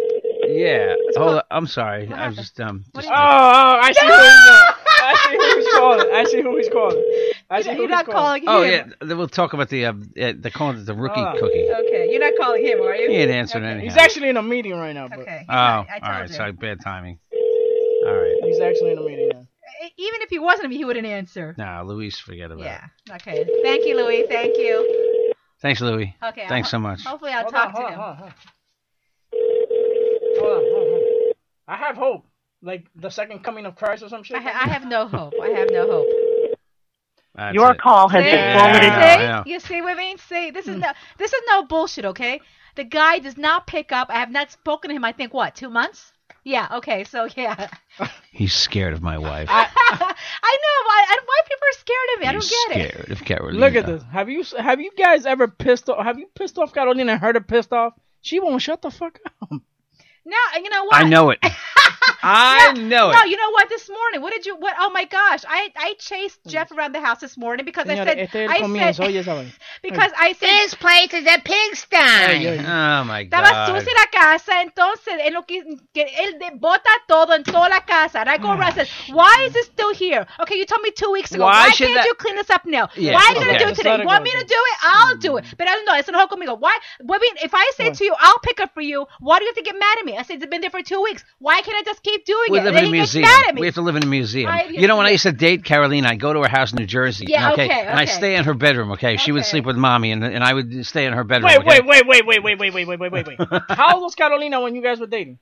Yeah. 0.46 0.94
Hold 1.16 1.36
on. 1.36 1.42
I'm 1.50 1.66
sorry. 1.66 2.12
I 2.12 2.28
was 2.28 2.36
just 2.36 2.60
um. 2.60 2.84
Just, 2.94 3.08
Oh, 3.08 3.12
oh, 3.12 3.78
I 3.82 3.92
see 3.92 4.06
who 4.06 4.79
he's 5.00 5.02
I 5.02 5.14
see 5.24 5.36
who 5.36 5.56
he's 5.56 5.68
calling. 5.72 6.10
I 6.12 6.24
see 6.24 6.42
who 6.42 6.56
he's 6.56 6.68
calling. 6.68 7.04
I 7.50 7.62
see 7.62 7.68
You're 7.68 7.76
who 7.76 7.82
he's 7.82 7.90
not 7.90 8.06
calling 8.06 8.44
oh 8.46 8.62
him. 8.62 8.92
Oh 9.00 9.06
yeah. 9.06 9.14
We'll 9.14 9.28
talk 9.28 9.52
about 9.52 9.68
the 9.68 9.86
uh, 9.86 9.92
uh 9.92 10.32
the 10.38 10.50
calling 10.52 10.78
it 10.78 10.86
the 10.86 10.94
rookie 10.94 11.14
Ah. 11.20 11.34
cookie. 11.38 11.68
Okay, 11.70 12.08
you're 12.10 12.20
not 12.20 12.34
calling 12.40 12.64
him, 12.64 12.80
are 12.80 12.94
you? 12.94 13.10
He 13.10 13.16
ain't 13.16 13.30
answering 13.30 13.64
okay. 13.64 13.72
anyhow. 13.72 13.84
He's 13.92 13.96
actually 13.96 14.28
in 14.28 14.36
a 14.36 14.42
meeting 14.42 14.72
right 14.72 14.92
now. 14.92 15.08
But 15.08 15.20
Okay. 15.20 15.44
Oh, 15.48 15.52
I 15.54 15.78
all 15.78 16.00
told 16.00 16.02
right. 16.20 16.30
So 16.30 16.52
bad 16.52 16.80
timing. 16.80 17.18
All 18.06 18.14
right. 18.14 18.36
He's 18.44 18.60
actually 18.60 18.92
in 18.92 18.98
a 18.98 19.02
meeting 19.02 19.30
now. 19.32 19.46
E- 19.84 19.92
Even 19.96 20.22
if 20.22 20.30
he 20.30 20.38
wasn't, 20.38 20.72
he 20.72 20.84
wouldn't 20.84 21.06
answer. 21.06 21.54
Nah, 21.58 21.82
Luis, 21.82 22.18
forget 22.18 22.50
about 22.50 22.64
Yeah. 22.64 22.84
it. 22.84 22.90
Yeah. 23.08 23.14
Okay. 23.16 23.46
Thank 23.62 23.86
you, 23.86 23.96
Louis. 23.96 24.24
Thank 24.28 24.56
you. 24.56 25.32
Thanks, 25.60 25.80
Louis. 25.80 26.14
Okay. 26.22 26.46
Thanks 26.48 26.68
I'll- 26.68 26.70
so 26.70 26.78
much. 26.78 27.04
Hopefully, 27.04 27.32
I'll 27.32 27.42
Hold 27.42 27.52
talk 27.54 27.66
on, 27.68 27.72
to 27.74 27.80
hold 27.80 27.90
him. 27.92 28.00
on, 28.00 28.16
hold 28.16 28.28
on. 28.30 28.34
Hold 30.40 30.52
on, 30.52 30.64
hold 30.72 30.88
on. 30.92 31.32
I 31.68 31.76
have 31.76 31.96
hope. 31.96 32.26
Like 32.62 32.86
the 32.94 33.10
second 33.10 33.42
coming 33.42 33.64
of 33.66 33.74
Christ 33.76 34.02
or 34.02 34.08
some 34.08 34.22
shit. 34.22 34.36
I, 34.36 34.40
ha- 34.40 34.60
I 34.64 34.68
have 34.68 34.86
no 34.86 35.06
hope. 35.08 35.34
I 35.42 35.48
have 35.48 35.70
no 35.70 35.86
hope. 35.90 36.08
That's 37.34 37.54
Your 37.54 37.72
it. 37.72 37.78
call 37.80 38.08
has 38.08 38.22
See? 38.24 38.30
been 38.30 38.58
forwarded. 38.58 38.82
Yeah, 38.82 39.16
See? 39.16 39.22
yeah. 39.22 39.42
You 39.46 39.60
see 39.60 39.80
what 39.80 39.92
I 39.92 39.96
mean? 39.96 40.18
See, 40.18 40.50
this 40.50 40.66
is 40.66 40.74
hmm. 40.74 40.80
no, 40.80 40.92
this 41.16 41.32
is 41.32 41.40
no 41.48 41.64
bullshit. 41.64 42.04
Okay, 42.04 42.40
the 42.74 42.84
guy 42.84 43.18
does 43.18 43.36
not 43.38 43.66
pick 43.66 43.92
up. 43.92 44.08
I 44.10 44.18
have 44.18 44.30
not 44.30 44.50
spoken 44.52 44.90
to 44.90 44.96
him. 44.96 45.04
I 45.04 45.12
think 45.12 45.32
what 45.32 45.54
two 45.54 45.70
months? 45.70 46.12
Yeah. 46.44 46.68
Okay. 46.72 47.04
So 47.04 47.28
yeah, 47.36 47.68
He's 48.32 48.52
scared 48.52 48.92
of 48.92 49.02
my 49.02 49.16
wife. 49.18 49.48
I 49.50 49.62
know. 50.00 50.06
Why? 50.86 51.06
I, 51.08 51.18
why 51.24 51.40
people 51.46 51.66
are 51.68 51.78
scared 51.78 52.08
of 52.14 52.20
me? 52.20 52.26
I 52.26 52.32
don't 52.32 52.42
He's 52.42 52.50
get 52.50 52.76
it. 52.76 52.90
scared 52.90 53.10
of 53.10 53.24
Carolina. 53.24 53.58
Look 53.58 53.74
at 53.76 53.86
this. 53.86 54.02
Have 54.12 54.28
you 54.28 54.44
have 54.58 54.80
you 54.80 54.90
guys 54.98 55.24
ever 55.24 55.48
pissed 55.48 55.88
off? 55.88 56.04
Have 56.04 56.18
you 56.18 56.26
pissed 56.34 56.58
off 56.58 56.74
Carolina 56.74 57.12
and 57.12 57.20
heard 57.20 57.36
her 57.36 57.40
pissed 57.40 57.72
off? 57.72 57.94
She 58.22 58.38
won't 58.40 58.60
shut 58.60 58.82
the 58.82 58.90
fuck 58.90 59.18
up. 59.42 59.50
No, 59.50 60.36
you 60.62 60.68
know 60.68 60.84
what? 60.84 60.94
I 60.96 61.08
know 61.08 61.30
it. 61.30 61.38
I 62.22 62.72
know 62.76 63.10
it. 63.10 63.14
No, 63.14 63.24
you 63.24 63.36
know 63.36 63.50
what? 63.50 63.68
This 63.68 63.88
morning, 63.88 64.20
what 64.20 64.32
did 64.32 64.46
you? 64.46 64.56
What? 64.56 64.74
Oh 64.78 64.90
my 64.90 65.04
gosh! 65.04 65.44
I 65.48 65.70
I 65.76 65.94
chased 65.98 66.42
mm. 66.44 66.50
Jeff 66.50 66.70
around 66.72 66.92
the 66.94 67.00
house 67.00 67.20
this 67.20 67.36
morning 67.36 67.64
because 67.64 67.88
I 67.88 67.94
said 67.96 68.18
este 68.18 68.36
es 68.36 68.50
I 68.50 68.58
comienzo, 68.60 68.96
said 68.96 69.06
oye, 69.06 69.18
esa 69.18 69.34
vaina. 69.34 69.50
because 69.82 70.12
I 70.18 70.32
said 70.34 70.48
This 70.48 70.74
place 70.74 71.12
is 71.14 71.26
a 71.26 71.38
pigsty. 71.40 71.96
Oh 71.96 73.04
my 73.04 73.24
Estaba 73.24 73.50
god. 73.50 73.66
sucia 73.78 73.92
la 73.94 74.06
casa, 74.12 74.62
entonces 74.62 75.14
en 75.20 75.34
lo 75.34 75.42
que, 75.42 75.62
que 75.94 76.04
él 76.04 76.38
de- 76.38 76.56
bota 76.56 76.90
todo 77.08 77.34
en 77.34 77.44
toda 77.44 77.68
la 77.68 77.80
casa. 77.80 78.20
And 78.20 78.28
I 78.28 78.38
go 78.38 78.48
around 78.50 78.62
and 78.78 78.86
says, 78.86 78.90
why 79.10 79.44
is 79.46 79.56
it 79.56 79.64
still 79.66 79.92
here? 79.94 80.26
Okay, 80.40 80.56
you 80.56 80.66
told 80.66 80.82
me 80.82 80.90
two 80.90 81.10
weeks 81.10 81.32
ago. 81.32 81.44
Why 81.44 81.68
Why, 81.68 81.70
can't 81.70 81.94
that- 81.94 82.04
you 82.06 82.14
clean 82.14 82.36
this 82.36 82.50
up 82.50 82.64
now? 82.66 82.88
Yes, 82.96 83.14
why 83.14 83.22
are 83.22 83.32
you 83.34 83.40
okay. 83.40 83.46
gonna 83.46 83.58
do 83.64 83.68
it 83.70 83.76
today? 83.76 83.98
You 83.98 84.06
want 84.06 84.24
me 84.24 84.30
to 84.32 84.44
do 84.44 84.54
it? 84.54 84.76
I'll 84.82 85.16
do 85.16 85.36
it. 85.38 85.44
But 85.56 85.68
I 85.68 85.74
don't 85.74 85.84
know. 85.86 85.94
It's 85.96 86.08
enojó 86.08 86.28
conmigo. 86.28 86.58
Why? 86.58 86.76
I 87.00 87.18
mean, 87.18 87.34
if 87.42 87.52
I 87.54 87.70
say 87.76 87.90
to 87.90 88.04
you, 88.04 88.14
I'll 88.18 88.38
pick 88.40 88.60
up 88.60 88.72
for 88.74 88.80
you. 88.80 89.06
Why 89.20 89.38
do 89.38 89.44
you 89.44 89.48
have 89.50 89.56
to 89.56 89.62
get 89.62 89.78
mad 89.78 89.98
at 89.98 90.04
me? 90.04 90.16
I 90.16 90.22
said 90.22 90.36
it's 90.36 90.46
been 90.46 90.60
there 90.60 90.70
for 90.70 90.82
two 90.82 91.00
weeks. 91.02 91.24
Why 91.38 91.60
can't 91.62 91.76
I 91.76 91.79
just 91.84 92.02
keep 92.02 92.24
doing 92.24 92.46
We 92.50 92.58
it? 92.58 92.64
live 92.64 92.74
And 92.76 92.78
in 92.78 92.84
a 92.84 92.86
then 92.86 92.94
he 92.94 93.00
gets 93.00 93.14
museum. 93.14 93.22
mad 93.22 93.46
at 93.48 93.54
me. 93.54 93.60
We 93.60 93.66
have 93.66 93.74
to 93.74 93.82
live 93.82 93.96
in 93.96 94.02
a 94.02 94.06
museum. 94.06 94.50
I- 94.50 94.64
you 94.64 94.86
know, 94.88 94.96
when 94.96 95.06
I 95.06 95.10
used 95.10 95.22
to 95.24 95.32
date 95.32 95.64
Carolina, 95.64 96.08
I'd 96.08 96.20
go 96.20 96.32
to 96.32 96.40
her 96.42 96.48
house 96.48 96.72
in 96.72 96.76
New 96.78 96.86
Jersey. 96.86 97.26
Yeah, 97.28 97.52
okay, 97.52 97.64
okay, 97.66 97.80
And 97.86 97.98
I 97.98 98.04
stay 98.06 98.36
in 98.36 98.44
her 98.44 98.54
bedroom. 98.54 98.92
Okay, 98.92 99.16
she 99.16 99.32
would 99.32 99.44
sleep 99.44 99.64
with 99.64 99.76
mommy, 99.76 100.12
and 100.12 100.24
and 100.24 100.42
I 100.44 100.52
would 100.54 100.86
stay 100.86 101.06
in 101.06 101.12
her 101.12 101.24
bedroom. 101.24 101.48
Wait, 101.48 101.58
okay? 101.58 101.80
wait, 101.80 101.86
wait, 101.86 102.06
wait, 102.06 102.26
wait, 102.26 102.42
wait, 102.42 102.58
wait, 102.58 102.74
wait, 102.74 102.86
wait, 102.86 102.98
wait, 103.00 103.12
wait, 103.12 103.26
wait. 103.26 103.62
How 103.68 103.94
old 103.94 104.02
was 104.04 104.14
Carolina 104.14 104.60
when 104.60 104.74
you 104.74 104.82
guys 104.82 105.00
were 105.00 105.06
dating? 105.06 105.38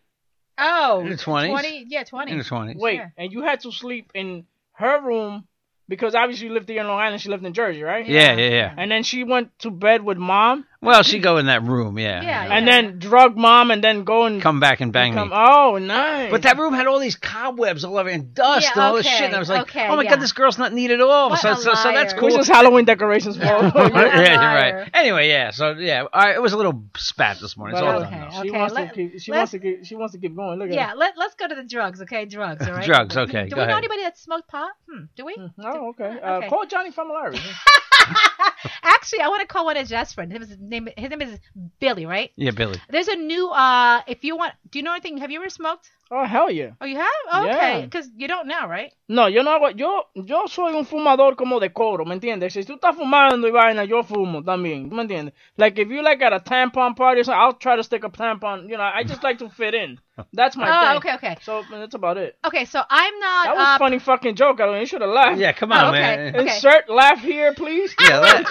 oh, 0.59 1.01
In 1.01 1.11
the 1.11 1.16
20s? 1.16 1.49
20, 1.51 1.84
yeah, 1.89 2.05
20. 2.05 2.32
In 2.32 2.39
the 2.39 2.45
twenties. 2.45 2.76
Wait, 2.80 2.97
Sure. 2.97 3.12
and 3.16 3.32
you 3.32 3.43
had 3.43 3.61
to 3.61 3.70
sleep 3.72 4.11
in 4.14 4.45
her 4.72 5.01
room 5.03 5.47
because 5.89 6.14
obviously 6.14 6.49
you 6.49 6.53
lived 6.53 6.68
here 6.68 6.80
in 6.80 6.86
Long 6.89 6.99
Island. 7.01 7.20
She 7.20 7.28
lived 7.28 7.45
in 7.47 7.53
Jersey, 7.53 7.82
right? 7.82 8.07
Yeah, 8.07 8.34
yeah, 8.36 8.51
yeah. 8.51 8.74
And 8.76 8.91
then 8.91 9.03
she 9.05 9.24
went 9.24 9.57
to 9.61 9.70
bed 9.70 10.03
with 10.03 10.18
mom, 10.18 10.66
Well, 10.81 11.03
she 11.03 11.18
go 11.18 11.39
in 11.39 11.47
that 11.47 11.64
room. 11.64 11.99
Yeah. 11.99 12.22
Yeah, 12.22 12.55
and 12.57 12.66
then 12.66 13.01
drug 13.01 13.37
mom, 13.37 13.72
and 13.72 13.83
then 13.83 14.05
go 14.05 14.26
and 14.26 14.41
Come 14.41 14.61
back 14.61 14.81
and 14.81 14.93
bang 14.93 15.12
come. 15.12 15.31
me. 15.31 15.35
Oh, 15.37 15.76
nice. 15.79 16.31
But 16.31 16.43
that 16.43 16.57
room 16.57 16.72
had 16.72 16.87
all 16.87 17.01
these 17.01 17.16
cobwebs 17.16 17.85
all 17.85 17.99
over 17.99 18.09
and 18.09 18.33
dust 18.33 18.62
Yeah, 18.62 18.70
and 18.74 18.83
all 18.83 18.95
this 18.95 19.05
shit. 19.07 19.22
And 19.22 19.35
I 19.35 19.41
was 19.41 19.49
like, 19.49 19.62
okay, 19.62 19.89
oh 19.89 19.97
my 19.97 20.05
yeah. 20.05 20.11
god, 20.11 20.20
this 20.20 20.31
girl's 20.31 20.57
not 20.57 20.72
neat 20.72 20.93
at 20.93 21.01
all. 21.01 21.31
What 21.31 21.41
So, 21.41 21.51
a 21.51 21.57
so, 21.57 21.74
so 21.74 21.91
that's 21.93 22.12
cool. 22.14 22.29
It 22.29 22.37
was 22.39 22.47
just 22.47 22.51
Halloween 22.51 22.85
decorations 22.85 23.37
for 23.37 23.43
yeah, 23.45 23.61
What 23.72 23.93
you're 23.93 24.12
right. 24.14 24.89
Anyway, 24.95 25.29
yeah. 25.29 25.51
So 25.51 25.72
yeah, 25.72 26.05
I, 26.12 26.35
it 26.35 26.41
was 26.43 26.53
a 26.53 26.57
little 26.57 26.85
spat 26.97 27.39
this 27.41 27.57
morning. 27.57 27.76
It's 27.76 27.83
all 27.83 27.89
uh, 27.97 27.99
done 28.05 28.12
now. 28.12 28.31
She 28.31 28.49
Okay, 28.51 28.59
wants 28.59 28.74
let- 28.74 28.89
to 28.91 28.95
keep. 28.95 29.20
She 29.20 29.33
wants 29.33 29.51
to 29.51 29.59
keep. 29.59 29.85
She 29.85 29.97
wants 29.97 30.12
to 30.14 30.20
keep 30.20 30.37
going. 30.37 30.61
Look 30.61 30.68
at 30.68 30.74
Yeah, 30.74 30.91
her. 30.91 30.97
let, 30.97 31.18
let's 31.18 31.35
go 31.35 31.49
to 31.49 31.57
the 31.57 31.64
drugs, 31.64 32.01
okay? 32.03 32.24
Drugs, 32.24 32.64
all 32.68 32.74
right? 32.74 32.87
Drugs, 32.87 33.16
okay, 33.16 33.49
Do 33.49 33.57
go 33.57 33.62
we 33.62 33.66
know 33.66 33.76
anybody 33.79 34.03
that 34.03 34.16
smoked 34.16 34.47
pot? 34.49 34.70
Hmm, 34.89 35.07
do 35.16 35.24
we? 35.24 35.35
Oh, 35.59 35.89
okay. 35.89 36.20
Uh, 36.22 36.35
Okay. 36.39 36.49
Call 36.49 36.66
Johnny 36.66 36.93
Familari. 36.93 37.41
Actually, 38.82 39.20
I 39.20 39.28
want 39.28 39.40
to 39.42 39.46
call 39.46 39.64
one 39.64 39.76
of 39.76 39.86
Jeff's 39.88 40.12
friends. 40.12 40.32
His 40.32 40.56
name, 40.59 40.88
his 40.96 41.11
name 41.11 41.22
is 41.22 41.38
Billy, 41.80 42.06
right? 42.06 42.30
Yeah, 42.36 42.50
Billy. 42.50 42.80
There's 42.90 43.09
a 43.09 43.16
new, 43.16 43.48
uh, 43.50 44.02
if 44.06 44.24
you 44.24 44.36
want, 44.36 44.54
do 44.70 44.78
you 44.78 44.82
know 44.82 44.92
anything? 44.92 45.18
Have 45.18 45.30
you 45.30 45.40
ever 45.40 45.50
smoked? 45.50 45.90
Oh 46.11 46.24
hell 46.24 46.50
yeah. 46.50 46.70
Oh, 46.80 46.86
you 46.86 46.96
have? 46.96 47.06
Oh, 47.32 47.44
Yeah. 47.44 47.56
okay. 47.56 47.84
Because 47.84 48.09
you 48.16 48.28
don't 48.28 48.46
now, 48.46 48.68
right? 48.68 48.92
No, 49.11 49.26
yo 49.26 49.42
no 49.42 49.59
hago, 49.59 49.70
yo, 49.76 50.02
yo 50.14 50.46
soy 50.46 50.74
un 50.74 50.84
fumador 50.84 51.34
como 51.36 51.59
de 51.61 51.70
coro, 51.70 52.04
¿me 52.04 52.14
entiendes? 52.14 52.52
Si 52.52 52.62
tú 52.64 52.74
estás 52.78 52.94
fumando 52.94 53.48
y 53.48 53.50
vaina, 53.50 53.84
yo 53.84 54.02
fumo 54.02 54.42
también, 54.44 54.90
¿me 54.90 55.02
entiendes? 55.02 55.32
Like 55.56 55.78
if 55.78 55.88
you 55.88 56.02
like 56.02 56.20
at 56.22 56.32
a 56.34 56.40
tampon 56.40 56.94
party 56.94 57.20
or 57.20 57.24
something, 57.24 57.40
I'll 57.40 57.54
try 57.54 57.76
to 57.76 57.82
stick 57.82 58.04
a 58.04 58.11
tampon, 58.11 58.68
you 58.68 58.76
know, 58.76 58.82
I 58.82 59.04
just 59.04 59.22
like 59.22 59.38
to 59.38 59.48
fit 59.48 59.74
in. 59.74 59.98
That's 60.34 60.56
my 60.56 60.68
oh, 60.68 60.88
thing. 60.88 60.96
okay, 60.98 61.14
okay. 61.14 61.36
So 61.42 61.62
that's 61.70 61.94
about 61.94 62.18
it. 62.18 62.36
Okay, 62.44 62.64
so 62.66 62.82
I'm 62.90 63.18
not. 63.18 63.44
That 63.46 63.56
was 63.56 63.68
uh, 63.68 63.74
a 63.76 63.78
funny 63.78 63.98
fucking 63.98 64.34
joke, 64.34 64.61
I 64.61 64.66
mean, 64.70 64.80
you 64.80 64.86
should 64.86 65.00
have 65.00 65.11
laughed. 65.11 65.38
Yeah, 65.40 65.52
come 65.52 65.72
Oh, 65.72 65.76
on, 65.76 65.94
okay. 65.94 66.00
man. 66.00 66.36
Okay. 66.36 66.54
Insert 66.54 66.90
laugh 66.90 67.20
here, 67.20 67.54
please. 67.54 67.94
Yeah, 68.00 68.20
that, 68.20 68.44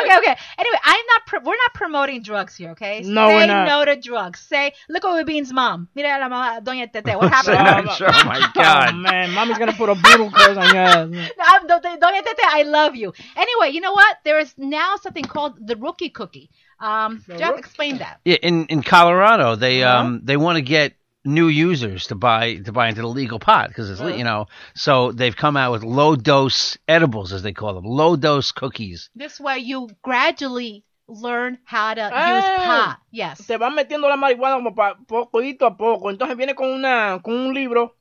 okay, 0.00 0.16
okay. 0.18 0.36
Anyway, 0.58 0.78
I'm 0.84 1.06
not. 1.06 1.26
Pro- 1.26 1.40
we're 1.40 1.56
not 1.56 1.74
promoting 1.74 2.22
drugs 2.22 2.54
here, 2.56 2.70
okay? 2.70 3.00
No, 3.04 3.28
Say 3.28 3.34
we're 3.34 3.46
not. 3.46 3.66
no 3.66 3.84
to 3.86 4.00
drugs. 4.00 4.40
Say, 4.40 4.74
look 4.88 5.04
at 5.04 5.26
Bean's 5.26 5.52
mom. 5.52 5.88
Mira 5.96 6.18
la 6.20 6.28
mamá, 6.28 6.60
Doña 6.62 6.92
Tete. 7.04 7.16
What 7.18 7.44
Say 7.44 7.54
happened? 7.54 7.86
no. 7.86 8.06
oh 8.08 8.24
my 8.24 8.50
god. 8.54 8.90
Oh 8.94 8.96
man, 8.96 9.32
mommy's 9.32 9.58
gonna 9.58 9.72
put 9.72 9.88
a 9.88 9.94
brutal 9.94 10.30
curse 10.30 10.56
on 10.56 10.74
your 10.74 10.82
ass. 10.82 11.30
I'm, 11.40 11.66
Do- 11.66 11.80
Do- 11.82 11.98
Doña 12.00 12.22
Tete, 12.24 12.40
I 12.44 12.62
love 12.62 12.96
you. 12.96 13.12
Anyway, 13.36 13.70
you 13.74 13.80
know 13.80 13.92
what? 13.92 14.16
There 14.24 14.38
is 14.38 14.54
now 14.56 14.96
something 14.96 15.24
called 15.24 15.54
the 15.66 15.76
rookie 15.76 16.10
cookie. 16.10 16.50
Um, 16.80 17.24
Jeff, 17.28 17.50
rook- 17.50 17.58
explain 17.58 17.98
that. 17.98 18.20
Yeah, 18.24 18.36
in 18.42 18.66
in 18.66 18.82
Colorado, 18.82 19.56
they 19.56 19.82
Uh-huh. 19.82 20.00
um 20.00 20.20
they 20.24 20.36
want 20.36 20.56
to 20.56 20.62
get 20.62 20.94
new 21.26 21.48
users 21.48 22.08
to 22.08 22.14
buy 22.14 22.56
to 22.56 22.70
buy 22.72 22.88
into 22.88 23.00
the 23.00 23.08
legal 23.08 23.38
pot 23.38 23.68
because 23.68 23.88
it's 23.90 24.00
Uh-huh. 24.00 24.10
you 24.14 24.24
know 24.24 24.46
so 24.74 25.10
they've 25.12 25.34
come 25.34 25.56
out 25.56 25.72
with 25.72 25.82
low 25.82 26.16
dose 26.16 26.76
edibles 26.86 27.32
as 27.32 27.42
they 27.42 27.52
call 27.52 27.72
them 27.74 27.84
low 27.84 28.14
dose 28.16 28.52
cookies. 28.52 29.08
This 29.14 29.40
way, 29.40 29.58
you 29.58 29.88
gradually 30.02 30.84
learn 31.06 31.58
how 31.66 31.94
to 31.94 32.00
use 32.00 32.10
Ah. 32.12 32.96
pot. 32.98 33.06
Yes. 33.10 33.46
te 33.46 33.56
van 33.56 33.74
metiendo 33.74 34.08
la 34.08 34.16
marihuana 34.16 34.56
como 34.56 34.74
pa, 34.74 34.96
poquito 35.06 35.66
a 35.66 35.76
poco. 35.76 36.10
Entonces 36.10 36.36
viene 36.36 36.54
con 36.54 36.68
una 36.68 37.20
con 37.22 37.34
un 37.34 37.54
libro 37.54 37.96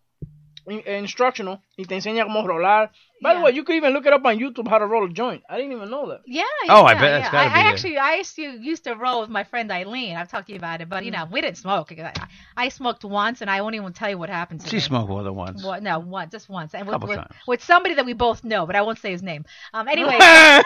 in- 0.68 0.84
instructional 1.00 1.60
y 1.78 1.86
te 1.86 1.96
enseña 1.96 2.26
cómo 2.26 2.46
rolar. 2.46 2.92
By 3.22 3.36
the 3.36 3.40
way, 3.40 3.54
you 3.54 3.64
could 3.64 3.78
even 3.78 3.94
look 3.94 4.06
it 4.06 4.12
up 4.12 4.26
on 4.26 4.38
YouTube 4.38 4.68
how 4.68 4.80
to 4.80 4.86
roll 4.86 5.06
a 5.06 5.10
joint. 5.10 5.44
I 5.50 5.56
didn't 5.56 5.72
even 5.72 5.90
know 5.90 6.10
that. 6.10 6.24
Yeah. 6.26 6.44
Oh, 6.68 6.84
I 6.84 6.94
bet 6.96 7.22
that's 7.22 7.26
yeah. 7.28 7.32
gotta 7.32 7.52
I, 7.52 7.54
be 7.54 7.60
I 7.68 7.72
actually, 7.72 7.98
I 7.98 8.16
used 8.16 8.36
to 8.36 8.42
used 8.42 8.84
to 8.84 8.96
roll 8.96 9.22
with 9.22 9.30
my 9.30 9.46
friend 9.46 9.72
Eileen. 9.72 10.18
I've 10.18 10.28
talked 10.30 10.48
to 10.48 10.52
you 10.52 10.58
about 10.58 10.82
it, 10.82 10.90
but 10.90 11.06
you 11.06 11.12
Mm. 11.12 11.16
know, 11.20 11.26
we 11.32 11.40
didn't 11.40 11.56
smoke. 11.56 11.94
I, 11.98 12.12
I 12.58 12.68
smoked 12.68 13.06
once, 13.06 13.40
and 13.40 13.50
I 13.50 13.62
won't 13.62 13.76
even 13.76 13.94
tell 13.94 14.10
you 14.10 14.18
what 14.18 14.30
happened 14.30 14.60
to 14.62 14.68
She 14.70 14.76
me. 14.76 14.80
smoked 14.82 15.08
more 15.08 15.24
than 15.24 15.36
once. 15.36 15.64
What, 15.64 15.82
no, 15.82 16.00
one, 16.00 16.30
just 16.32 16.50
once, 16.50 16.74
and 16.76 16.86
with, 16.86 16.96
Couple 16.96 17.08
with, 17.08 17.18
times. 17.20 17.30
with 17.48 17.64
somebody 17.64 17.96
that 17.96 18.06
we 18.06 18.12
both 18.12 18.44
know, 18.44 18.66
but 18.66 18.76
I 18.76 18.82
won't 18.82 19.00
say 19.00 19.12
his 19.12 19.24
name. 19.24 19.46
Um, 19.74 19.88
anyway, 19.88 20.18
You 20.18 20.20
may- 20.20 20.64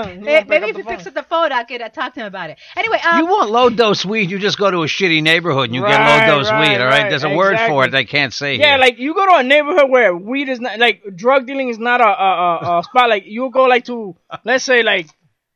won't 0.00 0.24
pick 0.24 0.48
maybe 0.48 0.68
if 0.70 0.76
the 0.76 0.82
he 0.82 0.88
picks 0.88 1.06
up 1.06 1.12
the 1.12 1.22
phone, 1.22 1.52
I 1.52 1.64
could 1.64 1.82
uh, 1.82 1.90
talk 1.90 2.14
to 2.14 2.20
him 2.20 2.26
about 2.28 2.48
it. 2.48 2.56
Anyway, 2.76 2.98
um, 3.04 3.18
you 3.18 3.26
want 3.26 3.50
low 3.50 3.68
dose 3.68 4.06
weed, 4.06 4.30
you 4.30 4.38
just 4.38 4.56
go 4.56 4.70
to 4.70 4.84
a 4.84 4.86
shitty 4.86 5.22
neighborhood 5.22 5.66
and 5.66 5.74
you 5.74 5.82
get 5.82 6.00
low 6.00 6.38
dose 6.38 6.50
right, 6.50 6.60
weed. 6.70 6.78
All 6.80 6.86
right, 6.86 7.02
right, 7.02 7.10
there's 7.10 7.24
a 7.24 7.28
word 7.28 7.58
for 7.66 7.84
it 7.84 7.88
exactly. 7.88 7.90
they 7.90 8.04
can't 8.06 8.32
say. 8.32 8.54
Yeah, 8.56 8.70
here. 8.70 8.78
like 8.78 8.98
you 8.98 9.12
go 9.14 9.26
to 9.26 9.34
a 9.36 9.42
neighborhood 9.42 9.75
where 9.84 10.16
weed 10.16 10.48
is 10.48 10.60
not 10.60 10.78
like 10.78 11.02
drug 11.14 11.46
dealing 11.46 11.68
is 11.68 11.78
not 11.78 12.00
a 12.00 12.06
a, 12.06 12.30
a, 12.32 12.78
a 12.78 12.82
spot. 12.88 13.08
Like 13.10 13.24
you 13.26 13.50
go 13.50 13.64
like 13.64 13.84
to 13.86 14.16
let's 14.44 14.64
say 14.64 14.82
like 14.82 15.08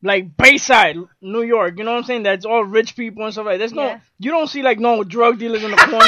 like 0.02 0.36
Bayside, 0.36 0.96
New 1.20 1.42
York. 1.42 1.78
You 1.78 1.84
know 1.84 1.92
what 1.92 1.98
I'm 1.98 2.04
saying? 2.04 2.22
That's 2.24 2.44
all 2.44 2.64
rich 2.64 2.96
people 2.96 3.24
and 3.24 3.32
stuff 3.32 3.46
like. 3.46 3.58
There's 3.58 3.72
no 3.72 3.86
Yeah. 3.86 4.00
you 4.18 4.30
don't 4.30 4.48
see 4.48 4.62
like 4.62 4.78
no 4.78 5.04
drug 5.04 5.38
dealers 5.38 5.62
in 5.62 5.70
the 5.70 5.76
corner. 5.76 6.06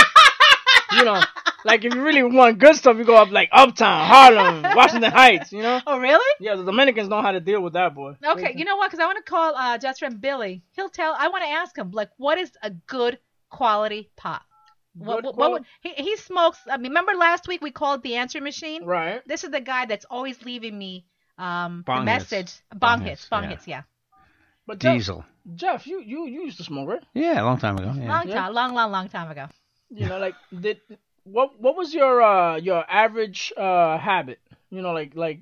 you 0.93 1.05
know, 1.05 1.23
like 1.65 1.85
if 1.85 1.95
you 1.95 2.03
really 2.03 2.23
want 2.23 2.59
good 2.59 2.75
stuff, 2.77 2.97
you 2.97 3.05
go 3.05 3.17
up 3.17 3.31
like 3.31 3.49
Uptown, 3.53 4.07
Harlem, 4.07 4.63
Washington 4.77 5.11
Heights. 5.13 5.53
You 5.53 5.63
know? 5.63 5.81
oh 5.87 5.99
really? 5.99 6.35
Yeah, 6.41 6.55
the 6.57 6.65
Dominicans 6.65 7.09
know 7.09 7.21
how 7.23 7.33
to 7.33 7.41
deal 7.41 7.61
with 7.61 7.75
that, 7.75 7.95
boy. 7.95 8.17
Okay, 8.25 8.55
you 8.57 8.65
know 8.65 8.77
what? 8.77 8.91
Because 8.91 9.01
I 9.03 9.07
want 9.07 9.19
to 9.25 9.31
call 9.31 9.55
uh, 9.55 9.79
Jeff's 9.79 9.99
friend 9.99 10.21
Billy. 10.21 10.63
He'll 10.75 10.89
tell. 10.91 11.15
I 11.19 11.29
want 11.29 11.45
to 11.45 11.51
ask 11.51 11.77
him 11.77 11.91
like, 11.91 12.11
what 12.17 12.39
is 12.39 12.51
a 12.63 12.71
good 12.71 13.19
quality 13.51 14.11
pot? 14.17 14.43
What, 14.95 15.25
what, 15.25 15.37
what 15.37 15.51
would, 15.53 15.65
he, 15.81 15.91
he 15.91 16.17
smokes. 16.17 16.59
I 16.71 16.77
mean, 16.77 16.91
remember 16.91 17.13
last 17.15 17.49
week 17.49 17.63
we 17.63 17.71
called 17.71 18.03
the 18.03 18.17
answer 18.17 18.41
machine. 18.41 18.85
Right. 18.85 19.23
This 19.27 19.43
is 19.45 19.51
the 19.51 19.61
guy 19.61 19.87
that's 19.87 20.05
always 20.11 20.43
leaving 20.45 20.77
me 20.77 21.07
um 21.39 21.83
Bong 21.87 22.05
the 22.05 22.13
hits. 22.13 22.31
message. 22.31 22.53
Bong, 22.71 22.79
Bong 22.79 23.01
hits. 23.01 23.21
hits, 23.23 23.29
Bong 23.31 23.43
yeah. 23.45 23.49
hits. 23.51 23.67
Yeah. 23.69 23.83
But 24.67 24.79
Jeff, 24.79 24.95
Diesel. 24.95 25.25
Jeff, 25.55 25.87
you 25.87 26.01
you 26.01 26.27
you 26.27 26.43
used 26.45 26.59
to 26.59 26.65
smoke, 26.65 26.89
right? 26.89 27.03
Yeah, 27.15 27.43
a 27.43 27.45
long 27.45 27.59
time 27.59 27.79
ago. 27.79 27.93
Yeah. 27.97 28.09
Long 28.09 28.29
Yeah. 28.29 28.35
time. 28.35 28.53
Long, 28.55 28.75
long, 28.75 28.93
long 28.93 29.09
time 29.09 29.31
ago. 29.31 29.47
You 29.91 30.07
know, 30.07 30.19
like 30.19 30.35
did 30.61 30.81
what 31.25 31.59
what 31.59 31.75
was 31.77 31.93
your 31.95 32.23
uh 32.23 32.57
your 32.57 32.85
average 32.89 33.53
uh 33.57 33.99
habit? 33.99 34.41
You 34.71 34.83
know, 34.83 34.93
like 34.93 35.15
like 35.17 35.41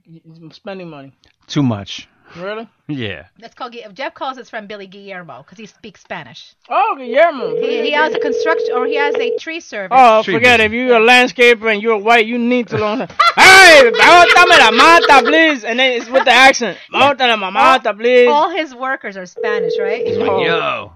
spending 0.52 0.88
money. 0.88 1.12
Too 1.48 1.62
much. 1.62 2.08
Really? 2.36 2.68
Yeah. 2.86 3.26
That's 3.38 3.54
called 3.54 3.72
Gu- 3.72 3.92
Jeff 3.92 4.14
calls 4.14 4.36
his 4.36 4.48
friend 4.48 4.68
Billy 4.68 4.86
Guillermo 4.86 5.42
because 5.42 5.58
he 5.58 5.66
speaks 5.66 6.00
Spanish. 6.00 6.54
Oh, 6.68 6.94
Guillermo. 6.96 7.56
He, 7.60 7.82
he 7.82 7.92
has 7.92 8.14
a 8.14 8.18
construction 8.18 8.74
or 8.74 8.86
he 8.86 8.96
has 8.96 9.14
a 9.16 9.36
tree 9.38 9.60
service. 9.60 9.96
Oh, 9.98 10.22
forget 10.22 10.60
it. 10.60 10.66
If 10.66 10.72
you're 10.72 10.96
a 10.96 11.00
landscaper 11.00 11.72
and 11.72 11.82
you're 11.82 11.98
white, 11.98 12.26
you 12.26 12.38
need 12.38 12.68
to 12.68 12.78
learn. 12.78 13.00
hey, 13.36 13.90
bótame 13.92 14.58
la 14.58 14.70
mata, 14.70 15.22
please. 15.24 15.64
And 15.64 15.78
then 15.78 16.00
it's 16.00 16.08
with 16.08 16.24
the 16.24 16.32
accent. 16.32 16.78
Bótame 16.92 17.40
la 17.40 17.50
mata, 17.50 17.94
please. 17.94 18.28
All 18.28 18.50
his 18.50 18.74
workers 18.74 19.16
are 19.16 19.26
Spanish, 19.26 19.74
right? 19.78 20.04
Oh. 20.06 20.44
Yo. 20.44 20.92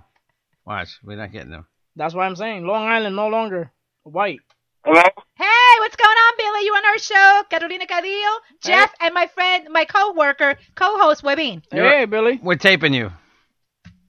Watch. 0.64 0.98
We're 1.02 1.16
not 1.16 1.32
getting 1.32 1.50
them. 1.50 1.66
That's 1.96 2.14
what 2.14 2.22
I'm 2.22 2.36
saying. 2.36 2.64
Long 2.66 2.86
Island 2.86 3.16
no 3.16 3.28
longer 3.28 3.70
white. 4.04 4.40
Hello? 4.84 5.02
Hey, 5.36 5.78
what's 5.78 5.96
going 5.96 6.16
on, 6.16 6.34
Billy? 6.36 6.53
You 6.64 6.72
on 6.74 6.84
our 6.86 6.98
show? 6.98 7.42
Carolina 7.50 7.86
Cadillo, 7.86 8.32
Jeff, 8.62 8.90
and 9.00 9.12
my 9.12 9.26
friend, 9.26 9.68
my 9.70 9.84
co-worker, 9.84 10.56
co-host, 10.74 11.22
Webin. 11.22 11.62
Hey, 11.70 12.06
Billy. 12.06 12.40
We're 12.42 12.56
taping 12.56 12.94
you. 12.94 13.12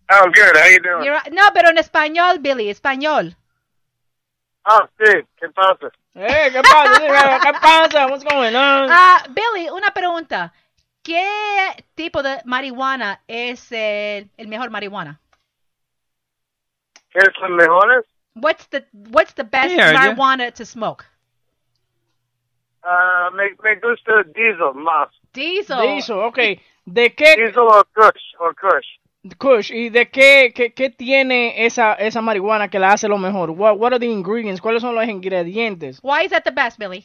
Oh, 0.10 0.30
good. 0.34 0.56
How 0.56 0.68
you 0.68 0.80
doing? 0.80 1.04
You're, 1.04 1.20
no, 1.32 1.50
pero 1.54 1.70
en 1.70 1.78
español, 1.78 2.42
Billy, 2.42 2.70
español. 2.70 3.36
Ah, 4.66 4.88
sí. 4.98 5.12
¿Qué 5.38 5.50
pasa? 5.54 5.92
Hey, 6.14 6.50
¿qué 6.54 6.62
pasa? 6.64 7.40
¿Qué 7.44 7.54
pasa? 7.60 8.08
What's 8.08 8.24
going 8.24 8.56
on? 8.56 8.88
Ah, 8.90 9.24
Billy, 9.34 9.70
una 9.70 9.92
pregunta. 9.92 10.54
¿Qué 11.04 11.28
tipo 11.96 12.24
de 12.24 12.42
marihuana 12.46 13.22
es 13.28 13.70
el, 13.74 14.30
el 14.38 14.48
mejor 14.48 14.70
marihuana? 14.70 15.20
¿Qué 17.12 17.20
son 17.38 17.56
mejores? 17.58 18.06
What's 18.36 18.68
the 18.70 18.86
What's 18.94 19.34
the 19.34 19.44
best 19.44 19.76
Yeah, 19.76 19.92
yeah. 19.92 20.00
marijuana 20.16 20.54
to 20.54 20.66
smoke? 20.66 21.06
Ah, 22.88 23.30
me, 23.34 23.50
me 23.64 23.76
gusta 23.80 24.24
diesel 24.36 24.74
más. 24.76 25.10
Diesel. 25.34 25.82
Diesel, 25.82 26.18
ok. 26.20 26.38
¿De 26.86 27.16
qué? 27.16 27.36
Diesel 27.36 27.58
o 27.60 27.84
Kush, 27.94 28.36
o 28.40 28.52
Kush. 28.54 28.88
Kush, 29.40 29.72
¿y 29.72 29.90
de 29.90 30.12
qué, 30.12 30.54
qué, 30.56 30.72
qué 30.72 30.92
tiene 30.92 31.66
esa, 31.66 31.96
esa 31.96 32.22
marihuana 32.22 32.70
que 32.70 32.78
la 32.78 32.94
hace 32.94 33.08
lo 33.08 33.18
mejor? 33.18 33.50
What, 33.50 33.78
what 33.78 33.94
are 33.94 34.00
the 34.00 34.06
ingredients? 34.06 34.62
¿Cuáles 34.62 34.84
son 34.84 34.94
los 34.94 35.06
ingredientes? 35.08 36.00
Why 36.04 36.26
is 36.26 36.30
that 36.30 36.44
the 36.44 36.52
best, 36.52 36.78
Billy? 36.78 37.04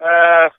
Ah, 0.00 0.50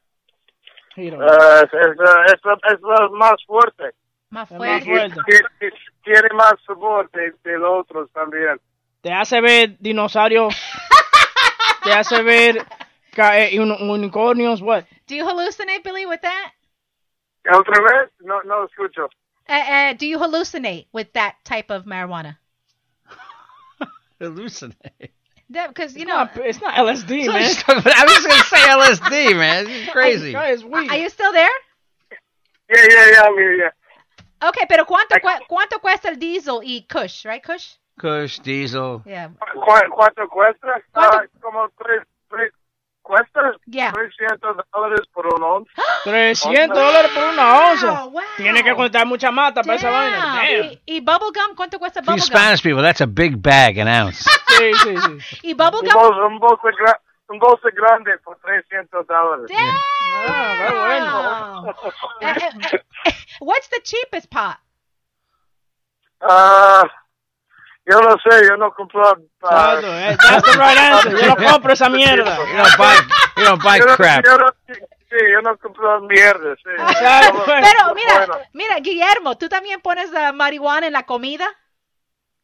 Giro. 0.94 1.20
ah, 1.20 1.62
es, 1.64 1.74
es, 1.74 2.34
es, 2.34 2.74
es 2.74 2.82
lo 2.82 3.12
más 3.14 3.44
fuerte. 3.48 3.86
Más 4.30 4.50
fuerte. 4.50 4.88
y 4.88 6.04
Tiene 6.04 6.30
más 6.36 6.54
sabor 6.66 7.10
de, 7.12 7.34
de 7.44 7.58
los 7.58 7.82
otros 7.82 8.12
también. 8.12 8.60
Te 9.02 9.12
hace 9.12 9.42
ver 9.42 9.78
dinosaurios. 9.80 10.56
te 11.84 11.92
hace 11.94 12.22
ver 12.22 12.64
ca- 13.18 13.34
eh, 13.36 13.50
uni- 13.60 13.78
unicornios, 13.82 14.62
what? 14.62 14.86
Do 15.08 15.16
you 15.16 15.26
hallucinate, 15.26 15.84
Billy, 15.84 16.06
with 16.06 16.22
that? 16.22 16.52
¿Otra 17.52 17.82
vez? 17.82 18.10
No, 18.22 18.40
no 18.46 18.66
escucho. 18.68 19.08
Uh, 19.50 19.54
uh, 19.54 19.94
do 19.94 20.06
you 20.06 20.18
hallucinate 20.20 20.88
with 20.94 21.12
that 21.14 21.36
type 21.44 21.70
of 21.72 21.86
marijuana? 21.86 22.38
Hallucinate. 24.22 25.12
Because 25.50 25.96
you 25.96 26.06
know, 26.06 26.28
it's 26.36 26.60
not 26.62 26.74
LSD, 26.76 27.26
So 27.26 27.32
man. 27.34 27.42
just- 27.44 27.70
I 27.70 28.04
was 28.04 28.26
going 28.26 28.42
to 28.42 28.48
say 28.48 28.58
LSD, 28.68 29.36
man. 29.38 29.66
This 29.66 29.84
is 29.84 29.90
crazy. 29.90 30.32
Guys, 30.34 30.64
weed. 30.64 30.90
Are 30.90 30.98
you 30.98 31.10
still 31.10 31.32
there? 31.32 31.50
Yeah, 32.70 32.86
yeah, 32.90 33.12
yeah, 33.14 33.22
I'm 33.24 33.34
here, 33.36 33.54
yeah. 33.56 33.70
Okay, 34.50 34.66
pero 34.68 34.84
cuánto 34.86 35.16
cua- 35.22 35.40
cuánto 35.50 35.80
cuesta 35.82 36.10
el 36.10 36.18
diesel 36.20 36.62
y 36.64 36.86
Kush, 36.90 37.26
right? 37.26 37.42
Kush. 37.42 37.76
Kush, 38.00 38.40
Diesel. 38.40 39.02
Yeah. 39.06 39.30
¿Cu- 39.30 39.90
¿Cuánto 39.96 40.28
cuesta? 40.30 40.82
Ah, 40.94 41.24
como 41.42 41.70
tres, 41.82 42.04
tres, 42.30 42.52
¿Cuesta? 43.08 43.40
Yeah. 43.68 43.94
300 43.94 44.58
dólares 44.74 45.08
por 45.14 45.26
un 45.28 45.42
once. 45.42 45.72
300 46.04 46.78
dólares 46.78 47.10
por 47.16 47.24
una 47.24 47.58
onza. 47.70 48.04
Tiene 48.36 48.62
que 48.66 48.76
contar 48.76 49.06
mucha 49.06 49.32
mata 49.32 49.62
para 49.64 49.76
esa 49.76 49.90
vaina. 49.90 50.18
Damn. 50.18 50.36
Damn. 50.36 50.72
Y, 50.86 50.98
y 50.98 51.00
bubblegum, 51.00 51.56
¿cuánto 51.56 51.80
cuesta 51.80 52.02
For 52.04 52.16
bubblegum? 52.16 52.28
Spanish 52.28 52.62
people, 52.62 52.84
that's 52.84 53.00
a 53.00 53.06
big 53.08 53.38
bag, 53.42 53.78
an 53.80 53.88
ounce. 53.88 54.30
Sí, 54.58 54.74
sí, 54.74 54.96
sí. 54.98 55.38
Y 55.44 55.52
Un 55.52 55.58
bubblegum. 55.58 55.94
bolso, 55.94 56.26
un 56.28 56.40
bolso, 56.40 56.68
gra- 56.80 57.00
un 57.30 57.38
bolso 57.40 57.68
grande 57.74 58.18
por 58.26 58.38
300 58.40 59.06
dólares. 59.08 59.46
Ah, 59.56 61.64
Eh, 62.22 62.28
eh, 62.28 62.82
eh, 63.06 63.14
What's 63.40 63.70
the 63.70 63.80
cheapest 63.84 64.30
pot? 64.32 64.58
Ah, 66.22 66.84
yo 67.90 68.02
no 68.02 68.16
sé, 68.20 68.48
yo 68.48 68.58
no 68.58 68.72
compro. 68.74 69.04
ah, 69.44 69.76
Exacto, 69.80 69.88
eh, 69.88 70.18
that's 70.20 70.44
the 70.52 70.58
right 70.58 70.78
answer. 70.78 71.12
Yo 71.20 71.28
no 71.36 71.36
compro 71.54 71.74
esa 71.74 71.90
mierda. 71.90 72.38
You 72.38 72.58
don't 72.58 72.78
buy, 72.78 72.96
you 73.38 73.44
don't 73.46 73.64
buy 73.64 73.80
yo 73.80 73.86
no- 73.86 73.96
crap. 73.96 74.26
yo 74.26 74.38
no- 74.38 74.54
sí, 74.68 75.18
yo 75.32 75.42
no 75.42 75.58
compro 75.58 76.02
mierda, 76.02 76.56
sí. 76.56 76.70
Exacto. 76.78 77.44
Pero 77.46 77.96
mira, 77.96 78.18
Bueno. 78.18 78.38
mira, 78.54 78.76
Guillermo, 78.80 79.38
¿tú 79.38 79.48
también 79.50 79.80
pones 79.82 80.14
ah, 80.14 80.32
marihuana 80.34 80.88
en 80.88 80.94
la 80.94 81.04
comida? 81.04 81.48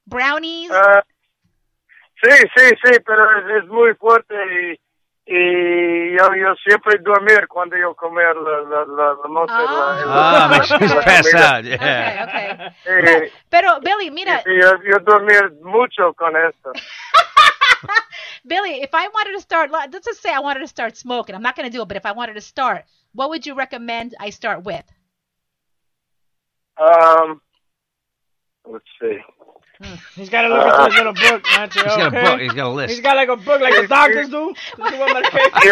Brownies. 0.06 0.72
Ah, 0.72 1.04
sí, 2.22 2.30
sí, 2.56 2.70
sí, 2.84 2.92
pero 3.06 3.24
es, 3.40 3.64
es 3.64 3.70
muy 3.70 3.94
fuerte 3.96 4.34
y, 4.36 4.80
y 5.26 6.12
yo, 6.18 6.36
yo 6.36 6.54
siempre 6.66 6.98
dormir 7.00 7.48
cuando 7.48 7.78
yo 7.78 7.96
comer 7.96 8.36
la, 8.36 8.62
la, 8.62 8.86
la, 8.86 9.14
la 9.14 9.30
noche. 9.30 9.54
la- 9.54 10.04
Ah, 10.06 10.48
makes 10.52 10.70
you 10.70 10.78
la 10.96 11.02
pass 11.02 11.22
comida. 11.32 11.50
out. 11.58 11.66
Yeah. 11.66 12.26
Okay. 12.28 12.70
Eh, 13.26 13.32
Pero 13.50 13.80
Billy, 13.82 14.12
mira, 14.12 14.42
y 14.46 14.60
yo, 14.62 14.74
yo 14.84 15.00
dormir 15.00 15.52
mucho 15.62 16.14
con 16.14 16.36
esto. 16.36 16.72
Billy, 18.46 18.82
if 18.82 18.90
I 18.94 19.08
wanted 19.08 19.34
to 19.34 19.42
start, 19.42 19.72
let's 19.72 20.06
just 20.06 20.22
say 20.22 20.34
I 20.34 20.40
wanted 20.40 20.60
to 20.62 20.68
start 20.68 20.98
smoking. 20.98 21.34
I'm 21.36 21.42
not 21.42 21.56
going 21.56 21.70
to 21.70 21.76
do 21.76 21.82
it, 21.82 21.88
but 21.88 21.96
if 21.98 22.06
I 22.06 22.12
wanted 22.12 22.34
to 22.34 22.42
start, 22.42 22.84
what 23.14 23.30
would 23.30 23.46
you 23.46 23.56
recommend 23.56 24.16
I 24.20 24.30
start 24.32 24.64
with? 24.64 24.84
Um, 26.78 27.42
let's 28.70 28.86
see. 29.00 29.18
He's 30.16 30.30
got 30.30 30.44
to 30.44 30.50
look 30.50 30.66
at 30.68 30.86
his 30.92 30.96
little 30.98 31.14
book, 31.14 31.44
Nacho. 31.44 31.84
He's 31.84 31.84
got 31.84 32.00
a 32.02 32.08
okay? 32.08 32.24
book. 32.24 32.40
He's 32.42 32.54
got 32.54 32.66
a 32.68 32.70
list. 32.70 32.94
He's 32.94 33.02
got 33.02 33.16
like 33.16 33.30
a 33.30 33.36
book 33.36 33.60
like 33.62 33.76
the 33.76 33.88
doctors 33.88 34.30
do. 34.30 34.54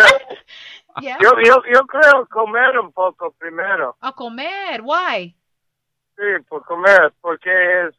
Yeah. 1.01 1.15
yo, 1.21 1.31
yo, 1.41 1.55
yo 1.71 1.81
creo 1.87 2.25
comer 2.27 2.77
un 2.77 2.91
poco 2.91 3.31
primero. 3.39 3.95
A 4.01 4.11
comer. 4.11 4.81
Why? 4.83 5.33
Sí, 6.17 6.43
por 6.49 6.65
comer, 6.65 7.13
porque 7.21 7.49
es, 7.87 7.95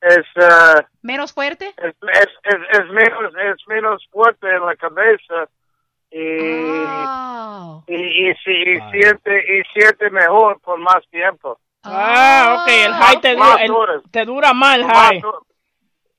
es, 0.00 0.26
ah, 0.42 0.84
Menos 1.02 1.32
fuerte. 1.32 1.72
es, 1.76 1.94
es, 2.12 2.28
es, 2.42 2.60
es 2.80 2.86
menos, 2.90 3.32
es 3.36 3.56
menos 3.68 4.04
fuerte 4.10 4.48
en 4.50 4.66
la 4.66 4.74
cabeza 4.74 5.48
y, 6.10 6.84
Oh. 6.98 7.84
y, 7.86 7.94
y, 8.30 8.34
si- 8.44 8.50
y 8.72 8.80
siente, 8.90 9.38
y 9.56 9.62
siente 9.72 10.10
mejor 10.10 10.60
por 10.60 10.78
más 10.80 11.06
tiempo. 11.10 11.60
Ah, 11.82 12.56
ok, 12.58 12.68
el 12.68 12.94
high 12.94 13.20
te 13.20 13.34
dura, 13.34 13.54
el- 13.64 14.02
te 14.10 14.24
dura 14.24 14.52
Más, 14.52 14.78
high. 14.80 15.22
ho- 15.24 15.46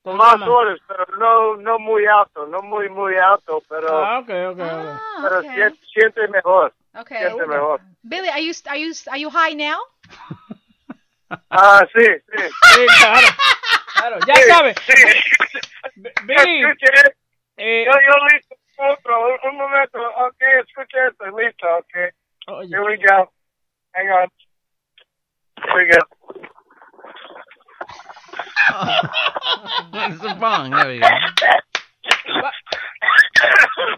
Te 0.02 0.10
dura 0.10 0.16
más 0.24 0.38
más. 0.38 0.48
horas, 0.48 0.78
pero 0.88 1.04
no, 1.18 1.56
no 1.56 1.78
muy 1.78 2.06
alto, 2.06 2.46
no 2.46 2.60
muy, 2.62 2.88
muy 2.88 3.16
alto, 3.16 3.62
pero, 3.68 4.04
Ah, 4.04 4.18
ok, 4.20 4.28
ok, 4.28 4.58
ok. 4.58 5.00
pero 5.22 5.38
okay. 5.40 5.50
siente, 5.52 5.86
siente 5.92 6.28
mejor, 6.28 6.72
Okay. 6.94 7.18
siente 7.18 7.46
mejor. 7.46 7.80
Billy, 8.02 8.28
are 8.28 8.42
you 8.42 8.52
are 8.68 8.80
you 8.80 8.92
are 9.10 9.20
you 9.20 9.30
high 9.30 9.54
now? 9.54 9.78
Ah, 11.50 11.84
sí, 11.94 12.04
sí. 12.04 12.42
Sí, 12.74 12.86
claro. 12.98 13.26
Claro, 13.94 14.18
ya 14.26 14.34
Sí, 14.36 14.42
sabes. 14.48 14.76
sí. 14.86 14.92
Billy, 16.22 16.62
Escuche, 16.64 17.14
eh, 17.58 17.84
yo, 17.84 17.92
yo 17.92 18.26
listo, 18.32 18.54
otro, 18.78 19.20
un, 19.28 19.50
un 19.50 19.56
momento, 19.58 19.98
ok, 19.98 20.42
escuche 20.66 20.96
esto, 21.08 21.26
listo, 21.38 21.66
ok. 21.76 22.14
oye, 22.48 22.68
Here 22.74 22.82
we 22.82 22.96
go. 22.96 23.30
Hang 23.92 24.08
on. 24.10 24.28
Here 25.66 25.76
we 25.76 25.90
go. 25.90 25.98
It's 29.92 30.20
the 30.20 30.34
bong. 30.40 30.70
There 30.70 30.88
we 30.88 30.98
go. 31.00 31.06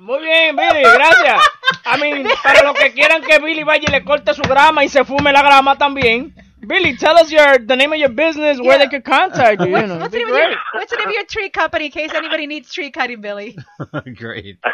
muy 0.00 0.20
bien, 0.20 0.56
Billy, 0.56 0.82
gracias. 0.82 1.42
I 1.84 1.96
mean, 2.00 2.26
para 2.42 2.62
los 2.64 2.76
que 2.78 2.92
quieran 2.92 3.22
que 3.22 3.38
Billy 3.38 3.64
vaya 3.64 3.84
y 3.88 3.92
le 3.92 4.04
corte 4.04 4.34
su 4.34 4.42
grama 4.42 4.84
y 4.84 4.88
se 4.88 5.04
fume 5.04 5.32
la 5.32 5.42
grama 5.42 5.76
también. 5.76 6.34
Billy, 6.64 6.96
tell 6.96 7.16
us 7.16 7.30
your 7.32 7.58
the 7.58 7.74
name 7.76 7.92
of 7.92 7.98
your 7.98 8.08
business, 8.08 8.60
where 8.60 8.78
they 8.78 8.86
could 8.88 9.04
contact 9.04 9.60
you. 9.62 9.66
you 9.66 9.86
know, 9.86 9.98
What's 9.98 10.12
the, 10.12 10.18
name 10.18 10.28
of 10.28 10.36
your, 10.36 10.56
what's 10.74 10.90
the 10.92 10.96
name 10.96 11.08
of 11.08 11.14
your 11.14 11.24
tree 11.26 11.50
company 11.50 11.86
in 11.86 11.90
case 11.90 12.12
anybody 12.14 12.46
needs 12.46 12.72
tree 12.72 12.90
cutting, 12.92 13.20
Billy? 13.20 13.56
Great. 14.14 14.58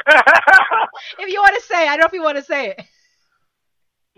If 1.18 1.32
you 1.32 1.40
want 1.40 1.54
to 1.56 1.62
say, 1.62 1.86
I 1.88 1.96
don't 1.96 2.00
know 2.00 2.06
if 2.06 2.12
you 2.12 2.22
want 2.22 2.38
to 2.38 2.44
say 2.44 2.70
it. 2.70 2.82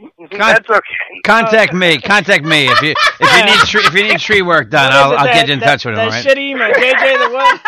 Mm-hmm. 0.01 0.39
That's 0.39 0.69
okay. 0.71 1.21
Contact 1.25 1.75
me. 1.75 1.99
Contact 1.99 2.45
me 2.45 2.69
if 2.71 2.81
you 2.81 2.95
if 3.21 3.21
you 3.21 3.45
need 3.45 3.61
tree 3.67 3.83
if 3.85 3.95
you 3.95 4.03
need 4.05 4.19
tree 4.29 4.43
work 4.43 4.71
done. 4.71 4.93
I'll 4.93 5.13
I'll 5.17 5.25
that- 5.27 5.35
get 5.35 5.47
you 5.49 5.55
in 5.55 5.61
that- 5.61 5.67
touch 5.67 5.85
with 5.85 5.93
him. 5.95 5.97
that 5.99 6.05
All 6.05 6.11
right. 6.11 6.25
shitty 6.25 6.51
email, 6.51 6.73
JJ 6.73 7.19
the 7.19 7.31
what? 7.31 7.61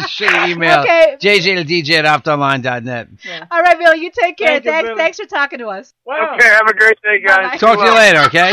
Shitty 0.08 0.48
email. 0.50 0.80
Okay. 0.80 1.16
JJ 1.20 1.66
the 1.66 1.82
DJ 1.82 2.02
at 2.02 2.04
optonline.net. 2.24 3.08
All 3.50 3.60
right, 3.60 3.78
Bill. 3.78 3.94
you 3.94 4.10
take 4.10 4.36
care. 4.38 4.48
Thank 4.48 4.64
thanks, 4.64 4.88
Billy. 4.88 4.98
thanks 4.98 5.18
for 5.18 5.26
talking 5.26 5.58
to 5.58 5.66
us. 5.68 5.92
Wow. 6.06 6.34
Okay, 6.34 6.48
have 6.48 6.66
a 6.66 6.74
great 6.74 6.96
day, 7.02 7.20
guys. 7.26 7.60
Talk 7.60 7.78
to 7.78 7.84
you 7.84 7.94
later, 7.94 8.20
okay? 8.20 8.52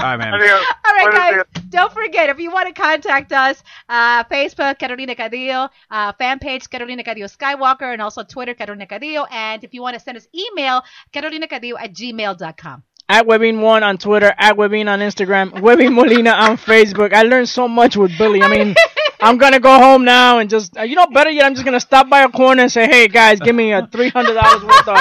Bye. 0.00 0.12
All 0.12 0.18
right, 0.18 0.18
man. 0.18 0.34
All 0.34 0.94
right, 0.94 1.10
guys. 1.10 1.62
Don't 1.68 1.92
forget, 1.92 2.30
if 2.30 2.38
you 2.38 2.50
want 2.50 2.68
to 2.68 2.74
contact 2.74 3.32
us, 3.32 3.62
uh, 3.88 4.24
Facebook, 4.24 4.78
Carolina 4.78 5.14
Cadillo, 5.14 5.68
uh, 5.90 6.12
fan 6.14 6.38
page, 6.38 6.68
Carolina 6.68 7.02
Cadillo 7.02 7.34
Skywalker, 7.34 7.92
and 7.92 8.02
also 8.02 8.22
Twitter, 8.22 8.54
Carolina 8.54 8.86
Cadillo. 8.86 9.26
And 9.30 9.64
if 9.64 9.74
you 9.74 9.82
want 9.82 9.94
to 9.94 10.00
send 10.00 10.16
us 10.16 10.26
email, 10.34 10.82
Carolina 11.12 11.40
carolinacadillo 11.40 11.74
at 11.80 11.94
gmail.com. 11.94 12.82
At 13.08 13.26
Webin1 13.26 13.82
on 13.82 13.98
Twitter, 13.98 14.32
at 14.38 14.56
Webin 14.56 14.88
on 14.88 15.00
Instagram, 15.00 15.50
Webin 15.50 15.92
Molina 15.92 16.30
on 16.30 16.56
Facebook. 16.56 17.12
I 17.12 17.22
learned 17.22 17.48
so 17.48 17.66
much 17.66 17.96
with 17.96 18.16
Billy. 18.16 18.40
I 18.40 18.48
mean, 18.48 18.76
I'm 19.20 19.36
going 19.36 19.52
to 19.52 19.58
go 19.58 19.76
home 19.78 20.04
now 20.04 20.38
and 20.38 20.48
just, 20.48 20.78
uh, 20.78 20.82
you 20.82 20.94
know, 20.94 21.06
better 21.06 21.30
yet, 21.30 21.44
I'm 21.44 21.54
just 21.54 21.64
going 21.64 21.74
to 21.74 21.80
stop 21.80 22.08
by 22.08 22.22
a 22.22 22.28
corner 22.28 22.62
and 22.62 22.72
say, 22.72 22.86
hey, 22.86 23.08
guys, 23.08 23.40
give 23.40 23.56
me 23.56 23.72
a 23.72 23.82
$300 23.82 24.62
worth 24.62 24.88
of, 24.88 24.98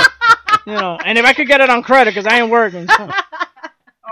you 0.65 0.73
know, 0.73 0.97
and 1.05 1.19
if 1.19 1.25
I 1.25 1.33
could 1.33 1.47
get 1.47 1.61
it 1.61 1.69
on 1.69 1.83
credit 1.83 2.11
because 2.11 2.25
I 2.25 2.39
ain't 2.39 2.49
working. 2.49 2.87
So. 2.87 3.09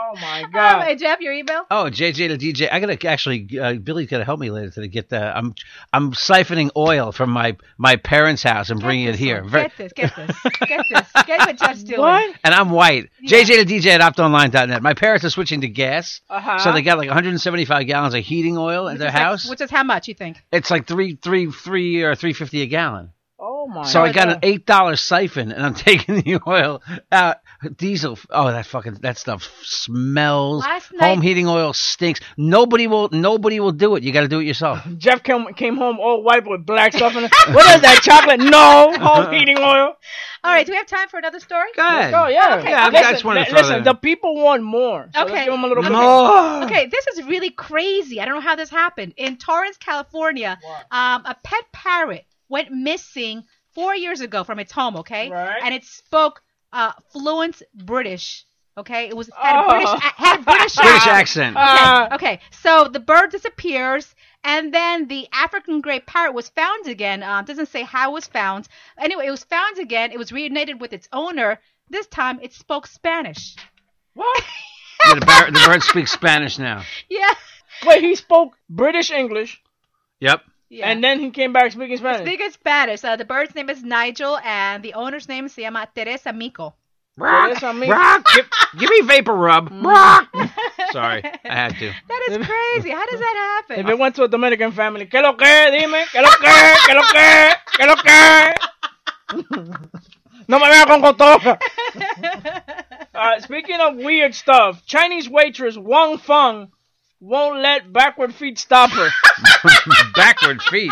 Oh, 0.10 0.16
my 0.16 0.46
God. 0.54 0.84
hey, 0.84 0.96
Jeff, 0.96 1.20
your 1.22 1.34
email? 1.34 1.66
Oh, 1.70 1.86
JJ 1.86 2.28
to 2.30 2.38
DJ. 2.38 2.70
I 2.72 2.80
gotta 2.80 3.08
actually. 3.08 3.48
Uh, 3.60 3.74
Billy's 3.74 4.08
gonna 4.10 4.24
help 4.26 4.40
me 4.40 4.50
later 4.52 4.70
to 4.72 4.88
get 4.88 5.10
the. 5.10 5.20
I'm 5.38 5.54
I'm 5.92 6.14
siphoning 6.14 6.70
oil 6.76 7.12
from 7.12 7.30
my 7.32 7.58
my 7.78 7.96
parents' 7.98 8.44
house 8.44 8.70
and 8.70 8.80
bringing 8.80 9.08
it 9.08 9.16
here. 9.16 9.44
Very- 9.44 9.64
Get 9.64 9.78
this, 9.78 9.94
get 9.94 10.16
this, 10.16 10.36
get 10.68 10.86
this. 10.90 11.08
Get 11.28 11.40
what 11.40 11.58
Jeff's 11.58 11.84
doing. 11.84 12.00
What? 12.00 12.36
and 12.44 12.54
I'm 12.54 12.70
white. 12.72 13.10
JJ 13.28 13.46
to 13.48 13.66
DJ 13.66 13.88
at 14.00 14.02
optonline.net. 14.02 14.82
My 14.82 14.94
parents 14.94 15.26
are 15.26 15.30
switching 15.30 15.62
to 15.62 15.68
gas, 15.68 16.22
Uh-huh. 16.30 16.60
so 16.60 16.72
they 16.72 16.82
got 16.82 16.98
like 16.98 17.08
175 17.08 17.86
gallons 17.88 18.14
of 18.14 18.24
heating 18.24 18.58
oil 18.58 18.88
in 18.88 18.98
their 18.98 19.08
Which 19.08 19.10
is 19.10 19.14
like- 19.14 19.24
house. 19.24 19.50
which 19.50 19.62
is 19.62 19.70
how 19.72 19.84
much, 19.84 20.08
you 20.08 20.14
think? 20.14 20.42
It's 20.52 20.72
like 20.72 20.88
three, 20.88 21.16
three, 21.16 21.52
three 21.52 22.04
or 22.04 22.16
three 22.16 22.34
fifty 22.34 22.62
a 22.62 22.66
gallon. 22.68 23.12
Oh, 23.40 23.68
my 23.68 23.86
So 23.86 24.02
I 24.02 24.12
got 24.12 24.30
an 24.30 24.40
eight 24.42 24.66
dollar 24.66 24.96
siphon, 24.96 25.52
and 25.52 25.64
I'm 25.64 25.74
taking 25.90 26.16
the 26.22 26.40
oil 26.48 26.82
out. 27.12 27.38
Diesel. 27.76 28.18
Oh, 28.30 28.52
that 28.52 28.66
fucking 28.68 28.96
that 29.02 29.18
stuff 29.18 29.50
smells. 29.64 30.64
Last 30.64 30.92
night- 30.94 31.08
Home 31.08 31.22
heating 31.22 31.48
oil 31.48 31.74
stinks. 31.74 32.20
Nobody 32.36 32.88
will. 32.88 33.10
Nobody 33.12 33.60
will 33.60 33.72
do 33.72 33.96
it. 33.96 34.04
You 34.04 34.12
got 34.12 34.22
to 34.22 34.28
do 34.28 34.40
it 34.40 34.46
yourself. 34.46 34.80
Jeff 34.98 35.24
came, 35.24 35.46
came 35.54 35.76
home 35.76 36.00
all 36.00 36.24
white 36.24 36.48
with 36.48 36.66
black 36.66 36.94
stuff 36.94 37.16
in 37.16 37.24
it. 37.26 37.32
What 37.54 37.66
is 37.76 37.82
that, 37.82 38.00
chocolate? 38.04 38.40
No, 38.40 38.92
home 39.00 39.32
heating 39.34 39.58
oil. 39.58 39.96
All 40.44 40.54
right, 40.54 40.66
do 40.66 40.72
we 40.72 40.78
have 40.78 40.86
time 40.88 41.08
for 41.10 41.18
another 41.18 41.40
story? 41.40 41.68
Go 41.76 41.86
ahead. 41.86 42.14
Oh, 42.14 42.28
yeah. 42.28 42.58
Okay, 42.60 42.70
Yeah, 42.70 42.86
I 42.86 42.88
okay. 42.90 43.02
just 43.12 43.24
wanted 43.26 43.46
to 43.46 43.50
throw 43.50 43.60
listen, 43.62 43.84
that 43.84 43.84
the 43.84 43.94
people 43.96 44.36
want 44.36 44.64
more. 44.64 45.10
So 45.14 45.24
Okay. 45.24 45.34
let's 45.34 45.46
give 45.46 45.54
them 45.54 45.64
a 45.64 45.68
little 45.68 45.84
bit 45.84 45.92
More. 45.92 46.64
Okay, 46.66 46.86
this 46.88 47.08
is 47.08 47.26
really 47.26 47.50
crazy. 47.50 48.22
I 48.22 48.26
don't 48.26 48.36
know 48.36 48.42
how 48.42 48.56
this 48.56 48.70
happened. 48.70 49.14
In 49.18 49.38
Torrance, 49.38 49.78
California, 49.78 50.58
um, 50.92 51.24
a 51.26 51.36
pet 51.44 51.64
parrot 51.74 52.26
went 52.50 52.72
missing 52.72 53.44
four 53.74 53.96
years 53.96 54.22
ago 54.22 54.44
from 54.44 54.60
its 54.60 54.72
home, 54.72 54.98
okay? 54.98 55.30
Right. 55.30 55.62
And 55.64 55.74
it 55.74 55.84
spoke 55.86 56.42
uh, 56.74 56.94
fluent 57.12 57.62
British. 57.74 58.44
Okay, 58.78 59.08
it 59.08 59.18
was 59.18 59.28
had 59.36 59.56
Oh. 59.58 59.66
a 59.66 59.70
British 59.72 60.04
had 60.18 60.40
a 60.40 60.44
British, 60.44 60.76
British 60.82 61.08
accent. 61.08 61.56
Ah. 61.58 62.06
Okay, 62.06 62.16
okay, 62.16 62.40
so 62.62 62.88
the 62.88 63.00
bird 63.00 63.32
disappears, 63.32 64.14
and 64.44 64.72
then 64.72 65.08
the 65.08 65.28
African 65.34 65.82
gray 65.82 66.00
parrot 66.00 66.36
was 66.36 66.50
found 66.50 66.88
again. 66.88 67.24
Um, 67.24 67.44
doesn't 67.46 67.70
say 67.70 67.82
how 67.82 68.12
it 68.12 68.14
was 68.14 68.28
found. 68.28 68.68
Anyway, 69.00 69.26
it 69.26 69.32
was 69.32 69.44
found 69.44 69.80
again. 69.80 70.12
It 70.12 70.20
was 70.20 70.32
reunited 70.32 70.80
with 70.80 70.94
its 70.94 71.10
owner. 71.12 71.60
This 71.90 72.06
time, 72.08 72.40
it 72.44 72.54
spoke 72.54 72.86
Spanish. 72.88 73.56
What? 74.14 74.44
Yeah, 75.06 75.14
the, 75.14 75.26
bird, 75.28 75.54
the 75.54 75.64
bird 75.66 75.84
speaks 75.84 76.12
Spanish 76.12 76.58
now. 76.58 76.84
Yeah. 77.08 77.32
Wait, 77.86 78.02
he 78.04 78.16
spoke 78.16 78.54
British 78.68 79.12
English, 79.12 79.62
Yep. 80.20 80.42
Yeah. 80.70 80.90
and 80.90 81.02
then 81.04 81.20
he 81.20 81.30
came 81.32 81.54
back 81.54 81.72
speaking 81.72 81.98
Spanish. 81.98 82.28
Speaking 82.28 82.52
Spanish. 82.52 83.04
Uh, 83.04 83.16
the 83.16 83.24
bird's 83.26 83.56
name 83.56 83.70
is 83.70 83.84
Nigel, 83.84 84.38
and 84.44 84.84
the 84.84 84.94
owner's 84.96 85.28
name 85.30 85.48
se 85.48 85.62
llama 85.64 85.88
Teresa 85.96 86.34
Mico. 86.34 86.76
Yes, 87.20 87.64
I 87.64 87.72
mean- 87.74 87.90
Rock, 87.90 88.28
give, 88.36 88.48
give 88.78 88.90
me 88.90 89.02
vapor 89.02 89.34
rub. 89.34 89.72
Rock. 89.72 90.28
Sorry, 90.92 91.24
I 91.24 91.56
had 91.56 91.74
to. 91.80 91.92
That 92.08 92.22
is 92.30 92.38
crazy. 92.46 92.92
How 92.92 93.06
does 93.06 93.20
that 93.20 93.64
happen? 93.68 93.80
If 93.86 93.90
it 93.90 93.98
went 93.98 94.16
to 94.18 94.24
a 94.24 94.28
Dominican 94.28 94.72
family, 94.72 95.08
¿qué 95.08 95.22
lo 95.22 95.34
que? 95.34 95.72
Dime, 95.72 96.06
¿qué 96.12 96.22
lo 96.22 96.30
que? 96.30 96.76
¿Qué 96.86 96.94
lo 96.94 97.04
que? 97.14 97.56
¿Qué 97.78 97.86
lo 97.88 97.96
que? 97.96 98.54
No 100.50 100.60
me 100.60 100.70
vea 100.70 100.86
con 100.86 101.02
cotorra. 101.02 101.60
Uh, 103.18 103.40
speaking 103.42 103.80
of 103.82 103.96
weird 103.96 104.36
stuff, 104.36 104.86
Chinese 104.86 105.28
waitress 105.28 105.76
Wang 105.76 106.20
Feng 106.20 106.68
won't 107.20 107.60
let 107.62 107.92
backward 107.92 108.34
feet 108.34 108.58
stop 108.60 108.92
her. 108.92 109.10
Backward 110.16 110.62
feet. 110.64 110.92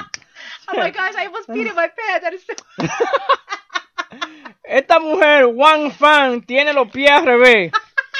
oh 0.68 0.78
my 0.78 0.90
gosh, 0.92 1.16
I 1.16 1.26
almost 1.26 1.50
peed 1.50 1.70
in 1.70 1.76
my 1.76 1.88
pants. 1.88 2.24
That 2.24 2.34
is 2.34 2.44
so... 2.46 2.54
Esta 4.68 5.00
mujer, 5.00 5.50
Wang 5.50 5.92
Feng, 5.92 6.42
tiene 6.42 6.74
los 6.74 6.90
pies 6.92 7.10
al 7.10 7.26
revés. 7.26 7.72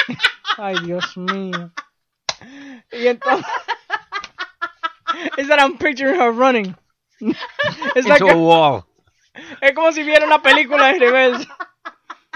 Ay, 0.58 0.76
Dios 0.84 1.16
mío. 1.16 1.72
Y 2.92 3.08
entonces... 3.08 3.46
Is 5.38 5.48
that 5.48 5.60
I'm 5.60 5.78
picturing 5.78 6.16
her 6.16 6.32
running. 6.32 6.76
It's 7.22 8.08
like 8.08 8.22
Into 8.22 8.34
a 8.34 8.38
wall. 8.38 8.86
Es 9.62 9.74
como 9.74 9.92
si 9.92 10.04
viera 10.04 10.26
una 10.26 10.42
película 10.42 10.92
en 10.92 11.00
reversa. 11.00 11.48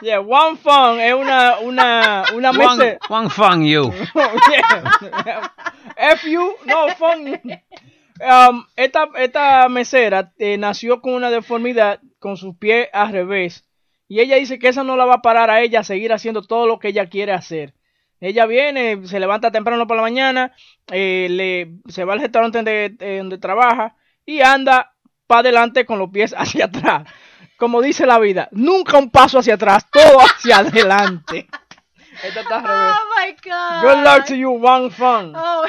Yeah, 0.01 0.19
Wang 0.21 0.57
Feng 0.57 0.99
es 0.99 1.13
una, 1.13 1.59
una, 1.59 2.23
una 2.33 2.51
Wang, 3.09 3.29
Feng 3.29 3.65
you. 3.65 3.91
Yeah. 4.15 5.51
F 5.97 6.29
you, 6.29 6.55
no, 6.65 6.87
Feng. 6.89 7.39
Um, 8.21 8.65
esta, 8.75 9.07
esta 9.17 9.69
mesera 9.69 10.33
eh, 10.37 10.57
nació 10.57 11.01
con 11.01 11.13
una 11.13 11.29
deformidad 11.29 12.01
con 12.19 12.37
sus 12.37 12.55
pies 12.55 12.87
al 12.93 13.11
revés. 13.11 13.65
Y 14.07 14.19
ella 14.21 14.37
dice 14.37 14.57
que 14.57 14.69
eso 14.69 14.83
no 14.83 14.97
la 14.97 15.05
va 15.05 15.15
a 15.15 15.21
parar 15.21 15.49
a 15.49 15.61
ella 15.61 15.81
a 15.81 15.83
seguir 15.83 16.11
haciendo 16.11 16.41
todo 16.41 16.65
lo 16.65 16.79
que 16.79 16.89
ella 16.89 17.07
quiere 17.07 17.31
hacer. 17.31 17.73
Ella 18.19 18.45
viene, 18.45 19.07
se 19.07 19.19
levanta 19.19 19.51
temprano 19.51 19.87
por 19.87 19.95
la 19.95 20.01
mañana, 20.01 20.53
eh, 20.91 21.27
le, 21.29 21.91
se 21.91 22.03
va 22.03 22.13
al 22.13 22.19
restaurante 22.19 22.57
donde, 22.57 22.95
eh, 22.99 23.17
donde 23.19 23.37
trabaja 23.37 23.95
y 24.25 24.41
anda 24.41 24.93
para 25.27 25.41
adelante 25.41 25.85
con 25.85 25.99
los 25.99 26.09
pies 26.09 26.33
hacia 26.37 26.65
atrás. 26.65 27.03
Como 27.59 27.81
dice 27.81 28.05
la 28.05 28.17
vida, 28.19 28.47
nunca 28.51 28.97
un 28.97 29.09
paso 29.09 29.39
hacia 29.39 29.55
atrás, 29.55 29.85
todo 29.91 30.19
hacia 30.21 30.57
adelante. 30.59 31.47
Esta 32.23 32.39
está. 32.41 32.63
Oh 32.65 33.09
my 33.17 33.35
god. 33.43 33.81
Good 33.81 34.03
luck 34.03 34.25
to 34.27 34.35
you, 34.35 34.51
Wang 34.51 34.89
Feng, 34.89 35.33
Oh, 35.35 35.67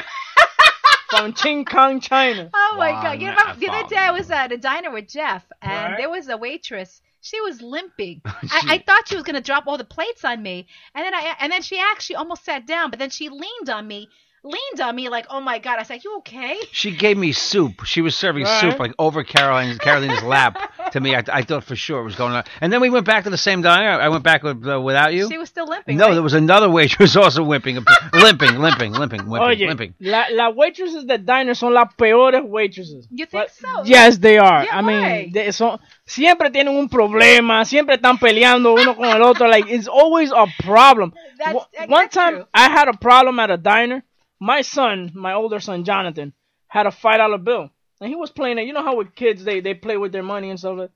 from 1.09 1.33
Qingkang, 1.33 2.01
China. 2.01 2.49
oh 2.53 2.75
my 2.77 2.91
Wang 2.91 3.03
god. 3.03 3.21
You 3.21 3.27
know, 3.27 3.53
the 3.57 3.69
other 3.69 3.87
day 3.89 3.97
I 3.97 4.11
was 4.11 4.29
at 4.31 4.51
a 4.51 4.57
diner 4.57 4.91
with 4.91 5.07
Jeff, 5.07 5.43
and 5.61 5.71
Right. 5.93 5.97
there 5.97 6.09
was 6.09 6.29
a 6.29 6.37
waitress. 6.37 7.01
She 7.21 7.39
was 7.41 7.61
limping. 7.61 8.21
I, 8.25 8.61
I 8.67 8.77
thought 8.85 9.07
she 9.07 9.15
was 9.15 9.23
gonna 9.23 9.41
drop 9.41 9.65
all 9.67 9.77
the 9.77 9.83
plates 9.85 10.25
on 10.25 10.41
me, 10.41 10.67
and 10.95 11.03
then 11.05 11.13
I 11.13 11.35
and 11.39 11.51
then 11.51 11.61
she 11.61 11.77
actually 11.79 12.15
almost 12.15 12.43
sat 12.45 12.65
down, 12.65 12.89
but 12.89 12.99
then 12.99 13.09
she 13.11 13.29
leaned 13.29 13.69
on 13.69 13.87
me, 13.87 14.09
leaned 14.43 14.81
on 14.81 14.95
me 14.95 15.09
like, 15.09 15.27
oh 15.29 15.39
my 15.39 15.59
god. 15.59 15.77
I 15.79 15.83
said, 15.83 16.03
you 16.03 16.17
okay? 16.19 16.57
She 16.71 16.91
gave 16.95 17.17
me 17.17 17.31
soup. 17.31 17.85
She 17.85 18.01
was 18.01 18.15
serving 18.15 18.43
Right. 18.45 18.61
soup 18.61 18.79
like 18.79 18.93
over 18.97 19.23
Caroline's 19.23 19.77
Caroline's 19.77 20.23
lap 20.23 20.57
to 20.91 20.99
me. 20.99 21.15
I, 21.15 21.23
I 21.31 21.41
thought 21.43 21.63
for 21.63 21.75
sure 21.75 22.01
it 22.01 22.03
was 22.03 22.15
going 22.15 22.33
on. 22.33 22.43
And 22.59 22.73
then 22.73 22.81
we 22.81 22.89
went 22.89 23.05
back 23.05 23.23
to 23.25 23.29
the 23.29 23.37
same 23.37 23.61
diner. 23.61 23.89
I 24.01 24.09
went 24.09 24.23
back 24.23 24.41
with, 24.43 24.65
uh, 24.67 24.81
without 24.81 25.13
you. 25.13 25.29
She 25.29 25.37
was 25.37 25.49
still 25.49 25.67
limping. 25.67 25.97
no, 25.97 26.07
right? 26.07 26.13
there 26.13 26.23
was 26.23 26.33
another 26.33 26.69
waitress 26.69 27.15
also 27.21 27.43
whipping, 27.43 27.75
limping, 28.13 28.57
limping, 28.57 28.93
limping, 28.93 28.93
limping, 28.93 29.27
Oye, 29.31 29.67
limping. 29.67 29.93
la, 29.99 30.25
las 30.31 30.55
waitresses 30.55 31.05
de 31.05 31.17
diner 31.19 31.53
son 31.55 31.73
las 31.73 31.93
peores 31.97 32.41
waitresses. 32.43 33.07
You 33.11 33.25
think 33.27 33.31
But- 33.31 33.51
so? 33.51 33.83
Yes, 33.85 34.17
they 34.17 34.37
are. 34.39 34.63
Yeah, 34.63 34.77
I 34.77 34.81
mean, 34.81 35.31
they 35.33 35.51
son, 35.51 35.79
siempre 36.07 36.49
tienen 36.49 36.75
un 36.77 36.89
problema, 36.89 37.63
siempre 37.65 37.95
están 37.95 38.17
peleando 38.19 38.73
uno 38.73 38.95
con 38.95 39.05
el 39.05 39.21
otro. 39.21 39.47
Like, 39.47 39.69
it's 39.69 39.87
always 39.87 40.31
a 40.31 40.47
problem. 40.63 41.13
That's- 41.37 41.53
One- 41.55 41.65
that's 41.77 41.91
One 41.91 42.09
time, 42.09 42.33
true. 42.37 42.45
I 42.53 42.69
had 42.69 42.87
a 42.87 42.93
problem 42.97 43.39
at 43.39 43.51
a 43.51 43.57
diner. 43.57 44.03
My 44.41 44.61
son, 44.61 45.11
my 45.13 45.33
older 45.33 45.59
son, 45.59 45.83
Jonathan, 45.85 46.33
had 46.67 46.87
a 46.87 46.89
$5 46.89 47.43
bill. 47.43 47.69
And 48.01 48.09
he 48.09 48.15
was 48.15 48.31
playing 48.31 48.57
it. 48.57 48.65
You 48.65 48.73
know 48.73 48.83
how 48.83 48.95
with 48.95 49.13
kids, 49.13 49.43
they, 49.43 49.61
they 49.61 49.75
play 49.75 49.97
with 49.97 50.11
their 50.11 50.23
money 50.23 50.49
and 50.49 50.57
stuff 50.57 50.79
like 50.79 50.89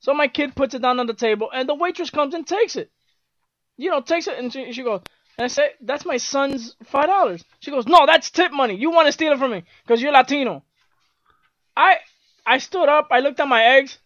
So 0.00 0.12
my 0.12 0.26
kid 0.26 0.56
puts 0.56 0.74
it 0.74 0.82
down 0.82 0.98
on 0.98 1.06
the 1.06 1.14
table, 1.14 1.48
and 1.54 1.68
the 1.68 1.76
waitress 1.76 2.10
comes 2.10 2.34
and 2.34 2.44
takes 2.44 2.74
it. 2.74 2.90
You 3.76 3.90
know, 3.90 4.00
takes 4.00 4.26
it, 4.26 4.36
and 4.36 4.52
she, 4.52 4.72
she 4.72 4.82
goes, 4.82 5.02
and 5.38 5.44
I 5.44 5.48
say, 5.48 5.70
that's 5.80 6.04
my 6.04 6.16
son's 6.16 6.74
five 6.86 7.06
dollars. 7.06 7.44
She 7.60 7.70
goes, 7.70 7.86
no, 7.86 8.04
that's 8.06 8.30
tip 8.30 8.50
money. 8.50 8.74
You 8.74 8.90
want 8.90 9.06
to 9.06 9.12
steal 9.12 9.32
it 9.32 9.38
from 9.38 9.52
me 9.52 9.62
because 9.84 10.02
you're 10.02 10.10
Latino. 10.10 10.64
I 11.76 11.98
I 12.44 12.58
stood 12.58 12.88
up. 12.88 13.06
I 13.12 13.20
looked 13.20 13.38
at 13.38 13.46
my 13.46 13.62
eggs, 13.62 13.98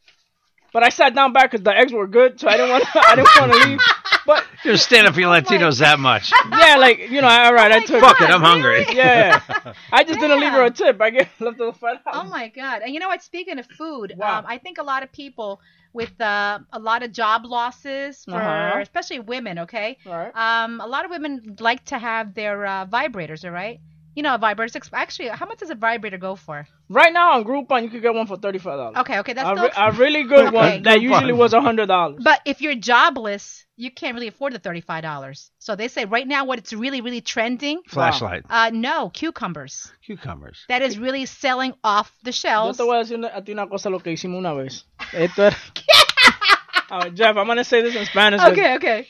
but 0.74 0.82
I 0.82 0.90
sat 0.90 1.14
down 1.14 1.32
back 1.32 1.50
because 1.50 1.64
the 1.64 1.74
eggs 1.74 1.94
were 1.94 2.06
good, 2.06 2.38
so 2.38 2.48
I 2.48 2.58
didn't 2.58 2.70
want 2.70 2.84
I 2.96 3.16
didn't 3.16 3.40
want 3.40 3.52
to 3.52 3.68
leave. 3.70 3.80
But 4.26 4.44
You're 4.64 4.76
standing 4.76 5.08
up 5.08 5.14
for 5.14 5.20
your 5.20 5.30
Latinos 5.30 5.78
that 5.80 5.98
much. 5.98 6.32
yeah, 6.50 6.76
like 6.76 7.10
you 7.10 7.20
know, 7.20 7.28
all 7.28 7.52
right, 7.52 7.72
I 7.72 7.80
took. 7.84 8.00
Fuck 8.00 8.20
it, 8.20 8.30
I'm 8.30 8.40
hungry. 8.40 8.84
Yeah, 8.92 9.40
yeah. 9.48 9.74
I 9.90 10.04
just 10.04 10.20
didn't 10.20 10.38
leave 10.40 10.52
her 10.52 10.64
a 10.64 10.70
tip. 10.70 11.00
I 11.00 11.10
gave 11.10 11.28
left 11.40 11.58
her 11.58 11.66
the 11.66 11.72
five 11.72 11.98
Oh 12.06 12.12
dollars. 12.12 12.30
my 12.30 12.48
god! 12.48 12.82
And 12.82 12.94
you 12.94 13.00
know 13.00 13.08
what? 13.08 13.22
Speaking 13.22 13.58
of 13.58 13.66
food, 13.66 14.14
Wow. 14.16 14.38
um, 14.38 14.44
I 14.46 14.58
think 14.58 14.78
a 14.78 14.82
lot 14.82 15.02
of 15.02 15.10
people 15.12 15.60
with 15.92 16.18
uh, 16.20 16.58
a 16.72 16.78
lot 16.78 17.02
of 17.02 17.12
job 17.12 17.44
losses 17.44 18.24
for 18.24 18.36
Uh-huh. 18.40 18.78
especially 18.80 19.18
women. 19.20 19.58
Okay, 19.60 19.98
Right. 20.06 20.30
um, 20.34 20.80
a 20.80 20.86
lot 20.86 21.04
of 21.04 21.10
women 21.10 21.56
like 21.60 21.84
to 21.86 21.98
have 21.98 22.34
their 22.34 22.64
uh, 22.64 22.86
vibrators, 22.86 23.44
all 23.44 23.50
right. 23.50 23.80
You 24.14 24.22
know, 24.22 24.34
a 24.34 24.38
vibrator. 24.38 24.78
Exp- 24.78 24.90
Actually, 24.92 25.28
how 25.28 25.46
much 25.46 25.58
does 25.58 25.70
a 25.70 25.74
vibrator 25.74 26.18
go 26.18 26.36
for? 26.36 26.66
Right 26.90 27.12
now 27.12 27.32
on 27.32 27.44
Groupon, 27.44 27.82
you 27.82 27.88
could 27.88 28.02
get 28.02 28.12
one 28.14 28.26
for 28.26 28.36
thirty 28.36 28.58
five 28.58 28.76
dollars. 28.76 28.96
Okay, 28.98 29.18
okay, 29.20 29.32
that's 29.32 29.48
a, 29.48 29.52
still 29.56 29.64
re- 29.68 29.72
a 29.88 29.92
really 29.92 30.24
good 30.24 30.46
Okay. 30.48 30.54
one 30.56 30.82
that 30.82 31.00
usually 31.00 31.32
was 31.32 31.54
a 31.54 31.60
hundred 31.62 31.86
dollars. 31.86 32.20
But 32.22 32.40
if 32.44 32.60
you're 32.60 32.74
jobless, 32.74 33.64
you 33.76 33.90
can't 33.90 34.14
really 34.14 34.28
afford 34.28 34.52
the 34.52 34.58
thirty-five 34.58 35.02
dollars. 35.02 35.50
So 35.60 35.76
they 35.76 35.88
say 35.88 36.04
right 36.04 36.26
now, 36.28 36.44
what 36.44 36.58
it's 36.58 36.74
really, 36.74 37.00
really 37.00 37.22
trending. 37.22 37.80
Flashlight. 37.88 38.44
Uh, 38.50 38.70
no, 38.72 39.08
cucumbers. 39.08 39.90
Cucumbers. 40.04 40.58
That 40.68 40.82
is 40.82 40.98
really 40.98 41.24
selling 41.24 41.72
off 41.82 42.12
the 42.22 42.30
Yo 42.30 42.32
shelves. 42.32 42.76
te 42.78 42.84
voy 42.84 42.96
a 42.96 43.04
decir 43.04 43.16
una- 43.16 43.30
a 43.34 43.40
ti 43.42 43.52
una 43.52 43.66
cosa 43.66 43.88
lo 43.88 43.98
que 44.00 44.12
hicimos 44.12 44.38
una 44.38 44.52
vez. 44.54 44.84
Esto 45.14 45.44
era. 45.44 45.56
A 46.90 47.08
Jeff, 47.10 47.36
I'm 47.38 47.46
gonna 47.46 47.64
say 47.64 47.80
this 47.80 47.96
in 47.96 48.04
Spanish. 48.04 48.42
Okay, 48.42 48.74
okay. 48.76 49.08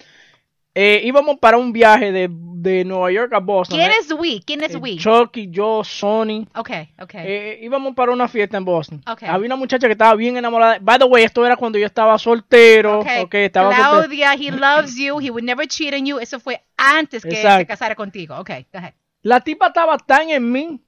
Eh, 0.74 1.02
íbamos 1.04 1.38
para 1.38 1.58
un 1.58 1.70
viaje 1.70 2.12
de, 2.12 2.28
de 2.30 2.84
Nueva 2.84 3.12
York 3.12 3.32
a 3.34 3.40
Boston. 3.40 3.78
¿Quién 3.78 3.90
eh. 3.90 3.94
es 4.00 4.12
we? 4.12 4.40
¿Quién 4.44 4.62
es 4.62 4.74
Eh, 4.74 4.78
we? 4.78 4.96
Chucky, 4.96 5.50
yo, 5.50 5.84
Sony. 5.84 6.46
Okay, 6.54 6.88
okay. 6.98 7.20
Eh, 7.26 7.58
íbamos 7.62 7.94
para 7.94 8.10
una 8.10 8.26
fiesta 8.26 8.56
en 8.56 8.64
Boston. 8.64 9.02
Okay. 9.06 9.28
Había 9.28 9.46
una 9.46 9.56
muchacha 9.56 9.86
que 9.86 9.92
estaba 9.92 10.14
bien 10.14 10.36
enamorada. 10.38 10.78
By 10.80 10.98
the 10.98 11.04
way, 11.04 11.24
esto 11.24 11.44
era 11.44 11.56
cuando 11.56 11.78
yo 11.78 11.84
estaba 11.84 12.18
soltero. 12.18 13.00
Okay. 13.00 13.22
ok, 13.22 13.34
estaba 13.34 13.76
soltero. 13.76 13.90
Claudia, 13.90 14.32
he 14.32 14.50
loves 14.50 14.96
you. 14.96 15.20
He 15.20 15.30
would 15.30 15.44
never 15.44 15.66
cheat 15.66 15.92
on 15.92 16.06
you. 16.06 16.18
Eso 16.18 16.40
fue 16.40 16.62
antes 16.78 17.22
que 17.22 17.34
Exacto. 17.34 17.58
se 17.58 17.66
casara 17.66 17.94
contigo. 17.94 18.38
Okay, 18.38 18.66
go 18.72 18.78
ahead. 18.78 18.94
La 19.20 19.40
tipa 19.40 19.66
estaba 19.66 19.98
tan 19.98 20.30
en 20.30 20.50
mí 20.50 20.80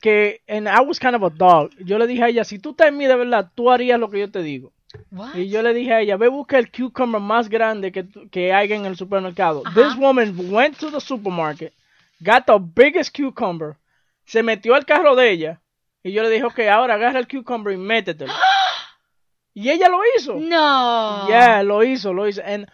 que 0.00 0.42
and 0.46 0.68
I 0.68 0.80
was 0.86 1.00
kind 1.00 1.14
of 1.14 1.22
a 1.22 1.30
dog. 1.30 1.70
Yo 1.78 1.98
le 1.98 2.06
dije 2.06 2.24
a 2.24 2.28
ella, 2.28 2.44
si 2.44 2.58
tú 2.58 2.70
estás 2.70 2.88
en 2.88 2.98
mí 2.98 3.06
de 3.06 3.16
verdad, 3.16 3.50
tú 3.54 3.70
harías 3.70 3.98
lo 3.98 4.10
que 4.10 4.20
yo 4.20 4.30
te 4.30 4.42
digo. 4.42 4.72
What? 5.10 5.34
Y 5.34 5.48
yo 5.48 5.62
le 5.62 5.74
dije 5.74 5.92
a 5.92 6.00
ella, 6.00 6.16
ve 6.16 6.28
busca 6.28 6.58
el 6.58 6.70
cucumber 6.70 7.20
más 7.20 7.48
grande 7.48 7.92
que, 7.92 8.06
que 8.30 8.52
haya 8.52 8.76
en 8.76 8.86
el 8.86 8.96
supermercado. 8.96 9.62
This 9.74 9.94
woman 9.96 10.34
went 10.50 10.78
to 10.78 10.90
the 10.90 11.00
supermarket, 11.00 11.74
got 12.22 12.46
the 12.46 12.58
biggest 12.58 13.14
cucumber, 13.14 13.76
se 14.24 14.42
metió 14.42 14.74
al 14.74 14.84
carro 14.84 15.14
de 15.14 15.30
ella 15.30 15.60
y 16.02 16.12
yo 16.12 16.22
le 16.22 16.30
dije, 16.30 16.44
ok, 16.44 16.60
ahora 16.70 16.94
agarra 16.94 17.18
el 17.18 17.28
cucumber 17.28 17.74
y 17.74 17.76
métetelo. 17.76 18.32
y 19.54 19.70
ella 19.70 19.88
lo 19.88 20.00
hizo. 20.16 20.34
No. 20.36 21.26
Yeah, 21.28 21.62
lo 21.62 21.82
hizo, 21.82 22.12
lo 22.12 22.26
hizo. 22.26 22.42
And 22.44 22.66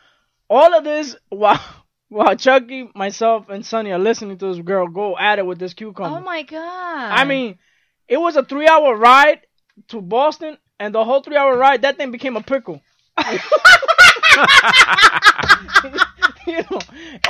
all 0.48 0.74
of 0.74 0.84
this 0.84 1.16
while, 1.30 1.58
while 2.08 2.36
Chucky, 2.36 2.90
myself, 2.94 3.48
and 3.48 3.64
Sonny 3.64 3.92
are 3.92 3.98
listening 3.98 4.38
to 4.38 4.52
this 4.52 4.64
girl 4.64 4.86
go 4.86 5.16
at 5.18 5.38
it 5.38 5.46
with 5.46 5.58
this 5.58 5.74
cucumber. 5.74 6.18
Oh 6.18 6.20
my 6.20 6.42
god. 6.42 7.12
I 7.12 7.24
mean, 7.24 7.58
it 8.06 8.18
was 8.18 8.36
a 8.36 8.44
three 8.44 8.68
hour 8.68 8.94
ride 8.94 9.40
to 9.88 10.00
Boston, 10.00 10.58
and 10.84 10.94
the 10.94 11.04
whole 11.04 11.22
three 11.22 11.36
hour 11.36 11.56
ride, 11.56 11.82
that 11.82 11.96
thing 11.96 12.10
became 12.10 12.36
a 12.36 12.42
pickle. 12.42 12.80
You 16.46 16.62
know, 16.70 16.78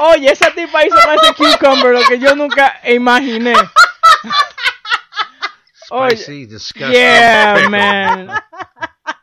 Oye, 0.00 0.28
esa 0.28 0.50
tipa 0.50 0.84
hizo 0.84 0.96
con 0.96 1.14
ese 1.14 1.34
cucumber 1.34 1.92
lo 1.92 2.02
que 2.02 2.18
yo 2.18 2.34
nunca 2.34 2.80
imaginé. 2.84 3.54
Oye, 5.90 6.10
Spicy, 6.16 6.46
disgusting. 6.46 6.92
yeah, 6.92 7.54
pickle. 7.54 7.70
man. 7.70 8.30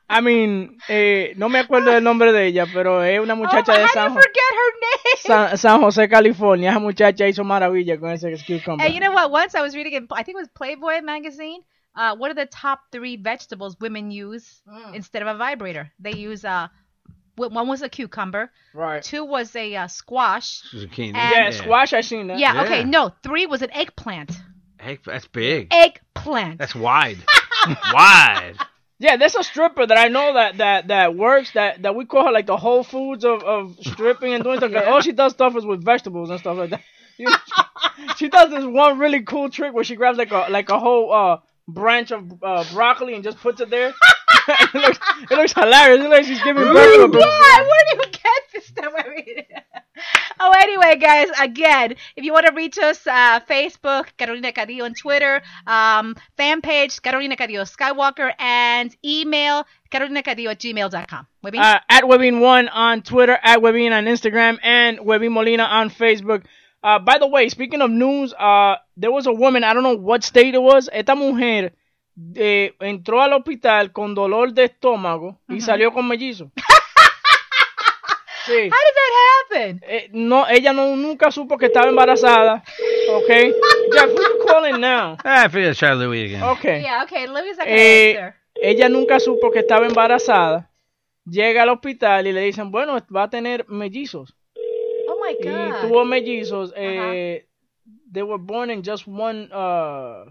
I 0.09 0.21
mean, 0.21 0.77
eh, 0.89 1.33
no 1.37 1.49
me 1.49 1.59
acuerdo 1.59 1.91
del 1.91 2.03
nombre 2.03 2.31
de 2.31 2.47
ella, 2.47 2.65
pero 2.73 3.03
es 3.03 3.19
una 3.19 3.35
muchacha 3.35 3.73
oh, 3.73 3.77
de 3.77 3.83
how 3.83 3.89
San, 3.93 4.13
do 4.13 4.15
you 4.15 4.21
forget 4.21 4.51
her 4.51 4.73
name? 4.81 5.17
San, 5.17 5.57
San 5.57 5.81
José, 5.81 6.09
California. 6.09 6.71
Esa 6.71 6.79
muchacha 6.79 7.27
hizo 7.27 7.43
maravilla 7.43 7.97
con 7.97 8.11
ese 8.11 8.31
cucumber. 8.45 8.85
And 8.85 8.93
you 8.93 8.99
know 8.99 9.11
what? 9.11 9.31
Once 9.31 9.55
I 9.55 9.61
was 9.61 9.73
reading 9.73 9.93
in, 9.93 10.07
I 10.11 10.23
think 10.23 10.37
it 10.37 10.41
was 10.41 10.49
Playboy 10.49 11.01
magazine. 11.01 11.63
Uh, 11.95 12.15
what 12.15 12.31
are 12.31 12.35
the 12.35 12.45
top 12.45 12.79
three 12.91 13.17
vegetables 13.17 13.75
women 13.79 14.11
use 14.11 14.61
Mm. 14.67 14.95
instead 14.95 15.21
of 15.21 15.27
a 15.27 15.37
vibrator? 15.37 15.91
They 15.99 16.13
use 16.13 16.45
uh, 16.45 16.67
one 17.35 17.67
was 17.67 17.81
a 17.81 17.89
cucumber. 17.89 18.51
Right. 18.73 19.01
Two 19.03 19.25
was 19.25 19.55
a 19.55 19.75
uh, 19.75 19.87
squash. 19.87 20.61
Zucchini. 20.73 21.15
And- 21.15 21.33
yeah, 21.35 21.49
squash, 21.51 21.93
I 21.93 22.01
seen 22.01 22.27
that. 22.27 22.39
Yeah, 22.39 22.63
Okay. 22.63 22.83
No, 22.83 23.11
three 23.23 23.45
was 23.45 23.61
an 23.61 23.71
eggplant. 23.73 24.31
Egg, 24.79 24.99
that's 25.05 25.27
big. 25.27 25.67
Eggplant. 25.71 26.57
That's 26.59 26.73
wide. 26.75 27.17
wide. 27.93 28.55
Yeah, 28.99 29.17
there's 29.17 29.35
a 29.35 29.43
stripper 29.43 29.85
that 29.85 29.97
I 29.97 30.07
know 30.09 30.33
that 30.35 30.57
that 30.57 30.87
that 30.89 31.15
works 31.15 31.51
that 31.53 31.81
that 31.83 31.95
we 31.95 32.05
call 32.05 32.25
her 32.25 32.31
like 32.31 32.45
the 32.45 32.57
Whole 32.57 32.83
Foods 32.83 33.25
of, 33.25 33.43
of 33.43 33.77
stripping 33.81 34.33
and 34.33 34.43
doing 34.43 34.57
stuff. 34.57 34.71
All 34.87 35.01
she 35.01 35.11
does 35.11 35.31
stuff 35.33 35.55
is 35.55 35.65
with 35.65 35.83
vegetables 35.83 36.29
and 36.29 36.39
stuff 36.39 36.57
like 36.57 36.69
that. 36.71 36.81
You 37.17 37.29
know, 37.29 37.35
she 38.17 38.29
does 38.29 38.49
this 38.49 38.63
one 38.63 38.97
really 38.97 39.21
cool 39.21 39.49
trick 39.51 39.73
where 39.73 39.83
she 39.83 39.95
grabs 39.95 40.17
like 40.17 40.31
a 40.31 40.47
like 40.49 40.69
a 40.69 40.79
whole 40.79 41.13
uh 41.13 41.37
branch 41.73 42.11
of 42.11 42.43
uh, 42.43 42.63
broccoli 42.73 43.15
and 43.15 43.23
just 43.23 43.39
puts 43.39 43.61
it 43.61 43.69
there. 43.69 43.93
it, 44.47 44.73
looks, 44.73 44.99
it 45.29 45.31
looks 45.31 45.53
hilarious. 45.53 45.99
It 45.99 46.03
looks 46.03 46.17
like 46.17 46.25
she's 46.25 46.43
giving 46.43 46.63
birth 46.63 47.11
to 47.11 47.17
a. 47.17 47.19
Yeah, 47.19 47.57
where 47.61 47.85
do 47.89 47.97
you 47.97 48.11
get 48.11 48.41
this 48.53 48.65
stuff? 48.65 48.93
I 48.97 49.09
mean, 49.09 49.45
oh, 50.39 50.53
anyway, 50.57 50.97
guys, 50.97 51.29
again, 51.39 51.95
if 52.15 52.23
you 52.23 52.33
want 52.33 52.47
to 52.47 52.53
reach 52.53 52.77
us, 52.77 53.05
uh, 53.05 53.39
Facebook, 53.41 54.15
Carolina 54.17 54.51
Cadillo 54.51 54.85
on 54.85 54.93
Twitter, 54.93 55.41
um, 55.67 56.15
fan 56.37 56.61
page, 56.61 57.01
Carolina 57.01 57.35
Cadillo 57.35 57.63
Skywalker, 57.63 58.33
and 58.39 58.95
email, 59.03 59.65
carolinacadillo 59.91 60.51
at 60.51 60.59
gmail.com. 60.59 61.27
Webby? 61.43 61.57
uh, 61.57 61.79
at 61.89 62.03
Webin1 62.03 62.69
on 62.71 63.01
Twitter, 63.01 63.37
at 63.41 63.59
Webin 63.59 63.91
on 63.91 64.05
Instagram, 64.05 64.57
and 64.63 64.99
Webin 64.99 65.31
Molina 65.33 65.63
on 65.63 65.89
Facebook. 65.89 66.43
Uh, 66.83 66.97
by 66.99 67.17
the 67.19 67.27
way, 67.27 67.47
speaking 67.49 67.81
of 67.81 67.91
news, 67.91 68.33
uh, 68.39 68.75
there 68.97 69.11
was 69.11 69.27
a 69.27 69.31
woman, 69.31 69.63
I 69.63 69.73
don't 69.73 69.83
know 69.83 69.95
what 69.97 70.23
state 70.23 70.55
it 70.55 70.61
was, 70.61 70.89
esta 70.91 71.13
mujer 71.15 71.73
eh, 72.35 72.73
entró 72.79 73.21
al 73.21 73.33
hospital 73.33 73.91
con 73.91 74.15
dolor 74.15 74.51
de 74.53 74.63
estómago 74.65 75.39
y 75.47 75.61
salió 75.61 75.93
con 75.93 76.07
mellizo. 76.07 76.51
sí. 78.45 78.53
How 78.53 78.79
did 78.79 78.95
that 78.95 79.13
happen? 79.51 79.81
Eh, 79.87 80.09
no, 80.11 80.47
ella 80.47 80.73
no, 80.73 80.95
nunca 80.95 81.31
supo 81.31 81.57
que 81.57 81.67
estaba 81.67 81.87
embarazada. 81.89 82.63
Okay. 83.23 83.53
Jeff, 83.93 84.09
who 84.09 84.21
you 84.21 84.45
calling 84.47 84.79
now? 84.81 85.17
Ah, 85.23 85.45
I 85.45 85.49
figured 85.49 85.71
I'd 85.71 85.77
try 85.77 85.93
Louis 85.93 86.25
again. 86.33 86.43
Okay. 86.43 86.81
Yeah, 86.81 87.03
okay, 87.03 87.27
Louis 87.27 87.55
gonna 87.57 87.69
Eh, 87.69 88.17
answer. 88.17 88.35
ella 88.55 88.89
nunca 88.89 89.19
supo 89.19 89.51
que 89.51 89.59
estaba 89.59 89.85
embarazada. 89.85 90.69
Llega 91.25 91.61
al 91.63 91.69
hospital 91.69 92.25
y 92.25 92.31
le 92.33 92.41
dicen, 92.41 92.71
bueno, 92.71 92.97
va 93.15 93.23
a 93.23 93.29
tener 93.29 93.65
mellizos. 93.67 94.33
Oh 95.45 95.51
my 95.51 95.65
Y 95.67 95.69
God. 95.71 95.81
tuvo 95.89 96.05
mellizos. 96.05 96.73
Eh, 96.75 97.41
They 98.13 98.23
were 98.23 98.37
born 98.37 98.69
in 98.69 98.83
just 98.83 99.07
one 99.07 99.49
uh, 99.53 100.25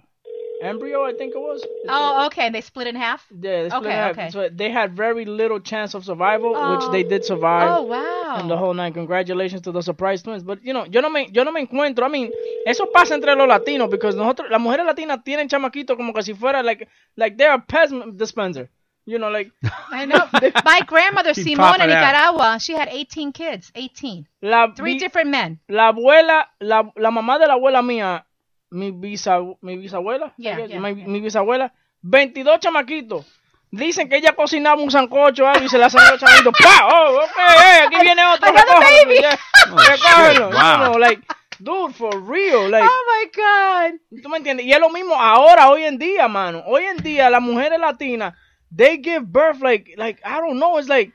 embryo, 0.62 1.02
I 1.04 1.14
think 1.14 1.34
it 1.34 1.38
was. 1.40 1.64
Oh, 1.88 2.26
okay, 2.26 2.50
they 2.50 2.60
split 2.60 2.86
in 2.86 2.94
half? 2.94 3.24
Yeah, 3.30 3.62
they 3.62 3.70
split 3.70 3.82
Okay, 3.82 3.90
in 3.92 3.96
half. 3.96 4.10
okay. 4.12 4.30
So 4.30 4.48
they 4.54 4.70
had 4.70 4.94
very 4.94 5.24
little 5.24 5.60
chance 5.60 5.94
of 5.94 6.04
survival, 6.04 6.52
Oh. 6.54 6.76
which 6.76 6.90
they 6.92 7.02
did 7.02 7.24
survive. 7.24 7.70
Oh, 7.70 7.82
wow. 7.84 8.36
And 8.38 8.50
the 8.50 8.56
whole 8.58 8.74
night. 8.74 8.92
Congratulations 8.94 9.62
to 9.62 9.72
the 9.72 9.80
surprise 9.82 10.22
twins. 10.22 10.42
But 10.44 10.62
you 10.62 10.72
know, 10.74 10.84
yo 10.84 11.00
no 11.00 11.08
me, 11.08 11.28
yo 11.32 11.42
no 11.44 11.52
me 11.52 11.60
encuentro. 11.66 12.04
I 12.04 12.08
mean, 12.08 12.30
eso 12.66 12.86
pasa 12.92 13.14
entre 13.14 13.34
los 13.34 13.48
latinos, 13.48 13.88
because 13.90 14.14
nosotros, 14.14 14.50
las 14.50 14.60
mujeres 14.60 14.84
latinas 14.84 15.24
tienen 15.24 15.48
chamaquitos 15.48 15.96
como 15.96 16.12
que 16.12 16.22
si 16.22 16.34
fuera 16.34 16.62
like, 16.62 16.86
like 17.16 17.36
they're 17.38 17.54
a 17.54 17.58
pest 17.66 17.94
dispenser. 18.14 18.68
You 19.10 19.18
know, 19.18 19.28
like. 19.28 19.50
I 19.90 20.06
know. 20.06 20.22
My 20.64 20.80
grandmother, 20.86 21.34
Simona. 21.34 21.84
Nicaragua, 21.86 22.58
she 22.60 22.74
had 22.74 22.88
18 22.92 23.32
kids. 23.32 23.72
18. 23.74 24.28
La, 24.42 24.72
Three 24.72 24.94
mi- 24.94 24.98
different 25.00 25.30
men. 25.30 25.58
La 25.68 25.88
abuela, 25.88 26.46
la, 26.60 26.84
la 26.94 27.10
mamá 27.10 27.38
de 27.40 27.46
la 27.48 27.54
abuela 27.54 27.82
mía, 27.82 28.24
mi, 28.70 28.92
bisa, 28.92 29.40
mi 29.62 29.76
bisabuela, 29.76 30.32
Yeah, 30.38 30.52
I 30.52 30.56
guess, 30.60 30.70
yeah, 30.70 30.78
mi, 30.80 30.94
mi 30.94 31.20
bisabuela, 31.20 31.72
22 32.02 32.60
chamaquitos. 32.60 33.26
Dicen 33.72 34.08
que 34.08 34.16
ella 34.16 34.32
cocinaba 34.34 34.80
un 34.80 34.90
sancocho 34.92 35.46
algo 35.48 35.64
y 35.64 35.68
se 35.68 35.78
la 35.78 35.90
salió 35.90 36.16
chamaquitos. 36.18 36.52
¡Pa! 36.62 36.86
¡Oh, 36.86 37.16
ok! 37.16 37.36
eh, 37.38 37.80
aquí 37.86 37.96
viene 38.02 38.22
otro! 38.26 38.52
Recógelo, 38.52 40.48
Oh, 40.48 40.90
wow. 40.90 40.98
Like, 40.98 41.22
dude, 41.58 41.92
for 41.94 42.14
real. 42.20 42.68
Like, 42.70 42.86
Oh 42.88 43.02
my 43.08 43.30
God. 43.34 44.22
¿Tú 44.22 44.28
me 44.28 44.36
entiendes? 44.38 44.66
Y 44.66 44.72
es 44.72 44.78
lo 44.80 44.90
mismo 44.90 45.14
ahora, 45.14 45.68
hoy 45.68 45.84
en 45.84 45.98
día, 45.98 46.28
mano. 46.28 46.62
Hoy 46.66 46.84
en 46.84 46.96
día, 46.98 47.28
las 47.30 47.42
mujeres 47.42 47.78
latinas, 47.78 48.34
they 48.72 48.96
give 48.98 49.30
birth 49.30 49.60
like, 49.60 49.94
like, 49.98 50.20
I 50.24 50.40
don't 50.40 50.58
know, 50.58 50.76
it's 50.78 50.88
like, 50.88 51.12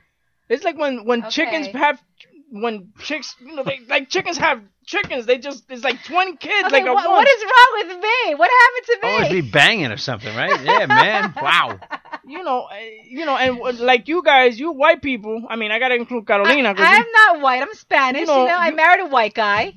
it's 0.50 0.64
like 0.64 0.78
when, 0.78 1.06
when 1.06 1.30
chickens 1.30 1.68
have, 1.68 2.02
when 2.52 2.94
chicks, 3.00 3.36
you 3.40 3.56
know, 3.56 3.64
they, 3.64 3.80
like 3.88 4.10
chickens 4.10 4.38
have 4.38 4.62
chickens, 4.86 5.26
they 5.26 5.38
just, 5.38 5.64
it's 5.70 5.84
like 5.84 6.04
20 6.04 6.38
kids, 6.38 6.68
Okay, 6.68 6.78
like 6.78 6.86
a 6.86 6.94
what 6.94 7.28
is 7.28 7.44
wrong 7.44 7.88
with 7.88 8.04
me? 8.04 8.36
What 8.36 8.50
happened 8.62 8.86
to 8.86 9.08
me? 9.08 9.14
Always 9.14 9.44
be 9.44 9.50
banging 9.52 9.92
or 9.92 9.98
something, 9.98 10.36
right? 10.36 10.62
Yeah, 10.64 10.86
man. 10.86 11.34
Wow. 11.42 11.80
You 12.28 12.44
know, 12.44 12.64
uh, 12.72 12.76
you 13.08 13.26
know, 13.26 13.36
and 13.38 13.80
like 13.80 14.08
you 14.08 14.24
guys, 14.24 14.60
you 14.60 14.72
white 14.72 15.02
people, 15.02 15.44
I 15.50 15.56
mean, 15.56 15.72
I 15.72 15.80
gotta 15.80 15.96
include 15.96 16.26
Carolina. 16.28 16.74
I'm 16.78 17.04
you- 17.06 17.12
not 17.14 17.42
white. 17.42 17.62
I'm 17.62 17.74
Spanish. 17.74 18.22
You 18.22 18.34
You 18.34 18.40
know, 18.40 18.46
know, 18.48 18.58
I 18.58 18.70
you- 18.70 18.76
married 18.76 19.02
a 19.02 19.08
white 19.10 19.34
guy. 19.34 19.74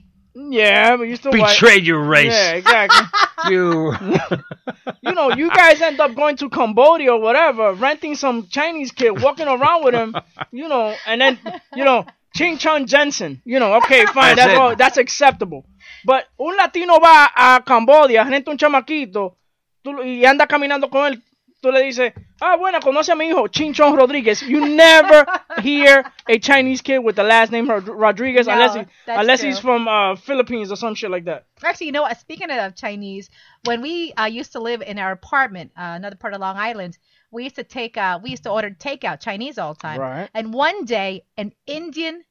Yeah, 0.51 0.97
but 0.97 1.05
you're 1.05 1.16
still 1.16 1.32
white. 1.32 1.59
Betrayed 1.59 1.84
your 1.84 2.03
race. 2.05 2.32
Yeah, 2.32 2.53
exactly. 2.53 3.07
You. 3.49 3.95
you 5.03 5.12
know, 5.12 5.30
you 5.30 5.49
guys 5.49 5.80
end 5.80 6.01
up 6.01 6.12
going 6.16 6.36
to 6.39 6.51
Cambodia 6.51 7.12
or 7.12 7.20
whatever, 7.20 7.72
renting 7.72 8.16
some 8.16 8.49
Chinese 8.49 8.91
kid, 8.91 9.22
walking 9.22 9.47
around 9.47 9.84
with 9.84 9.95
him, 9.95 10.12
you 10.51 10.68
know, 10.68 10.93
and 11.07 11.20
then, 11.20 11.39
you 11.76 11.84
know, 11.84 12.05
Ching 12.34 12.59
Chong 12.59 12.86
Jensen, 12.86 13.41
you 13.45 13.61
know, 13.61 13.74
okay, 13.76 14.07
fine, 14.07 14.34
That's 14.34 14.49
that's 14.49 14.59
all, 14.59 14.76
that's 14.76 14.97
acceptable. 14.97 15.66
But 16.04 16.25
un 16.38 16.57
latino 16.57 16.99
va 16.99 17.30
a 17.37 17.62
Cambodia, 17.64 18.25
renta 18.25 18.50
un 18.50 18.58
chamaquito, 18.58 19.37
tú, 19.84 20.03
y 20.03 20.25
anda 20.25 20.49
caminando 20.49 20.91
con 20.91 21.12
él, 21.12 21.22
tú 21.61 21.72
le 21.72 21.83
dices, 21.83 22.13
ah, 22.41 22.57
bueno, 22.57 22.80
conoce 22.80 23.13
a 23.13 23.17
mi 23.17 23.29
hijo, 23.29 23.49
Chinchon 23.49 23.97
Rodriguez. 23.97 24.43
You 24.43 24.67
never 24.67 25.26
hear 25.63 26.05
a 26.29 26.39
Chinese 26.39 26.83
kid 26.83 26.99
with 26.99 27.17
the 27.17 27.22
last 27.22 27.53
name 27.53 27.68
Rodriguez 27.68 28.47
No, 28.47 28.53
unless, 28.55 28.75
he, 28.75 28.83
unless 29.07 29.41
true. 29.41 29.49
he's 29.49 29.59
from 29.59 29.89
uh, 29.89 30.17
Philippines 30.17 30.71
or 30.71 30.76
some 30.76 30.95
shit 30.95 31.11
like 31.11 31.25
that. 31.25 31.47
Actually, 31.63 31.87
you 31.87 31.93
know 31.93 32.03
what? 32.03 32.18
Speaking 32.18 32.51
of 32.51 32.75
Chinese, 32.75 33.30
when 33.64 33.83
we 33.83 34.13
uh, 34.14 34.26
used 34.26 34.53
to 34.53 34.61
live 34.61 34.83
in 34.83 34.99
our 34.99 35.13
apartment, 35.13 35.72
uh, 35.76 35.95
another 35.97 36.17
part 36.17 36.35
of 36.35 36.41
Long 36.41 36.57
Island, 36.57 36.99
we 37.30 37.45
used 37.45 37.57
to 37.57 37.64
take, 37.64 37.97
uh, 37.97 38.18
we 38.22 38.30
used 38.30 38.45
to 38.45 38.51
order 38.51 38.71
takeout 38.71 39.21
Chinese 39.21 39.59
all 39.59 39.75
the 39.75 39.80
time. 39.80 40.01
Right. 40.01 40.30
And 40.35 40.55
one 40.55 40.85
day, 40.85 41.25
an 41.37 41.53
Indian 41.67 42.22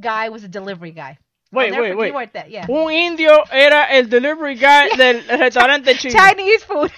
guy 0.00 0.28
was 0.28 0.44
a 0.44 0.48
delivery 0.48 0.92
guy. 0.92 1.18
Wait, 1.52 1.72
I'll 1.74 1.82
wait, 1.82 1.96
wait. 1.96 2.06
You 2.08 2.14
weren't 2.14 2.32
there, 2.32 2.46
yeah. 2.48 2.66
Un 2.66 2.90
indio 2.90 3.42
era 3.50 3.86
el 3.90 4.04
delivery 4.04 4.54
guy 4.54 4.88
del 4.96 5.22
restaurante 5.38 5.94
chino. 5.94 6.14
Chinese 6.14 6.64
food. 6.64 6.90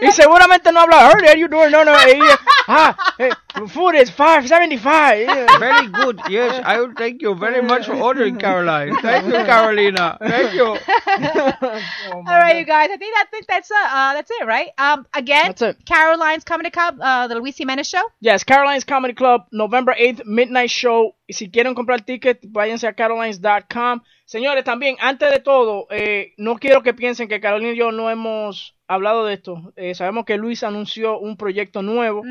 Y 0.00 0.12
seguramente 0.12 0.72
no 0.72 0.80
habla. 0.80 1.12
It, 1.24 1.38
you 1.38 1.48
doing? 1.48 1.70
No, 1.70 1.84
no. 1.84 1.92
ah, 2.68 2.96
eh, 3.18 3.30
food 3.68 3.94
is 3.94 4.10
five 4.10 4.46
seventy 4.48 4.76
five. 4.76 5.26
Very 5.58 5.88
good. 5.88 6.20
Yes, 6.28 6.62
I 6.64 6.80
will 6.80 6.92
thank 6.96 7.22
you 7.22 7.34
very 7.34 7.62
much 7.62 7.86
for 7.86 7.94
ordering, 7.94 8.36
Caroline. 8.38 8.96
Thank 9.00 9.26
you, 9.26 9.32
Carolina. 9.32 10.18
Thank 10.20 10.54
you. 10.54 10.66
All 12.12 12.22
right, 12.24 12.56
you 12.58 12.64
guys. 12.64 12.90
I 12.92 12.96
think 12.96 13.14
I 13.16 13.24
think 13.30 13.46
that's 13.46 13.70
uh, 13.70 13.74
uh 13.74 14.12
that's 14.14 14.30
it, 14.30 14.46
right? 14.46 14.68
Um, 14.78 15.06
again, 15.14 15.46
That's 15.46 15.62
it. 15.62 15.84
Caroline's 15.86 16.44
Comedy 16.44 16.70
Club, 16.70 16.98
uh, 17.00 17.28
the 17.28 17.36
Luis 17.36 17.56
Jimenez 17.56 17.88
show. 17.88 18.02
Yes, 18.20 18.44
Caroline's 18.44 18.84
Comedy 18.84 19.14
Club, 19.14 19.46
November 19.52 19.94
8th, 19.98 20.24
midnight 20.24 20.70
show. 20.70 21.14
Si 21.28 21.50
quieren 21.50 21.74
comprar 21.74 22.04
ticket, 22.04 22.40
váyanse 22.42 22.86
a 22.86 22.92
carolines.com. 22.92 24.02
Señores, 24.26 24.64
también, 24.64 24.96
antes 25.00 25.30
de 25.30 25.40
todo, 25.40 25.86
eh, 25.90 26.34
no 26.36 26.56
quiero 26.56 26.82
que 26.82 26.94
piensen 26.94 27.28
que 27.28 27.40
Carolina 27.40 27.72
y 27.72 27.76
yo 27.76 27.92
no 27.92 28.10
hemos 28.10 28.74
hablado 28.88 29.24
de 29.24 29.34
esto. 29.34 29.72
Eh, 29.76 29.94
sabemos 29.94 30.24
que 30.24 30.36
Luis 30.36 30.62
anunció 30.62 31.18
un 31.18 31.36
proyecto 31.36 31.82
nuevo. 31.82 32.22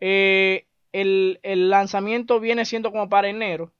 Eh, 0.00 0.64
el, 0.92 1.38
el 1.42 1.70
lanzamiento 1.70 2.40
viene 2.40 2.64
siendo 2.64 2.90
como 2.90 3.08
para 3.08 3.28
enero. 3.28 3.70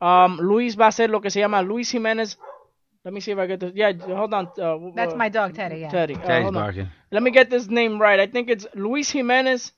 Um, 0.00 0.38
Luis 0.40 0.78
va 0.78 0.86
a 0.86 0.88
hacer 0.88 1.10
lo 1.10 1.20
que 1.20 1.30
se 1.30 1.40
llama 1.40 1.62
Luis 1.62 1.90
Jiménez. 1.90 2.38
Let 3.02 3.12
me 3.12 3.20
see 3.20 3.32
if 3.32 3.38
I 3.38 3.46
get 3.46 3.60
this. 3.60 3.72
Yeah, 3.74 3.92
hold 4.14 4.32
on. 4.34 4.46
uh, 4.58 4.92
That's 4.94 5.14
uh, 5.14 5.16
my 5.16 5.30
dog, 5.30 5.54
Teddy. 5.54 5.80
Yeah. 5.80 5.90
Teddy. 5.90 6.14
Uh, 6.14 6.50
barking. 6.50 6.88
Let 7.10 7.22
me 7.22 7.30
get 7.30 7.48
this 7.50 7.68
name 7.68 7.98
right. 8.00 8.20
I 8.20 8.26
think 8.30 8.50
it's 8.50 8.66
Luis 8.74 9.10
Jimenez 9.10 9.72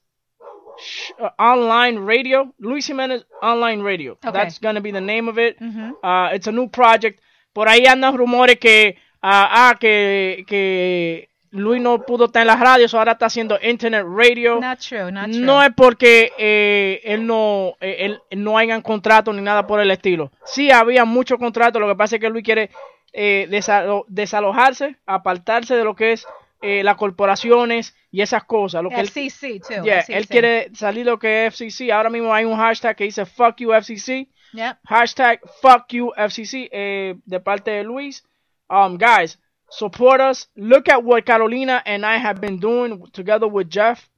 sh- 0.78 1.12
uh, 1.20 1.30
Online 1.38 1.98
Radio. 1.98 2.52
Luis 2.58 2.86
Jimenez 2.86 3.24
Online 3.40 3.80
Radio. 3.82 4.12
Okay. 4.12 4.32
That's 4.32 4.58
going 4.58 4.74
to 4.74 4.80
be 4.80 4.90
the 4.90 5.00
name 5.00 5.28
of 5.28 5.38
it. 5.38 5.58
Mhm. 5.60 5.92
Uh, 6.02 6.34
it's 6.34 6.46
a 6.48 6.52
new 6.52 6.68
project. 6.68 7.20
Por 7.54 7.68
ahí 7.68 7.86
andan 7.86 8.16
rumores 8.16 8.58
que, 8.58 8.96
ah, 9.22 9.74
que, 9.78 10.44
que 10.48 11.28
Luis 11.52 11.80
no 11.82 12.02
pudo 12.02 12.24
estar 12.24 12.40
en 12.40 12.46
las 12.48 12.58
radios, 12.58 12.94
ahora 12.94 13.12
está 13.12 13.26
haciendo 13.26 13.58
Internet 13.62 14.04
Radio. 14.08 14.58
Not 14.60 14.78
true. 14.80 15.12
Not 15.12 15.26
true. 15.30 15.40
No 15.40 15.62
es 15.62 15.70
porque 15.76 16.32
eh, 16.38 17.00
él 17.04 17.26
no 17.26 17.74
eh, 17.80 17.96
él, 18.00 18.20
no 18.42 18.56
hayan 18.58 18.80
contrato 18.82 19.32
ni 19.32 19.42
nada 19.42 19.66
por 19.66 19.78
el 19.78 19.90
estilo. 19.90 20.32
Sí 20.46 20.70
había 20.70 21.04
mucho 21.04 21.38
contrato, 21.38 21.78
lo 21.78 21.88
que 21.88 21.94
pasa 21.94 22.16
es 22.16 22.20
que 22.20 22.30
Luis 22.30 22.42
quiere 22.44 22.70
eh, 23.12 23.46
desalo- 23.50 24.04
desalojarse, 24.08 24.96
apartarse 25.06 25.76
de 25.76 25.84
lo 25.84 25.94
que 25.94 26.12
es 26.12 26.26
eh, 26.62 26.82
las 26.84 26.96
corporaciones 26.96 27.94
y 28.10 28.22
esas 28.22 28.44
cosas. 28.44 28.82
Lo 28.82 28.88
que 28.88 29.00
él, 29.00 29.08
FCC 29.08 29.60
too. 29.60 29.84
Yeah, 29.84 30.00
FCC. 30.00 30.16
él 30.16 30.28
quiere 30.28 30.70
salir 30.74 31.04
lo 31.04 31.18
que 31.18 31.46
es 31.46 31.54
FCC. 31.54 31.90
Ahora 31.92 32.08
mismo 32.08 32.32
hay 32.34 32.44
un 32.46 32.56
hashtag 32.56 32.96
que 32.96 33.04
dice 33.04 33.26
fuck 33.26 33.56
you 33.58 33.72
FCC. 33.72 34.28
Yep. 34.54 34.78
Hashtag 34.84 35.40
fuck 35.60 35.86
you 35.90 36.12
FCC 36.16 36.68
eh, 36.72 37.16
de 37.24 37.40
parte 37.40 37.70
de 37.72 37.84
Luis. 37.84 38.24
Um, 38.68 38.96
guys, 38.96 39.38
support 39.72 40.20
us. 40.20 40.46
Look 40.56 40.88
at 40.88 41.02
what 41.04 41.24
Carolina 41.26 41.82
and 41.86 42.04
I 42.04 42.16
have 42.18 42.40
been 42.40 42.58
doing 42.58 43.06
together 43.12 43.48
with 43.48 43.68
Jeff. 43.70 44.08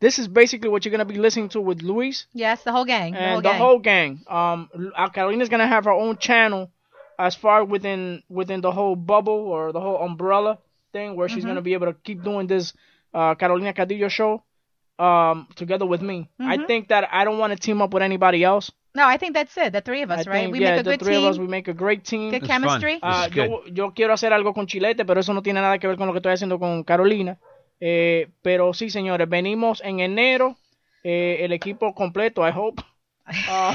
This 0.00 0.18
is 0.18 0.28
basically 0.28 0.68
what 0.68 0.84
you're 0.84 0.90
gonna 0.90 1.04
be 1.04 1.18
listening 1.18 1.48
to 1.50 1.60
with 1.60 1.80
Luis 1.82 2.26
Yes, 2.34 2.62
the 2.64 2.72
whole 2.72 2.84
gang. 2.84 3.12
The 3.12 3.18
whole 3.18 3.36
and 3.36 3.44
the 3.44 3.54
whole 3.54 3.78
gang. 3.78 4.20
Um, 4.28 4.68
Carolina's 5.14 5.48
gonna 5.48 5.66
have 5.68 5.84
her 5.84 5.92
own 5.92 6.18
channel 6.18 6.70
as 7.18 7.34
far 7.34 7.64
within 7.64 8.22
within 8.28 8.60
the 8.60 8.72
whole 8.72 8.96
bubble 8.96 9.40
or 9.54 9.72
the 9.72 9.80
whole 9.80 9.98
umbrella 10.02 10.58
thing, 10.92 11.16
where 11.16 11.28
she's 11.28 11.44
Mhm. 11.44 11.48
gonna 11.48 11.62
be 11.62 11.74
able 11.74 11.86
to 11.86 11.94
keep 12.04 12.22
doing 12.22 12.46
this 12.48 12.72
uh, 13.14 13.34
Carolina 13.36 13.72
Cadillo 13.72 14.08
show 14.10 14.42
um, 14.98 15.46
together 15.56 15.86
with 15.86 16.02
me. 16.02 16.28
I 16.40 16.56
Mhm. 16.56 16.66
think 16.66 16.88
that 16.88 17.08
I 17.12 17.24
don't 17.24 17.38
want 17.38 17.52
to 17.52 17.58
team 17.58 17.80
up 17.82 17.92
with 17.94 18.02
anybody 18.02 18.44
else. 18.44 18.70
No, 18.94 19.06
I 19.08 19.16
think 19.18 19.34
that's 19.34 19.56
it. 19.56 19.72
The 19.72 19.80
three 19.80 20.02
of 20.02 20.10
us, 20.10 20.24
I 20.26 20.30
right? 20.30 20.40
think, 20.42 20.52
we 20.52 20.60
yeah, 20.60 20.70
make 20.72 20.80
a 20.80 20.82
the 20.84 20.90
good 20.92 21.00
three 21.00 21.14
team. 21.16 21.24
of 21.24 21.30
us, 21.32 21.38
we 21.38 21.48
make 21.48 21.66
a 21.66 21.74
great 21.74 22.04
team. 22.04 22.30
Good 22.30 22.44
chemistry. 22.46 23.00
Ah, 23.02 23.26
yo, 23.28 23.62
yo 23.66 23.92
quiero 23.92 24.14
hacer 24.14 24.32
algo 24.32 24.54
con 24.54 24.66
Chilete, 24.68 25.04
pero 25.04 25.18
eso 25.20 25.34
no 25.34 25.42
tiene 25.42 25.60
nada 25.60 25.78
que 25.78 25.88
ver 25.88 25.96
con 25.96 26.06
lo 26.06 26.12
que 26.12 26.18
estoy 26.18 26.32
haciendo 26.32 26.60
con 26.60 26.84
Carolina. 26.84 27.36
Eh, 27.80 28.28
pero 28.42 28.72
sí, 28.72 28.90
señores, 28.90 29.28
venimos 29.28 29.82
en 29.84 29.98
enero, 29.98 30.56
eh, 31.02 31.38
el 31.40 31.52
equipo 31.52 31.92
completo, 31.94 32.46
I 32.46 32.52
hope. 32.54 32.82
Ah, 33.48 33.74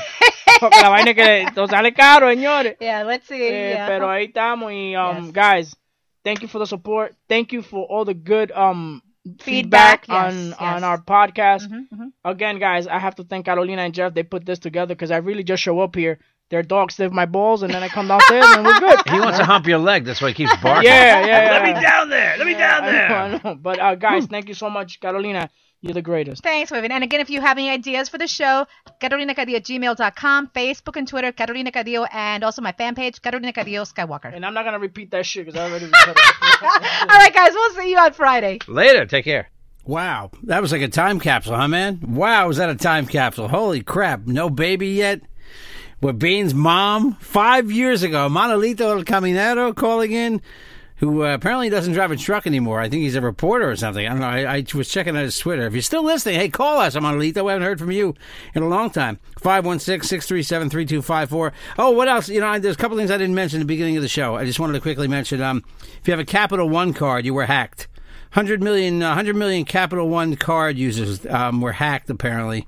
porque 0.60 0.80
la 0.80 0.90
vaina 0.90 1.14
que 1.14 1.46
nos 1.56 1.70
sale 1.72 1.92
caro, 1.92 2.30
señores. 2.30 2.78
Yeah, 2.80 3.04
let's 3.04 3.26
see. 3.28 3.42
Eh, 3.42 3.72
yeah. 3.74 3.88
Pero 3.88 4.10
ahí 4.10 4.26
estamos 4.26 4.72
y, 4.72 4.96
um, 4.96 5.32
guys, 5.32 5.76
thank 6.24 6.42
you 6.42 6.48
for 6.48 6.60
the 6.60 6.68
support. 6.68 7.16
Thank 7.28 7.52
you 7.52 7.64
for 7.64 7.86
all 7.90 8.06
the 8.06 8.14
good 8.14 8.52
um, 8.52 9.02
feedback, 9.40 9.44
Feedback, 9.44 10.08
yes, 10.08 10.34
on, 10.34 10.48
yes. 10.50 10.58
on 10.60 10.84
our 10.84 11.02
podcast. 11.02 11.68
mhm. 11.68 12.12
Again, 12.24 12.60
guys, 12.60 12.88
I 12.88 13.00
have 13.00 13.16
to 13.16 13.24
thank 13.24 13.46
Carolina 13.46 13.82
and 13.84 13.94
Jeff. 13.94 14.14
They 14.14 14.24
put 14.24 14.46
this 14.46 14.60
together 14.60 14.96
because 14.96 15.12
I 15.12 15.18
really 15.18 15.44
just 15.44 15.62
show 15.64 15.80
up 15.80 15.96
here. 15.96 16.20
Their 16.50 16.64
dog 16.64 16.92
sniff 16.92 17.12
my 17.12 17.26
balls, 17.28 17.62
and 17.62 17.72
then 17.72 17.84
I 17.84 17.90
come 17.90 18.08
downstairs 18.08 18.46
and 18.50 18.66
we're 18.66 18.80
good. 18.80 19.00
He 19.08 19.20
wants 19.20 19.38
to 19.38 19.46
hump 19.46 19.68
your 19.68 19.78
leg. 19.78 20.06
That's 20.06 20.20
why 20.22 20.30
he 20.30 20.34
keeps 20.34 20.56
barking. 20.58 20.90
Yeah, 20.90 21.26
yeah, 21.26 21.44
yeah. 21.44 21.52
Let 21.52 21.64
me 21.64 21.74
down 21.80 22.10
there. 22.10 22.38
Let 22.38 22.48
me 22.48 22.54
down 22.56 22.84
I 22.84 22.86
know, 22.86 22.92
there. 22.92 23.12
I 23.12 23.42
know. 23.44 23.56
But 23.56 23.80
uh, 23.80 23.96
guys, 23.96 24.26
thank 24.26 24.48
you 24.48 24.56
so 24.56 24.70
much, 24.70 25.00
Carolina. 25.00 25.50
You're 25.82 25.94
the 25.94 26.02
greatest. 26.02 26.44
Thanks, 26.44 26.72
Vivian. 26.72 26.92
And 26.92 27.06
again, 27.06 27.22
if 27.22 27.30
you 27.30 27.40
have 27.40 27.58
any 27.58 27.70
ideas 27.70 28.10
for 28.10 28.18
the 28.18 28.28
show, 28.28 28.68
carolinacadillo 29.00 29.56
at 29.56 29.64
gmail.com, 29.64 30.48
Facebook 30.48 30.98
and 30.98 31.08
Twitter, 31.08 31.32
Carolina 31.32 31.72
Cadillo, 31.72 32.06
and 32.12 32.44
also 32.44 32.62
my 32.62 32.74
fan 32.74 32.96
page, 32.96 33.22
Carolina 33.22 33.54
Cadillo 33.54 33.86
Skywalker. 33.90 34.34
And 34.36 34.46
I'm 34.46 34.54
not 34.54 34.66
gonna 34.66 34.80
repeat 34.80 35.12
that 35.12 35.26
shit 35.26 35.46
because 35.46 35.58
I 35.58 35.70
already 35.70 35.86
said 36.06 36.16
it. 36.18 36.18
All 36.62 37.08
right, 37.08 37.34
guys, 37.34 37.54
we'll 37.54 37.74
see 37.76 37.92
you 37.92 37.98
on 37.98 38.12
Friday. 38.12 38.60
Later. 38.68 39.06
Take 39.06 39.24
care. 39.24 39.50
Wow, 39.86 40.32
that 40.44 40.62
was 40.62 40.72
like 40.74 40.82
a 40.82 40.88
time 40.90 41.20
capsule, 41.20 41.56
huh, 41.56 41.68
man? 41.68 42.00
Wow, 42.06 42.48
was 42.48 42.58
that 42.58 42.70
a 42.70 42.76
time 42.76 43.08
capsule? 43.08 43.48
Holy 43.48 43.82
crap! 43.82 44.28
No 44.28 44.50
baby 44.50 44.90
yet. 44.90 45.22
With 46.02 46.20
Bean's 46.20 46.54
mom 46.54 47.16
five 47.16 47.72
years 47.72 48.04
ago, 48.04 48.30
Manolito 48.30 48.82
El 48.98 49.04
Caminero 49.04 49.76
calling 49.76 50.12
in, 50.12 50.42
who 51.00 51.26
uh, 51.26 51.34
apparently 51.34 51.70
doesn't 51.70 51.94
drive 51.94 52.12
a 52.12 52.18
truck 52.18 52.46
anymore. 52.46 52.80
I 52.80 52.90
think 52.90 53.04
he's 53.04 53.16
a 53.16 53.22
reporter 53.22 53.70
or 53.70 53.76
something. 53.76 54.06
I 54.06 54.10
don't 54.10 54.20
know. 54.20 54.28
I, 54.28 54.58
I 54.58 54.66
was 54.76 54.90
checking 54.90 55.16
out 55.16 55.24
his 55.24 55.40
Twitter. 55.40 55.66
If 55.66 55.74
you're 55.74 55.82
still 55.82 56.04
listening, 56.04 56.36
hey, 56.40 56.50
call 56.50 56.80
us, 56.80 56.96
Manolito. 56.96 57.44
We 57.46 57.52
haven't 57.52 57.66
heard 57.66 57.80
from 57.80 57.92
you 57.92 58.16
in 58.54 58.64
a 58.64 58.68
long 58.68 58.90
time. 58.90 59.20
516-637-3254. 59.42 61.52
Oh, 61.78 61.92
what 61.92 62.08
else? 62.08 62.30
You 62.30 62.42
know, 62.42 62.48
I- 62.48 62.60
there's 62.60 62.76
a 62.76 62.78
couple 62.78 62.98
things 62.98 63.12
I 63.12 63.18
didn't 63.18 63.36
mention 63.36 63.60
at 63.60 63.64
the 63.64 63.68
beginning 63.68 63.96
of 63.98 64.04
the 64.04 64.10
show. 64.10 64.36
I 64.36 64.46
just 64.46 64.60
wanted 64.60 64.74
to 64.74 64.82
quickly 64.82 65.08
mention. 65.08 65.42
Um, 65.42 65.64
if 66.02 66.08
you 66.08 66.12
have 66.12 66.20
a 66.20 66.26
Capital 66.26 66.70
One 66.70 66.94
card, 66.94 67.26
you 67.26 67.34
were 67.34 67.46
hacked. 67.46 67.88
100 68.34 68.62
million, 68.62 69.02
uh, 69.02 69.10
100 69.10 69.36
million 69.36 69.66
Capital 69.66 70.08
One 70.08 70.36
card 70.36 70.78
users 70.78 71.26
um, 71.28 71.62
were 71.62 71.74
hacked, 71.74 72.10
apparently. 72.10 72.68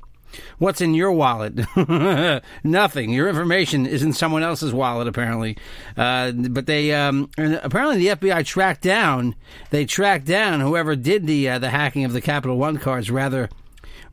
What's 0.58 0.82
in 0.82 0.94
your 0.94 1.12
wallet? 1.12 1.60
Nothing. 2.64 3.10
Your 3.12 3.28
information 3.28 3.86
is 3.86 4.04
in 4.04 4.14
someone 4.14 4.44
else's 4.44 4.74
wallet, 4.74 5.08
apparently. 5.08 5.58
Uh, 5.98 6.32
but 6.32 6.66
they 6.66 6.94
um, 6.94 7.30
apparently 7.38 7.98
the 7.98 8.16
FBI 8.16 8.46
tracked 8.46 8.82
down. 8.82 9.36
They 9.70 9.86
tracked 9.86 10.26
down 10.26 10.60
whoever 10.60 10.96
did 10.96 11.28
the 11.28 11.50
uh, 11.50 11.60
the 11.60 11.70
hacking 11.70 12.06
of 12.06 12.14
the 12.14 12.22
Capital 12.22 12.58
One 12.58 12.78
cards 12.78 13.12
rather 13.12 13.50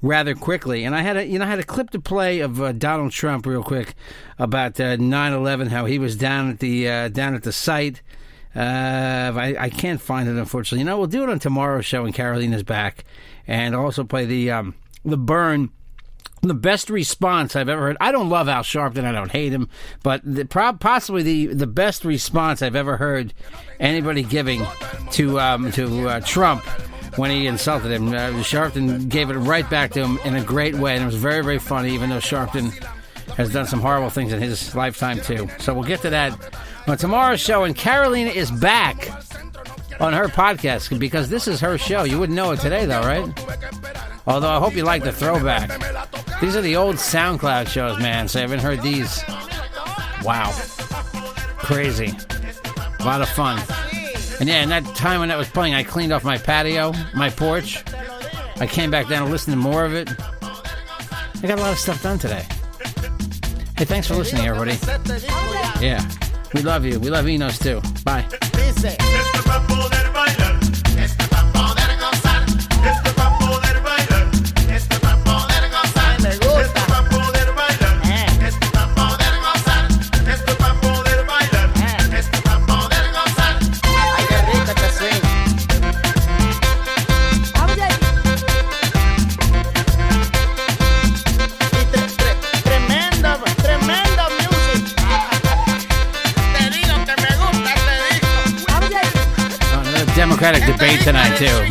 rather 0.02 0.34
quickly. 0.34 0.84
And 0.84 0.94
I 0.94 1.02
had 1.02 1.16
a 1.16 1.26
you 1.26 1.38
know 1.38 1.44
I 1.44 1.48
had 1.48 1.58
a 1.58 1.64
clip 1.64 1.90
to 1.90 2.00
play 2.00 2.40
of 2.40 2.60
uh, 2.60 2.72
Donald 2.72 3.12
Trump 3.12 3.46
real 3.46 3.62
quick 3.62 3.94
about 4.38 4.78
uh, 4.80 4.96
9/11, 4.96 5.68
how 5.68 5.86
he 5.86 5.98
was 5.98 6.16
down 6.16 6.50
at 6.50 6.58
the 6.60 6.88
uh, 6.88 7.08
down 7.08 7.34
at 7.34 7.42
the 7.42 7.52
site. 7.52 8.02
Uh, 8.56 9.32
I, 9.36 9.56
I 9.58 9.68
can't 9.68 10.00
find 10.00 10.28
it 10.28 10.36
unfortunately. 10.36 10.80
You 10.80 10.86
know, 10.86 10.98
we'll 10.98 11.06
do 11.06 11.22
it 11.22 11.28
on 11.28 11.38
tomorrow's 11.38 11.86
show 11.86 12.02
when 12.02 12.12
Carolina's 12.12 12.62
back, 12.62 13.04
and 13.46 13.74
also 13.74 14.04
play 14.04 14.24
the 14.24 14.50
um, 14.50 14.74
the 15.04 15.18
burn. 15.18 15.70
The 16.40 16.54
best 16.54 16.88
response 16.88 17.56
I've 17.56 17.68
ever 17.68 17.82
heard. 17.82 17.96
I 18.00 18.12
don't 18.12 18.28
love 18.28 18.48
Al 18.48 18.62
Sharpton. 18.62 19.04
I 19.04 19.12
don't 19.12 19.30
hate 19.30 19.52
him, 19.52 19.68
but 20.04 20.20
the, 20.24 20.44
possibly 20.44 21.22
the, 21.22 21.46
the 21.46 21.66
best 21.66 22.04
response 22.04 22.62
I've 22.62 22.76
ever 22.76 22.96
heard 22.96 23.34
anybody 23.80 24.22
giving 24.22 24.64
to 25.12 25.40
um, 25.40 25.72
to 25.72 26.08
uh, 26.08 26.20
Trump 26.20 26.62
when 27.18 27.32
he 27.32 27.48
insulted 27.48 27.90
him. 27.90 28.08
Uh, 28.08 28.30
Sharpton 28.44 29.08
gave 29.08 29.30
it 29.30 29.34
right 29.34 29.68
back 29.68 29.90
to 29.92 30.04
him 30.04 30.18
in 30.24 30.36
a 30.36 30.44
great 30.44 30.76
way, 30.76 30.94
and 30.94 31.02
it 31.02 31.06
was 31.06 31.16
very 31.16 31.42
very 31.42 31.58
funny. 31.58 31.92
Even 31.92 32.10
though 32.10 32.18
Sharpton 32.18 32.72
has 33.36 33.52
done 33.52 33.66
some 33.66 33.80
horrible 33.80 34.10
things 34.10 34.32
in 34.32 34.40
his 34.40 34.74
lifetime 34.74 35.20
too. 35.20 35.48
So 35.58 35.74
we'll 35.74 35.84
get 35.84 36.02
to 36.02 36.10
that 36.10 36.56
on 36.86 36.98
tomorrow's 36.98 37.40
show. 37.40 37.64
And 37.64 37.74
Carolina 37.74 38.30
is 38.30 38.50
back 38.50 39.08
on 40.00 40.12
her 40.12 40.26
podcast 40.26 40.98
because 40.98 41.28
this 41.28 41.48
is 41.48 41.60
her 41.60 41.78
show. 41.78 42.04
You 42.04 42.18
wouldn't 42.18 42.36
know 42.36 42.52
it 42.52 42.60
today, 42.60 42.86
though, 42.86 43.00
right? 43.00 43.26
Although 44.26 44.50
I 44.50 44.58
hope 44.58 44.74
you 44.74 44.84
like 44.84 45.02
the 45.04 45.12
throwback. 45.12 45.68
These 46.40 46.54
are 46.54 46.60
the 46.60 46.76
old 46.76 46.96
SoundCloud 46.96 47.66
shows, 47.68 47.98
man. 47.98 48.28
So 48.28 48.38
I 48.38 48.42
haven't 48.42 48.60
heard 48.60 48.82
these. 48.82 49.22
Wow. 50.22 50.52
Crazy. 51.58 52.14
A 53.00 53.04
lot 53.04 53.22
of 53.22 53.28
fun. 53.28 53.60
And 54.40 54.48
yeah, 54.48 54.62
in 54.62 54.68
that 54.68 54.84
time 54.94 55.20
when 55.20 55.30
that 55.30 55.38
was 55.38 55.48
playing, 55.48 55.74
I 55.74 55.82
cleaned 55.82 56.12
off 56.12 56.24
my 56.24 56.38
patio, 56.38 56.92
my 57.14 57.30
porch. 57.30 57.82
I 58.56 58.66
came 58.66 58.90
back 58.90 59.08
down 59.08 59.26
to 59.26 59.32
listen 59.32 59.52
to 59.52 59.58
more 59.58 59.84
of 59.84 59.94
it. 59.94 60.10
I 60.40 61.46
got 61.46 61.58
a 61.58 61.62
lot 61.62 61.72
of 61.72 61.78
stuff 61.78 62.02
done 62.02 62.18
today. 62.18 62.44
Hey, 63.76 63.84
thanks 63.84 64.08
for 64.08 64.14
listening, 64.14 64.46
everybody. 64.46 64.72
Yeah, 65.80 66.00
we 66.54 66.62
love 66.62 66.84
you. 66.84 66.98
We 67.00 67.10
love 67.10 67.28
Enos 67.28 67.58
too. 67.58 67.80
Bye. 68.04 68.24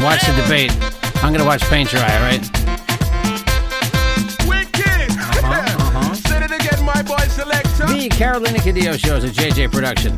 Watch 0.07 0.21
the 0.21 0.41
debate. 0.41 0.71
I'm 1.21 1.33
gonna 1.33 1.43
watch 1.43 1.61
Paint 1.63 1.91
Your 1.91 2.01
Eye, 2.01 2.21
right? 2.21 2.49
Uh-huh, 5.43 6.13
Say 6.13 6.45
it 6.45 6.51
again, 6.51 6.85
my 6.85 7.01
boy 7.01 7.17
selector. 7.27 7.87
The 7.87 8.07
Carolina 8.07 8.57
Cadillo 8.59 8.97
Show 8.97 9.17
is 9.17 9.25
a 9.25 9.27
JJ 9.29 9.69
production. 9.69 10.17